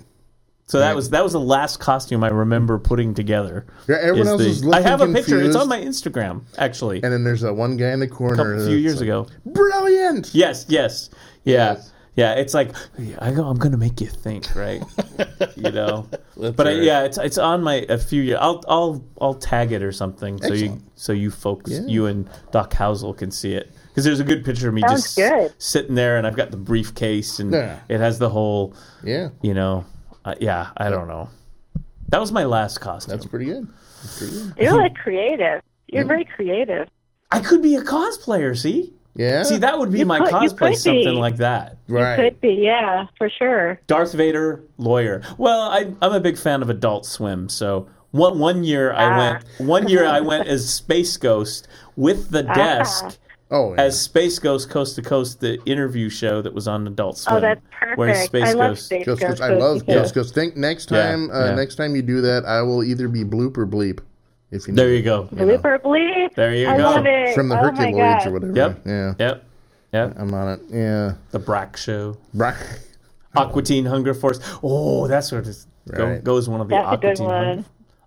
[0.67, 0.97] So that Right.
[0.97, 3.65] was that was the last costume I remember putting together.
[3.89, 5.41] Yeah, everyone is else the- is looking I have a picture.
[5.41, 8.55] It's on my Instagram, actually, And then there's that one guy in the a corner.
[8.57, 9.26] a few years like, ago.
[9.47, 10.34] Brilliant.
[10.34, 11.08] Yes, yes,
[11.44, 11.92] yeah, Yes.
[12.18, 12.34] Yeah.
[12.34, 12.72] It's like
[13.20, 14.82] I go, I'm going to make you think, right?
[15.56, 16.06] you know.
[16.36, 16.82] That's but I, right.
[16.82, 18.38] yeah, it's it's on my a few years.
[18.40, 21.80] I'll I'll I'll tag it or something so you so you folks Yeah.
[21.86, 25.02] you and Doc Housel can see it because there's a good picture of me Sounds
[25.02, 25.52] just good.
[25.58, 27.80] sitting there and I've got the briefcase and Yeah.
[27.88, 29.84] it has the whole Yeah, you know
[30.24, 31.28] uh, yeah I don't know.
[32.10, 33.10] That was my last costume.
[33.16, 33.66] that's pretty good.
[34.02, 34.55] That's pretty good.
[34.58, 35.62] You're like creative.
[35.88, 36.88] You're very creative.
[37.30, 38.56] I could be a cosplayer.
[38.56, 39.42] See, Yeah.
[39.42, 41.10] see that would be You my could- you cosplay, something be.
[41.10, 41.76] like that.
[41.88, 42.16] right.
[42.16, 43.78] Could be, yeah, for sure.
[43.88, 45.22] Darth Vader, lawyer.
[45.36, 49.18] Well, I, I'm a big fan of Adult Swim, so one one year I Ah.
[49.18, 53.18] went one year I went as Space Ghost with the desk
[53.50, 53.82] Oh, yeah.
[53.82, 57.36] as Space Ghost Coast to Coast, the interview show that was on Adult Swim.
[57.36, 57.98] Oh, that's perfect.
[57.98, 59.30] Whereas Space I love Ghost, Space Ghost, Ghost.
[59.40, 60.34] Ghost, I love because- Ghost Ghost.
[60.34, 61.55] Think next Yeah, time, uh, yeah.
[61.55, 63.98] next time you do that, I will either be bloop or bleep.
[64.51, 65.25] If you There you go.
[65.25, 66.35] Blooper bleep.
[66.35, 66.83] There you I go.
[66.85, 67.35] love it.
[67.35, 68.52] From the oh my Herculoids or whatever.
[68.55, 68.81] Yep.
[68.86, 69.15] Yeah.
[69.18, 69.44] Yep,
[69.93, 70.15] yep.
[70.18, 70.60] I'm on it.
[70.70, 71.15] Yeah.
[71.33, 72.57] The Brak Show, Right.
[73.36, 74.41] Aqua Teen Hunger Force.
[74.62, 76.25] Oh, that's what is go, Right.
[76.25, 77.65] goes one of the That's a good one.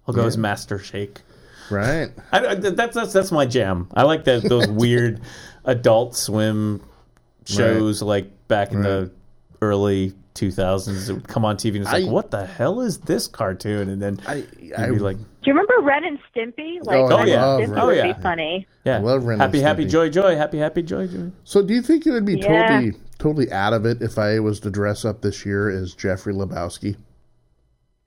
[0.07, 1.21] I'll go as Master Shake.
[1.69, 2.09] Right.
[2.31, 3.87] I, I- that's that's that's my jam.
[3.93, 5.21] I like that those weird
[5.63, 6.81] Adult Swim
[7.45, 9.11] shows like back in the
[9.61, 12.99] early 2000s that would come on TV and it's like, I- what the hell is
[12.99, 13.89] this cartoon?
[13.89, 16.79] And then I you'd I be like, Do you remember Ren and Stimpy?
[16.81, 18.13] Oh, like, Oh, Ren I and Stimpy would Oh, yeah.
[18.13, 18.67] be funny.
[18.85, 21.31] yeah, I love Ren and happy, happy, joy, joy, happy, happy, joy, joy.
[21.43, 22.67] So, do you think it would be Yeah.
[22.67, 26.33] totally, totally out of it if I was to dress up this year as Jeffrey
[26.33, 26.95] Lebowski?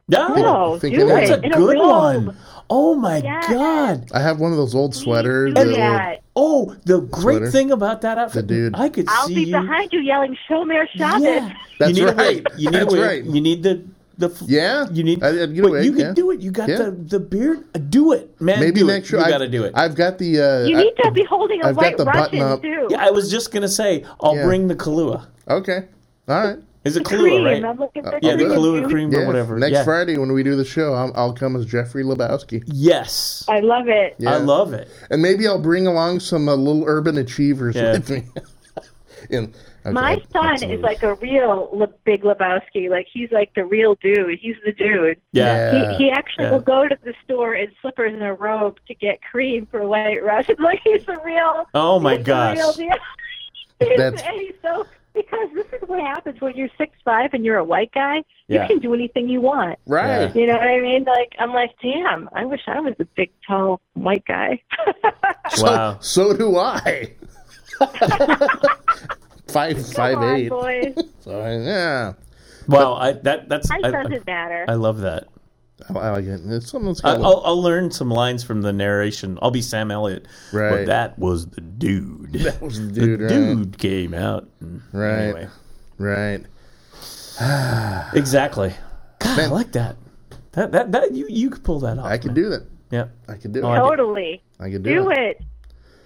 [0.09, 1.41] Yeah, No, think oh, do that's it.
[1.41, 2.27] a in good robe.
[2.27, 2.36] one.
[2.69, 3.49] Oh my Yes.
[3.51, 4.11] god.
[4.12, 5.55] I have one of those old sweaters.
[5.55, 6.20] Do that that.
[6.37, 7.51] Oh, the great Sweater.
[7.51, 8.75] thing about that outfit, The dude.
[8.75, 9.53] I could I'll see be you.
[9.61, 12.45] behind you yelling, "Show me your Shabbos." Yeah, That's you need right.
[12.45, 12.59] A.
[12.61, 13.25] You need That's a right.
[13.25, 13.83] You need the
[14.19, 14.27] the.
[14.31, 14.87] f- Yeah.
[14.91, 15.23] You need.
[15.23, 16.13] I- I'd get but wig, you can yeah.
[16.13, 16.41] do it.
[16.41, 16.77] You got Yeah.
[16.79, 17.63] the the beard.
[17.75, 18.59] Uh, Do it, man.
[18.59, 19.13] Maybe do next it.
[19.13, 19.21] year.
[19.21, 19.73] You I've- got to do it.
[19.77, 20.41] I've got the.
[20.41, 22.87] Uh, You need to be holding a I've got white the button Russian too.
[22.91, 24.45] yeah, I was just gonna say I'll Yeah.
[24.45, 25.27] bring the Kahlua.
[25.49, 25.85] okay.
[26.29, 26.59] All right.
[26.85, 27.45] Is it The Kahlua, cream.
[27.45, 27.65] right?
[27.65, 28.59] I'm looking for Yeah, the good.
[28.59, 29.21] Kahlua cream Yeah.
[29.21, 29.59] or whatever.
[29.59, 29.85] Next yeah.
[29.85, 32.63] Friday when we do the show, I'll, I'll come as Jeffrey Lebowski.
[32.67, 34.15] Yes, I love it.
[34.19, 34.35] Yeah.
[34.35, 34.89] I love it.
[35.11, 37.93] And maybe I'll bring along some uh, little urban achievers Yeah.
[37.93, 38.23] with me.
[39.31, 39.55] In,
[39.87, 42.91] okay, My son is like a real Le- Big Lebowski.
[42.91, 44.39] Like he's like the real dude.
[44.39, 45.19] He's the dude.
[45.33, 45.73] Yeah.
[45.73, 45.93] Yeah.
[45.97, 46.51] He, he actually Yeah.
[46.53, 50.23] will go to the store in slippers and a robe to get cream for White
[50.23, 50.57] Russian.
[50.63, 51.65] Like he's the real.
[51.73, 52.77] Oh my he's the real gosh.
[52.77, 52.89] deal.
[53.81, 57.44] He's- That's- and he's so because this is what happens when you're six five and
[57.44, 58.23] you're a white guy.
[58.49, 58.62] Yeah.
[58.62, 59.78] You can do anything you want.
[59.86, 60.34] right.
[60.34, 61.05] You know what I mean?
[61.05, 64.60] Like I'm like, damn, I wish I was a big, tall white guy.
[65.51, 65.99] So, Wow.
[66.01, 67.12] so do I.
[69.49, 70.49] five Come five on, eight.
[70.49, 70.94] boys.
[71.20, 72.15] So yeah,
[72.68, 74.65] Well, I that that's Size I, doesn't matter.
[74.68, 75.28] I love that.
[75.91, 76.41] Oh, I, I like it.
[76.47, 77.25] It's something that's I, got.
[77.25, 79.39] I'll, I'll learn some lines from the narration.
[79.43, 80.27] I'll be Sam Elliott.
[80.53, 80.87] But Right.
[80.87, 82.33] that was the dude.
[82.35, 83.29] that was the the dude, right?
[83.29, 84.49] dude came out.
[84.63, 85.19] Mm, right.
[85.23, 85.49] Anyway.
[85.99, 86.41] Right.
[88.15, 88.73] Exactly.
[89.19, 89.97] God, I like that.
[90.53, 92.07] That that that you you could pull that off.
[92.07, 92.67] I could do that.
[92.91, 93.07] Yeah.
[93.29, 93.77] I could do Oh, it.
[93.79, 94.43] Totally.
[94.61, 95.19] I could do, Do it.
[95.19, 95.43] it.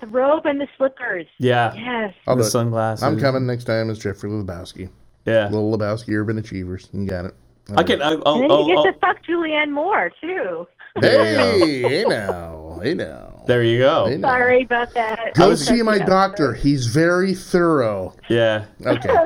[0.01, 1.27] The robe and the slippers.
[1.39, 1.75] Yeah.
[1.75, 2.15] Yes.
[2.27, 3.03] I'll the sunglasses.
[3.03, 4.89] I'm coming next time as Jeffrey Lebowski.
[5.27, 5.49] Yeah.
[5.51, 6.89] Little Lebowski Urban Achievers.
[6.93, 7.35] You got it.
[7.77, 8.01] I can.
[8.03, 10.67] I, I'll, And then you I'll, get I'll- to fuck Julianne Moore too.
[11.01, 13.45] Hey, hey now, hey now.
[13.47, 14.07] there you go.
[14.07, 14.29] Hey now.
[14.29, 15.35] Sorry about that.
[15.35, 16.09] Go was see my touching up.
[16.09, 16.55] doctor.
[16.55, 18.15] He's very thorough.
[18.29, 18.65] Yeah.
[18.85, 19.15] Okay.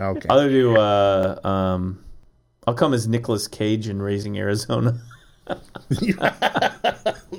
[0.00, 0.26] Okay.
[0.30, 0.74] I'll do.
[0.74, 2.02] Uh, um,
[2.66, 4.98] I'll come as Nicolas Cage in Raising Arizona.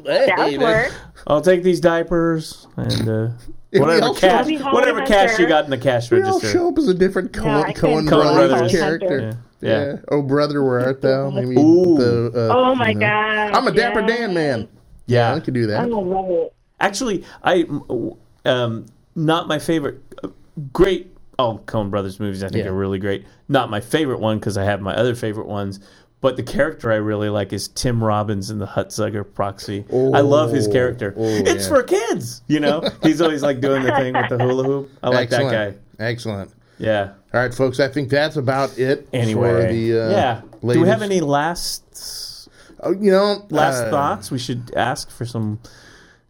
[0.04, 0.94] That Hey, would work.
[1.28, 3.28] I'll take these diapers and uh,
[3.72, 6.52] whatever cash, whatever cash you got in the cash We all register.
[6.58, 8.72] show up as a different Coen, No, I Coen couldn't Coen Brothers, Brothers.
[8.72, 9.38] character.
[9.64, 9.70] Yeah.
[9.80, 9.86] Yeah.
[9.94, 9.98] Yeah.
[10.10, 11.30] Oh, brother, where art thou?
[11.30, 11.98] Maybe Ooh.
[11.98, 13.00] the, uh, Oh my you know.
[13.08, 13.54] god.
[13.54, 14.18] I'm a Dapper yes.
[14.18, 14.68] Dan man.
[15.06, 15.34] Yeah.
[15.36, 15.80] I could do that.
[15.82, 15.96] I that.
[15.96, 16.54] love it.
[16.80, 17.66] Actually, I
[18.46, 18.86] um,
[19.16, 20.00] not my favorite.
[20.72, 22.72] Great, all Coen Brothers movies I think Yeah.
[22.72, 23.26] are really great.
[23.48, 25.80] Not my favorite one because I have my other favorite ones.
[26.22, 29.84] But the character I really like is Tim Robbins in the Hudsucker Proxy.
[29.92, 31.14] I love his Oh, character.
[31.18, 31.70] oh, it's yeah.
[31.70, 32.82] for kids, you know.
[33.02, 34.90] He's always like doing the thing with the hula hoop.
[35.04, 35.52] I like Excellent.
[35.52, 36.06] that guy.
[36.06, 36.52] Excellent.
[36.78, 37.14] Yeah.
[37.34, 37.80] All right, folks.
[37.80, 40.42] I think that's about it Anyway, for the uh, yeah.
[40.74, 41.84] Do we have any last
[42.86, 44.30] Oh, you know, last uh, thoughts?
[44.30, 45.60] We should ask for some,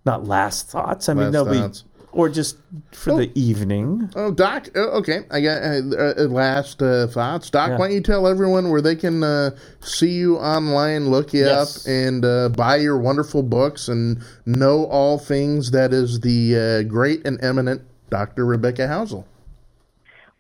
[0.06, 1.10] not last thoughts.
[1.10, 1.82] I mean, they'll thoughts.
[1.82, 2.58] be, or just
[2.92, 4.12] for the evening.
[4.16, 4.68] Oh, Doc.
[4.76, 5.82] Oh, okay, I got uh,
[6.22, 7.50] uh, last uh, thoughts.
[7.50, 7.78] Doc, Yeah.
[7.80, 11.88] why don't you tell everyone where they can uh, see you online, look you Yes.
[11.88, 16.56] up, and uh, buy your wonderful books and know all things that is the
[16.86, 17.82] uh, great and eminent
[18.12, 18.46] Dr.
[18.46, 19.26] Rebecca Housel.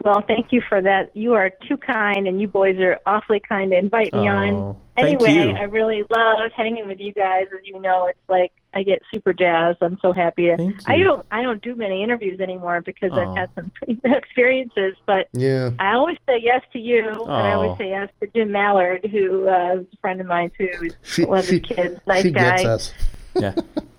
[0.03, 1.15] Well, thank you for that.
[1.15, 4.75] You are too kind, and you boys are awfully kind to invite me Oh, on.
[4.97, 5.55] thank Anyway, you.
[5.55, 7.45] I really love hanging with you guys.
[7.53, 9.77] As you know, it's like I get super jazzed.
[9.81, 10.47] I'm so happy.
[10.47, 11.25] To, Thank I don't.
[11.31, 13.19] I don't do many interviews anymore because Oh.
[13.21, 13.71] I've had some
[14.03, 14.95] experiences.
[15.05, 15.69] But Yeah.
[15.79, 17.61] I always say yes to you, and I Oh.
[17.61, 20.69] always say yes to Jim Mallard, who uh, is a friend of mine too.
[20.81, 22.57] He's She, one of she, his kids, nice she guy.
[22.57, 22.93] gets us.
[23.35, 23.55] Yeah.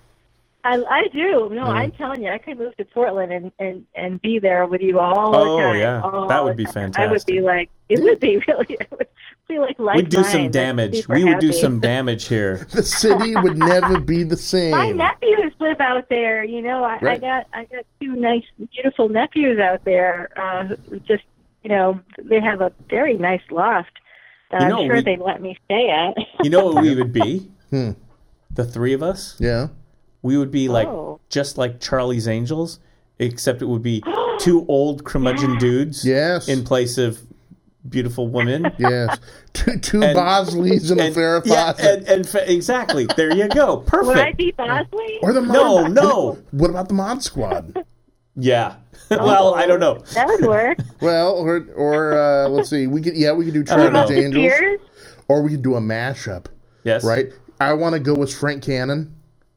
[0.65, 1.51] I, I do.
[1.53, 4.81] No, I'm telling you, I could move to Portland and, and, and be there with
[4.81, 5.77] you all Oh, the time.
[5.79, 6.01] yeah.
[6.03, 6.91] all That would be time.
[6.97, 9.07] I would be like, it would be really, it would
[9.47, 9.97] be like life.
[9.97, 11.07] We'd do some damage.
[11.07, 12.67] We would do some damage here.
[12.73, 14.71] The city would never be the same.
[14.71, 16.43] My nephews live out there.
[16.45, 20.31] You know, I, I got I got two nice, beautiful nephews out there.
[20.37, 20.77] Uh,
[21.07, 21.25] just
[21.63, 23.91] you know, they have a very nice loft.
[24.51, 26.17] That You know, I'm sure we- they'd let me stay at.
[26.43, 27.51] You know what we would be?
[27.71, 27.91] Hmm.
[28.51, 29.37] The three of us.
[29.39, 29.69] Yeah.
[30.25, 31.21] We would be like Oh.
[31.29, 32.81] just like Charlie's Angels,
[33.19, 34.03] except it would be
[34.41, 36.49] two old curmudgeon dudes Yes.
[36.49, 37.21] in place of
[37.89, 38.73] beautiful women.
[38.79, 39.19] yes.
[39.53, 41.99] Two, two And- Bosleys and, a Farrah yeah, Fawcett.
[41.99, 43.07] and, and fa- exactly.
[43.17, 43.77] There you go.
[43.77, 44.07] Perfect.
[44.17, 45.19] Would I be Bosley?
[45.23, 46.39] or the No, Mod- no.
[46.53, 47.85] What about the Mod Squad?
[48.35, 48.77] Yeah.
[49.11, 49.99] well, I don't know.
[50.15, 50.79] That would work.
[51.03, 53.63] well, or or uh, let's see, we could yeah we could do.
[53.63, 54.81] Charlie's Angels,
[55.29, 56.47] or we could do a mashup,
[56.85, 57.05] Yes.
[57.05, 57.27] right?
[57.61, 59.15] I want to go with Frank Cannon.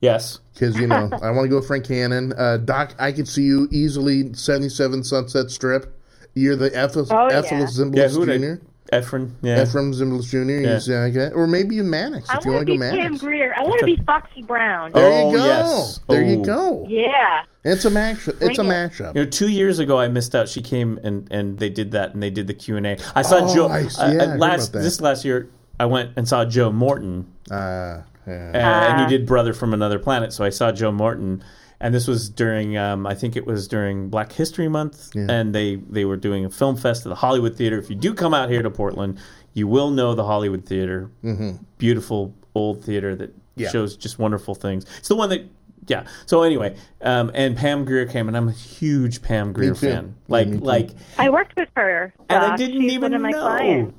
[0.07, 0.39] Yes.
[0.53, 2.33] Because you know, I want to go with Frank Cannon.
[2.37, 5.93] Uh, Doc, I could see you easily seventy-seven Sunset Strip.
[6.33, 7.39] You're the Ephes- Oh, yeah.
[7.39, 7.85] Ephesus Yeah.
[7.85, 8.31] Zimbalist Who Jr.
[8.31, 8.61] did?
[8.93, 9.31] Efrem.
[9.41, 9.57] Yeah.
[9.63, 10.49] Efrem Zimbalist Jr.
[10.51, 10.73] Yeah.
[10.75, 11.29] He's, uh, okay.
[11.35, 13.21] Or maybe you Mannix I if you want want to to be go Pam Mannix.
[13.23, 13.53] Grier.
[13.57, 14.91] I want to be Foxy Brown.
[14.93, 15.45] There Oh, you go.
[15.45, 15.99] yes.
[16.07, 16.43] There you Oh.
[16.43, 16.85] go.
[16.87, 17.41] Yeah.
[17.65, 18.29] It's a mashup.
[18.41, 18.91] It's a Bring it.
[18.91, 19.15] mashup.
[19.15, 20.47] You know, two years ago, I missed out.
[20.47, 22.97] She came and, and they did that, and they did the Q and A.
[23.13, 24.83] I saw Oh, Joe I uh, Yeah, I uh, heard last about that.
[24.83, 25.49] this last year.
[25.79, 28.51] I went and saw Joe Morton, Uh, yeah.
[28.53, 30.33] uh, and he did Brother from Another Planet.
[30.33, 31.43] So I saw Joe Morton,
[31.79, 35.27] and this was during um, I think it was during Black History Month, Yeah.
[35.29, 37.77] and they they were doing a film fest at the Hollywood Theater.
[37.77, 39.19] If you do come out here to Portland,
[39.53, 41.09] you will know the Hollywood Theater.
[41.23, 41.63] Mm-hmm.
[41.77, 43.69] Beautiful old theater that Yeah.
[43.69, 44.85] shows just wonderful things.
[44.97, 45.45] It's the one that.
[45.87, 46.03] Yeah.
[46.25, 49.87] So anyway, um, and Pam Grier came, and I'm a huge Pam Grier too.
[49.87, 50.15] fan.
[50.27, 50.63] Like, me too.
[50.65, 52.13] like, I worked with her.
[52.29, 53.39] and I didn't She's even one of my know.
[53.41, 53.93] clients.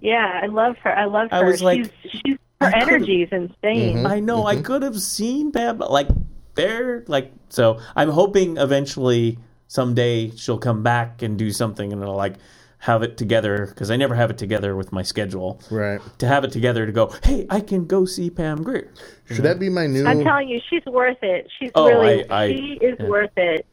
[0.00, 0.96] Yeah, I love her.
[0.96, 1.36] I love her.
[1.36, 3.98] I was like, she's, she's her I energy is insane.
[3.98, 4.06] Mm-hmm.
[4.06, 6.08] I know I could have seen Pam, like
[6.54, 7.80] there, like so.
[7.94, 12.34] I'm hoping eventually someday she'll come back and do something, and it'll like
[12.78, 15.60] have it together because I never have it together with my schedule.
[15.70, 16.00] Right.
[16.18, 18.92] To have it together to go, hey, I can go see Pam Grier.
[19.30, 20.06] Should that be my new?
[20.06, 21.50] I'm telling you, she's worth it.
[21.58, 23.06] She's Oh, really, I- I- she is yeah.
[23.08, 23.66] worth it.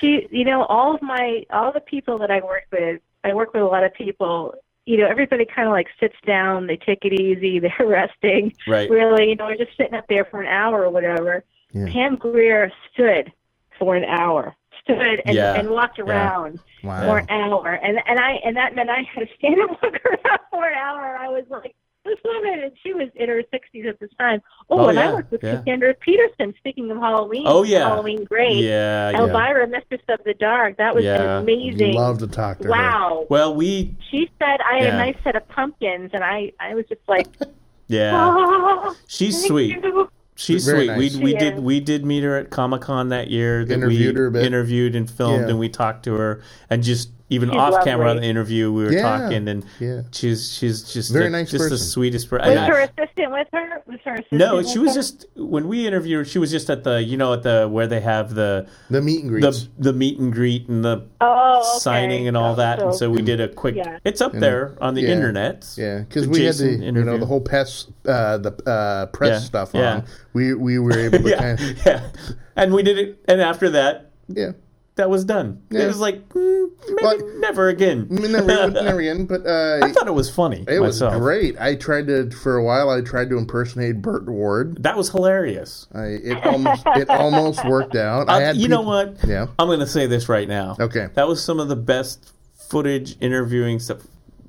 [0.00, 3.54] She, you know, all of my, all the people that I work with, I work
[3.54, 4.54] with a lot of people.
[4.86, 8.54] You know, everybody kind of like sits down, they take it easy, they're resting.
[8.66, 8.88] Right.
[8.88, 11.44] Really, you know, we're just sitting up there for an hour or whatever.
[11.72, 11.86] Yeah.
[11.92, 13.32] Pam Grier stood
[13.78, 15.54] for an hour, stood and, Yeah.
[15.54, 16.04] and walked Yeah.
[16.04, 17.06] around Wow.
[17.06, 19.82] for an hour, and and I and that meant I had to stand and walk
[20.06, 21.16] around for an hour.
[21.20, 21.74] I was like,
[22.06, 24.40] this woman, and she was in her sixties at this time.
[24.70, 25.56] Oh, Oh, and yeah, I worked with yeah.
[25.58, 26.54] Cassandra Peterson.
[26.58, 27.88] Speaking of Halloween, Oh, yeah.
[27.88, 28.56] Halloween great.
[28.56, 29.18] Yeah, yeah.
[29.20, 30.76] Elvira, Mistress of the Dark.
[30.78, 31.38] That was Yeah.
[31.38, 31.94] amazing.
[31.94, 32.70] Love to talk to her.
[32.70, 33.26] wow.
[33.28, 36.84] Well, we She said I had a nice set of pumpkins, and I I was
[36.88, 37.26] just like,
[37.88, 38.12] yeah.
[38.14, 39.82] oh, She's sweet.
[39.82, 40.10] you.
[40.38, 40.88] She's Very sweet.
[40.88, 41.16] nice.
[41.16, 41.60] We we She did is.
[41.60, 43.64] we did meet her at Comic Con that year.
[43.64, 44.44] That Interviewed we her a bit.
[44.44, 45.48] interviewed and filmed, Yeah.
[45.48, 48.84] and we talked to her, and just even She's off camera on the interview, we
[48.84, 49.02] were Yeah.
[49.02, 50.02] talking, and Yeah.
[50.12, 52.48] she's she's just Very the, nice just the sweetest person.
[52.50, 52.70] Was person.
[52.72, 53.82] her assistant with her?
[53.86, 54.38] Was her assistant?
[54.38, 54.94] No, she was her?
[54.94, 56.24] just when we interviewed her.
[56.24, 59.22] She was just at the you know at the where they have the The meet
[59.22, 59.64] and greets.
[59.76, 61.78] the the meet and greet and the oh, okay.
[61.80, 63.74] signing and all that, and so we did a quick.
[63.74, 63.98] Yeah.
[64.04, 65.08] It's up there on the yeah.
[65.08, 65.66] internet.
[65.76, 69.06] yeah, because the we had Jason the you know the whole press uh, the uh,
[69.06, 69.94] press Yeah, stuff yeah.
[69.94, 70.04] on.
[70.32, 72.08] We we were able to yeah, kind of, yeah,
[72.54, 73.18] and we did it.
[73.26, 74.52] And after that, yeah.
[74.96, 75.62] That was done.
[75.70, 75.82] Yeah.
[75.82, 78.06] It was like mm, maybe Well, never again.
[78.10, 80.64] Never, never again, but uh, I thought it was funny.
[80.66, 81.58] it was great.
[81.60, 82.90] I tried to for a while.
[82.90, 84.82] I tried to impersonate Burt Ward.
[84.82, 85.86] That was hilarious.
[85.94, 88.28] I, it almost it almost worked out.
[88.28, 89.16] I Uh, had you know what?
[89.26, 89.46] Yeah.
[89.58, 90.76] I'm going to say this right now.
[90.80, 91.08] Okay.
[91.14, 93.98] That was some of the best footage interviewing stuff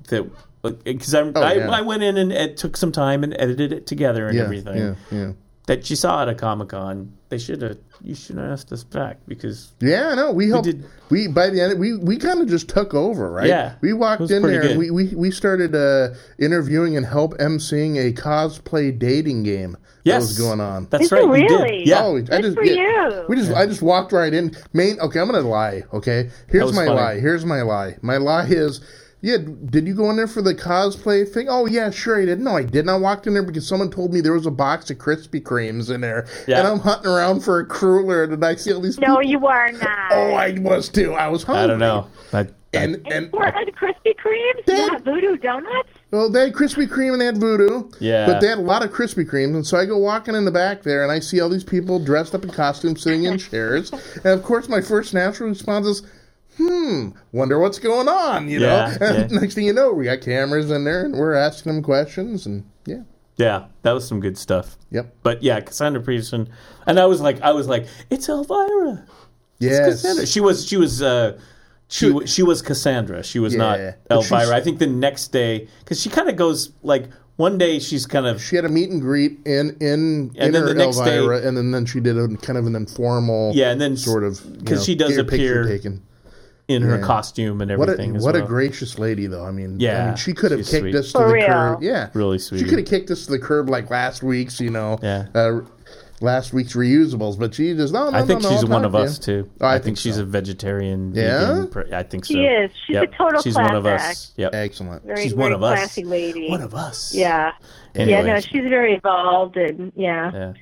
[0.09, 0.29] that
[0.83, 1.69] because I, I, Oh, yeah.
[1.69, 4.77] I went in and it took some time and edited it together and yeah, everything.
[4.77, 5.31] yeah, yeah.
[5.67, 7.77] That you saw at a Comic Con, they should have.
[8.01, 10.67] You should have asked us back because Yeah, no, we helped.
[11.09, 13.47] We, did- by the end, we we kind of just took over, right?
[13.47, 17.33] Yeah, we walked in pretty there and we, we we started uh, interviewing and help
[17.39, 20.87] emceeing a cosplay dating game that was going on.
[20.89, 21.27] that's Is it right.
[21.27, 21.51] we did.
[21.51, 21.83] really?
[21.85, 22.03] Yeah.
[22.03, 23.25] Oh, I Good just for yeah, you.
[23.27, 24.55] we just I just walked right in.
[24.73, 25.83] Main okay, I'm gonna lie.
[25.91, 26.97] Okay, here's my funny.
[27.01, 27.19] lie.
[27.19, 27.97] Here's my lie.
[28.01, 28.79] My lie is.
[29.27, 31.47] Yeah, did you go in there for the cosplay thing?
[31.49, 32.39] Oh yeah, sure I did.
[32.39, 32.87] No, I didn't.
[32.87, 35.93] I walked in there because someone told me there was a box of Krispy Kremes
[35.93, 36.59] in there, Yeah.
[36.59, 38.97] and I'm hunting around for a cruller, and I see all these.
[38.97, 39.23] No, people.
[39.23, 40.11] you are not.
[40.13, 41.13] Oh, I was too.
[41.13, 41.63] I was hungry.
[41.65, 42.07] I don't know.
[42.31, 45.89] I, I- And And and for and Krispy Kremes, Dad- yeah, Voodoo Donuts.
[46.11, 47.89] well, they had Krispy Kreme and they had Voodoo.
[47.99, 48.27] Yeah.
[48.27, 50.51] But they had a lot of Krispy Kremes, and so I go walking in the
[50.51, 53.91] back there, and I see all these people dressed up in costumes sitting in chairs,
[54.23, 56.03] and of course, my first natural response is.
[56.57, 57.09] Hmm.
[57.31, 58.65] Wonder what's going on, you know.
[58.67, 59.39] Yeah, And yeah.
[59.41, 62.63] next thing you know, we got cameras in there, and we're asking them questions, and
[62.85, 63.01] yeah,
[63.37, 64.77] yeah, that was some good stuff.
[64.89, 66.49] yep, But yeah, Cassandra Peterson,
[66.87, 69.05] and I was like, I was like, it's Elvira.
[69.59, 70.25] It's yes, Cassandra.
[70.25, 71.39] She was, she was, uh,
[71.89, 73.23] she she was Cassandra.
[73.23, 74.55] She was not Yeah, she's- Elvira.
[74.55, 77.05] I think the next day, because she kind of goes like
[77.37, 80.51] one day she's kind of She had a meet and greet in in And in
[80.53, 82.75] then her the next day- Elvira, and then, then she did a kind of an
[82.75, 86.01] informal, yeah, and then sort of you 'cause know, she does appear taken.
[86.67, 88.17] In her costume and What a everything.
[88.17, 89.45] as what a gracious lady, though.
[89.45, 90.95] I mean, I Yeah, mean, she could have kicked sweet.
[90.95, 91.47] us to For the real.
[91.47, 91.83] curb.
[91.83, 92.59] Yeah, really sweet.
[92.59, 95.27] She could have kicked us to the curb like last week's, you know, Yeah.
[95.33, 95.59] uh,
[96.19, 97.39] last week's reusables.
[97.39, 99.43] But she just no, no, I think no, no, she's one of to us you.
[99.43, 99.49] too.
[99.61, 101.13] Oh, I I, think think she's a vegetarian.
[101.15, 101.47] Yeah?
[101.53, 102.33] vegan, pr- I think so.
[102.33, 102.69] She is.
[102.85, 103.03] She's Yep.
[103.13, 104.01] a total She's class one of us.
[104.01, 104.31] act.
[104.35, 104.55] Yep.
[104.55, 105.05] Excellent.
[105.05, 105.79] Very, She's very one of us.
[105.79, 106.49] classy lady.
[106.49, 107.15] One of us.
[107.15, 107.51] Yeah.
[107.95, 108.11] Anyway.
[108.11, 110.53] Yeah, no, she's very involved, and yeah, Yeah.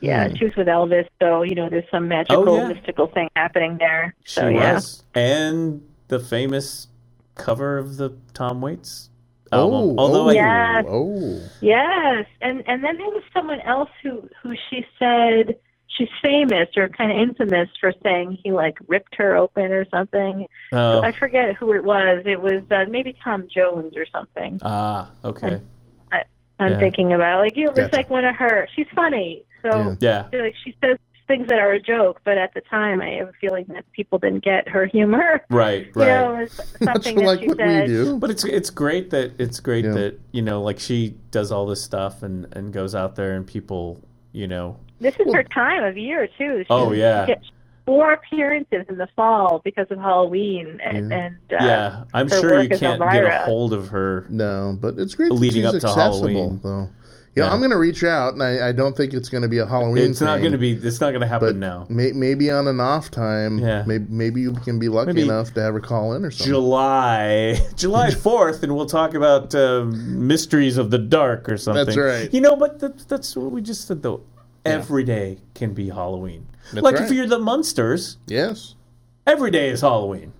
[0.00, 0.34] Yeah, Hmm.
[0.36, 2.68] she was with Elvis, so you know, there's some magical, Oh, yeah.
[2.68, 4.14] mystical thing happening there.
[4.24, 5.02] She So yeah, was.
[5.14, 6.88] And the famous
[7.34, 9.10] cover of the Tom Waits
[9.52, 9.74] album.
[9.80, 10.82] Oh, Although oh, I, Yeah.
[10.86, 15.56] oh, yes, and and then there was someone else who who she said
[15.90, 20.46] she's famous or kind of infamous for saying he like ripped her open or something.
[20.72, 22.22] oh, I forget who it was.
[22.26, 24.60] It was uh, maybe Tom Jones or something.
[24.62, 25.60] ah, okay.
[26.58, 26.78] I'm Yeah.
[26.78, 27.96] thinking about like you know, it's Gotcha.
[27.96, 28.68] like one of her.
[28.74, 30.24] She's funny, so Yeah.
[30.28, 33.28] feel like she says things that are a joke, but at the time I have
[33.28, 35.42] a feeling that people didn't get her humor.
[35.50, 36.08] Right, You right.
[36.08, 36.50] know, it
[36.82, 37.82] something that like she what said.
[37.82, 38.16] we do.
[38.18, 39.92] But it's it's great that it's great Yeah.
[39.92, 43.46] that you know like she does all this stuff and and goes out there and
[43.46, 46.60] people you know This is her time of year too.
[46.62, 47.26] She, Oh, yeah.
[47.26, 47.46] she gets
[47.88, 51.16] four appearances in the fall because of Halloween, and, Yeah.
[51.18, 55.14] and uh, yeah I'm sure you can't get a hold of her No, but it's
[55.14, 55.32] great.
[55.32, 56.60] Leading that up to accessible, Halloween.
[56.62, 56.88] though.
[57.34, 57.52] You know, Yeah.
[57.54, 59.66] I'm going to reach out, and I, I don't think it's going to be a
[59.66, 60.10] Halloween.
[60.10, 62.80] it's not going to be it's not going to happen now May, maybe on an
[62.80, 63.58] off time.
[63.58, 63.84] Yeah.
[63.86, 66.52] Maybe, maybe you can be lucky Maybe- enough to have her call in or something.
[66.52, 71.96] July July 4th and we'll talk about uh, mysteries of the dark or something That's
[71.96, 72.32] right.
[72.34, 74.20] you know but that's, that's what we just said though
[74.68, 77.04] every day can be Halloween That's like right.
[77.04, 78.74] if you're the Munsters yes.
[79.26, 80.32] every day is Halloween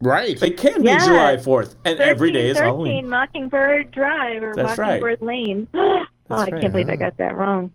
[0.00, 0.40] Right.
[0.42, 1.06] it can be Yes.
[1.06, 5.00] July 4th and every day is 13, Halloween Mockingbird Drive or That's right.
[5.00, 5.68] Mockingbird Lane.
[5.74, 6.96] oh, I can't believe I huh?
[6.96, 7.70] got that wrong.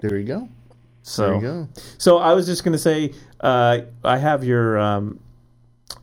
[0.00, 0.48] there you go.
[1.02, 1.68] so There you go.
[1.98, 4.78] So I was just going to say, uh, I have your.
[4.78, 5.20] Um,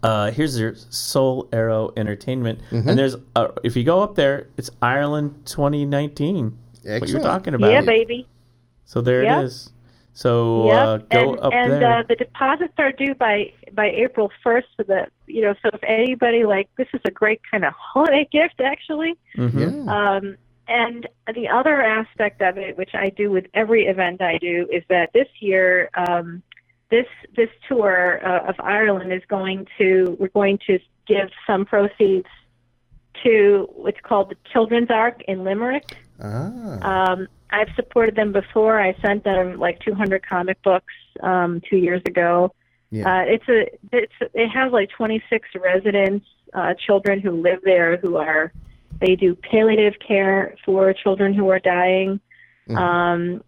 [0.03, 2.89] uh, here's your Soul Arrow Entertainment, Mm-hmm.
[2.89, 6.57] and there's uh, if you go up there, it's Ireland 2019.
[6.83, 7.71] What you're talking about?
[7.71, 8.27] Yeah, baby.
[8.85, 9.41] So there Yep.
[9.41, 9.71] it is.
[10.13, 10.77] So Yep.
[10.77, 11.91] uh, go and up and there.
[11.91, 14.67] Uh, the deposits are due by by April first.
[14.77, 18.27] So that you know, so if anybody like this is a great kind of holiday
[18.31, 19.15] gift, actually.
[19.35, 19.85] Mhm.
[19.85, 20.15] Yeah.
[20.15, 24.67] Um, and the other aspect of it, which I do with every event I do,
[24.71, 26.41] is that this year, um,
[26.89, 32.27] this this tour uh, of Ireland is going to we're going to give some proceeds
[33.23, 35.97] to what's called the Children's Ark in Limerick.
[36.21, 37.11] Ah.
[37.11, 38.81] Um, I've supported them before.
[38.81, 42.53] I sent them like 200 comic books um, two years ago.
[42.91, 43.21] Yeah.
[43.21, 48.17] Uh, it's a it's they have like 26 residents, uh, children who live there who
[48.17, 48.51] are
[48.99, 52.19] they do palliative care for children who are dying,
[52.69, 52.77] Mhm.
[52.77, 53.43] um,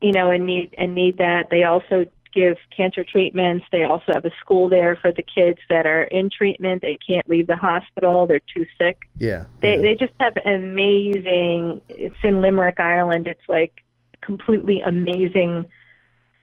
[0.00, 1.50] you know, and need and need that.
[1.50, 3.64] They also give cancer treatments.
[3.70, 6.82] They also have a school there for the kids that are in treatment.
[6.82, 8.26] They can't leave the hospital.
[8.26, 9.44] They're too sick yeah.
[9.60, 9.82] they yeah.
[9.82, 13.82] they just have amazing it's in limerick ireland it's like
[14.20, 15.64] completely amazing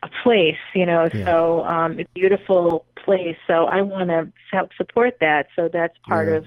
[0.04, 1.26] a place you know Yeah.
[1.26, 5.98] so um it's a beautiful place so i want to help support that so that's
[6.08, 6.36] part Yeah.
[6.36, 6.46] of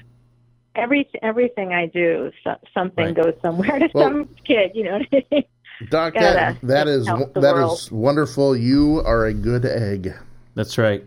[0.74, 3.14] every everything i do so, something Right.
[3.14, 5.44] goes somewhere to Well- some kid you know what I mean?
[5.90, 7.78] Doc, gotta that, that is that world.
[7.78, 8.56] is wonderful.
[8.56, 10.14] You are a good egg.
[10.54, 11.04] That's right.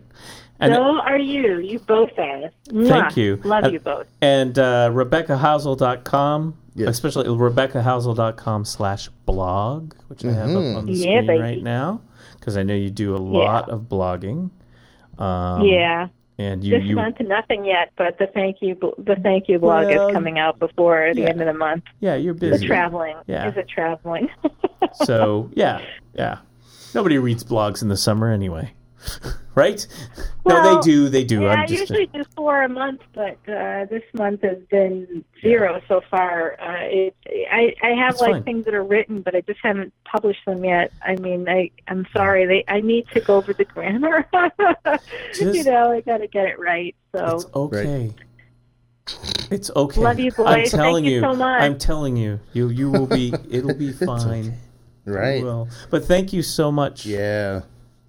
[0.58, 1.58] And- so are you.
[1.58, 2.50] You both are.
[2.70, 2.88] Mwah.
[2.88, 3.36] Thank you.
[3.44, 4.06] Love Uh, you both.
[4.22, 6.88] And uh, RebeccaHousel.com, Yes.
[6.90, 11.40] especially RebeccaHousel.com slash blog, which I have up on the Yeah, screen baby.
[11.40, 12.00] right now,
[12.38, 14.50] because I know you do a lot of blogging.
[15.18, 16.08] Um, yeah.
[16.38, 19.86] And you, This you month, nothing yet, but the thank you the thank you blog
[19.86, 21.28] Well, is coming out before the yeah.
[21.28, 21.84] end of the month.
[22.00, 22.66] yeah, you're The busy.
[22.66, 23.16] traveling.
[23.26, 23.48] Yeah.
[23.48, 24.28] Is it traveling?
[25.04, 25.80] So, yeah,
[26.14, 26.38] yeah.
[26.94, 28.72] Nobody reads blogs in the summer anyway.
[29.54, 29.86] right?
[30.46, 31.08] no, they do.
[31.08, 31.42] They do.
[31.42, 35.24] yeah, I I'm just usually do four a month, but uh, this month has been
[35.40, 36.56] zero so far.
[36.60, 37.16] Uh, it,
[37.50, 38.42] I I have That's like fine.
[38.44, 40.92] things that are written, but I just haven't published them yet.
[41.02, 42.46] I mean, I I'm sorry.
[42.46, 44.26] They I need to go over the grammar.
[45.40, 46.94] you know, I got to get it right.
[47.14, 48.14] So It's okay.
[49.50, 50.00] It's okay.
[50.00, 51.62] Love you, I'm telling Thank you so much.
[51.62, 52.40] I'm telling you.
[52.52, 53.32] You you will be.
[53.50, 54.54] It'll be fine.
[55.04, 55.40] Right.
[55.40, 55.68] It will.
[55.90, 57.06] But thank you so much.
[57.06, 57.62] Yeah.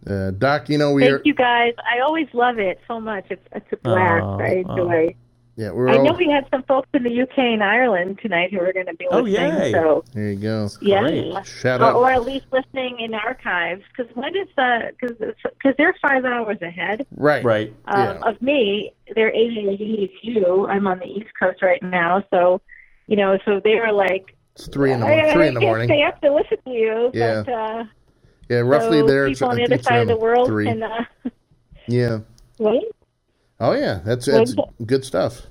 [0.09, 1.17] Uh, Doc, you know we are.
[1.17, 1.73] thank you guys.
[1.79, 3.25] I always love it so much.
[3.29, 4.23] It's it's a blast.
[4.23, 5.15] Oh, I enjoy.
[5.57, 8.59] Yeah, we're I know we had some folks in the UK and Ireland tonight who
[8.59, 9.57] are going to be Oh, listening.
[9.59, 9.71] yay.
[9.71, 10.69] So There you go.
[10.81, 11.41] yeah.
[11.41, 11.95] Shout or, out.
[11.95, 17.07] or at least listening in archives because when is the because they're five hours ahead
[17.15, 17.43] Right.
[17.43, 17.73] Right.
[17.85, 18.29] um, Yeah.
[18.29, 22.61] of me they're eight hours you i'm on the east coast right now so
[23.07, 25.25] you know so they were like It's three in the morning.
[25.25, 25.87] I Three in the morning.
[25.87, 27.41] stay up to listen to you Yeah.
[27.43, 27.83] but uh
[28.49, 29.27] Yeah, roughly so there.
[29.27, 30.65] People I on the think other side of the world Three.
[30.65, 31.03] can uh
[31.87, 32.19] Yeah.
[32.57, 32.81] when,
[33.59, 35.41] Oh yeah, that's that's When- good stuff.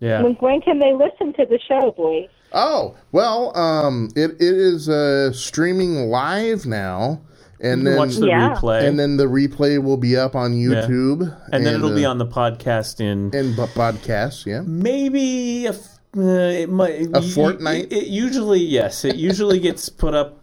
[0.00, 0.22] Yeah.
[0.22, 4.88] when when can they listen to the show boys Oh well, um, it it is
[4.88, 7.20] uh, streaming live now,
[7.60, 8.54] and then watch the Yeah.
[8.56, 8.82] replay.
[8.88, 12.18] and then the replay will be up on YouTube, and then it'll be uh, on
[12.18, 14.46] the podcast in in bu- podcasts.
[14.46, 14.62] Yeah.
[14.66, 17.84] maybe a, f- uh, it might A y- fortnight?
[17.84, 20.39] It, it usually yes, it usually gets put up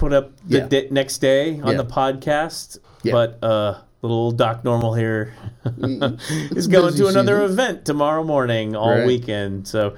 [0.00, 0.66] put up the Yeah.
[0.66, 1.82] di- next day on Yeah.
[1.82, 2.78] the podcast.
[3.02, 3.12] Yeah.
[3.12, 7.50] But uh, little Doc Normal here is going to another season.
[7.52, 9.06] event tomorrow morning all Right.
[9.06, 9.68] weekend.
[9.68, 9.94] So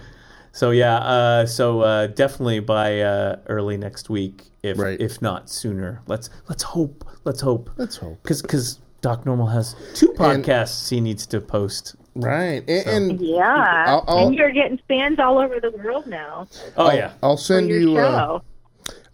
[0.54, 5.00] so yeah, uh, so uh, definitely by uh, early next week, if Right.
[5.00, 6.02] if not sooner.
[6.06, 7.04] Let's let's hope.
[7.24, 7.70] Let's hope.
[7.78, 8.18] Let's hope.
[8.22, 11.96] Because because Doc Normal has two podcasts he needs to post.
[12.14, 16.46] Right, and, and yeah I'll- I'll- and you're getting fans all over the world now
[16.76, 17.96] Oh I'll, yeah, I'll send your you.
[17.96, 18.42] Uh, show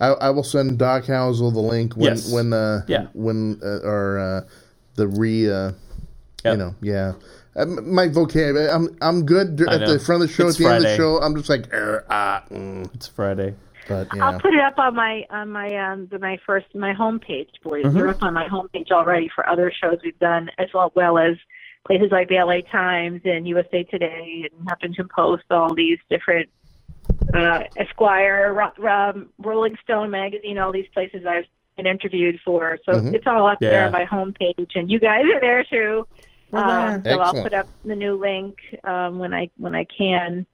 [0.01, 2.33] I, I will send Doc Housel the link when Yes.
[2.33, 3.07] when uh, Yeah.
[3.15, 4.41] when uh, or uh,
[4.95, 5.73] the re uh,
[6.45, 7.15] you know yeah.
[7.57, 10.49] Um, my vocabulary, I'm I'm good at the front of the show.
[10.49, 12.95] It's at the end of the show, I'm just like, er, ah, mm.
[12.95, 13.55] it's Friday.
[13.89, 17.49] but I'll put it up on my on my um the, my first my homepage,
[17.65, 17.85] boys.
[17.85, 17.97] Mm-hmm.
[17.97, 21.37] They're up on my homepage already for other shows we've done, as well, well as
[21.85, 25.45] places like the LA Times and USA Today and Huffington Post.
[25.51, 26.51] All these different
[27.35, 31.45] uh, Esquire, Ro- um, Rolling Stone magazine, all these places I've
[31.77, 32.79] been interviewed for.
[32.85, 33.15] So Mhm.
[33.15, 36.07] it's all up there on my homepage, and you guys are there too.
[36.53, 40.47] Um, so I'll put up the new link um, when I when I can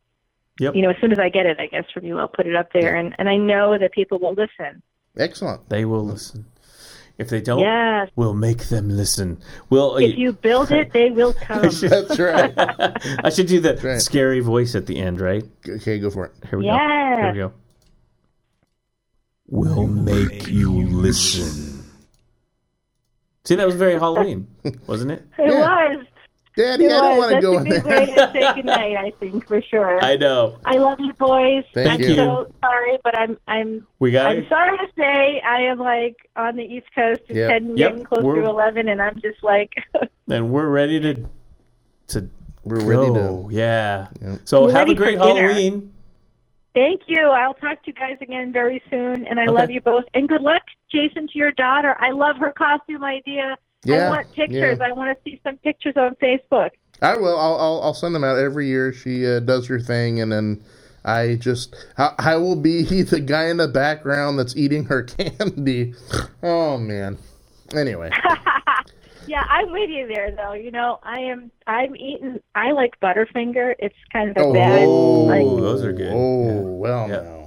[0.61, 0.77] Yep.
[0.77, 2.55] you know, as soon as I get it, I guess from you, I'll put it
[2.55, 4.83] up there, and and I know that people will listen.
[5.17, 5.69] excellent.
[5.69, 6.44] They will listen.
[7.17, 9.39] If they don't, Yes, we'll make them listen.
[9.70, 9.97] We'll.
[9.99, 11.62] if you build it, they will come.
[11.62, 12.52] That's right.
[13.25, 14.01] I should do the right.
[14.02, 15.44] scary voice at the end, right?
[15.68, 16.33] okay, go for it.
[16.51, 16.73] Here we go.
[16.76, 17.52] Here we go.
[19.47, 21.84] We'll make you listen.
[23.44, 24.49] See, that was very Halloween,
[24.86, 25.25] wasn't it?
[25.39, 25.94] it Yeah.
[25.94, 26.07] was.
[26.57, 27.99] Daddy, It I don't want to go a in good there.
[28.00, 28.97] way to say goodnight.
[28.97, 29.99] I think for sure.
[30.05, 30.58] I know.
[30.65, 31.65] I love you, boys.
[31.74, 32.15] Thank I'm you.
[32.15, 34.49] so sorry, but I'm I'm We got I'm it.
[34.49, 37.23] sorry to say I am like on the East Coast.
[37.28, 37.50] It's Yep.
[37.50, 37.91] heading Yep.
[37.91, 39.73] getting close We're- to eleven, and I'm just like,
[40.31, 41.15] And we're ready to
[42.08, 42.28] to
[42.62, 43.49] We're ready go.
[43.49, 43.55] to.
[43.55, 44.07] Yeah.
[44.23, 44.41] Yep.
[44.44, 45.49] So We're have a ready for great dinner.
[45.49, 45.92] Halloween.
[46.74, 47.20] thank you.
[47.31, 49.52] I'll talk to you guys again very soon, and I Okay.
[49.52, 50.05] love you both.
[50.15, 51.97] And good luck, Jason, to your daughter.
[51.99, 53.57] I love her costume idea.
[53.85, 54.79] Yeah, I want pictures.
[54.81, 54.87] yeah.
[54.87, 56.71] I want to see some pictures on Facebook.
[57.03, 57.39] I will.
[57.39, 58.93] I'll, I'll I'll send them out every year.
[58.93, 60.63] She uh, does her thing, and then
[61.05, 65.95] I just I, I will be the guy in the background that's eating her candy.
[66.43, 67.19] Oh man.
[67.75, 68.11] Anyway,
[69.27, 70.53] Yeah, I'm with you there, though.
[70.53, 71.51] You know, I am.
[71.67, 72.41] I'm eating.
[72.55, 73.75] I like Butterfinger.
[73.79, 74.87] It's kind of a oh, bad.
[74.87, 76.13] Like, those are good.
[76.13, 76.61] Oh Yeah.
[76.61, 77.43] well, Yeah.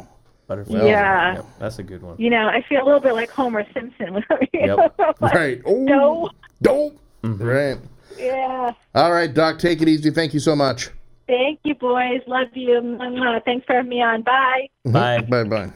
[0.49, 0.55] Now.
[0.55, 0.85] Butterfly.
[0.87, 1.35] Yeah.
[1.35, 2.15] Yep, that's a good one.
[2.17, 4.13] you know, I feel a little bit like Homer Simpson.
[4.13, 4.95] when Yep.
[5.19, 5.61] like, right.
[5.65, 6.29] Oh No.
[6.61, 6.99] Dope.
[7.23, 7.43] Mm-hmm.
[7.43, 7.77] Right.
[8.17, 8.73] Yeah.
[8.95, 9.59] All right, Doc.
[9.59, 10.09] Take it easy.
[10.11, 10.89] Thank you so much.
[11.27, 12.21] Thank you, boys.
[12.25, 12.97] Love you.
[13.45, 14.21] Thanks for having me on.
[14.21, 14.69] Bye.
[14.85, 15.21] Bye.
[15.21, 15.71] Bye bye.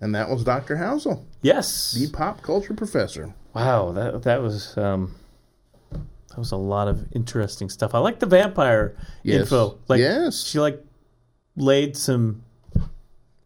[0.00, 0.76] And that was Dr.
[0.76, 1.92] Housel, Yes.
[1.92, 3.34] the pop culture professor.
[3.54, 5.14] Wow, that that was um,
[5.90, 7.94] that was a lot of interesting stuff.
[7.94, 9.42] I like the vampire Yes.
[9.42, 9.78] info.
[9.88, 10.44] Like, Yes.
[10.44, 10.82] she like
[11.56, 12.42] laid some.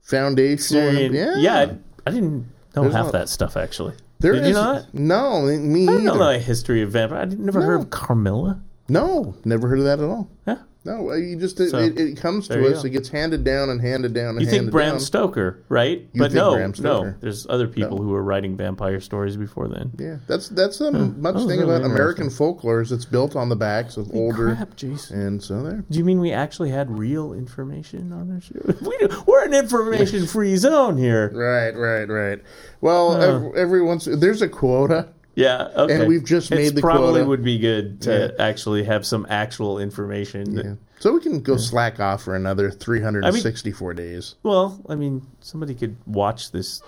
[0.07, 1.13] Foundation.
[1.13, 1.37] Yeah.
[1.37, 1.77] yeah, I,
[2.07, 3.95] I didn't know There's half a- that stuff actually.
[4.19, 4.95] There Did you not?
[4.95, 6.19] No, me I don't know either.
[6.21, 7.19] my history of vampire.
[7.21, 8.63] I never heard of Carmilla.
[8.89, 10.31] No, never heard of that at all.
[10.47, 10.59] Yeah.
[10.87, 12.83] No, uh, you just it, So, it, it comes to us.
[12.83, 12.87] go.
[12.87, 15.01] It gets handed down and handed down and You think Bram down.
[15.01, 16.01] Stoker, right?
[16.13, 17.15] You but no, no.
[17.21, 19.91] There's other people who were writing vampire stories before then.
[19.99, 23.49] Yeah, that's that's a much Oh, thing really about American folklore is it's built on
[23.49, 25.21] the backs of older, Crap, Jason.
[25.21, 25.85] and so there.
[25.91, 28.55] Do you mean we actually had real information on our show?
[28.89, 31.31] We do, we're an information-free zone here.
[31.35, 32.41] Right, right, right.
[32.81, 35.09] Well, ev- every once there's a quota.
[35.37, 35.95] Yeah, okay.
[36.01, 37.27] And we've just It's made the probably quota.
[37.27, 40.57] would be good to actually have some actual information.
[40.57, 40.75] Yeah.
[40.99, 44.35] So we can go slack off for another 364 days.
[44.43, 46.83] well, I mean, somebody could watch this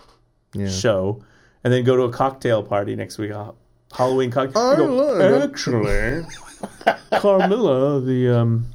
[0.54, 0.68] Yeah.
[0.68, 1.22] show
[1.62, 3.30] and then go to a cocktail party next week.
[3.30, 3.52] a
[3.92, 4.62] Halloween cocktail.
[4.62, 5.42] I go, love.
[5.50, 6.24] Actually,
[7.12, 8.66] Carmilla, the um,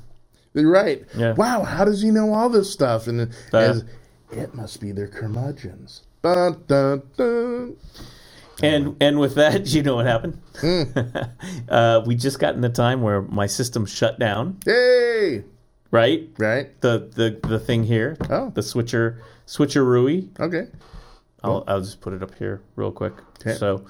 [0.53, 1.03] right.
[1.17, 1.33] Yeah.
[1.33, 3.07] Wow, how does he know all this stuff?
[3.07, 3.21] And
[3.53, 3.83] Uh, as,
[4.31, 6.01] it must be their curmudgeons.
[6.23, 7.75] Dun, dun, dun.
[8.61, 10.39] And and with that, you know what happened?
[10.59, 10.83] Hmm.
[11.69, 14.59] uh, we just got in the time where my system shut down.
[14.65, 15.43] Yay!
[15.91, 16.79] Right, right?
[16.81, 18.49] the the the thing here, Oh.
[18.49, 20.27] the switcher switcherooey.
[20.39, 20.67] Okay.
[21.43, 23.13] I'll I'll just put it up here real quick.
[23.41, 23.53] Okay.
[23.55, 23.85] So,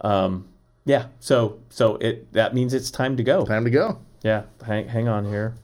[0.00, 0.48] um,
[0.84, 1.06] yeah.
[1.20, 3.44] So so it that means it's time to go.
[3.44, 3.98] Time to go.
[4.22, 4.44] Yeah.
[4.64, 5.54] Hang hang on here.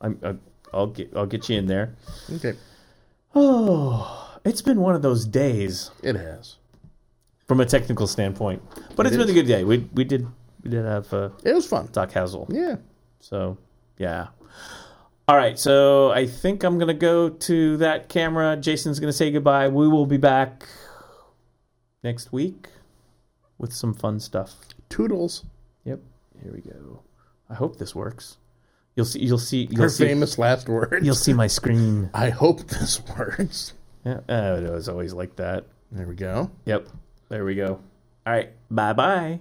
[0.00, 0.34] I'm uh,
[0.72, 1.94] I'll get I'll get you in there.
[2.34, 2.54] Okay.
[3.34, 6.56] Oh, it's been one of those days It has.
[7.48, 8.60] From a technical standpoint,
[8.96, 9.62] but It it's been a good day.
[9.62, 10.26] We we did
[10.64, 11.88] we did have uh, It was fun.
[11.92, 12.46] Doc Housel.
[12.50, 12.76] Yeah.
[13.20, 13.56] So,
[13.98, 14.28] yeah.
[15.28, 15.56] All right.
[15.58, 18.56] So, I think I'm going to go to that camera.
[18.56, 19.68] Jason's going to say goodbye.
[19.68, 20.64] We will be back
[22.02, 22.66] next week
[23.58, 24.56] with some fun stuff.
[24.88, 25.44] Toodles.
[25.84, 26.00] Yep.
[26.42, 27.02] Here we go.
[27.48, 28.38] I hope this works.
[28.96, 31.04] You'll see you'll see you'll Her see famous last words.
[31.04, 32.10] you'll see my screen.
[32.14, 33.74] I hope this works.
[34.04, 35.64] Yeah, uh, it was always like that.
[35.92, 36.50] There we go.
[36.64, 36.88] Yep.
[37.28, 37.80] There we go.
[38.26, 38.50] All right.
[38.70, 39.40] Bye-bye.